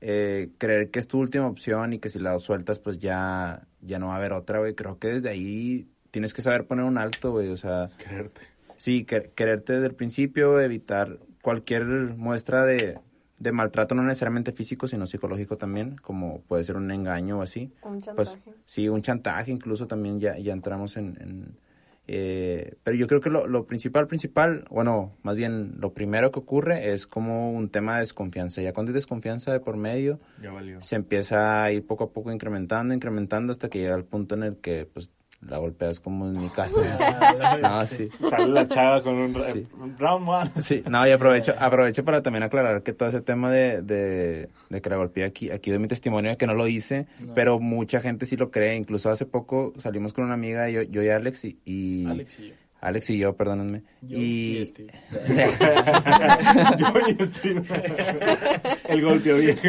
eh, 0.00 0.50
creer 0.58 0.90
que 0.90 0.98
es 0.98 1.06
tu 1.08 1.18
última 1.20 1.46
opción 1.46 1.92
y 1.92 1.98
que 1.98 2.08
si 2.08 2.18
la 2.18 2.38
sueltas, 2.38 2.78
pues 2.78 2.98
ya, 2.98 3.66
ya 3.80 3.98
no 3.98 4.08
va 4.08 4.14
a 4.14 4.16
haber 4.16 4.32
otra, 4.32 4.58
güey. 4.58 4.74
Creo 4.74 4.98
que 4.98 5.08
desde 5.08 5.28
ahí 5.30 5.86
tienes 6.10 6.34
que 6.34 6.42
saber 6.42 6.66
poner 6.66 6.84
un 6.84 6.98
alto, 6.98 7.30
güey. 7.32 7.48
O 7.50 7.56
sea, 7.56 7.90
Creerte. 7.98 8.40
sí, 8.76 9.04
que- 9.04 9.30
quererte 9.34 9.74
desde 9.74 9.86
el 9.86 9.94
principio, 9.94 10.60
evitar 10.60 11.18
cualquier 11.44 11.84
muestra 11.84 12.64
de, 12.64 12.98
de 13.38 13.52
maltrato, 13.52 13.94
no 13.94 14.02
necesariamente 14.02 14.50
físico, 14.52 14.88
sino 14.88 15.06
psicológico 15.06 15.56
también, 15.56 15.96
como 15.96 16.40
puede 16.42 16.64
ser 16.64 16.76
un 16.76 16.90
engaño 16.90 17.38
o 17.38 17.42
así. 17.42 17.70
Un 17.82 18.00
Pues 18.16 18.30
chantaje. 18.30 18.52
sí, 18.66 18.88
un 18.88 19.02
chantaje 19.02 19.52
incluso 19.52 19.86
también 19.86 20.18
ya, 20.18 20.36
ya 20.38 20.52
entramos 20.52 20.96
en... 20.96 21.16
en, 21.20 21.56
eh, 22.06 22.74
pero 22.82 22.96
yo 22.98 23.06
creo 23.06 23.22
que 23.22 23.30
lo, 23.30 23.46
lo 23.46 23.64
principal, 23.66 24.06
principal, 24.06 24.66
bueno, 24.70 25.16
más 25.22 25.36
bien 25.36 25.76
lo 25.80 25.94
primero 25.94 26.30
que 26.30 26.38
ocurre 26.38 26.92
es 26.92 27.06
como 27.06 27.50
un 27.52 27.70
tema 27.70 27.94
de 27.94 28.00
desconfianza. 28.00 28.60
Ya 28.60 28.74
cuando 28.74 28.90
hay 28.90 28.94
desconfianza 28.94 29.52
de 29.52 29.60
por 29.60 29.78
medio, 29.78 30.20
Ya 30.42 30.50
valió. 30.50 30.80
se 30.82 30.96
empieza 30.96 31.64
a 31.64 31.72
ir 31.72 31.86
poco 31.86 32.04
a 32.04 32.10
poco 32.12 32.30
incrementando, 32.30 32.92
incrementando 32.92 33.52
hasta 33.52 33.70
que 33.70 33.78
llega 33.78 33.94
el 33.94 34.04
punto 34.04 34.34
en 34.34 34.42
el 34.42 34.56
que 34.56 34.84
pues 34.84 35.08
la 35.48 35.58
golpeas 35.58 36.00
como 36.00 36.26
en 36.26 36.40
mi 36.40 36.48
caso. 36.48 36.82
no, 37.62 37.86
sí. 37.86 38.08
Sale 38.30 38.48
la 38.48 38.66
chava 38.68 39.02
con 39.02 39.14
un, 39.14 39.40
Sí. 39.42 39.66
un 39.80 39.98
round 39.98 40.28
one. 40.28 40.50
Sí, 40.62 40.82
no, 40.88 41.06
y 41.06 41.10
aprovecho, 41.10 41.54
aprovecho 41.58 42.04
para 42.04 42.22
también 42.22 42.42
aclarar 42.42 42.82
que 42.82 42.92
todo 42.92 43.08
ese 43.08 43.20
tema 43.20 43.50
de, 43.50 43.82
de, 43.82 44.48
de 44.70 44.80
que 44.80 44.90
la 44.90 44.96
golpeé 44.96 45.24
aquí, 45.24 45.50
aquí 45.50 45.70
doy 45.70 45.78
mi 45.78 45.88
testimonio 45.88 46.30
de 46.30 46.36
que 46.36 46.46
no 46.46 46.54
lo 46.54 46.66
hice, 46.66 47.06
No. 47.20 47.34
pero 47.34 47.58
mucha 47.60 48.00
gente 48.00 48.26
sí 48.26 48.36
lo 48.36 48.50
cree. 48.50 48.76
Incluso 48.76 49.10
hace 49.10 49.26
poco 49.26 49.72
salimos 49.76 50.12
con 50.12 50.24
una 50.24 50.34
amiga, 50.34 50.68
yo, 50.70 50.82
yo 50.82 51.02
y 51.02 51.08
Alex, 51.10 51.44
y, 51.44 51.58
y- 51.64 52.06
Alex 52.06 52.38
y 52.40 52.48
yo. 52.48 52.54
Alex 52.84 53.10
y 53.10 53.18
yo, 53.18 53.34
perdónenme. 53.34 53.82
Yo 54.02 54.18
y, 54.18 54.58
y 54.58 54.66
Steve. 54.66 54.92
Yo 56.78 56.86
y 57.08 57.24
Steve. 57.26 57.62
El 58.88 59.02
golpeo 59.02 59.38
viejo. 59.38 59.60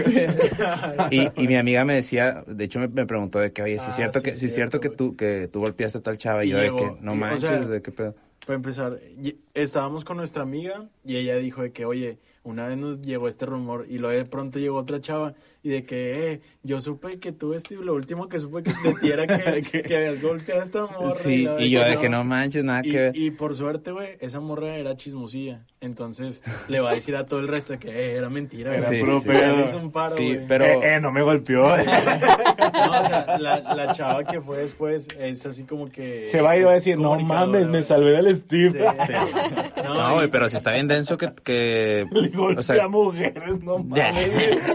y, 1.11 1.31
y 1.35 1.47
mi 1.47 1.55
amiga 1.55 1.85
me 1.85 1.95
decía, 1.95 2.43
de 2.45 2.63
hecho 2.65 2.79
me, 2.79 2.87
me 2.89 3.05
preguntó 3.05 3.39
de 3.39 3.53
que, 3.53 3.61
oye, 3.63 3.75
si 3.75 3.85
Ah, 3.85 3.89
es 3.89 3.95
cierto 3.95 4.19
sí 4.19 4.25
que, 4.25 4.33
si 4.33 4.45
es 4.47 4.53
cierto 4.53 4.79
que 4.79 4.89
cierto, 4.89 5.05
tú, 5.11 5.15
que 5.15 5.49
tú 5.51 5.59
golpeaste 5.61 5.99
a 5.99 6.01
tal 6.01 6.17
chava, 6.17 6.43
y, 6.43 6.49
Y 6.49 6.51
yo 6.51 6.57
de 6.57 6.75
que, 6.75 6.91
no 7.01 7.13
y, 7.13 7.15
o 7.15 7.19
manches, 7.19 7.49
sea, 7.49 7.59
de 7.59 7.81
qué 7.81 7.91
pedo. 7.91 8.15
Para 8.45 8.55
empezar, 8.57 8.99
estábamos 9.53 10.03
con 10.03 10.17
nuestra 10.17 10.43
amiga 10.43 10.85
y 11.03 11.15
ella 11.15 11.37
dijo 11.37 11.61
de 11.61 11.71
que, 11.71 11.85
oye, 11.85 12.19
una 12.43 12.67
vez 12.67 12.77
nos 12.77 13.01
llegó 13.01 13.27
este 13.27 13.45
rumor 13.45 13.87
y 13.89 13.97
luego 13.97 14.15
de 14.17 14.25
pronto 14.25 14.59
llegó 14.59 14.77
otra 14.77 15.01
chava 15.01 15.33
y 15.65 15.69
de 15.69 15.83
que, 15.83 16.31
eh, 16.33 16.41
yo 16.61 16.79
supe 16.79 17.17
que 17.19 17.31
tú, 17.31 17.55
Steve, 17.59 17.83
lo 17.83 17.95
último 17.95 18.29
que 18.29 18.39
supe 18.39 18.61
que 18.61 18.71
de 18.71 18.93
ti 19.01 19.09
era 19.09 19.25
que, 19.25 19.61
que 19.81 19.95
habías 19.97 20.21
golpeado 20.21 20.61
a 20.61 20.63
esta 20.63 20.85
morra. 20.85 21.15
Sí, 21.15 21.41
la 21.43 21.59
y 21.59 21.71
yo 21.71 21.83
de 21.83 21.97
que 21.97 22.07
no 22.07 22.23
manches, 22.23 22.63
nada 22.63 22.81
Y, 22.83 22.91
que 22.91 22.99
ver. 23.01 23.17
y 23.17 23.31
por 23.31 23.55
suerte, 23.55 23.91
güey, 23.91 24.09
esa 24.19 24.39
morra 24.39 24.75
era 24.77 24.95
chismosilla. 24.95 25.65
Entonces 25.81 26.43
le 26.67 26.79
va 26.81 26.91
a 26.91 26.93
decir 26.95 27.15
a 27.15 27.25
todo 27.25 27.39
el 27.39 27.47
resto 27.47 27.79
que 27.79 27.89
eh, 27.89 28.13
era 28.13 28.29
mentira. 28.29 28.75
Era 28.75 28.87
güey. 28.87 28.99
puro 28.99 29.19
sí. 29.21 29.29
hizo 29.65 29.77
un 29.79 29.91
paro, 29.91 30.15
Sí, 30.15 30.37
pero- 30.47 30.65
Eh, 30.65 30.95
eh, 30.95 30.99
no 31.01 31.11
me 31.11 31.23
golpeó. 31.23 31.65
No, 32.75 32.99
o 32.99 33.03
sea, 33.03 33.37
la, 33.39 33.59
la 33.75 33.93
chava 33.93 34.23
que 34.23 34.41
fue 34.41 34.59
después 34.59 35.07
es 35.19 35.45
así 35.45 35.63
como 35.63 35.89
que... 35.89 36.25
Se 36.27 36.41
va 36.41 36.57
y 36.57 36.63
va 36.63 36.71
a 36.71 36.75
decir, 36.75 36.97
no 36.97 37.17
mames, 37.19 37.69
me 37.69 37.81
salvé 37.83 38.11
del 38.11 38.35
Steve. 38.35 38.71
Sí, 38.71 38.77
sí. 39.07 39.13
No, 39.83 40.15
güey, 40.15 40.27
pero 40.29 40.47
si 40.49 40.57
está 40.57 40.71
bien 40.73 40.87
denso 40.87 41.17
que, 41.17 41.31
que 41.43 42.05
Le 42.11 42.29
golpea 42.29 42.59
o 42.59 42.61
sea, 42.61 42.87
mujeres, 42.87 43.63
no 43.63 43.79
mames. 43.79 44.15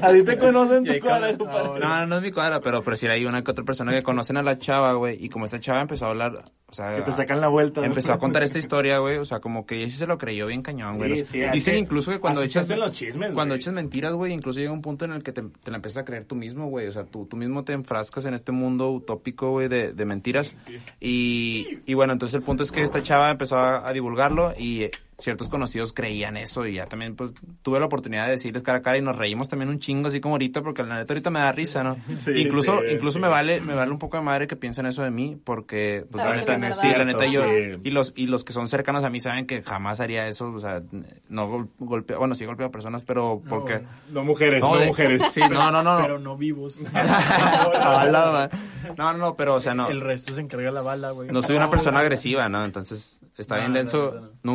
A 0.03 0.12
ti 0.12 0.22
te 0.22 0.38
conocen 0.38 0.80
Tu 0.85 1.45
No, 1.45 2.07
no 2.07 2.16
es 2.16 2.22
mi 2.22 2.31
cuadra, 2.31 2.61
pero, 2.61 2.83
pero 2.83 2.97
si 2.97 3.07
hay 3.07 3.24
una 3.24 3.43
que 3.43 3.51
otra 3.51 3.64
persona 3.64 3.93
que 3.93 4.03
conocen 4.03 4.37
a 4.37 4.43
la 4.43 4.59
chava, 4.59 4.95
güey, 4.95 5.22
y 5.24 5.28
como 5.28 5.45
esta 5.45 5.61
chava 5.61 5.81
empezó 5.81 6.07
a 6.07 6.11
hablar, 6.11 6.51
o 6.66 6.72
sea, 6.72 6.97
Que 6.97 7.03
te 7.03 7.12
sacan 7.12 7.41
la 7.41 7.49
vuelta. 7.49 7.85
empezó 7.85 8.12
a 8.12 8.18
contar 8.18 8.43
esta 8.43 8.59
historia, 8.61 8.99
güey, 8.99 9.18
o 9.18 9.24
sea, 9.24 9.41
como 9.41 9.66
que 9.66 9.76
ella 9.76 9.91
sí 9.91 9.97
se 9.97 10.07
lo 10.07 10.18
creyó 10.18 10.47
bien 10.47 10.62
cañón, 10.62 10.97
güey. 10.99 11.16
Sí, 11.16 11.24
sí, 11.24 11.41
Dicen 11.53 11.76
incluso 11.76 12.11
que 12.11 12.20
cuando 12.20 12.43
echas, 12.43 12.64
hacen 12.64 12.81
los 12.81 12.93
chismes, 12.93 13.33
cuando 13.35 13.55
echas 13.55 13.72
mentiras, 13.74 14.12
güey, 14.12 14.33
incluso 14.33 14.61
llega 14.61 14.72
un 14.72 14.83
punto 14.83 15.05
en 15.05 15.12
el 15.12 15.22
que 15.22 15.33
te, 15.33 15.43
te 15.43 15.70
la 15.70 15.76
empiezas 15.76 16.03
a 16.03 16.05
creer 16.05 16.24
tú 16.24 16.35
mismo, 16.35 16.68
güey, 16.68 16.87
o 16.87 16.93
sea, 16.93 17.05
tú, 17.05 17.26
tú 17.26 17.37
mismo 17.37 17.64
te 17.64 17.72
enfrascas 17.72 18.24
en 18.24 18.35
este 18.35 18.53
mundo 18.53 18.91
utópico, 18.91 19.51
güey, 19.51 19.68
de, 19.68 19.93
de 19.93 20.05
mentiras. 20.05 20.53
Y, 21.01 21.81
y 21.87 21.95
bueno, 21.95 22.12
entonces 22.12 22.35
el 22.35 22.43
punto 22.43 22.62
es 22.62 22.72
que 22.72 22.83
esta 22.83 23.03
chava 23.03 23.31
empezó 23.31 23.57
a, 23.57 23.89
a 23.89 23.93
divulgarlo 23.93 24.53
y 24.59 24.91
ciertos 25.21 25.49
conocidos 25.49 25.93
creían 25.93 26.37
eso 26.37 26.66
y 26.66 26.75
ya 26.75 26.87
también 26.87 27.14
pues 27.16 27.33
tuve 27.62 27.79
la 27.79 27.87
oportunidad 27.87 28.25
de 28.27 28.33
decirles 28.33 28.62
cara 28.62 28.79
a 28.79 28.83
cara 28.83 28.99
y 28.99 29.03
nos 29.03 29.16
reímos 29.16 29.49
también 29.49 29.68
un 29.68 29.79
chingo 29.79 30.09
así 30.09 30.21
como 30.21 30.35
ahorita 30.35 30.62
porque 30.62 30.83
la 30.83 30.97
neta 30.99 31.12
ahorita 31.12 31.31
me 31.31 31.41
da 31.41 31.53
risa, 31.53 31.83
¿no? 31.85 31.97
Sí, 32.18 32.33
incluso 32.37 32.81
sí, 32.81 32.87
incluso 32.95 33.18
sí. 33.18 33.21
me 33.23 33.29
vale 33.29 33.61
me 33.61 33.75
vale 33.75 33.91
un 33.93 33.99
poco 33.99 34.16
de 34.16 34.23
madre 34.23 34.47
que 34.47 34.57
piensen 34.57 34.87
eso 34.87 35.03
de 35.03 35.11
mí 35.11 35.39
porque 35.43 36.05
pues, 36.11 36.25
la 36.25 36.35
neta 36.35 36.59
la 36.59 37.05
neta 37.05 37.27
yo 37.27 37.45
Sí. 37.45 37.79
y 37.85 37.91
los 37.91 38.12
y 38.16 38.27
los 38.27 38.45
que 38.45 38.53
son 38.53 38.66
cercanos 38.68 39.05
a 39.05 39.11
mí 39.11 39.21
saben 39.21 39.47
que 39.47 39.62
jamás 39.62 40.01
haría 40.01 40.27
eso, 40.29 40.51
o 40.53 40.61
sea, 40.61 40.83
no 41.29 41.49
gol- 41.49 41.68
golpeo, 41.79 42.18
bueno, 42.18 42.35
sí 42.35 42.45
golpeo 42.45 42.66
a 42.66 42.71
personas, 42.71 43.03
pero 43.03 43.43
porque 43.49 43.81
No 44.11 44.25
mujeres, 44.25 44.61
no, 44.62 44.77
de- 44.77 44.87
mujeres. 44.87 45.23
Sí, 45.31 45.41
no, 45.51 45.71
no, 45.71 45.83
no. 45.83 45.99
Pero 46.01 46.18
no 46.18 46.37
vivos. 46.37 46.83
Bala, 46.93 48.49
no, 48.97 49.12
no, 49.12 49.18
no, 49.18 49.37
pero 49.37 49.55
o 49.55 49.61
sea, 49.61 49.75
no. 49.75 49.89
El 49.89 50.01
resto 50.01 50.33
se 50.33 50.41
encarga 50.41 50.71
la 50.71 50.83
bala, 50.83 51.11
güey. 51.11 51.31
No 51.31 51.43
soy 51.43 51.57
una 51.57 51.71
persona 51.71 52.01
agresiva, 52.01 52.49
¿no? 52.49 52.64
Entonces, 52.64 53.21
está 53.37 53.57
No, 53.57 53.61
bien 53.61 53.73
no, 53.73 53.79
denso. 53.79 54.21
no, 54.43 54.53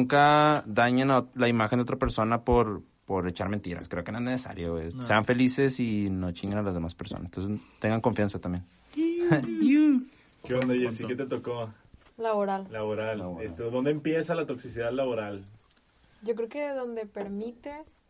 dañen 0.66 1.12
a 1.12 1.26
la 1.36 1.48
imagen 1.48 1.80
de 1.80 1.84
otra 1.84 1.98
persona 1.98 2.44
por, 2.44 2.82
por 3.06 3.28
echar 3.28 3.50
mentiras. 3.50 3.90
Creo 3.90 4.04
que 4.04 4.12
no 4.12 4.20
es 4.20 4.24
necesario. 4.24 4.80
No. 4.94 5.04
Sean 5.04 5.26
felices 5.26 5.80
y 5.80 6.10
no 6.10 6.32
chinguen 6.32 6.60
a 6.60 6.62
las 6.62 6.74
demás 6.74 6.96
personas. 6.96 7.26
Entonces, 7.26 7.60
tengan 7.80 8.02
confianza 8.02 8.40
también. 8.40 8.66
¿Qué 8.96 10.54
onda, 10.54 10.76
Jessy? 10.76 11.06
¿Qué 11.08 11.16
te 11.16 11.26
tocó? 11.26 11.74
Laboral. 12.18 12.68
Laboral. 12.72 13.18
Laboral. 13.18 13.46
Este, 13.46 13.64
¿Dónde 13.64 13.92
empieza 13.92 14.36
la 14.36 14.46
toxicidad 14.46 14.92
laboral? 14.92 15.44
Yo 16.22 16.36
creo 16.36 16.48
que 16.48 16.70
donde 16.70 17.06
permites 17.06 18.04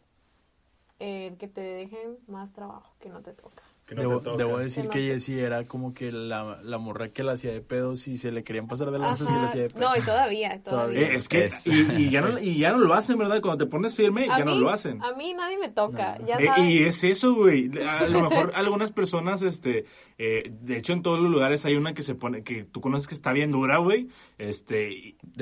eh, 0.99 1.35
que 1.39 1.47
te 1.47 1.61
dejen 1.61 2.17
más 2.27 2.53
trabajo 2.53 2.93
que 2.99 3.09
no 3.09 3.21
te 3.21 3.33
toca. 3.33 3.63
Que 3.85 3.93
no 3.93 4.01
Debo, 4.01 4.17
te 4.17 4.23
toca. 4.25 4.37
debo 4.37 4.57
decir 4.57 4.81
Que 4.83 4.87
no 4.87 4.93
que 4.93 4.99
te- 4.99 5.05
Jessie 5.13 5.41
era 5.41 5.63
como 5.65 5.93
que 5.93 6.11
la, 6.11 6.59
la 6.63 6.77
morra 6.79 7.09
que 7.09 7.23
la 7.23 7.33
hacía 7.33 7.51
de 7.51 7.61
pedo. 7.61 7.95
Si 7.95 8.17
se 8.17 8.31
le 8.31 8.43
querían 8.43 8.67
pasar 8.67 8.89
de 8.89 8.97
lanza, 8.97 9.27
sí 9.27 9.33
la 9.35 9.43
hacía 9.43 9.61
de 9.61 9.69
pedo. 9.69 9.87
No, 9.87 9.95
y 9.95 10.01
todavía, 10.01 10.59
todavía. 10.63 11.01
Eh, 11.01 11.15
es 11.15 11.29
que, 11.29 11.45
Es. 11.45 11.67
y, 11.67 11.71
y 11.97 12.09
ya 12.09 12.21
no, 12.21 12.39
y 12.39 12.57
ya 12.57 12.71
no 12.71 12.79
lo 12.79 12.95
hacen, 12.95 13.17
¿verdad? 13.19 13.41
Cuando 13.41 13.63
te 13.63 13.69
pones 13.69 13.93
firme, 13.95 14.25
a 14.27 14.39
ya 14.39 14.45
no 14.45 14.55
lo 14.55 14.71
hacen. 14.71 15.03
A 15.03 15.13
mí 15.13 15.33
nadie 15.35 15.59
me 15.59 15.69
toca, 15.69 16.17
ya 16.25 16.37
Eh, 16.37 16.47
sabes. 16.47 16.63
y 16.65 16.83
es 16.83 17.03
eso, 17.03 17.35
güey. 17.35 17.69
A 17.87 18.07
lo 18.07 18.21
mejor 18.29 18.53
algunas 18.55 18.91
personas, 18.91 19.43
este, 19.43 19.85
eh, 20.17 20.49
de 20.61 20.77
hecho 20.77 20.93
en 20.93 21.01
todos 21.01 21.19
los 21.19 21.29
lugares 21.31 21.65
hay 21.65 21.75
una 21.75 21.93
que 21.93 22.01
se 22.03 22.15
pone, 22.15 22.43
que 22.43 22.63
tú 22.63 22.79
conoces 22.81 23.07
que 23.07 23.15
está 23.15 23.33
bien 23.33 23.51
dura, 23.51 23.77
güey. 23.79 24.07
Este, 24.37 24.91
y- 24.91 25.17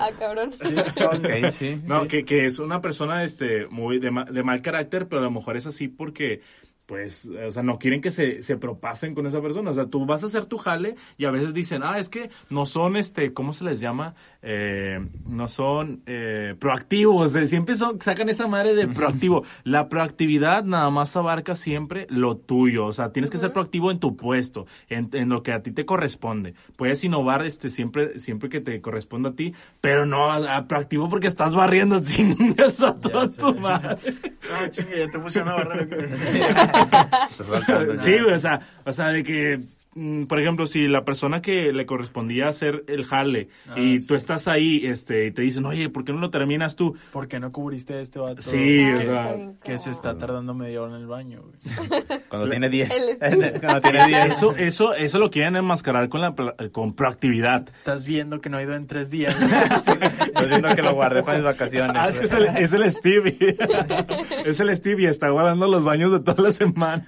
Ah, 0.00 0.10
cabrón. 0.18 0.52
sí. 1.50 1.80
no, 1.86 2.06
que, 2.08 2.24
que 2.24 2.46
es 2.46 2.58
una 2.58 2.80
persona, 2.80 3.24
este, 3.24 3.66
muy 3.68 3.98
de, 3.98 4.10
ma- 4.10 4.24
de 4.24 4.42
mal 4.42 4.62
carácter, 4.62 5.08
pero 5.08 5.20
a 5.20 5.24
lo 5.24 5.30
mejor 5.30 5.56
es 5.56 5.66
así 5.66 5.88
porque, 5.88 6.40
pues, 6.86 7.26
o 7.26 7.50
sea, 7.50 7.62
no 7.62 7.78
quieren 7.78 8.00
que 8.00 8.10
se, 8.10 8.42
se 8.42 8.56
propasen 8.56 9.14
con 9.14 9.26
esa 9.26 9.40
persona. 9.40 9.70
O 9.70 9.74
sea, 9.74 9.86
tú 9.86 10.04
vas 10.06 10.22
a 10.22 10.26
hacer 10.26 10.46
tu 10.46 10.58
jale 10.58 10.96
y 11.16 11.24
a 11.24 11.30
veces 11.30 11.54
dicen, 11.54 11.82
ah, 11.84 11.98
es 11.98 12.08
que 12.08 12.30
no 12.50 12.66
son, 12.66 12.96
este, 12.96 13.32
¿cómo 13.32 13.52
se 13.52 13.64
les 13.64 13.80
llama? 13.80 14.14
Eh, 14.46 15.00
no 15.26 15.48
son 15.48 16.02
eh, 16.04 16.54
proactivos. 16.58 17.34
Eh, 17.34 17.46
Siempre 17.46 17.76
son, 17.76 17.98
sacan 18.00 18.28
esa 18.28 18.46
madre 18.46 18.74
de 18.74 18.86
proactivo. 18.94 19.42
La 19.64 19.88
proactividad 19.88 20.64
nada 20.64 20.90
más 20.90 21.16
abarca 21.16 21.56
siempre 21.56 22.06
lo 22.10 22.36
tuyo. 22.36 22.84
O 22.86 22.92
sea, 22.92 23.10
tienes 23.10 23.30
que 23.30 23.38
ser 23.38 23.52
proactivo 23.54 23.90
en 23.90 24.00
tu 24.00 24.16
puesto, 24.16 24.66
en, 24.90 25.08
en 25.14 25.30
lo 25.30 25.42
que 25.42 25.52
a 25.52 25.62
ti 25.62 25.70
te 25.72 25.86
corresponde. 25.86 26.52
Puedes 26.76 27.02
innovar, 27.04 27.42
este, 27.46 27.70
siempre, 27.70 28.20
siempre 28.20 28.50
que 28.50 28.60
te 28.60 28.80
corresponda 28.82 29.30
a 29.30 29.34
ti, 29.34 29.54
pero 29.80 30.04
no 30.04 30.30
a- 30.30 30.56
a 30.56 30.68
proactivo 30.68 31.08
porque 31.08 31.26
estás 31.26 31.54
barriendo 31.54 32.00
chingas 32.04 32.82
a 32.82 32.94
toda 33.00 33.28
sé. 33.30 33.40
tu 33.40 33.54
madre. 33.54 33.96
Ah, 34.54 34.68
chinga, 34.68 34.94
ya 34.94 35.08
te 35.10 35.18
puse 35.18 35.40
una 35.40 35.54
barra. 35.54 35.80
Estás 35.82 37.46
faltando, 37.46 37.96
Sí, 37.96 38.12
güey, 38.12 38.34
o 38.34 38.38
sea, 38.38 38.60
o 38.84 38.92
sea, 38.92 39.08
de 39.08 39.22
que 39.24 39.60
por 40.28 40.40
ejemplo, 40.40 40.66
si 40.66 40.88
la 40.88 41.04
persona 41.04 41.40
que 41.42 41.72
le 41.72 41.86
correspondía 41.86 42.48
hacer 42.48 42.84
el 42.88 43.04
jale 43.04 43.48
Ah, 43.68 43.78
y 43.78 44.00
sí. 44.00 44.06
tú 44.06 44.14
estás 44.14 44.48
ahí 44.48 44.82
este, 44.84 45.26
y 45.26 45.30
te 45.32 45.42
dicen, 45.42 45.64
oye, 45.66 45.88
¿por 45.88 46.04
qué 46.04 46.12
no 46.12 46.20
lo 46.20 46.30
terminas 46.30 46.76
tú? 46.76 46.96
¿Por 47.12 47.28
qué 47.28 47.38
no 47.40 47.52
cubriste 47.52 47.94
a 47.94 48.00
este 48.00 48.18
vato? 48.18 48.42
Sí, 48.42 48.56
que, 48.58 48.94
o 48.94 49.00
sea, 49.00 49.20
está 49.22 49.34
bien 49.36 49.56
que 49.62 49.78
se 49.78 49.90
está 49.90 50.18
tardando 50.18 50.54
media 50.54 50.82
hora 50.82 50.94
en 50.96 51.00
el 51.00 51.06
baño, 51.06 51.42
güey. 51.42 52.20
Cuando 52.28 52.48
tiene 52.50 52.68
10. 52.68 52.90
El 52.90 53.02
estilo. 53.42 53.60
Cuando 53.60 53.80
tiene 53.80 54.06
10. 54.06 54.30
Eso, 54.30 54.56
eso, 54.56 54.94
eso 54.94 55.18
lo 55.18 55.30
quieren 55.30 55.56
enmascarar 55.56 56.08
con 56.08 56.20
la 56.20 56.34
pla- 56.34 56.54
con 56.72 56.94
proactividad. 56.94 57.68
Estás 57.78 58.04
viendo 58.04 58.40
que 58.40 58.48
no 58.50 58.56
ha 58.58 58.62
ido 58.62 58.74
en 58.74 58.86
tres 58.86 59.10
días. 59.10 59.34
Estoy 60.26 60.48
viendo 60.48 60.74
que 60.74 60.82
lo 60.82 60.94
guardé 60.94 61.22
para 61.22 61.38
mis 61.38 61.44
vacaciones. 61.44 61.92
Ah, 61.94 62.08
es 62.08 62.18
que 62.18 62.24
es 62.24 62.32
el, 62.32 62.46
es 62.56 62.72
el 62.72 62.90
Stevie. 62.90 63.36
es 64.44 64.60
el 64.60 64.76
Stevie, 64.76 65.08
está 65.08 65.28
guardando 65.30 65.66
los 65.68 65.84
baños 65.84 66.12
de 66.12 66.20
toda 66.20 66.42
la 66.42 66.52
semana. 66.52 67.04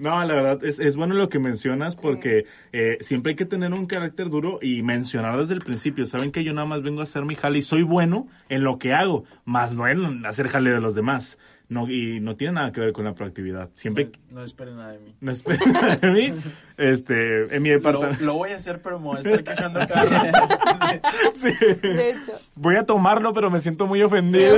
No, 0.00 0.18
la 0.24 0.34
verdad, 0.34 0.64
es, 0.64 0.78
es 0.78 0.96
bueno 0.96 1.14
lo 1.14 1.28
que 1.28 1.38
mencionas 1.38 1.94
porque 1.94 2.46
eh, 2.72 2.96
siempre 3.02 3.32
hay 3.32 3.36
que 3.36 3.44
tener 3.44 3.74
un 3.74 3.84
carácter 3.84 4.30
duro 4.30 4.58
y 4.62 4.82
mencionar 4.82 5.38
desde 5.38 5.52
el 5.52 5.60
principio. 5.60 6.06
Saben 6.06 6.32
que 6.32 6.42
yo 6.42 6.54
nada 6.54 6.66
más 6.66 6.80
vengo 6.82 7.00
a 7.00 7.02
hacer 7.02 7.26
mi 7.26 7.34
jale 7.34 7.58
y 7.58 7.62
soy 7.62 7.82
bueno 7.82 8.26
en 8.48 8.64
lo 8.64 8.78
que 8.78 8.94
hago, 8.94 9.24
más 9.44 9.74
no 9.74 9.86
en 9.86 10.24
hacer 10.24 10.48
jale 10.48 10.70
de 10.70 10.80
los 10.80 10.94
demás. 10.94 11.36
No, 11.70 11.88
y 11.88 12.20
no 12.20 12.36
tiene 12.36 12.54
nada 12.54 12.72
que 12.72 12.80
ver 12.80 12.92
con 12.92 13.04
la 13.04 13.14
proactividad. 13.14 13.70
Siempre 13.74 14.10
No, 14.28 14.40
no 14.40 14.44
esperen 14.44 14.76
nada 14.76 14.92
de 14.92 14.98
mí. 14.98 15.14
no 15.20 15.30
esperen 15.32 15.72
de 16.00 16.10
mí. 16.10 16.34
Este, 16.76 17.54
en 17.54 17.62
mi 17.62 17.68
Lo, 17.68 17.74
departamento. 17.76 18.24
lo 18.24 18.34
voy 18.34 18.52
a 18.52 18.56
hacer, 18.56 18.80
pero 18.80 18.98
me 18.98 19.04
voy 19.04 19.16
a 19.18 19.20
estar 19.20 19.44
quejando 19.44 19.80
cada. 19.86 21.00
Sí. 21.34 21.52
De 21.82 22.10
hecho, 22.12 22.32
Voy 22.54 22.76
a 22.76 22.84
tomarlo, 22.84 23.32
pero 23.34 23.50
me 23.50 23.60
siento 23.60 23.86
muy 23.86 24.02
ofendido. 24.02 24.56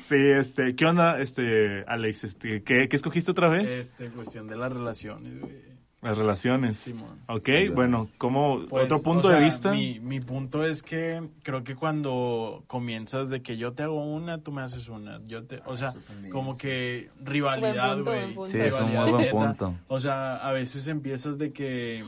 Sí, 0.00 0.16
este, 0.16 0.74
¿qué 0.74 0.86
onda, 0.86 1.20
este, 1.20 1.84
Alex? 1.86 2.24
Este, 2.24 2.62
¿qué, 2.62 2.88
qué 2.88 2.96
escogiste 2.96 3.30
otra 3.30 3.48
vez? 3.48 3.68
Este, 3.70 4.08
cuestión 4.10 4.46
de 4.48 4.56
las 4.56 4.72
relaciones, 4.72 5.38
güey. 5.40 5.72
Las 6.02 6.18
relaciones. 6.18 6.78
Simón. 6.78 7.20
Ok, 7.28 7.48
bueno, 7.72 8.08
¿cómo, 8.18 8.66
Pues, 8.68 8.86
otro 8.86 9.00
punto 9.02 9.28
o 9.28 9.30
de 9.30 9.36
sea, 9.36 9.44
vista? 9.44 9.72
Mi, 9.72 10.00
mi 10.00 10.20
punto 10.20 10.64
es 10.64 10.82
que 10.82 11.22
creo 11.44 11.62
que 11.62 11.76
cuando 11.76 12.64
comienzas 12.66 13.28
de 13.28 13.40
que 13.40 13.56
yo 13.56 13.72
te 13.72 13.84
hago 13.84 14.04
una, 14.04 14.38
tú 14.38 14.50
me 14.50 14.62
haces 14.62 14.88
una. 14.88 15.20
Yo 15.28 15.44
te, 15.44 15.60
o 15.64 15.76
sea, 15.76 15.94
como 16.32 16.58
que 16.58 17.08
rivalidad, 17.22 18.00
güey. 18.00 18.34
Sí, 18.46 18.58
es 18.58 18.80
un 18.80 18.88
Rivalidad 18.90 19.18
muy 19.18 19.28
buen 19.30 19.48
punto. 19.48 19.74
O 19.86 20.00
sea, 20.00 20.36
a 20.36 20.50
veces 20.50 20.88
empiezas 20.88 21.38
de 21.38 21.52
que 21.52 22.04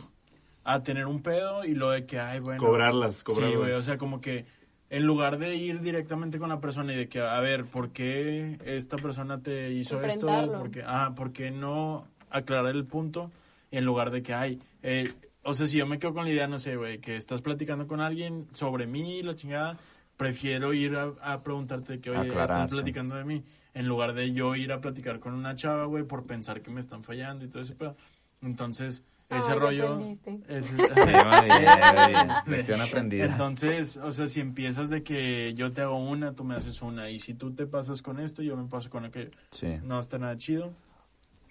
a 0.64 0.82
tener 0.82 1.06
un 1.06 1.22
pedo 1.22 1.64
y 1.64 1.74
lo 1.74 1.90
de 1.90 2.04
que, 2.04 2.18
ay, 2.18 2.40
bueno. 2.40 2.60
Cobrarlas, 2.60 3.22
cobrarlas. 3.22 3.52
Sí, 3.52 3.56
güey, 3.56 3.72
o 3.74 3.82
sea, 3.82 3.96
como 3.96 4.20
que 4.20 4.44
en 4.90 5.06
lugar 5.06 5.38
de 5.38 5.54
ir 5.54 5.80
directamente 5.80 6.40
con 6.40 6.48
la 6.48 6.58
persona 6.58 6.92
y 6.92 6.96
de 6.96 7.08
que, 7.08 7.20
a 7.20 7.38
ver, 7.38 7.64
¿por 7.64 7.90
qué 7.90 8.58
esta 8.64 8.96
persona 8.96 9.40
te 9.40 9.72
hizo 9.72 10.02
esto? 10.02 10.26
¿Por 10.26 10.70
qué, 10.72 10.82
ah, 10.84 11.12
¿por 11.14 11.32
qué 11.32 11.52
no 11.52 12.08
aclarar 12.28 12.74
el 12.74 12.86
punto? 12.86 13.30
En 13.76 13.84
lugar 13.84 14.10
de 14.10 14.22
que, 14.22 14.34
ay, 14.34 14.60
eh, 14.82 15.12
o 15.42 15.52
sea, 15.54 15.66
si 15.66 15.78
yo 15.78 15.86
me 15.86 15.98
quedo 15.98 16.14
con 16.14 16.24
la 16.24 16.30
idea, 16.30 16.46
no 16.48 16.58
sé, 16.58 16.76
güey, 16.76 16.98
que 16.98 17.16
estás 17.16 17.42
platicando 17.42 17.86
con 17.86 18.00
alguien 18.00 18.46
sobre 18.52 18.86
mí, 18.86 19.22
la 19.22 19.34
chingada, 19.34 19.78
prefiero 20.16 20.72
ir 20.74 20.96
a, 20.96 21.12
a 21.22 21.42
preguntarte 21.42 22.00
que, 22.00 22.10
oye, 22.10 22.28
estás 22.28 22.42
Aclararse. 22.44 22.74
platicando 22.74 23.16
de 23.16 23.24
mí, 23.24 23.42
en 23.74 23.86
lugar 23.88 24.14
de 24.14 24.32
yo 24.32 24.54
ir 24.54 24.72
a 24.72 24.80
platicar 24.80 25.18
con 25.20 25.34
una 25.34 25.54
chava, 25.56 25.84
güey, 25.86 26.04
por 26.04 26.24
pensar 26.24 26.62
que 26.62 26.70
me 26.70 26.80
están 26.80 27.02
fallando 27.04 27.44
y 27.44 27.48
todo 27.48 27.62
ese 27.62 27.74
pedo. 27.74 27.96
Entonces, 28.42 29.02
ese 29.30 29.52
Ah, 29.52 29.54
ya 29.54 29.60
rollo... 29.60 29.92
aprendiste. 29.94 30.40
ese- 30.48 30.76
Sí, 30.94 31.00
bien, 31.06 31.28
muy 31.28 31.46
bien. 31.46 32.28
Lección 32.46 32.80
aprendida. 32.80 33.24
entonces, 33.24 33.96
o 33.96 34.12
sea, 34.12 34.26
si 34.28 34.40
empiezas 34.40 34.90
de 34.90 35.02
que 35.02 35.54
yo 35.54 35.72
te 35.72 35.80
hago 35.80 35.96
una, 35.98 36.34
tú 36.34 36.44
me 36.44 36.54
haces 36.54 36.80
una. 36.82 37.10
Y 37.10 37.18
si 37.20 37.34
tú 37.34 37.52
te 37.54 37.66
pasas 37.66 38.02
con 38.02 38.20
esto, 38.20 38.42
yo 38.42 38.56
me 38.56 38.68
paso 38.68 38.90
con 38.90 39.04
aquello. 39.04 39.30
Sí. 39.50 39.78
No 39.82 39.98
está 39.98 40.18
nada 40.18 40.36
chido. 40.38 40.72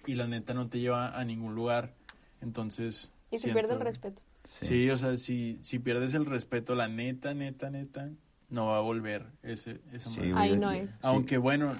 Y 0.06 0.14
la 0.14 0.26
neta 0.26 0.54
no 0.54 0.68
te 0.68 0.80
lleva 0.80 1.18
a 1.18 1.24
ningún 1.24 1.54
lugar. 1.54 1.92
Entonces. 2.44 3.10
Y 3.30 3.36
se 3.38 3.44
siento- 3.44 3.58
pierde 3.60 3.74
el 3.74 3.80
respeto. 3.80 4.22
Sí, 4.44 4.88
o 4.90 4.96
sea, 4.98 5.16
si, 5.16 5.58
si 5.62 5.78
pierdes 5.78 6.14
el 6.14 6.26
respeto, 6.26 6.74
la 6.74 6.86
neta, 6.86 7.34
neta, 7.34 7.70
neta, 7.70 8.10
no 8.50 8.66
va 8.66 8.76
a 8.76 8.80
volver 8.82 9.26
ese, 9.42 9.80
esa 9.92 10.10
Sí, 10.10 10.20
Ahí 10.36 10.56
no 10.56 10.70
es. 10.70 10.98
Aunque 11.02 11.38
bueno, 11.38 11.74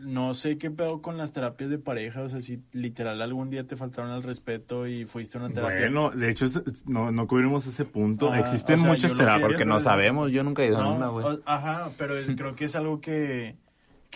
no 0.00 0.32
sé 0.34 0.56
qué 0.58 0.70
pedo 0.70 1.02
con 1.02 1.18
las 1.18 1.32
terapias 1.32 1.68
de 1.70 1.78
pareja. 1.78 2.22
O 2.22 2.28
sea, 2.30 2.40
si 2.40 2.62
literal 2.72 3.20
algún 3.20 3.50
día 3.50 3.66
te 3.66 3.76
faltaron 3.76 4.10
el 4.12 4.22
respeto 4.22 4.86
y 4.86 5.04
fuiste 5.04 5.36
a 5.38 5.42
una 5.42 5.50
terapia. 5.54 5.78
Bueno, 5.78 6.10
de 6.10 6.30
hecho, 6.30 6.46
no, 6.86 7.12
no 7.12 7.26
cubrimos 7.28 7.66
ese 7.66 7.84
punto. 7.84 8.28
Ajá, 8.32 8.40
Existen 8.40 8.76
o 8.80 8.82
sea, 8.82 8.88
muchas 8.90 9.14
terapias. 9.16 9.48
Porque 9.48 9.64
no 9.66 9.78
sabemos, 9.78 10.32
yo 10.32 10.42
nunca 10.42 10.62
he 10.64 10.68
ido 10.68 10.78
a 10.78 10.82
No, 10.84 10.94
una, 10.96 11.08
güey. 11.08 11.38
ajá, 11.44 11.90
pero 11.98 12.16
es- 12.16 12.26
creo 12.34 12.56
que 12.56 12.64
es 12.64 12.74
algo 12.76 13.00
que, 13.02 13.56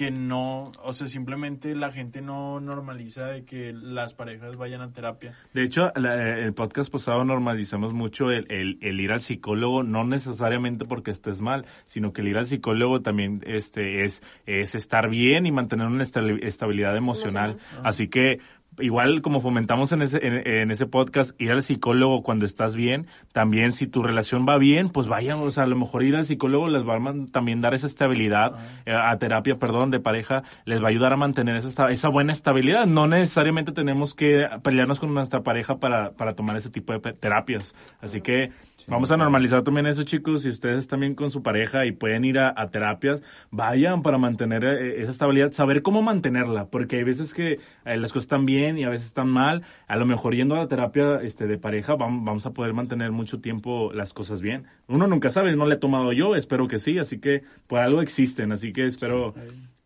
que 0.01 0.11
no, 0.11 0.72
o 0.82 0.94
sea, 0.94 1.07
simplemente 1.09 1.74
la 1.74 1.90
gente 1.92 2.22
no 2.22 2.59
normaliza 2.59 3.26
de 3.26 3.44
que 3.44 3.74
las 3.74 4.14
parejas 4.14 4.57
vayan 4.57 4.80
a 4.80 4.94
terapia. 4.94 5.34
De 5.53 5.62
hecho, 5.62 5.92
la- 5.94 6.38
el 6.38 6.55
podcast 6.55 6.90
pasado 6.90 7.22
normalizamos 7.26 7.92
mucho 7.92 8.30
el, 8.30 8.46
el, 8.51 8.78
el 8.80 8.98
ir 8.98 9.12
al 9.12 9.20
psicólogo, 9.20 9.82
no 9.82 10.05
necesariamente 10.05 10.86
porque 10.86 11.11
estés 11.11 11.42
mal, 11.42 11.66
sino 11.84 12.12
que 12.12 12.22
el 12.22 12.28
ir 12.28 12.38
al 12.38 12.46
psicólogo 12.46 13.03
también 13.03 13.42
este, 13.44 14.07
es, 14.07 14.22
es 14.46 14.74
estar 14.74 15.11
bien 15.11 15.44
y 15.44 15.53
mantener 15.53 15.86
una 15.88 16.03
estabili- 16.03 16.42
estabilidad 16.46 16.96
emocional. 16.96 17.51
Emocional. 17.51 17.86
Así 17.86 18.09
que, 18.09 18.38
igual 18.78 19.22
como 19.22 19.40
fomentamos 19.40 19.92
en 19.92 20.02
ese, 20.02 20.24
en, 20.26 20.46
en 20.46 20.70
ese 20.70 20.86
podcast, 20.86 21.38
ir 21.40 21.50
al 21.50 21.62
psicólogo 21.62 22.22
cuando 22.22 22.46
estás 22.46 22.76
bien, 22.76 23.06
también 23.32 23.72
si 23.72 23.86
tu 23.86 24.02
relación 24.02 24.46
va 24.48 24.58
bien, 24.58 24.90
pues 24.90 25.08
vayan, 25.08 25.38
o 25.38 25.50
sea, 25.50 25.64
a 25.64 25.66
lo 25.66 25.76
mejor 25.76 26.02
ir 26.04 26.16
al 26.16 26.26
psicólogo 26.26 26.68
les 26.68 26.86
va 26.86 26.96
a 26.96 27.14
también 27.32 27.60
dar 27.60 27.74
esa 27.74 27.86
estabilidad, 27.86 28.54
eh, 28.86 28.92
a 28.92 29.16
terapia, 29.18 29.58
perdón, 29.58 29.90
de 29.90 30.00
pareja, 30.00 30.42
les 30.64 30.82
va 30.82 30.86
a 30.86 30.90
ayudar 30.90 31.12
a 31.12 31.16
mantener 31.16 31.56
esa, 31.56 31.88
esa 31.90 32.08
buena 32.08 32.32
estabilidad. 32.32 32.86
No 32.86 33.06
necesariamente 33.06 33.72
tenemos 33.72 34.14
que 34.14 34.46
pelearnos 34.62 35.00
con 35.00 35.12
nuestra 35.12 35.42
pareja 35.42 35.78
para, 35.78 36.12
para 36.12 36.34
tomar 36.34 36.56
ese 36.56 36.70
tipo 36.70 36.92
de 36.92 37.12
terapias. 37.12 37.74
Así 38.00 38.20
que 38.20 38.50
vamos 38.91 39.11
a 39.11 39.16
normalizar 39.16 39.62
también 39.62 39.86
eso, 39.86 40.03
chicos. 40.03 40.43
Si 40.43 40.49
ustedes 40.51 40.88
también 40.88 41.14
con 41.14 41.30
su 41.30 41.43
pareja 41.43 41.86
y 41.86 41.93
pueden 41.93 42.24
ir 42.24 42.38
a, 42.38 42.53
a 42.55 42.70
terapias, 42.70 43.22
vayan 43.51 44.03
para 44.03 44.18
mantener 44.18 44.64
eh, 44.64 45.01
esa 45.01 45.12
estabilidad, 45.12 45.53
saber 45.53 45.82
cómo 45.82 46.03
mantenerla, 46.03 46.66
porque 46.66 46.97
hay 46.97 47.05
veces 47.05 47.32
que 47.32 47.61
eh, 47.84 47.97
las 47.97 48.12
cosas 48.12 48.24
están 48.24 48.45
bien 48.45 48.76
y 48.76 48.84
a 48.84 48.91
veces 48.91 49.07
están 49.07 49.28
mal. 49.28 49.62
A 49.86 49.97
lo 49.97 50.05
mejor 50.05 50.34
yendo 50.34 50.55
a 50.57 50.59
la 50.59 50.68
terapia 50.68 51.20
este, 51.22 51.47
de 51.47 51.57
pareja 51.57 51.95
vam- 51.95 52.24
vamos 52.24 52.45
a 52.45 52.53
poder 52.53 52.74
mantener 52.74 53.12
mucho 53.12 53.41
tiempo 53.41 53.93
las 53.95 54.12
cosas 54.12 54.43
bien. 54.43 54.66
Uno 54.88 55.07
nunca 55.07 55.30
sabe, 55.30 55.57
no 55.57 55.66
le 55.66 55.76
he 55.76 55.78
tomado 55.78 56.12
yo, 56.12 56.34
espero 56.36 56.68
que 56.68 56.78
sí, 56.78 56.99
así 56.99 57.18
que 57.20 57.43
por 57.66 57.78
algo 57.78 58.03
existen, 58.03 58.53
así 58.53 58.72
que 58.72 58.86
espero 58.86 59.34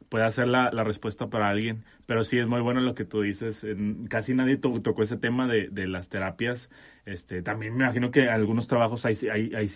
pueda 0.09 0.31
ser 0.31 0.47
la, 0.49 0.71
la 0.73 0.85
respuesta 0.85 1.29
para 1.29 1.49
alguien. 1.49 1.85
Pero 2.07 2.23
sí, 2.25 2.39
es 2.39 2.47
muy 2.47 2.61
bueno 2.61 2.81
lo 2.81 2.95
que 2.95 3.05
tú 3.05 3.23
dices. 3.23 3.65
Casi 4.09 4.35
nadie 4.35 4.57
to- 4.57 4.81
tocó 4.83 5.03
ese 5.03 5.17
tema 5.17 5.47
de, 5.47 5.69
de 5.71 5.87
las 5.87 6.09
terapias. 6.09 6.69
Este, 7.07 7.43
también 7.43 7.77
me 7.77 7.85
imagino 7.85 8.11
que 8.11 8.23
en 8.25 8.29
algunos 8.31 8.67
trabajos 8.67 9.05
hay, 9.05 9.15
hay, 9.31 9.53
hay 9.55 9.69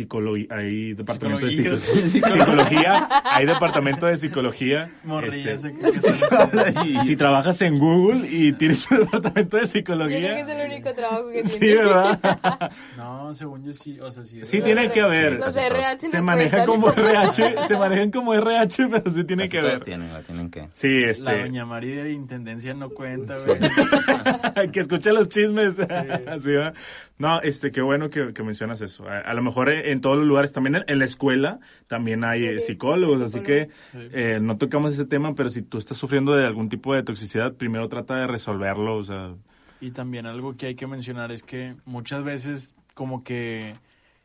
hay 0.50 0.94
departamento 0.94 1.44
de 1.44 1.52
Psicología. 1.52 2.02
psico- 2.08 2.28
psicología, 2.32 3.08
hay 3.24 3.44
departamento 3.46 4.06
de 4.06 4.16
psicología. 4.16 4.90
Morrillas. 5.04 5.62
Este, 5.64 5.78
que- 5.78 7.00
si 7.04 7.16
trabajas 7.16 7.60
en 7.62 7.78
Google 7.78 8.26
y 8.30 8.52
tienes 8.54 8.90
un 8.90 9.00
departamento 9.00 9.36
de 9.36 9.42
Yo 9.42 9.48
creo 9.48 9.60
que 9.60 9.66
psicología. 9.66 10.38
es 10.40 10.48
el 10.48 10.70
único 10.72 10.92
trabajo 10.94 11.28
que 11.30 11.42
tiene. 11.42 11.58
Sí, 11.66 11.74
¿verdad? 11.74 12.70
no, 12.96 13.34
según 13.34 13.62
yo 13.64 13.72
sí, 13.74 14.00
o 14.00 14.10
sea, 14.10 14.24
sí. 14.24 14.40
Sí 14.44 14.60
tiene 14.62 14.90
que 14.90 15.00
haber. 15.02 15.34
Los 15.34 15.54
RH 15.56 16.08
Se 16.08 16.18
no 16.18 16.24
cuentan. 16.24 16.66
como 16.66 16.90
RH, 16.92 17.62
se 17.68 17.76
manejan 17.76 18.10
como 18.10 18.32
RH, 18.34 18.88
pero 18.88 19.10
sí 19.10 19.24
tiene 19.24 19.44
Casi 19.44 19.52
que 19.52 19.60
ver. 19.62 19.80
tienen, 19.80 20.12
la 20.12 20.22
tienen 20.22 20.50
que. 20.50 20.68
Sí, 20.72 20.88
La 20.88 21.10
este. 21.10 21.38
doña 21.40 21.66
María 21.66 22.04
de 22.04 22.12
Intendencia 22.18 22.74
no 22.74 22.90
cuenta, 22.90 23.36
Sí. 23.38 23.44
güey. 23.46 23.58
que 24.72 24.80
escuche 24.80 25.12
los 25.12 25.28
chismes. 25.28 25.74
Sí. 25.76 26.50
No, 27.18 27.40
este, 27.40 27.72
qué 27.72 27.80
bueno 27.82 28.10
que, 28.10 28.32
que 28.32 28.44
mencionas 28.44 28.80
eso. 28.80 29.04
A, 29.08 29.16
a 29.18 29.34
lo 29.34 29.42
mejor 29.42 29.70
en, 29.70 29.84
en 29.86 30.00
todos 30.00 30.16
los 30.18 30.24
lugares, 30.26 30.52
también 30.52 30.76
en, 30.76 30.84
en 30.86 30.98
la 31.00 31.04
escuela, 31.04 31.58
también 31.88 32.22
hay 32.22 32.44
eh, 32.44 32.60
Sí, 32.60 32.66
psicólogos, 32.68 33.20
así 33.22 33.40
que 33.40 33.70
eh, 33.94 34.38
no 34.40 34.56
tocamos 34.56 34.92
ese 34.94 35.04
tema, 35.04 35.34
pero 35.34 35.48
si 35.48 35.62
tú 35.62 35.78
estás 35.78 35.96
sufriendo 35.98 36.32
de 36.36 36.46
algún 36.46 36.68
tipo 36.68 36.94
de 36.94 37.02
toxicidad, 37.02 37.54
primero 37.54 37.88
trata 37.88 38.14
de 38.16 38.28
resolverlo, 38.28 38.96
o 38.96 39.02
sea, 39.02 39.34
Y 39.80 39.90
también 39.90 40.26
algo 40.26 40.56
que 40.56 40.66
hay 40.66 40.74
que 40.76 40.86
mencionar 40.86 41.32
es 41.32 41.42
que 41.42 41.74
muchas 41.86 42.22
veces 42.22 42.76
como 42.94 43.24
que 43.24 43.74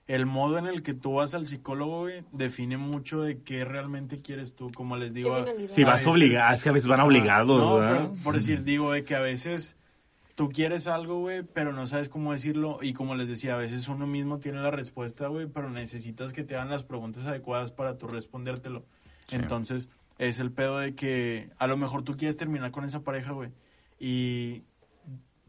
el 0.08 0.26
modo 0.26 0.58
en 0.58 0.68
el 0.68 0.84
que 0.84 0.94
tú 0.94 1.14
vas 1.14 1.34
al 1.34 1.48
psicólogo, 1.48 2.02
güey, 2.02 2.24
define 2.32 2.78
mucho 2.78 3.22
de 3.22 3.42
qué 3.42 3.64
realmente 3.64 4.22
quieres 4.22 4.56
tú, 4.56 4.72
como 4.72 4.98
les 4.98 5.14
digo. 5.14 5.36
Si 5.70 5.84
a 5.84 5.88
vas 5.88 6.06
obligado, 6.06 6.54
es 6.54 6.64
que 6.64 6.70
a 6.70 6.74
veces 6.74 6.88
van 6.88 7.00
obligados, 7.00 7.60
No, 7.60 7.76
¿verdad? 7.76 8.10
pero 8.10 8.24
por 8.24 8.36
decir, 8.36 8.64
digo, 8.64 8.92
de 8.92 9.06
que 9.06 9.16
a 9.16 9.22
veces 9.22 9.78
tú 10.36 10.50
quieres 10.50 10.88
algo, 10.88 11.20
güey, 11.20 11.44
pero 11.44 11.72
no 11.72 11.88
sabes 11.88 12.10
cómo 12.10 12.34
decirlo. 12.34 12.80
Y 12.82 12.94
como 12.94 13.16
les 13.16 13.30
decía, 13.30 13.54
a 13.54 13.58
veces 13.58 13.88
uno 13.88 14.06
mismo 14.06 14.40
tiene 14.40 14.62
la 14.62 14.72
respuesta, 14.72 15.28
güey, 15.28 15.48
pero 15.48 15.70
necesitas 15.70 16.34
que 16.34 16.44
te 16.44 16.56
hagan 16.56 16.70
las 16.70 16.84
preguntas 16.84 17.26
adecuadas 17.26 17.72
para 17.72 17.98
tú 17.98 18.08
respondértelo. 18.08 18.84
Sí. 19.28 19.38
Entonces, 19.38 19.90
es 20.18 20.40
el 20.40 20.52
pedo 20.52 20.80
de 20.80 20.96
que 20.96 21.50
a 21.58 21.68
lo 21.68 21.78
mejor 21.78 22.04
tú 22.04 22.18
quieres 22.18 22.36
terminar 22.36 22.72
con 22.72 22.84
esa 22.84 23.04
pareja, 23.04 23.32
güey. 23.32 23.52
Y 24.00 24.64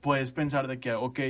puedes 0.00 0.30
pensar 0.30 0.68
de 0.68 0.78
que, 0.78 0.92
ok, 0.92 1.20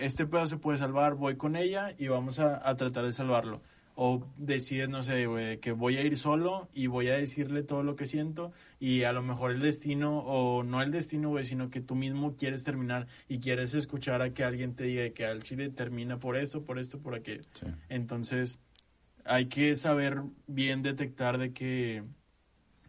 este 0.00 0.26
pedo 0.26 0.46
se 0.46 0.56
puede 0.56 0.78
salvar, 0.78 1.14
voy 1.14 1.36
con 1.36 1.56
ella 1.56 1.94
y 1.98 2.08
vamos 2.08 2.38
a, 2.38 2.68
a 2.68 2.76
tratar 2.76 3.04
de 3.04 3.12
salvarlo. 3.12 3.58
o 4.00 4.24
decides, 4.36 4.88
no 4.88 5.02
sé, 5.02 5.26
güey, 5.26 5.58
que 5.58 5.72
voy 5.72 5.96
a 5.96 6.02
ir 6.02 6.16
solo 6.16 6.68
y 6.72 6.86
voy 6.86 7.08
a 7.08 7.16
decirle 7.16 7.64
todo 7.64 7.82
lo 7.82 7.96
que 7.96 8.06
siento 8.06 8.52
y 8.78 9.02
a 9.02 9.12
lo 9.12 9.22
mejor 9.22 9.50
el 9.50 9.58
destino, 9.58 10.20
o 10.20 10.62
no 10.62 10.82
el 10.82 10.92
destino, 10.92 11.30
güey, 11.30 11.44
sino 11.44 11.68
que 11.68 11.80
tú 11.80 11.96
mismo 11.96 12.36
quieres 12.36 12.62
terminar 12.62 13.08
y 13.28 13.40
quieres 13.40 13.74
escuchar 13.74 14.22
a 14.22 14.32
que 14.32 14.44
alguien 14.44 14.76
te 14.76 14.84
diga 14.84 15.10
que 15.10 15.26
al 15.26 15.42
chile 15.42 15.68
termina 15.70 16.20
por 16.20 16.36
esto, 16.36 16.64
por 16.64 16.78
esto, 16.78 17.00
por 17.00 17.16
aquello. 17.16 17.42
Sí. 17.54 17.66
Entonces, 17.88 18.60
hay 19.24 19.46
que 19.46 19.74
saber 19.74 20.22
bien 20.46 20.82
detectar 20.82 21.36
de 21.36 21.52
que, 21.52 22.04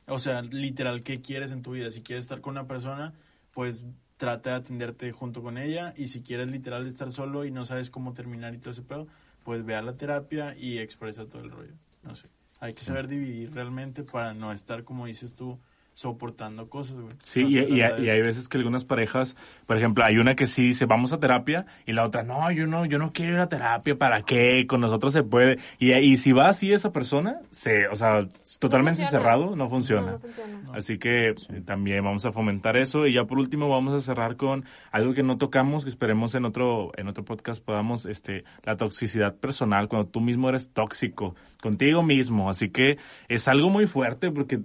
o 0.06 0.20
sea, 0.20 0.44
literal, 0.44 1.02
qué 1.02 1.22
quieres 1.22 1.52
en 1.52 1.64
tu 1.64 1.72
vida. 1.72 1.90
Si 1.90 2.04
quieres 2.04 2.26
estar 2.26 2.40
con 2.40 2.52
una 2.52 2.68
persona, 2.68 3.16
pues 3.52 3.84
trata 4.20 4.50
de 4.50 4.56
atenderte 4.58 5.12
junto 5.14 5.42
con 5.42 5.58
ella. 5.58 5.94
Y 5.98 6.08
si 6.08 6.22
quieres 6.22 6.50
literal 6.50 6.86
estar 6.86 7.12
solo 7.12 7.46
y 7.46 7.52
no 7.52 7.66
sabes 7.66 7.90
cómo 7.90 8.14
terminar 8.14 8.54
y 8.54 8.58
todo 8.58 8.72
ese 8.72 8.84
pedo, 8.84 9.08
pues 9.46 9.66
ve 9.66 9.76
a 9.76 9.82
la 9.82 9.96
terapia 9.96 10.56
y 10.58 10.78
expresa 10.78 11.26
todo 11.26 11.42
el 11.42 11.50
rollo. 11.50 11.74
No 12.04 12.16
sé. 12.16 12.28
Hay 12.60 12.74
que 12.74 12.84
saber 12.84 13.08
dividir 13.08 13.54
realmente 13.54 14.04
para 14.04 14.34
no 14.34 14.52
estar, 14.52 14.84
como 14.84 15.06
dices 15.06 15.36
tú, 15.36 15.58
soportando 16.00 16.70
cosas, 16.70 16.96
güey. 16.98 17.16
Sí, 17.22 17.42
No 17.42 17.50
y, 17.50 17.58
y- 17.60 18.06
y 18.06 18.10
hay 18.10 18.22
veces 18.22 18.48
que 18.48 18.58
algunas 18.58 18.86
parejas, 18.86 19.36
por 19.66 19.78
ejemplo, 19.78 20.06
hay 20.06 20.18
una 20.18 20.36
que 20.36 20.48
sí 20.48 20.64
dice, 20.64 20.86
vamos 20.86 21.12
a 21.12 21.20
terapia, 21.20 21.66
y 21.86 21.92
la 21.92 22.06
otra, 22.06 22.24
no, 22.24 22.50
yo 22.52 22.68
no, 22.68 22.86
yo 22.86 22.98
no 23.00 23.12
quiero 23.12 23.34
ir 23.34 23.40
a 23.40 23.50
terapia, 23.50 23.98
¿para 23.98 24.22
qué? 24.22 24.66
Con 24.66 24.80
nosotros 24.80 25.12
se 25.12 25.24
puede. 25.24 25.60
Y, 25.78 25.92
y 25.94 26.16
si 26.18 26.32
va 26.32 26.48
así 26.48 26.72
esa 26.72 26.94
persona, 26.94 27.42
se, 27.52 27.88
o 27.90 27.96
sea, 27.98 28.28
totalmente 28.60 29.02
funciona. 29.02 29.24
cerrado, 29.24 29.56
no 29.58 29.70
funciona. 29.70 30.06
No, 30.06 30.12
no 30.14 30.20
funciona. 30.20 30.60
Así 30.74 30.98
que 30.98 31.30
eh, 31.30 31.36
también 31.66 32.04
vamos 32.04 32.26
a 32.26 32.32
fomentar 32.32 32.78
eso 32.78 33.06
y 33.06 33.14
ya 33.16 33.26
por 33.26 33.38
último 33.38 33.68
vamos 33.68 33.94
a 33.94 34.00
cerrar 34.00 34.38
con 34.38 34.64
algo 34.92 35.14
que 35.14 35.24
no 35.24 35.36
tocamos, 35.38 35.84
que 35.84 35.90
esperemos 35.90 36.34
en 36.36 36.46
otro 36.46 36.92
en 36.96 37.08
otro 37.08 37.26
podcast 37.26 37.62
podamos 37.64 38.06
este 38.06 38.44
la 38.64 38.76
toxicidad 38.76 39.36
personal 39.36 39.88
cuando 39.90 40.08
tú 40.08 40.22
mismo 40.22 40.48
eres 40.50 40.72
tóxico 40.72 41.36
contigo 41.62 42.04
mismo, 42.04 42.50
así 42.50 42.70
que 42.70 42.98
es 43.28 43.48
algo 43.48 43.70
muy 43.70 43.86
fuerte 43.88 44.32
porque 44.32 44.60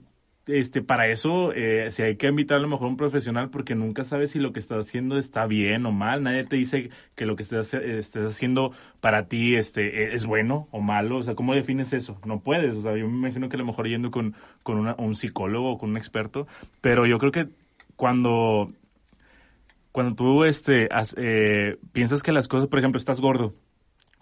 este 0.47 0.83
para 0.83 1.09
eso 1.09 1.53
eh, 1.53 1.91
si 1.91 2.03
hay 2.03 2.17
que 2.17 2.27
invitar 2.29 2.59
a 2.59 2.61
lo 2.61 2.69
mejor 2.69 2.87
a 2.87 2.91
un 2.91 2.97
profesional 2.97 3.51
porque 3.51 3.75
nunca 3.75 4.05
sabes 4.05 4.33
si 4.33 4.39
lo 4.39 4.53
que 4.53 4.61
estás 4.61 4.87
haciendo 4.87 5.19
está 5.19 5.47
bien 5.47 5.87
o 5.87 5.93
mal, 5.93 6.23
nadie 6.23 6.45
te 6.45 6.57
dice 6.57 6.91
que 7.15 7.27
lo 7.27 7.37
que 7.37 7.43
estés, 7.45 7.73
eh, 7.75 7.99
estés 7.99 8.29
haciendo 8.29 8.73
para 9.01 9.27
ti 9.29 9.55
este 9.57 10.05
e- 10.05 10.15
es 10.15 10.27
bueno 10.27 10.69
o 10.71 10.81
malo, 10.81 11.19
o 11.19 11.23
sea, 11.23 11.35
¿cómo 11.35 11.55
defines 11.55 11.93
eso? 11.93 12.19
No 12.27 12.41
puedes, 12.41 12.77
o 12.77 12.83
sea, 12.83 12.97
yo 12.97 13.09
me 13.09 13.17
imagino 13.17 13.49
que 13.49 13.57
a 13.57 13.59
lo 13.59 13.67
mejor 13.67 13.89
yendo 13.89 14.11
con, 14.11 14.35
con 14.63 14.79
una- 14.79 14.97
un 14.99 15.15
psicólogo 15.17 15.73
o 15.73 15.79
con 15.79 15.91
un 15.91 15.97
experto, 15.97 16.47
pero 16.81 17.07
yo 17.07 17.19
creo 17.19 17.33
que 17.33 17.49
cuando, 17.97 18.73
cuando 19.93 20.15
tú 20.15 20.45
este, 20.45 20.89
eh, 21.17 21.77
piensas 21.93 22.23
que 22.23 22.33
las 22.33 22.49
cosas, 22.49 22.69
por 22.69 22.79
ejemplo, 22.81 22.99
estás 22.99 23.21
gordo, 23.21 23.55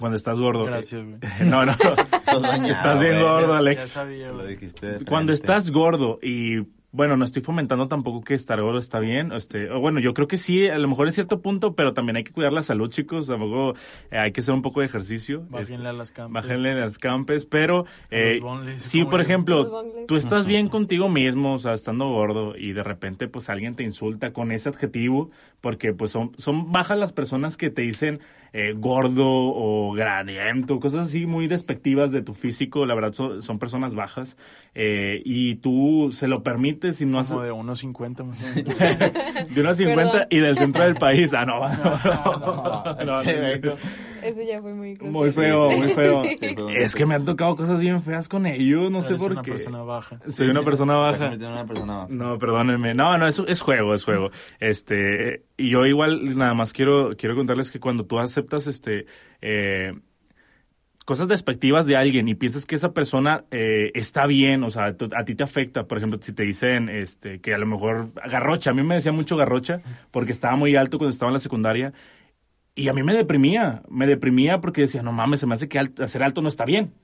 cuando 0.02 0.16
estás 0.16 0.38
gordo. 0.38 0.64
Gracias, 0.66 1.02
güey. 1.04 1.16
No, 1.48 1.64
no, 1.64 1.72
Estás 2.12 2.42
dañado, 2.42 2.66
estás 2.72 3.00
bien 3.00 3.12
güey. 3.14 3.22
gordo, 3.24 3.52
Ya 3.52 3.58
Alex. 3.58 3.88
sabía, 3.88 4.28
Lo 4.28 4.34
güey. 4.34 4.48
dijiste 4.48 4.86
de 4.86 5.04
Cuando 5.06 5.32
frente. 5.32 5.34
estás 5.34 5.70
gordo 5.70 6.18
y 6.22 6.66
bueno, 6.94 7.16
no 7.16 7.24
estoy 7.24 7.40
fomentando 7.40 7.88
tampoco 7.88 8.20
que 8.22 8.34
estar 8.34 8.60
gordo 8.60 8.78
está 8.78 9.00
bien, 9.00 9.32
este, 9.32 9.70
o 9.70 9.80
bueno, 9.80 9.98
yo 9.98 10.12
creo 10.12 10.28
que 10.28 10.36
sí, 10.36 10.68
a 10.68 10.76
lo 10.76 10.88
mejor 10.88 11.06
en 11.06 11.14
cierto 11.14 11.40
punto, 11.40 11.74
pero 11.74 11.94
también 11.94 12.16
hay 12.16 12.22
que 12.24 12.32
cuidar 12.32 12.52
la 12.52 12.62
salud, 12.62 12.90
chicos, 12.90 13.28
tampoco 13.28 13.74
eh, 14.10 14.18
hay 14.18 14.32
que 14.32 14.42
hacer 14.42 14.52
un 14.52 14.60
poco 14.60 14.80
de 14.80 14.86
ejercicio. 14.86 15.46
Bájenle 15.48 15.88
a 15.88 15.94
las 15.94 16.12
campes. 16.12 16.34
Bájenle 16.42 16.72
a 16.72 16.74
las 16.74 16.98
campes, 16.98 17.46
pero 17.46 17.86
eh, 18.10 18.40
sí, 18.76 19.06
por 19.06 19.22
ejemplo, 19.22 19.86
tú 20.06 20.16
estás 20.16 20.44
bien 20.44 20.68
contigo 20.68 21.08
mismo, 21.08 21.54
o 21.54 21.58
sea, 21.58 21.72
estando 21.72 22.10
gordo 22.10 22.58
y 22.58 22.74
de 22.74 22.82
repente 22.82 23.26
pues 23.26 23.48
alguien 23.48 23.74
te 23.74 23.84
insulta 23.84 24.34
con 24.34 24.52
ese 24.52 24.68
adjetivo, 24.68 25.30
porque 25.62 25.94
pues 25.94 26.10
son, 26.10 26.32
son 26.36 26.72
bajas 26.72 26.98
las 26.98 27.14
personas 27.14 27.56
que 27.56 27.70
te 27.70 27.80
dicen 27.80 28.20
eh, 28.52 28.74
gordo 28.76 29.26
o 29.26 29.92
gradiento, 29.92 30.78
cosas 30.80 31.06
así 31.06 31.26
muy 31.26 31.46
despectivas 31.48 32.12
de 32.12 32.22
tu 32.22 32.34
físico, 32.34 32.84
la 32.86 32.94
verdad 32.94 33.12
son, 33.12 33.42
son 33.42 33.58
personas 33.58 33.94
bajas 33.94 34.36
eh, 34.74 35.22
y 35.24 35.56
tú 35.56 36.10
se 36.12 36.28
lo 36.28 36.42
permites 36.42 37.00
y 37.00 37.06
no 37.06 37.18
haces 37.18 37.32
Como 37.34 37.44
de 37.44 37.52
1.50 37.52 38.24
más 38.24 38.42
o 38.42 38.46
menos. 38.54 38.78
de 39.54 39.60
unos 39.60 39.76
50 39.76 40.10
Perdón. 40.12 40.26
y 40.30 40.38
del 40.38 40.56
centro 40.58 40.84
del 40.84 40.94
país. 40.96 41.32
Ah, 41.34 41.46
no, 41.46 41.60
no, 41.60 43.04
no, 43.04 43.20
Este 43.22 43.58
no, 43.68 43.74
Eso 44.22 44.40
ya 44.42 44.60
fue 44.62 44.74
muy 44.74 44.96
muy 45.00 45.30
feo, 45.32 45.68
muy 45.70 45.92
feo. 45.94 46.22
Sí, 46.24 46.36
fue 46.54 46.62
muy 46.64 46.76
Es 46.76 46.94
que 46.94 47.06
me 47.06 47.14
han 47.14 47.24
tocado 47.24 47.56
cosas 47.56 47.80
bien 47.80 48.02
feas 48.02 48.28
con 48.28 48.46
ellos, 48.46 48.90
no 48.90 49.02
sé 49.02 49.16
por 49.16 49.32
una 49.32 49.42
qué. 49.42 49.52
persona 49.52 49.82
baja. 49.82 50.18
Soy 50.30 50.48
una 50.48 50.62
persona 50.62 50.94
baja. 50.94 51.32
una 51.32 51.64
persona 51.66 51.94
baja. 51.98 52.08
No, 52.10 52.38
perdónenme. 52.38 52.94
No, 52.94 53.16
no, 53.18 53.26
es, 53.26 53.42
es 53.48 53.60
juego, 53.60 53.94
es 53.94 54.04
juego. 54.04 54.30
Este, 54.60 55.42
y 55.56 55.70
yo 55.70 55.84
igual 55.86 56.36
nada 56.38 56.54
más 56.54 56.72
quiero, 56.72 57.16
quiero 57.16 57.34
contarles 57.34 57.70
que 57.70 57.80
cuando 57.80 58.04
tú 58.04 58.18
aceptas 58.42 58.66
este, 58.66 59.06
eh, 59.40 59.92
cosas 61.04 61.28
despectivas 61.28 61.86
de 61.86 61.96
alguien 61.96 62.28
y 62.28 62.34
piensas 62.34 62.66
que 62.66 62.74
esa 62.74 62.92
persona 62.92 63.44
eh, 63.50 63.90
está 63.94 64.26
bien, 64.26 64.62
o 64.64 64.70
sea, 64.70 64.94
a 65.16 65.24
ti 65.24 65.34
te 65.34 65.42
afecta, 65.42 65.84
por 65.84 65.98
ejemplo, 65.98 66.18
si 66.22 66.32
te 66.32 66.44
dicen 66.44 66.88
este, 66.88 67.40
que 67.40 67.54
a 67.54 67.58
lo 67.58 67.66
mejor 67.66 68.12
garrocha, 68.14 68.70
a 68.70 68.74
mí 68.74 68.82
me 68.82 68.96
decía 68.96 69.12
mucho 69.12 69.36
garrocha 69.36 69.80
porque 70.10 70.32
estaba 70.32 70.56
muy 70.56 70.76
alto 70.76 70.98
cuando 70.98 71.10
estaba 71.10 71.30
en 71.30 71.34
la 71.34 71.40
secundaria 71.40 71.92
y 72.74 72.88
a 72.88 72.92
mí 72.92 73.02
me 73.02 73.14
deprimía, 73.14 73.82
me 73.88 74.06
deprimía 74.06 74.60
porque 74.60 74.82
decía, 74.82 75.02
no 75.02 75.12
mames, 75.12 75.40
se 75.40 75.46
me 75.46 75.54
hace 75.54 75.68
que 75.68 75.78
hacer 75.78 76.22
alto 76.22 76.40
no 76.40 76.48
está 76.48 76.64
bien. 76.64 76.94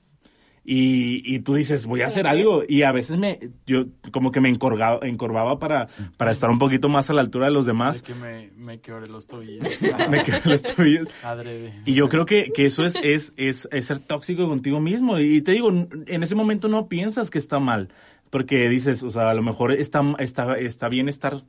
Y, 0.71 1.23
y 1.25 1.39
tú 1.39 1.55
dices, 1.55 1.87
voy 1.87 2.03
a 2.03 2.05
hacer 2.05 2.27
algo. 2.27 2.61
Y 2.67 2.83
a 2.83 2.91
veces 2.91 3.17
me, 3.17 3.39
yo 3.65 3.85
como 4.11 4.31
que 4.31 4.39
me 4.39 4.49
encorgaba, 4.49 4.99
encorvaba 5.01 5.57
para, 5.57 5.87
para 6.15 6.29
estar 6.29 6.47
un 6.47 6.59
poquito 6.59 6.89
más 6.89 7.09
a 7.09 7.13
la 7.13 7.21
altura 7.21 7.47
de 7.47 7.53
los 7.53 7.65
De 7.65 7.71
demás. 7.71 8.03
que 8.03 8.13
me, 8.13 8.51
me 8.55 8.79
quebré 8.79 9.07
los 9.07 9.25
tobillos. 9.25 9.67
Me 10.11 10.21
quedé 10.23 10.41
los 10.45 10.61
tobillos. 10.61 11.07
Adrede. 11.23 11.73
Y 11.85 11.95
yo 11.95 12.07
creo 12.07 12.27
que, 12.27 12.51
que 12.53 12.67
eso 12.67 12.85
es, 12.85 12.95
es, 13.01 13.33
es, 13.35 13.67
es 13.71 13.85
ser 13.85 13.97
tóxico 13.97 14.47
contigo 14.47 14.79
mismo. 14.79 15.17
Y 15.17 15.41
te 15.41 15.53
digo, 15.53 15.69
en 15.71 16.23
ese 16.23 16.35
momento 16.35 16.67
no 16.67 16.87
piensas 16.87 17.31
que 17.31 17.39
está 17.39 17.59
mal. 17.59 17.89
Porque 18.29 18.69
dices, 18.69 19.01
o 19.01 19.09
sea, 19.09 19.31
a 19.31 19.33
lo 19.33 19.41
mejor 19.41 19.71
está, 19.71 20.03
está, 20.19 20.55
está 20.55 20.87
bien 20.87 21.09
estar 21.09 21.41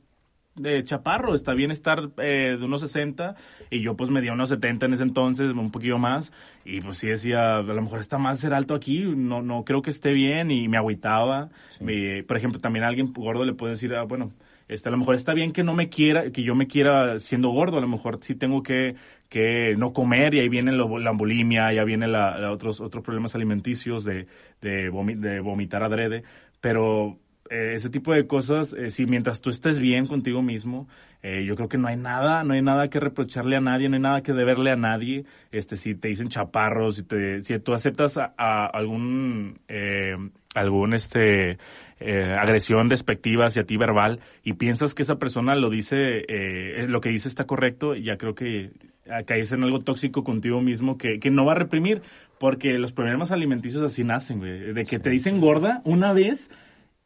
de 0.55 0.83
chaparro, 0.83 1.33
está 1.33 1.53
bien 1.53 1.71
estar 1.71 2.09
eh, 2.17 2.57
de 2.59 2.65
unos 2.65 2.81
60 2.81 3.35
y 3.69 3.81
yo 3.81 3.95
pues 3.95 4.09
medía 4.09 4.33
unos 4.33 4.49
70 4.49 4.85
en 4.85 4.93
ese 4.93 5.03
entonces, 5.03 5.49
un 5.55 5.71
poquito 5.71 5.97
más 5.97 6.33
y 6.65 6.81
pues 6.81 6.97
sí 6.97 7.07
decía, 7.07 7.57
a 7.57 7.61
lo 7.63 7.81
mejor 7.81 7.99
está 8.01 8.17
mal 8.17 8.35
ser 8.37 8.53
alto 8.53 8.75
aquí, 8.75 9.03
no 9.15 9.41
no 9.41 9.63
creo 9.63 9.81
que 9.81 9.89
esté 9.91 10.11
bien 10.11 10.51
y 10.51 10.67
me 10.67 10.77
agüitaba. 10.77 11.49
Me- 11.79 12.23
por 12.23 12.37
ejemplo, 12.37 12.59
también 12.59 12.83
a 12.83 12.89
alguien 12.89 13.13
gordo 13.13 13.45
le 13.45 13.53
puede 13.53 13.73
decir, 13.73 13.95
ah, 13.95 14.03
bueno, 14.03 14.33
este, 14.67 14.89
a 14.89 14.91
lo 14.91 14.97
mejor 14.97 15.15
está 15.15 15.33
bien 15.33 15.51
que 15.53 15.63
no 15.63 15.73
me 15.73 15.89
quiera, 15.89 16.31
que 16.31 16.43
yo 16.43 16.53
me 16.55 16.67
quiera 16.67 17.17
siendo 17.19 17.49
gordo, 17.49 17.77
a 17.77 17.81
lo 17.81 17.87
mejor 17.87 18.19
sí 18.21 18.35
tengo 18.35 18.61
que, 18.61 18.95
que 19.29 19.75
no 19.77 19.93
comer 19.93 20.33
y 20.33 20.39
ahí 20.41 20.49
viene 20.49 20.73
lo- 20.73 20.99
la 20.99 21.11
bulimia, 21.11 21.71
ya 21.73 21.83
viene 21.85 22.07
la, 22.07 22.37
la 22.37 22.51
otros, 22.51 22.81
otros 22.81 23.03
problemas 23.03 23.35
alimenticios 23.35 24.03
de, 24.03 24.27
de, 24.61 24.91
vomi- 24.91 25.17
de 25.17 25.39
vomitar 25.39 25.81
adrede, 25.83 26.23
pero 26.61 27.17
eh, 27.51 27.75
ese 27.75 27.89
tipo 27.89 28.13
de 28.13 28.25
cosas, 28.27 28.71
eh, 28.71 28.91
si 28.91 29.05
mientras 29.05 29.41
tú 29.41 29.49
estés 29.49 29.77
bien 29.77 30.07
contigo 30.07 30.41
mismo, 30.41 30.87
eh, 31.21 31.43
yo 31.45 31.57
creo 31.57 31.67
que 31.67 31.77
no 31.77 31.89
hay 31.89 31.97
nada, 31.97 32.45
no 32.45 32.53
hay 32.53 32.61
nada 32.61 32.89
que 32.89 33.01
reprocharle 33.01 33.57
a 33.57 33.59
nadie, 33.59 33.89
no 33.89 33.95
hay 33.95 34.01
nada 34.01 34.21
que 34.21 34.31
deberle 34.31 34.71
a 34.71 34.77
nadie. 34.77 35.25
Este, 35.51 35.75
si 35.75 35.93
te 35.93 36.07
dicen 36.07 36.29
chaparros, 36.29 36.95
si 36.95 37.03
te, 37.03 37.43
si 37.43 37.59
tú 37.59 37.73
aceptas 37.73 38.17
a, 38.17 38.33
a 38.37 38.67
algún, 38.67 39.59
eh, 39.67 40.15
algún 40.55 40.93
este 40.93 41.57
agresión 42.39 42.89
despectiva 42.89 43.45
hacia 43.45 43.63
ti 43.63 43.77
verbal 43.77 44.21
y 44.43 44.53
piensas 44.53 44.95
que 44.95 45.03
esa 45.03 45.19
persona 45.19 45.55
lo 45.55 45.69
dice, 45.69 46.25
eh, 46.27 46.87
lo 46.87 46.99
que 46.99 47.09
dice 47.09 47.27
está 47.27 47.45
correcto, 47.45 47.93
ya 47.93 48.17
creo 48.17 48.33
que 48.33 48.71
caes 49.27 49.51
en 49.51 49.63
algo 49.63 49.79
tóxico 49.79 50.23
contigo 50.23 50.61
mismo 50.61 50.97
que, 50.97 51.19
que 51.19 51.29
no 51.29 51.45
va 51.45 51.51
a 51.51 51.55
reprimir, 51.55 52.01
porque 52.39 52.79
los 52.79 52.91
problemas 52.91 53.29
alimenticios 53.29 53.83
así 53.83 54.03
nacen, 54.03 54.39
güey, 54.39 54.73
de 54.73 54.83
que 54.85 54.97
te 54.97 55.11
dicen 55.11 55.39
gorda 55.39 55.81
una 55.83 56.11
vez 56.11 56.49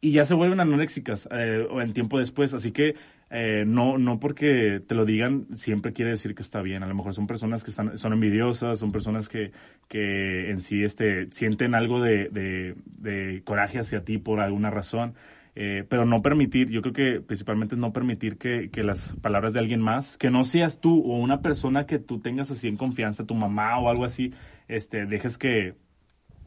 y 0.00 0.12
ya 0.12 0.24
se 0.24 0.34
vuelven 0.34 0.60
anoréxicas 0.60 1.28
eh, 1.32 1.66
en 1.70 1.92
tiempo 1.92 2.18
después. 2.18 2.54
Así 2.54 2.72
que 2.72 2.96
eh, 3.30 3.64
no, 3.66 3.98
no 3.98 4.20
porque 4.20 4.80
te 4.86 4.94
lo 4.94 5.04
digan 5.04 5.46
siempre 5.56 5.92
quiere 5.92 6.12
decir 6.12 6.34
que 6.34 6.42
está 6.42 6.62
bien. 6.62 6.82
A 6.82 6.86
lo 6.86 6.94
mejor 6.94 7.14
son 7.14 7.26
personas 7.26 7.64
que 7.64 7.70
están, 7.70 7.98
son 7.98 8.12
envidiosas, 8.12 8.78
son 8.78 8.92
personas 8.92 9.28
que, 9.28 9.52
que 9.88 10.50
en 10.50 10.60
sí 10.60 10.84
este, 10.84 11.28
sienten 11.32 11.74
algo 11.74 12.00
de, 12.00 12.28
de, 12.28 12.76
de 12.84 13.42
coraje 13.44 13.78
hacia 13.78 14.04
ti 14.04 14.18
por 14.18 14.40
alguna 14.40 14.70
razón. 14.70 15.14
Eh, 15.58 15.84
pero 15.88 16.04
no 16.04 16.20
permitir, 16.20 16.68
yo 16.68 16.82
creo 16.82 16.92
que 16.92 17.20
principalmente 17.22 17.76
es 17.76 17.80
no 17.80 17.90
permitir 17.94 18.36
que, 18.36 18.68
que 18.70 18.84
las 18.84 19.16
palabras 19.22 19.54
de 19.54 19.60
alguien 19.60 19.80
más, 19.80 20.18
que 20.18 20.30
no 20.30 20.44
seas 20.44 20.82
tú 20.82 21.00
o 21.00 21.18
una 21.18 21.40
persona 21.40 21.86
que 21.86 21.98
tú 21.98 22.20
tengas 22.20 22.50
así 22.50 22.68
en 22.68 22.76
confianza, 22.76 23.24
tu 23.24 23.34
mamá 23.34 23.78
o 23.78 23.88
algo 23.88 24.04
así, 24.04 24.34
este, 24.68 25.06
dejes 25.06 25.38
que, 25.38 25.74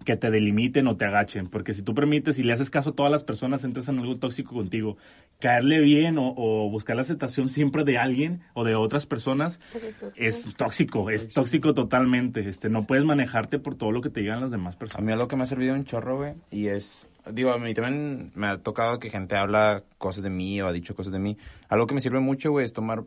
que 0.05 0.15
te 0.15 0.31
delimiten 0.31 0.87
o 0.87 0.95
te 0.97 1.05
agachen, 1.05 1.47
porque 1.47 1.73
si 1.73 1.81
tú 1.81 1.93
permites 1.93 2.39
y 2.39 2.43
le 2.43 2.53
haces 2.53 2.69
caso 2.69 2.91
a 2.91 2.93
todas 2.95 3.11
las 3.11 3.23
personas, 3.23 3.63
entras 3.63 3.89
en 3.89 3.99
algo 3.99 4.15
tóxico 4.17 4.53
contigo. 4.53 4.97
Caerle 5.39 5.79
bien 5.81 6.17
o, 6.17 6.33
o 6.35 6.69
buscar 6.69 6.95
la 6.95 7.01
aceptación 7.01 7.49
siempre 7.49 7.83
de 7.83 7.97
alguien 7.97 8.41
o 8.53 8.63
de 8.63 8.75
otras 8.75 9.05
personas 9.05 9.59
es 9.73 9.97
tóxico. 9.97 10.11
es 10.17 10.55
tóxico, 10.55 11.09
es 11.09 11.29
tóxico 11.29 11.73
totalmente. 11.73 12.47
Este, 12.47 12.69
no 12.69 12.85
puedes 12.85 13.05
manejarte 13.05 13.59
por 13.59 13.75
todo 13.75 13.91
lo 13.91 14.01
que 14.01 14.09
te 14.09 14.21
digan 14.21 14.41
las 14.41 14.51
demás 14.51 14.75
A 14.75 14.79
personas. 14.79 15.05
mí 15.05 15.11
algo 15.11 15.27
que 15.27 15.35
me 15.35 15.43
ha 15.43 15.47
servido 15.47 15.73
un 15.75 15.85
chorro, 15.85 16.17
güey, 16.17 16.33
y 16.51 16.67
es, 16.67 17.07
digo, 17.31 17.51
a 17.51 17.57
mí 17.57 17.73
también 17.73 18.31
me 18.35 18.47
ha 18.47 18.57
tocado 18.57 18.99
que 18.99 19.09
gente 19.09 19.35
habla 19.35 19.83
cosas 19.97 20.23
de 20.23 20.29
mí 20.29 20.61
o 20.61 20.67
ha 20.67 20.71
dicho 20.73 20.95
cosas 20.95 21.13
de 21.13 21.19
mí. 21.19 21.37
Algo 21.67 21.87
que 21.87 21.93
me 21.95 22.01
sirve 22.01 22.19
mucho, 22.19 22.51
güey, 22.51 22.65
es 22.65 22.73
tomar, 22.73 23.03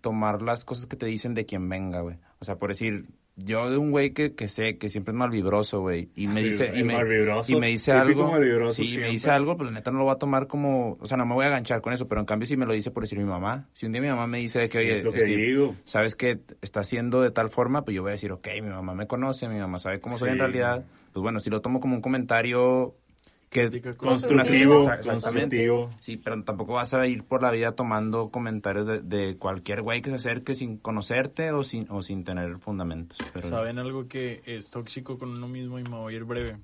tomar 0.00 0.42
las 0.42 0.64
cosas 0.64 0.86
que 0.86 0.96
te 0.96 1.06
dicen 1.06 1.34
de 1.34 1.46
quien 1.46 1.68
venga, 1.68 2.00
güey. 2.00 2.16
O 2.38 2.44
sea, 2.44 2.56
por 2.56 2.68
decir, 2.70 3.06
yo 3.38 3.70
de 3.70 3.76
un 3.76 3.90
güey 3.90 4.12
que, 4.12 4.34
que 4.34 4.48
sé 4.48 4.78
que 4.78 4.88
siempre 4.88 5.12
es 5.12 5.16
malvibroso, 5.18 5.80
güey, 5.80 6.08
y 6.16 6.26
me 6.26 6.42
dice 6.42 6.72
y 6.74 6.82
me, 6.82 6.94
y 7.48 7.56
me 7.56 7.68
dice 7.68 7.92
algo, 7.92 8.30
sí, 8.72 8.82
me 8.82 8.86
siempre. 8.86 9.10
dice 9.10 9.30
algo, 9.30 9.56
pues 9.56 9.68
la 9.70 9.74
neta 9.74 9.90
no 9.90 9.98
lo 9.98 10.04
voy 10.04 10.14
a 10.14 10.18
tomar 10.18 10.46
como, 10.46 10.96
o 11.00 11.06
sea, 11.06 11.18
no 11.18 11.26
me 11.26 11.34
voy 11.34 11.44
a 11.44 11.48
aganchar 11.48 11.82
con 11.82 11.92
eso, 11.92 12.08
pero 12.08 12.20
en 12.22 12.26
cambio 12.26 12.46
si 12.46 12.56
me 12.56 12.64
lo 12.64 12.72
dice 12.72 12.90
por 12.90 13.02
decir 13.02 13.18
mi 13.18 13.24
mamá, 13.26 13.68
si 13.74 13.84
un 13.84 13.92
día 13.92 14.00
mi 14.00 14.08
mamá 14.08 14.26
me 14.26 14.38
dice 14.38 14.60
de 14.60 14.68
que, 14.70 14.78
oye, 14.78 14.98
Es 14.98 15.04
lo 15.04 15.12
que 15.12 15.20
Steve, 15.20 15.36
digo. 15.42 15.74
sabes 15.84 16.16
que 16.16 16.40
está 16.62 16.80
haciendo 16.80 17.20
de 17.20 17.30
tal 17.30 17.50
forma, 17.50 17.84
pues 17.84 17.94
yo 17.94 18.02
voy 18.02 18.10
a 18.10 18.12
decir, 18.12 18.32
ok, 18.32 18.48
mi 18.62 18.70
mamá 18.70 18.94
me 18.94 19.06
conoce, 19.06 19.48
mi 19.48 19.58
mamá 19.58 19.78
sabe 19.78 20.00
cómo 20.00 20.16
soy 20.16 20.30
en 20.30 20.38
realidad, 20.38 20.84
pues 21.12 21.22
bueno, 21.22 21.38
si 21.38 21.50
lo 21.50 21.60
tomo 21.60 21.78
como 21.80 21.94
un 21.94 22.00
comentario 22.02 22.94
que 23.56 23.94
Constructivo, 23.96 24.90
constructivo. 25.04 25.90
Sí, 26.00 26.16
pero 26.16 26.42
tampoco 26.44 26.74
vas 26.74 26.92
a 26.94 27.06
ir 27.06 27.24
por 27.24 27.42
la 27.42 27.50
vida 27.50 27.72
tomando 27.72 28.30
comentarios 28.30 28.86
de, 28.86 29.00
de 29.00 29.36
cualquier 29.36 29.82
güey 29.82 30.02
que 30.02 30.10
se 30.10 30.16
acerque 30.16 30.54
sin 30.54 30.76
conocerte 30.76 31.52
o 31.52 31.64
sin, 31.64 31.86
o 31.90 32.02
sin 32.02 32.24
tener 32.24 32.56
fundamentos. 32.56 33.18
Pero 33.32 33.48
¿Saben 33.48 33.78
algo 33.78 34.06
que 34.06 34.42
es 34.44 34.70
tóxico 34.70 35.18
con 35.18 35.30
uno 35.30 35.48
mismo 35.48 35.78
y 35.78 35.82
me 35.84 35.96
voy 35.96 36.14
a 36.14 36.16
ir 36.16 36.24
breve? 36.24 36.58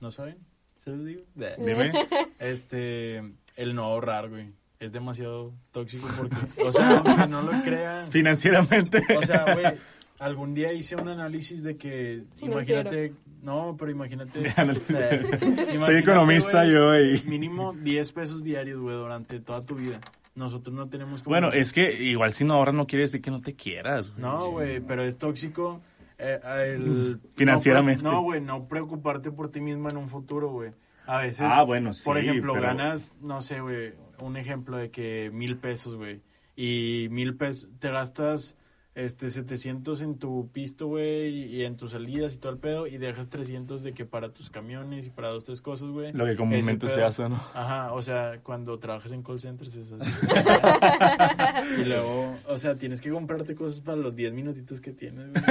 ¿No 0.00 0.10
saben? 0.10 0.38
¿Se 0.78 0.90
los 0.90 1.04
digo? 1.04 1.22
Dime. 1.34 1.92
Este, 2.38 3.18
el 3.56 3.74
no 3.74 3.84
ahorrar, 3.84 4.28
güey. 4.28 4.52
Es 4.78 4.92
demasiado 4.92 5.54
tóxico 5.72 6.06
porque, 6.16 6.36
o 6.62 6.70
sea, 6.70 6.98
aunque 6.98 7.26
no 7.28 7.42
lo 7.42 7.62
crean. 7.62 8.12
Financieramente. 8.12 9.02
O 9.16 9.22
sea, 9.22 9.54
güey, 9.54 9.78
algún 10.18 10.54
día 10.54 10.72
hice 10.72 10.96
un 10.96 11.08
análisis 11.08 11.62
de 11.62 11.76
que, 11.76 12.24
Financiero. 12.38 12.52
imagínate, 12.52 13.14
no, 13.42 13.76
pero 13.78 13.90
imagínate. 13.90 14.40
O 14.48 14.74
sea, 14.74 15.14
imagínate, 15.24 15.80
Soy 15.80 15.96
economista 15.96 16.64
yo 16.64 16.98
y... 16.98 17.22
Mínimo 17.26 17.72
10 17.72 18.12
pesos 18.12 18.42
diarios, 18.44 18.80
güey, 18.80 18.96
durante 18.96 19.40
toda 19.40 19.64
tu 19.64 19.74
vida. 19.76 20.00
Nosotros 20.34 20.74
no 20.74 20.88
tenemos 20.88 21.22
como... 21.22 21.32
Bueno, 21.34 21.52
es 21.52 21.72
que 21.72 21.92
igual 22.02 22.32
si 22.32 22.44
no 22.44 22.54
ahorras 22.54 22.74
no 22.74 22.86
quiere 22.86 23.02
decir 23.04 23.22
que 23.22 23.30
no 23.30 23.40
te 23.40 23.54
quieras. 23.54 24.12
No, 24.18 24.50
güey, 24.50 24.80
pero 24.80 25.02
es 25.02 25.16
tóxico. 25.18 25.80
eh, 26.18 26.40
el, 26.74 27.20
Financieramente. 27.36 28.02
No, 28.02 28.20
güey, 28.22 28.40
no, 28.40 28.68
preocuparte 28.68 29.30
por 29.30 29.50
ti 29.50 29.60
mismo 29.60 29.88
en 29.88 29.96
un 29.96 30.08
futuro, 30.10 30.50
güey. 30.50 30.72
A 31.06 31.18
veces, 31.18 31.46
Ah, 31.48 31.62
bueno, 31.62 31.92
sí, 31.94 32.04
por 32.04 32.18
ejemplo, 32.18 32.52
pero- 32.52 32.64
ganas, 32.66 33.16
no 33.20 33.40
sé, 33.40 33.60
güey, 33.60 33.94
un 34.18 34.36
ejemplo 34.36 34.76
de 34.76 34.90
que 34.90 35.30
mil 35.32 35.56
pesos, 35.56 35.94
güey, 35.94 36.20
y 36.56 37.06
mil 37.10 37.36
pesos, 37.36 37.68
te 37.78 37.90
gastas 37.92 38.56
este 38.96 39.28
700 39.28 40.00
en 40.00 40.18
tu 40.18 40.48
pisto, 40.52 40.86
güey, 40.86 41.54
y 41.54 41.64
en 41.64 41.76
tus 41.76 41.92
salidas 41.92 42.34
y 42.34 42.38
todo 42.38 42.50
el 42.50 42.58
pedo, 42.58 42.86
y 42.86 42.96
dejas 42.96 43.28
300 43.28 43.82
de 43.82 43.92
que 43.92 44.06
para 44.06 44.32
tus 44.32 44.50
camiones 44.50 45.06
y 45.06 45.10
para 45.10 45.28
dos, 45.28 45.44
tres 45.44 45.60
cosas, 45.60 45.90
güey. 45.90 46.14
Lo 46.14 46.24
que 46.24 46.34
comúnmente 46.34 46.88
se 46.88 47.02
hace, 47.02 47.28
¿no? 47.28 47.38
Ajá, 47.52 47.92
o 47.92 48.00
sea, 48.00 48.40
cuando 48.42 48.78
trabajas 48.78 49.12
en 49.12 49.22
call 49.22 49.38
centers 49.38 49.74
es 49.76 49.92
así. 49.92 50.10
y 51.82 51.84
luego, 51.84 52.38
o 52.48 52.56
sea, 52.56 52.76
tienes 52.76 53.02
que 53.02 53.10
comprarte 53.10 53.54
cosas 53.54 53.82
para 53.82 53.98
los 53.98 54.16
10 54.16 54.32
minutitos 54.32 54.80
que 54.80 54.92
tienes. 54.92 55.30
güey. 55.30 55.44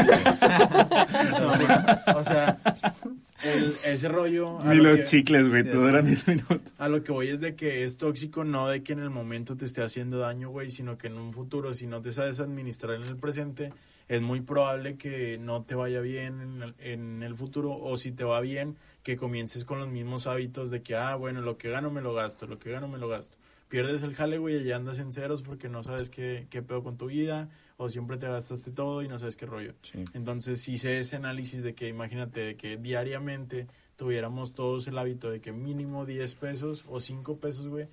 No, 1.39 1.47
güey, 1.49 2.17
o 2.17 2.23
sea, 2.23 2.57
el- 3.43 3.75
ese 3.83 4.07
rollo... 4.09 4.59
Ni 4.63 4.77
lo 4.77 4.83
los 4.91 4.99
que- 4.99 5.03
chicles, 5.05 5.47
güey, 5.49 5.63
te 5.63 5.71
duran 5.71 6.05
10 6.05 6.27
minutos. 6.27 6.61
A 6.77 6.89
lo 6.89 7.03
que 7.03 7.11
voy 7.11 7.27
es 7.29 7.39
de 7.41 7.55
que 7.55 7.83
es 7.83 7.97
tóxico, 7.97 8.43
no 8.43 8.67
de 8.69 8.83
que 8.83 8.93
en 8.93 8.99
el 8.99 9.09
momento 9.09 9.55
te 9.57 9.65
esté 9.65 9.81
haciendo 9.83 10.19
daño, 10.19 10.49
güey, 10.49 10.69
sino 10.69 10.97
que 10.97 11.07
en 11.07 11.17
un 11.17 11.33
futuro, 11.33 11.73
si 11.73 11.87
no 11.87 12.01
te 12.01 12.11
sabes 12.11 12.39
administrar 12.39 12.95
en 12.95 13.03
el 13.03 13.17
presente, 13.17 13.71
es 14.07 14.21
muy 14.21 14.41
probable 14.41 14.97
que 14.97 15.37
no 15.39 15.63
te 15.63 15.75
vaya 15.75 15.99
bien 15.99 16.41
en 16.41 16.61
el, 16.63 16.75
en 16.79 17.23
el 17.23 17.33
futuro, 17.35 17.71
o 17.77 17.97
si 17.97 18.11
te 18.11 18.23
va 18.23 18.39
bien, 18.41 18.75
que 19.03 19.17
comiences 19.17 19.65
con 19.65 19.79
los 19.79 19.89
mismos 19.89 20.27
hábitos 20.27 20.71
de 20.71 20.81
que, 20.81 20.95
ah, 20.95 21.15
bueno, 21.15 21.41
lo 21.41 21.57
que 21.57 21.69
gano 21.69 21.91
me 21.91 22.01
lo 22.01 22.13
gasto, 22.13 22.47
lo 22.47 22.57
que 22.59 22.71
gano 22.71 22.87
me 22.87 22.97
lo 22.99 23.07
gasto. 23.07 23.37
Pierdes 23.67 24.03
el 24.03 24.13
jale, 24.15 24.37
güey, 24.37 24.57
y 24.57 24.63
ya 24.63 24.75
andas 24.75 24.99
en 24.99 25.11
ceros 25.11 25.41
porque 25.41 25.69
no 25.69 25.83
sabes 25.83 26.09
qué, 26.09 26.45
qué 26.51 26.61
pedo 26.61 26.83
con 26.83 26.97
tu 26.97 27.07
vida, 27.07 27.49
o 27.77 27.89
siempre 27.89 28.17
te 28.17 28.27
gastaste 28.27 28.71
todo 28.71 29.01
y 29.01 29.07
no 29.07 29.19
sabes 29.19 29.37
qué 29.37 29.45
rollo. 29.45 29.73
Sí. 29.81 30.03
Entonces 30.13 30.67
hice 30.67 30.99
ese 30.99 31.15
análisis 31.15 31.63
de 31.63 31.75
que 31.75 31.87
imagínate 31.87 32.39
de 32.39 32.55
que 32.55 32.77
diariamente 32.77 33.67
tuviéramos 33.95 34.53
todos 34.53 34.87
el 34.87 34.97
hábito 34.97 35.29
de 35.29 35.41
que 35.41 35.51
mínimo 35.51 36.05
10 36.05 36.35
pesos 36.35 36.85
o 36.87 36.99
5 36.99 37.37
pesos, 37.39 37.67
güey. 37.67 37.87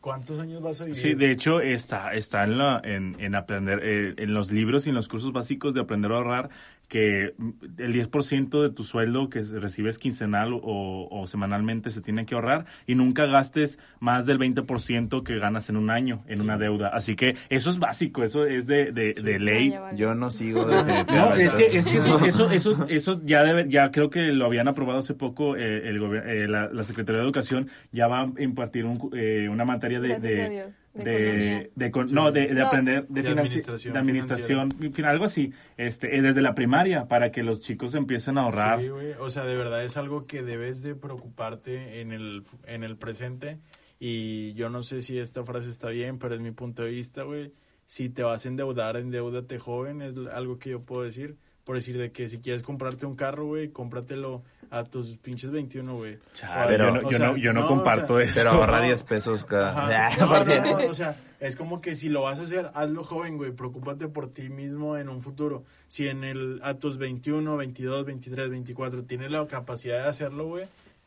¿Cuántos 0.00 0.40
años 0.40 0.62
vas 0.62 0.80
a 0.80 0.84
vivir? 0.84 0.98
Sí, 0.98 1.14
de 1.14 1.30
hecho 1.30 1.60
está, 1.60 2.14
está 2.14 2.44
en, 2.44 2.56
la, 2.56 2.80
en, 2.82 3.16
en 3.20 3.34
aprender, 3.34 3.80
eh, 3.84 4.14
en 4.16 4.32
los 4.32 4.50
libros 4.50 4.86
y 4.86 4.88
en 4.88 4.94
los 4.94 5.08
cursos 5.08 5.30
básicos 5.30 5.74
de 5.74 5.82
aprender 5.82 6.10
a 6.12 6.16
ahorrar, 6.16 6.48
que 6.90 7.34
el 7.78 7.94
10% 7.94 8.62
de 8.62 8.70
tu 8.70 8.82
sueldo 8.82 9.30
que 9.30 9.42
recibes 9.44 9.98
quincenal 10.00 10.52
o, 10.52 11.06
o 11.08 11.26
semanalmente 11.28 11.92
se 11.92 12.00
tiene 12.02 12.26
que 12.26 12.34
ahorrar 12.34 12.66
y 12.84 12.96
nunca 12.96 13.26
gastes 13.26 13.78
más 14.00 14.26
del 14.26 14.38
20% 14.40 15.22
que 15.22 15.38
ganas 15.38 15.70
en 15.70 15.76
un 15.76 15.88
año 15.88 16.24
en 16.26 16.40
una 16.40 16.58
deuda. 16.58 16.88
Así 16.88 17.14
que 17.14 17.36
eso 17.48 17.70
es 17.70 17.78
básico, 17.78 18.24
eso 18.24 18.44
es 18.44 18.66
de, 18.66 18.90
de, 18.90 19.12
de 19.14 19.38
ley. 19.38 19.72
Yo 19.94 20.14
no 20.16 20.32
sigo 20.32 20.66
No, 20.66 20.82
definitivamente. 20.82 21.44
es 21.46 21.54
que, 21.54 21.78
es 21.78 21.86
que 21.86 21.96
eso, 21.98 22.24
eso, 22.24 22.50
eso, 22.50 22.86
eso 22.88 23.20
ya 23.24 23.44
debe, 23.44 23.66
ya 23.68 23.92
creo 23.92 24.10
que 24.10 24.32
lo 24.32 24.46
habían 24.46 24.66
aprobado 24.66 24.98
hace 24.98 25.14
poco 25.14 25.56
eh, 25.56 25.88
el 25.88 26.02
eh, 26.02 26.48
la, 26.48 26.70
la 26.72 26.82
Secretaría 26.82 27.20
de 27.20 27.24
Educación 27.24 27.68
ya 27.92 28.08
va 28.08 28.22
a 28.22 28.32
impartir 28.42 28.84
un 28.84 28.96
cu- 28.96 29.10
eh, 29.14 29.48
una 29.48 29.64
materia 29.64 30.00
de, 30.00 30.18
de, 30.18 30.66
de 30.92 31.70
de, 31.76 31.90
no, 32.10 32.32
de, 32.32 32.48
de 32.48 32.54
No. 32.54 32.66
aprender 32.66 33.06
de, 33.06 33.22
De 33.22 33.28
administración 33.28 33.92
de 33.94 33.98
administración, 34.00 34.68
en 34.82 34.92
fin, 34.92 35.04
algo 35.04 35.24
así, 35.24 35.52
este, 35.76 36.16
eh, 36.16 36.20
desde 36.20 36.40
la 36.42 36.54
primaria 36.56 36.79
para 37.08 37.30
que 37.30 37.42
los 37.42 37.60
chicos 37.60 37.94
empiecen 37.94 38.38
a 38.38 38.42
ahorrar. 38.42 38.80
Sí, 38.80 38.88
güey. 38.88 39.12
O 39.18 39.30
sea, 39.30 39.44
de 39.44 39.56
verdad 39.56 39.84
es 39.84 39.96
algo 39.96 40.26
que 40.26 40.42
debes 40.42 40.82
de 40.82 40.94
preocuparte 40.94 42.00
en 42.00 42.12
el, 42.12 42.44
en 42.66 42.84
el 42.84 42.96
presente. 42.96 43.58
Y 43.98 44.54
yo 44.54 44.70
no 44.70 44.82
sé 44.82 45.02
si 45.02 45.18
esta 45.18 45.44
frase 45.44 45.68
está 45.68 45.90
bien, 45.90 46.18
pero 46.18 46.34
es 46.34 46.40
mi 46.40 46.52
punto 46.52 46.82
de 46.82 46.90
vista, 46.90 47.22
güey. 47.22 47.52
Si 47.86 48.08
te 48.08 48.22
vas 48.22 48.46
a 48.46 48.48
endeudar, 48.48 48.96
endeudate 48.96 49.58
joven, 49.58 50.00
es 50.00 50.14
algo 50.32 50.58
que 50.58 50.70
yo 50.70 50.82
puedo 50.82 51.02
decir. 51.02 51.36
Por 51.64 51.76
decir 51.76 51.98
de 51.98 52.10
que 52.10 52.28
si 52.28 52.40
quieres 52.40 52.62
comprarte 52.62 53.04
un 53.04 53.14
carro, 53.14 53.46
güey, 53.46 53.68
cómpratelo 53.68 54.42
a 54.70 54.84
tus 54.84 55.16
pinches 55.16 55.50
21, 55.50 55.96
güey. 55.96 56.18
Chale, 56.32 56.76
O- 56.76 56.78
yo 56.78 56.90
no, 56.92 56.98
o 57.00 57.10
yo 57.10 57.16
sea, 57.18 57.26
no, 57.28 57.36
yo 57.36 57.52
no 57.52 57.64
o 57.64 57.68
comparto 57.68 58.16
sea, 58.18 58.26
eso. 58.26 58.34
Pero 58.38 58.50
ahorra 58.52 58.78
No. 58.80 58.84
10 58.86 59.02
pesos 59.04 59.44
cada... 59.44 59.70
Ajá. 59.72 59.90
Ya, 59.90 60.16
No, 60.24 60.28
porque- 60.28 60.60
no, 60.60 60.78
no, 60.80 60.86
o 60.88 60.92
sea, 60.92 61.16
es 61.40 61.56
como 61.56 61.80
que 61.80 61.94
si 61.94 62.08
lo 62.08 62.22
vas 62.22 62.38
a 62.38 62.42
hacer, 62.42 62.70
hazlo 62.74 63.02
joven, 63.04 63.36
güey. 63.36 63.50
Preocúpate 63.52 64.08
por 64.08 64.28
ti 64.32 64.48
mismo 64.48 64.96
en 64.96 65.08
un 65.08 65.22
futuro. 65.22 65.64
Si 65.88 66.06
en 66.08 66.22
el 66.24 66.60
a 66.62 66.74
tus 66.74 66.98
21, 66.98 67.56
22, 67.56 68.04
23, 68.04 68.50
24 68.50 69.04
tienes 69.04 69.30
la 69.30 69.46
capacidad 69.46 70.02
de 70.02 70.08
hacerlo, 70.08 70.46
güey, 70.46 70.66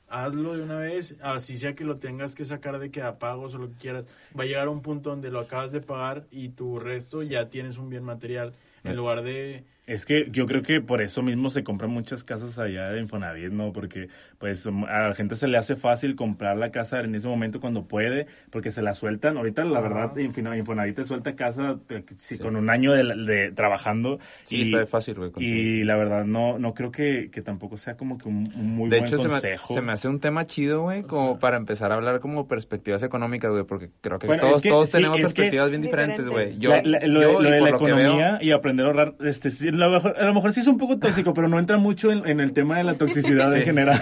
hazlo 0.10 0.56
de 0.56 0.62
una 0.62 0.76
vez, 0.76 1.16
así 1.22 1.58
sea 1.58 1.74
que 1.74 1.86
lo 1.86 1.98
tengas 1.98 2.36
que 2.36 2.46
sacar 2.46 2.78
de 2.80 2.92
que 2.92 3.02
a 3.02 3.18
pagos 3.18 3.56
o 3.56 3.58
lo 3.58 3.70
que 3.70 3.78
quieras. 3.78 4.08
Va 4.38 4.44
a 4.44 4.46
llegar 4.46 4.68
a 4.68 4.72
un 4.72 4.82
punto 4.82 5.10
donde 5.10 5.32
lo 5.32 5.40
acabas 5.40 5.72
de 5.72 5.82
pagar 5.82 6.26
y 6.32 6.50
tu 6.50 6.80
resto 6.80 7.24
ya 7.24 7.50
tienes 7.50 7.78
un 7.78 7.90
bien 7.90 8.04
material. 8.04 8.54
En 8.84 8.96
lugar 8.98 9.24
de... 9.24 9.64
Es 9.86 10.06
que 10.06 10.30
yo 10.32 10.46
creo 10.46 10.62
que 10.62 10.80
por 10.80 11.02
eso 11.02 11.22
mismo 11.22 11.50
se 11.50 11.66
compran 11.66 11.92
muchas 11.92 12.24
casas 12.24 12.58
allá 12.58 12.90
de 12.90 13.02
Infonavit, 13.02 13.52
¿no? 13.52 13.74
Porque 13.74 14.08
pues 14.38 14.66
a 14.66 15.08
la 15.10 15.14
gente 15.14 15.36
se 15.36 15.48
le 15.50 15.58
hace 15.58 15.76
fácil 15.76 16.16
comprar 16.16 16.56
la 16.56 16.72
casa 16.72 17.02
en 17.02 17.14
ese 17.16 17.28
momento 17.28 17.60
cuando 17.60 17.86
puede, 17.86 18.28
porque 18.50 18.72
se 18.72 18.82
la 18.82 18.94
sueltan. 18.94 19.36
Ahorita 19.36 19.66
la 19.66 19.82
verdad 19.82 20.16
Infonavit 20.16 20.96
te 20.96 21.04
suelta 21.04 21.36
casa 21.36 21.80
eh, 21.90 22.04
sí, 22.16 22.38
con 22.38 22.56
un 22.56 22.70
año 22.70 22.94
de, 22.94 23.04
de 23.26 23.52
trabajando. 23.52 24.20
Sí, 24.46 24.62
está 24.62 24.86
fácil. 24.86 25.18
Y 25.38 25.84
la 25.84 25.98
verdad 25.98 26.24
no 26.24 26.58
no 26.60 26.74
creo 26.74 26.90
que, 26.92 27.30
que 27.30 27.42
tampoco 27.42 27.78
sea 27.78 27.98
como 27.98 28.18
que 28.18 28.30
un, 28.30 28.54
un 28.56 28.76
muy 28.76 28.90
de 28.90 29.00
buen 29.00 29.08
hecho, 29.10 29.18
se 29.18 29.26
me, 29.26 29.32
consejo. 29.32 29.74
se 29.74 29.82
me 29.82 29.92
hace 29.92 30.08
un 30.08 30.22
tema 30.22 30.48
chido, 30.48 30.84
güey, 30.84 31.04
como 31.04 31.32
sea- 31.32 31.40
para 31.40 31.58
empezar 31.58 31.92
a 31.92 31.96
hablar 31.96 32.22
como 32.22 32.48
perspectivas 32.48 33.04
económicas, 33.04 33.52
güey, 33.52 33.66
porque 33.66 33.90
creo 34.00 34.18
que 34.18 34.28
Bueno, 34.28 34.44
todos, 34.44 34.56
es 34.58 34.62
que 34.64 34.70
todos 34.70 34.88
sí, 34.88 34.94
tenemos 34.94 35.20
perspectivas 35.20 35.70
bien 35.70 35.82
diferentes, 35.82 36.30
güey. 36.30 36.58
Yo, 36.58 36.70
La- 36.70 36.82
la- 36.84 37.00
lo, 37.06 37.22
yo, 37.22 37.28
de- 37.28 37.44
lo 37.44 37.50
y 37.50 37.52
de 37.52 37.60
por 37.60 37.66
la 37.68 37.72
lo 37.72 37.80
que 37.80 37.86
veo- 37.86 37.98
economía 38.00 38.40
y 38.42 38.52
aprender 38.52 38.86
a 38.86 38.90
ahorrar, 38.90 39.16
este, 39.20 39.52
sí, 39.52 39.72
lo 39.74 39.90
mejor- 39.90 40.16
a 40.18 40.26
lo 40.26 40.34
mejor 40.34 40.54
sí 40.54 40.60
es 40.62 40.68
un 40.68 40.78
poco 40.78 40.98
tóxico, 41.00 41.34
pero 41.34 41.48
no 41.48 41.60
entra 41.60 41.78
mucho 41.78 42.12
en, 42.12 42.28
en 42.28 42.40
el 42.40 42.54
tema 42.54 42.78
de 42.78 42.84
la 42.84 42.96
toxicidad 42.96 43.54
en 43.54 43.60
Sí, 43.62 43.66
general. 43.66 44.02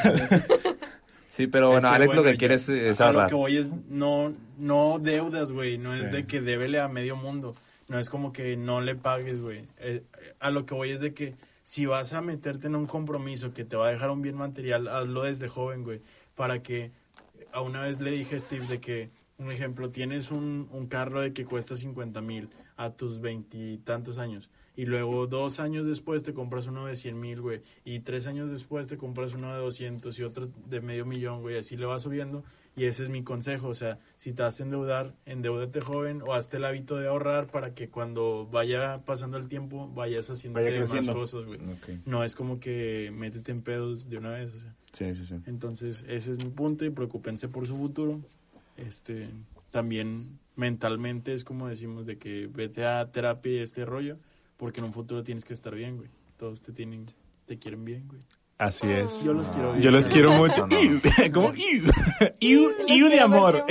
Sí, 1.29 1.47
pero 1.47 1.67
Es 1.67 1.81
bueno, 1.83 1.89
que, 1.89 1.95
Alex 1.95 2.07
bueno, 2.07 2.21
lo 2.23 2.31
que 2.31 2.37
quiere 2.37 2.53
es, 2.55 2.67
es 2.69 2.99
a 2.99 3.11
lo 3.13 3.27
que 3.27 3.35
voy 3.35 3.55
es 3.57 3.69
no, 3.89 4.33
no 4.57 4.99
deudas, 4.99 5.51
güey. 5.51 5.77
No 5.77 5.93
es 5.93 6.07
Sí. 6.07 6.11
de 6.11 6.25
que 6.25 6.41
débele 6.41 6.79
a 6.79 6.87
medio 6.89 7.15
mundo. 7.15 7.55
No 7.87 7.99
es 7.99 8.09
como 8.09 8.33
que 8.33 8.57
no 8.57 8.81
le 8.81 8.95
pagues, 8.95 9.41
güey. 9.41 9.65
Eh, 9.79 10.03
a 10.39 10.49
lo 10.51 10.65
que 10.65 10.73
voy 10.73 10.91
es 10.91 10.99
de 10.99 11.13
que 11.13 11.35
si 11.63 11.85
vas 11.85 12.11
a 12.13 12.21
meterte 12.21 12.67
en 12.67 12.75
un 12.75 12.85
compromiso 12.85 13.53
que 13.53 13.63
te 13.63 13.77
va 13.77 13.87
a 13.87 13.91
dejar 13.91 14.09
un 14.11 14.21
bien 14.21 14.35
material, 14.35 14.87
hazlo 14.89 15.23
desde 15.23 15.47
joven, 15.47 15.83
güey. 15.83 16.01
Para 16.35 16.61
que, 16.61 16.91
a 17.53 17.61
una 17.61 17.81
vez 17.83 18.01
le 18.01 18.11
dije 18.11 18.35
a 18.35 18.39
Steve 18.39 18.67
de 18.67 18.79
que, 18.81 19.09
un 19.37 19.51
ejemplo, 19.51 19.89
tienes 19.89 20.31
un, 20.31 20.67
un 20.71 20.87
carro 20.87 21.21
de 21.21 21.31
que 21.33 21.45
cuesta 21.45 21.75
50 21.77 22.19
mil 22.21 22.49
a 22.77 22.89
tus 22.91 23.21
veintitantos 23.21 24.17
años. 24.17 24.49
Y 24.81 24.85
luego 24.87 25.27
dos 25.27 25.59
años 25.59 25.85
después 25.85 26.23
te 26.23 26.33
compras 26.33 26.65
uno 26.65 26.87
de 26.87 26.95
100 26.95 27.19
mil, 27.19 27.39
güey. 27.39 27.61
Y 27.85 27.99
tres 27.99 28.25
años 28.25 28.49
después 28.49 28.87
te 28.87 28.97
compras 28.97 29.35
uno 29.35 29.53
de 29.53 29.59
200 29.59 30.17
y 30.17 30.23
otro 30.23 30.49
de 30.65 30.81
medio 30.81 31.05
millón, 31.05 31.41
güey. 31.41 31.55
Así 31.59 31.77
le 31.77 31.85
va 31.85 31.99
subiendo. 31.99 32.43
Y 32.75 32.85
ese 32.85 33.03
es 33.03 33.11
mi 33.11 33.21
consejo. 33.23 33.67
O 33.67 33.75
sea, 33.75 33.99
si 34.17 34.33
te 34.33 34.41
vas 34.41 34.59
a 34.59 34.63
endeudar, 34.63 35.13
endeudate 35.27 35.81
joven 35.81 36.23
o 36.25 36.33
hazte 36.33 36.57
el 36.57 36.65
hábito 36.65 36.95
de 36.97 37.09
ahorrar 37.09 37.45
para 37.51 37.75
que 37.75 37.89
cuando 37.89 38.49
vaya 38.51 38.95
pasando 39.05 39.37
el 39.37 39.47
tiempo 39.49 39.87
vayas 39.93 40.31
haciendo 40.31 40.59
Vaya 40.59 40.79
más 40.79 40.89
creciendo. 40.89 41.13
cosas, 41.13 41.45
güey. 41.45 41.59
Ok. 41.59 42.07
No 42.07 42.23
es 42.23 42.35
como 42.35 42.59
que 42.59 43.11
métete 43.13 43.51
en 43.51 43.61
pedos 43.61 44.09
de 44.09 44.17
una 44.17 44.31
vez, 44.31 44.55
o 44.55 44.57
sea. 44.57 44.75
Sí, 44.93 45.13
sí, 45.13 45.27
sí. 45.27 45.35
Entonces, 45.45 46.03
ese 46.07 46.31
es 46.31 46.43
mi 46.43 46.49
punto 46.49 46.85
y 46.85 46.89
preocúpense 46.89 47.47
por 47.49 47.67
su 47.67 47.75
futuro. 47.75 48.19
Este, 48.77 49.29
también 49.69 50.39
mentalmente 50.55 51.35
es 51.35 51.43
como 51.43 51.67
decimos 51.67 52.07
de 52.07 52.17
que 52.17 52.47
vete 52.47 52.83
a 52.85 53.11
terapia 53.11 53.53
y 53.53 53.57
este 53.59 53.85
rollo, 53.85 54.17
porque 54.61 54.79
en 54.79 54.85
un 54.85 54.93
futuro 54.93 55.23
tienes 55.23 55.43
que 55.43 55.55
estar 55.55 55.73
bien, 55.73 55.97
güey. 55.97 56.09
todos 56.37 56.61
te 56.61 56.71
tienen, 56.71 57.07
te 57.47 57.57
quieren 57.57 57.83
bien, 57.83 58.07
güey. 58.07 58.21
Así 58.61 58.87
es. 58.87 59.23
Yo 59.23 59.33
los 59.33 59.49
quiero. 59.49 59.79
Yo 59.79 59.89
los 59.89 60.05
quiero 60.05 60.33
mucho. 60.33 60.67
No, 60.67 60.75
no. 60.77 60.77
Iu, 60.83 61.01
Como 61.33 61.51
iu, 62.39 63.09
de 63.09 63.19
amor. 63.19 63.65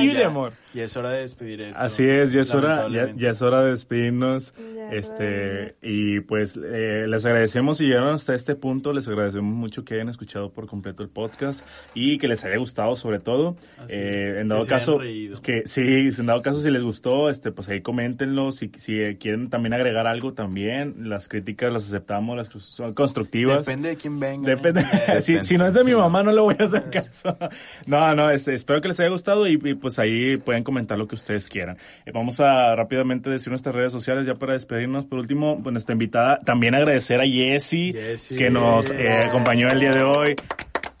Iu 0.00 0.12
de 0.12 0.24
amor. 0.24 0.52
Y 0.72 0.80
es 0.80 0.96
hora 0.96 1.10
de 1.10 1.22
despedir 1.22 1.60
esto. 1.62 1.80
Así 1.80 2.04
es, 2.04 2.32
ya 2.32 2.42
es 2.42 2.54
hora, 2.54 2.88
ya, 2.88 3.12
ya 3.16 3.30
es 3.30 3.42
hora 3.42 3.64
de 3.64 3.72
despedirnos. 3.72 4.54
Ya 4.54 4.90
Este, 4.90 5.74
y 5.82 6.20
pues 6.20 6.56
eh, 6.56 7.06
les 7.08 7.24
agradecemos 7.24 7.78
si 7.78 7.86
llegaron 7.86 8.14
hasta 8.14 8.34
este 8.36 8.54
punto, 8.54 8.92
les 8.92 9.08
agradecemos 9.08 9.52
mucho 9.52 9.84
que 9.84 9.94
hayan 9.94 10.08
escuchado 10.08 10.52
por 10.52 10.68
completo 10.68 11.02
el 11.02 11.08
podcast 11.08 11.66
y 11.94 12.18
que 12.18 12.28
les 12.28 12.44
haya 12.44 12.58
gustado 12.58 12.94
sobre 12.94 13.18
todo. 13.18 13.56
Eh, 13.88 14.36
en 14.40 14.44
que 14.44 14.48
dado 14.48 14.60
se 14.60 14.68
hayan 14.68 14.78
caso, 14.78 14.98
reído. 14.98 15.42
que 15.42 15.62
sí, 15.66 16.10
en 16.16 16.26
dado 16.26 16.42
caso 16.42 16.60
si 16.62 16.70
les 16.70 16.82
gustó, 16.82 17.28
este, 17.28 17.50
pues 17.50 17.68
ahí 17.70 17.80
coméntenlo, 17.80 18.52
si, 18.52 18.70
si 18.78 19.16
quieren 19.16 19.50
también 19.50 19.74
agregar 19.74 20.06
algo 20.06 20.32
también, 20.34 21.08
las 21.08 21.28
críticas 21.28 21.72
las 21.72 21.86
aceptamos, 21.88 22.36
las 22.36 22.48
que 22.48 22.60
son 22.60 22.94
constructivas. 22.94 23.66
Depende 23.66 23.88
de 23.88 23.96
quién 23.96 24.20
venga. 24.30 24.48
Depende. 24.48 24.86
si, 25.22 25.42
si 25.42 25.56
no 25.56 25.66
es 25.66 25.74
de 25.74 25.84
mi 25.84 25.94
mamá, 25.94 26.22
no 26.22 26.32
le 26.32 26.40
voy 26.40 26.56
a 26.58 26.64
hacer 26.64 26.90
caso. 26.90 27.36
No, 27.86 28.14
no, 28.14 28.30
este, 28.30 28.54
espero 28.54 28.80
que 28.80 28.88
les 28.88 29.00
haya 29.00 29.08
gustado 29.08 29.46
y, 29.46 29.60
y, 29.62 29.74
pues 29.74 29.98
ahí 29.98 30.36
pueden 30.36 30.62
comentar 30.62 30.98
lo 30.98 31.06
que 31.06 31.14
ustedes 31.14 31.48
quieran. 31.48 31.78
Eh, 32.04 32.10
vamos 32.12 32.40
a 32.40 32.74
rápidamente 32.74 33.30
decir 33.30 33.48
nuestras 33.48 33.74
redes 33.74 33.92
sociales 33.92 34.26
ya 34.26 34.34
para 34.34 34.52
despedirnos. 34.52 35.06
Por 35.06 35.18
último, 35.18 35.54
bueno, 35.54 35.72
nuestra 35.72 35.92
invitada, 35.92 36.38
también 36.44 36.74
agradecer 36.74 37.20
a 37.20 37.24
Jessie. 37.24 37.94
que 38.36 38.50
nos 38.50 38.90
eh, 38.90 39.20
acompañó 39.24 39.68
el 39.68 39.80
día 39.80 39.92
de 39.92 40.02
hoy. 40.02 40.36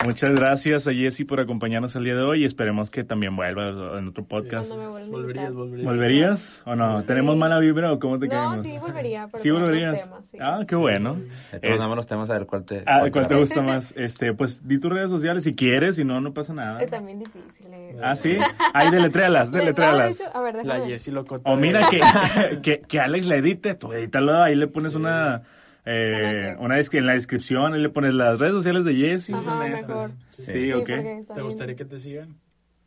Muchas 0.04 0.30
gracias 0.30 0.86
a 0.86 0.92
Jessie 0.92 1.24
por 1.24 1.40
acompañarnos 1.40 1.96
el 1.96 2.04
día 2.04 2.14
de 2.14 2.22
hoy 2.22 2.42
y 2.42 2.44
esperemos 2.44 2.88
que 2.88 3.02
también 3.02 3.34
vuelva 3.34 3.98
en 3.98 4.06
otro 4.08 4.24
podcast. 4.24 4.70
Volverías, 4.70 5.52
volverías. 5.52 5.84
¿Volverías 5.84 6.62
o 6.66 6.76
no? 6.76 7.02
¿Tenemos 7.02 7.36
mala 7.36 7.58
vibra 7.58 7.92
o 7.92 7.98
cómo 7.98 8.16
te 8.16 8.26
No, 8.26 8.30
caemos? 8.32 8.62
sí, 8.62 8.78
volvería. 8.80 9.26
Pero 9.30 9.42
¿Sí 9.42 9.50
volverías? 9.50 10.00
temas, 10.04 10.26
sí. 10.26 10.38
Ah, 10.40 10.60
qué 10.68 10.76
bueno. 10.76 11.16
Te 11.60 11.68
mandamos 11.68 11.96
los 11.96 12.06
temas 12.06 12.30
a 12.30 12.34
ver 12.34 12.46
cuál 12.46 12.64
te... 12.64 12.84
Ah, 12.86 13.00
cuál 13.00 13.10
¿cuál 13.10 13.28
te 13.28 13.34
gusta 13.34 13.60
más? 13.60 13.92
Este, 13.96 14.32
pues 14.34 14.66
di 14.68 14.78
tus 14.78 14.92
redes 14.92 15.10
sociales 15.10 15.42
si 15.42 15.52
quieres, 15.54 15.96
si 15.96 16.04
no, 16.04 16.20
no 16.20 16.32
pasa 16.32 16.54
nada. 16.54 16.80
Está 16.80 17.00
bien 17.00 17.18
difícil. 17.18 17.66
eh. 17.72 17.96
Ah, 18.00 18.14
sí. 18.14 18.36
Ahí 18.74 18.92
deletréalas, 18.92 19.50
No, 19.50 19.58
deletréalas. 19.58 20.16
de 20.18 20.24
hecho, 20.24 20.36
A 20.36 20.42
ver, 20.42 20.64
La. 20.64 20.80
Jessie 20.86 21.12
Locota. 21.12 21.50
O 21.50 21.56
mira 21.56 21.88
que, 21.90 22.00
que, 22.62 22.80
que 22.86 23.00
Alex 23.00 23.26
la 23.26 23.36
edite, 23.36 23.74
tú 23.74 23.92
edítalo, 23.92 24.40
ahí 24.44 24.54
le 24.54 24.68
pones 24.68 24.94
una, 24.94 25.42
eh, 25.90 26.54
Una 26.58 26.60
una 26.66 26.78
descri- 26.78 26.98
en 26.98 27.06
la 27.06 27.14
descripción, 27.14 27.80
le 27.80 27.88
pones 27.88 28.14
las 28.14 28.38
redes 28.38 28.52
sociales 28.54 28.84
de. 28.84 29.32
Ajá, 29.32 29.54
mejor. 29.64 30.10
Sí, 30.30 30.42
Sí, 30.46 30.72
ok. 30.72 30.86
¿Te 30.86 31.00
bien. 31.02 31.24
gustaría 31.44 31.76
que 31.76 31.84
te 31.84 31.98
sigan? 31.98 32.36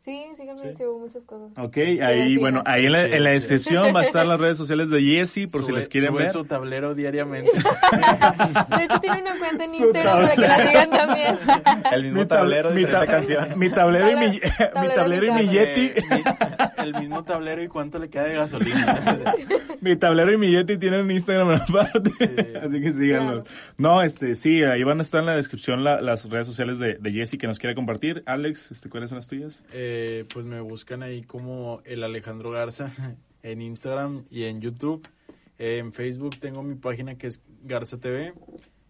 Sí, 0.04 0.24
síganme, 0.36 0.72
Sí. 0.72 0.78
sigo 0.78 0.98
muchas 0.98 1.24
cosas. 1.24 1.50
Ok, 1.56 1.76
ahí, 2.02 2.30
Sí, 2.32 2.36
bueno, 2.38 2.62
ahí 2.66 2.86
en 2.86 2.92
la, 2.92 3.02
Sí, 3.02 3.08
en 3.12 3.22
la 3.22 3.30
sí. 3.30 3.34
descripción 3.34 3.94
va 3.94 4.00
a 4.00 4.02
estar 4.02 4.26
las 4.26 4.40
redes 4.40 4.56
sociales 4.56 4.90
de 4.90 5.00
Jessie, 5.00 5.46
por 5.46 5.62
si 5.62 5.70
Sube- 5.70 5.78
les 5.78 5.88
quieren 5.88 6.10
sube 6.10 6.22
ver. 6.24 6.32
su 6.32 6.44
tablero 6.44 6.96
diariamente. 6.96 7.52
De 8.76 8.84
hecho, 8.84 9.00
tiene 9.00 9.22
una 9.22 9.38
cuenta 9.38 9.64
en 9.64 9.70
Su 9.70 9.76
Instagram 9.84 10.22
para 10.22 10.34
que 10.34 10.40
la 10.40 10.66
sigan 10.66 10.90
también. 10.90 11.38
El 11.92 12.02
mismo 12.02 12.18
Mi 12.18 12.24
tab- 12.24 12.28
tablero 12.28 12.70
de 12.70 12.74
mi 12.74 12.84
canción. 12.86 13.58
Mi 13.58 13.70
tablero 13.70 14.10
y 14.10 14.16
mi, 14.16 14.38
Tablero- 14.40 14.80
mi 14.82 14.88
tablero 14.94 15.26
y 15.26 15.30
mi. 15.32 15.48
Yeti. 15.52 15.80
Eh, 15.80 16.04
mi- 16.10 16.82
el 16.84 16.94
mismo 16.94 17.22
tablero 17.22 17.62
y 17.62 17.68
cuánto 17.68 17.98
le 18.00 18.10
queda 18.10 18.24
de 18.24 18.34
gasolina. 18.34 19.00
Mi 19.82 19.96
tablero 19.96 20.32
y 20.32 20.38
mi 20.38 20.48
Yeti 20.52 20.78
tienen 20.78 21.10
Instagram 21.10 21.50
aparte, 21.50 22.10
así 22.62 22.80
que 22.80 22.92
síganlos. 22.92 23.42
No, 23.78 24.00
este, 24.02 24.36
sí, 24.36 24.62
ahí 24.62 24.84
van 24.84 25.00
a 25.00 25.02
estar 25.02 25.18
en 25.20 25.26
la 25.26 25.34
descripción 25.34 25.82
la- 25.82 26.00
las 26.00 26.28
redes 26.30 26.46
sociales 26.46 26.78
de, 26.78 26.94
de 27.00 27.10
Jessy 27.12 27.36
que 27.36 27.48
nos 27.48 27.58
quiere 27.58 27.74
compartir. 27.74 28.22
Alex, 28.26 28.70
este, 28.70 28.88
¿cuáles 28.88 29.08
son 29.10 29.18
las 29.18 29.26
tuyas? 29.26 29.64
Eh, 29.72 29.91
pues 30.32 30.46
me 30.46 30.60
buscan 30.60 31.02
ahí 31.02 31.22
como 31.22 31.80
el 31.84 32.02
Alejandro 32.04 32.50
Garza 32.50 32.90
en 33.42 33.62
Instagram 33.62 34.24
y 34.30 34.44
en 34.44 34.60
YouTube. 34.60 35.06
Eh, 35.58 35.78
en 35.78 35.92
Facebook 35.92 36.36
tengo 36.40 36.62
mi 36.62 36.74
página 36.74 37.16
que 37.16 37.26
es 37.28 37.42
Garza 37.64 37.98
TV 37.98 38.34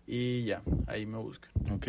y 0.07 0.45
ya, 0.45 0.63
ahí 0.87 1.07
me 1.07 1.19
buscan. 1.19 1.51
Ok, 1.73 1.87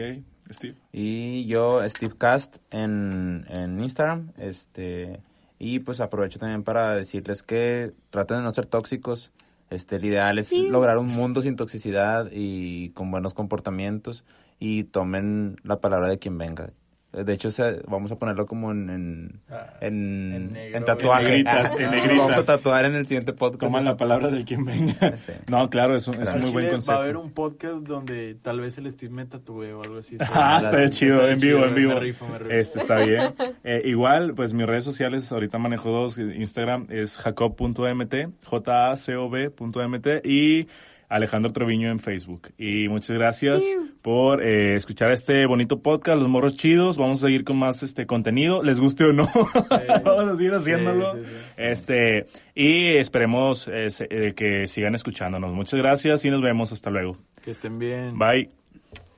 Steve. 0.51 0.75
Y 0.91 1.45
yo, 1.45 1.87
Steve 1.89 2.13
Cast, 2.17 2.57
en, 2.71 3.45
en 3.49 3.79
Instagram. 3.81 4.31
Este, 4.37 5.19
y 5.59 5.79
pues 5.79 5.99
aprovecho 6.01 6.39
también 6.39 6.63
para 6.63 6.95
decirles 6.95 7.43
que 7.43 7.93
traten 8.09 8.37
de 8.37 8.43
no 8.43 8.53
ser 8.53 8.65
tóxicos. 8.65 9.31
Este, 9.69 9.95
el 9.95 10.05
ideal 10.05 10.37
es 10.37 10.47
Sí. 10.47 10.67
lograr 10.67 10.97
un 10.97 11.07
mundo 11.07 11.41
sin 11.41 11.55
toxicidad 11.55 12.29
y 12.31 12.89
con 12.89 13.09
buenos 13.09 13.33
comportamientos. 13.33 14.23
Y 14.59 14.83
tomen 14.85 15.57
la 15.63 15.79
palabra 15.81 16.07
de 16.09 16.19
quien 16.19 16.37
venga. 16.37 16.71
De 17.13 17.33
hecho, 17.33 17.51
se- 17.51 17.81
vamos 17.87 18.11
a 18.11 18.15
ponerlo 18.17 18.45
como 18.47 18.71
en, 18.71 18.89
en, 18.89 19.41
Ah, 19.49 19.67
en, 19.81 20.33
en 20.33 20.51
negro, 20.53 20.77
en 20.79 20.85
tatuaje. 20.85 21.23
en 21.25 21.29
negritas, 21.29 21.71
Ah, 21.73 21.75
en 21.77 21.85
lo 21.85 21.91
negritas. 21.91 22.17
Vamos 22.17 22.37
a 22.37 22.43
tatuar 22.43 22.85
en 22.85 22.95
el 22.95 23.05
siguiente 23.07 23.33
podcast. 23.33 23.61
Toman 23.61 23.85
la 23.85 23.95
palabra 23.97 24.29
de 24.29 24.43
quien 24.43 24.65
venga. 24.65 25.17
Sí. 25.17 25.31
No, 25.51 25.69
claro, 25.69 25.95
es 25.95 26.07
un, 26.07 26.15
es 26.21 26.33
un 26.33 26.41
muy 26.41 26.51
buen 26.51 26.69
consejo. 26.71 26.91
Va 26.93 26.99
a 26.99 27.03
haber 27.03 27.17
un 27.17 27.31
podcast 27.31 27.83
donde 27.85 28.35
tal 28.41 28.59
vez 28.59 28.77
el 28.79 28.91
Steve 28.91 29.13
me 29.13 29.25
tatúe 29.25 29.73
o 29.75 29.83
algo 29.83 29.97
así. 29.99 30.17
Ah, 30.33 30.61
está 30.63 30.89
chido, 30.89 31.21
Está 31.21 31.31
en 31.33 31.39
vivo, 31.39 31.57
chido, 31.59 31.67
en 31.69 31.75
vivo. 31.75 31.93
Me 31.93 31.99
rifo, 31.99 32.27
me 32.27 32.39
rifo. 32.39 32.51
Este 32.51 32.79
está 32.79 32.99
bien. 33.03 33.33
Eh, 33.65 33.81
igual, 33.85 34.33
pues 34.33 34.53
mis 34.53 34.65
redes 34.65 34.83
sociales, 34.83 35.31
ahorita 35.31 35.57
manejo 35.57 35.89
dos. 35.89 36.17
Instagram 36.17 36.87
es 36.89 37.15
jacob.mt, 37.17 38.15
J-A-C-O-B.mt 38.43 40.07
y 40.25 40.67
Alejandro 41.15 41.51
Treviño 41.51 41.89
en 41.91 41.99
Facebook. 41.99 42.49
Y 42.57 42.87
muchas 42.89 43.11
gracias 43.11 43.63
por 44.01 44.43
eh, 44.43 44.75
escuchar 44.75 45.11
este 45.11 45.45
bonito 45.45 45.79
podcast, 45.81 46.19
Los 46.19 46.27
Morros 46.27 46.55
Chidos. 46.57 46.97
Vamos 46.97 47.23
a 47.23 47.27
seguir 47.27 47.43
con 47.43 47.57
más 47.57 47.83
este 47.83 48.05
contenido, 48.05 48.63
les 48.63 48.79
guste 48.79 49.03
o 49.05 49.13
no. 49.13 49.29
Vamos 50.03 50.25
a 50.25 50.35
seguir 50.35 50.53
haciéndolo. 50.53 51.13
sí, 51.13 51.19
sí. 51.23 51.31
Este, 51.57 52.25
y 52.55 52.97
esperemos 52.97 53.67
eh, 53.67 53.91
se- 53.91 54.07
eh, 54.09 54.33
que 54.33 54.67
sigan 54.67 54.95
escuchándonos. 54.95 55.53
Muchas 55.53 55.79
gracias 55.79 56.25
y 56.25 56.29
nos 56.29 56.41
vemos. 56.41 56.71
Hasta 56.71 56.89
luego. 56.89 57.17
Que 57.43 57.51
estén 57.51 57.77
bien. 57.79 58.17
Bye. 58.17 58.49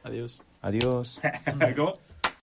Adiós. 0.03 0.39
Adiós. 0.61 1.19
¿Cómo? 1.75 2.04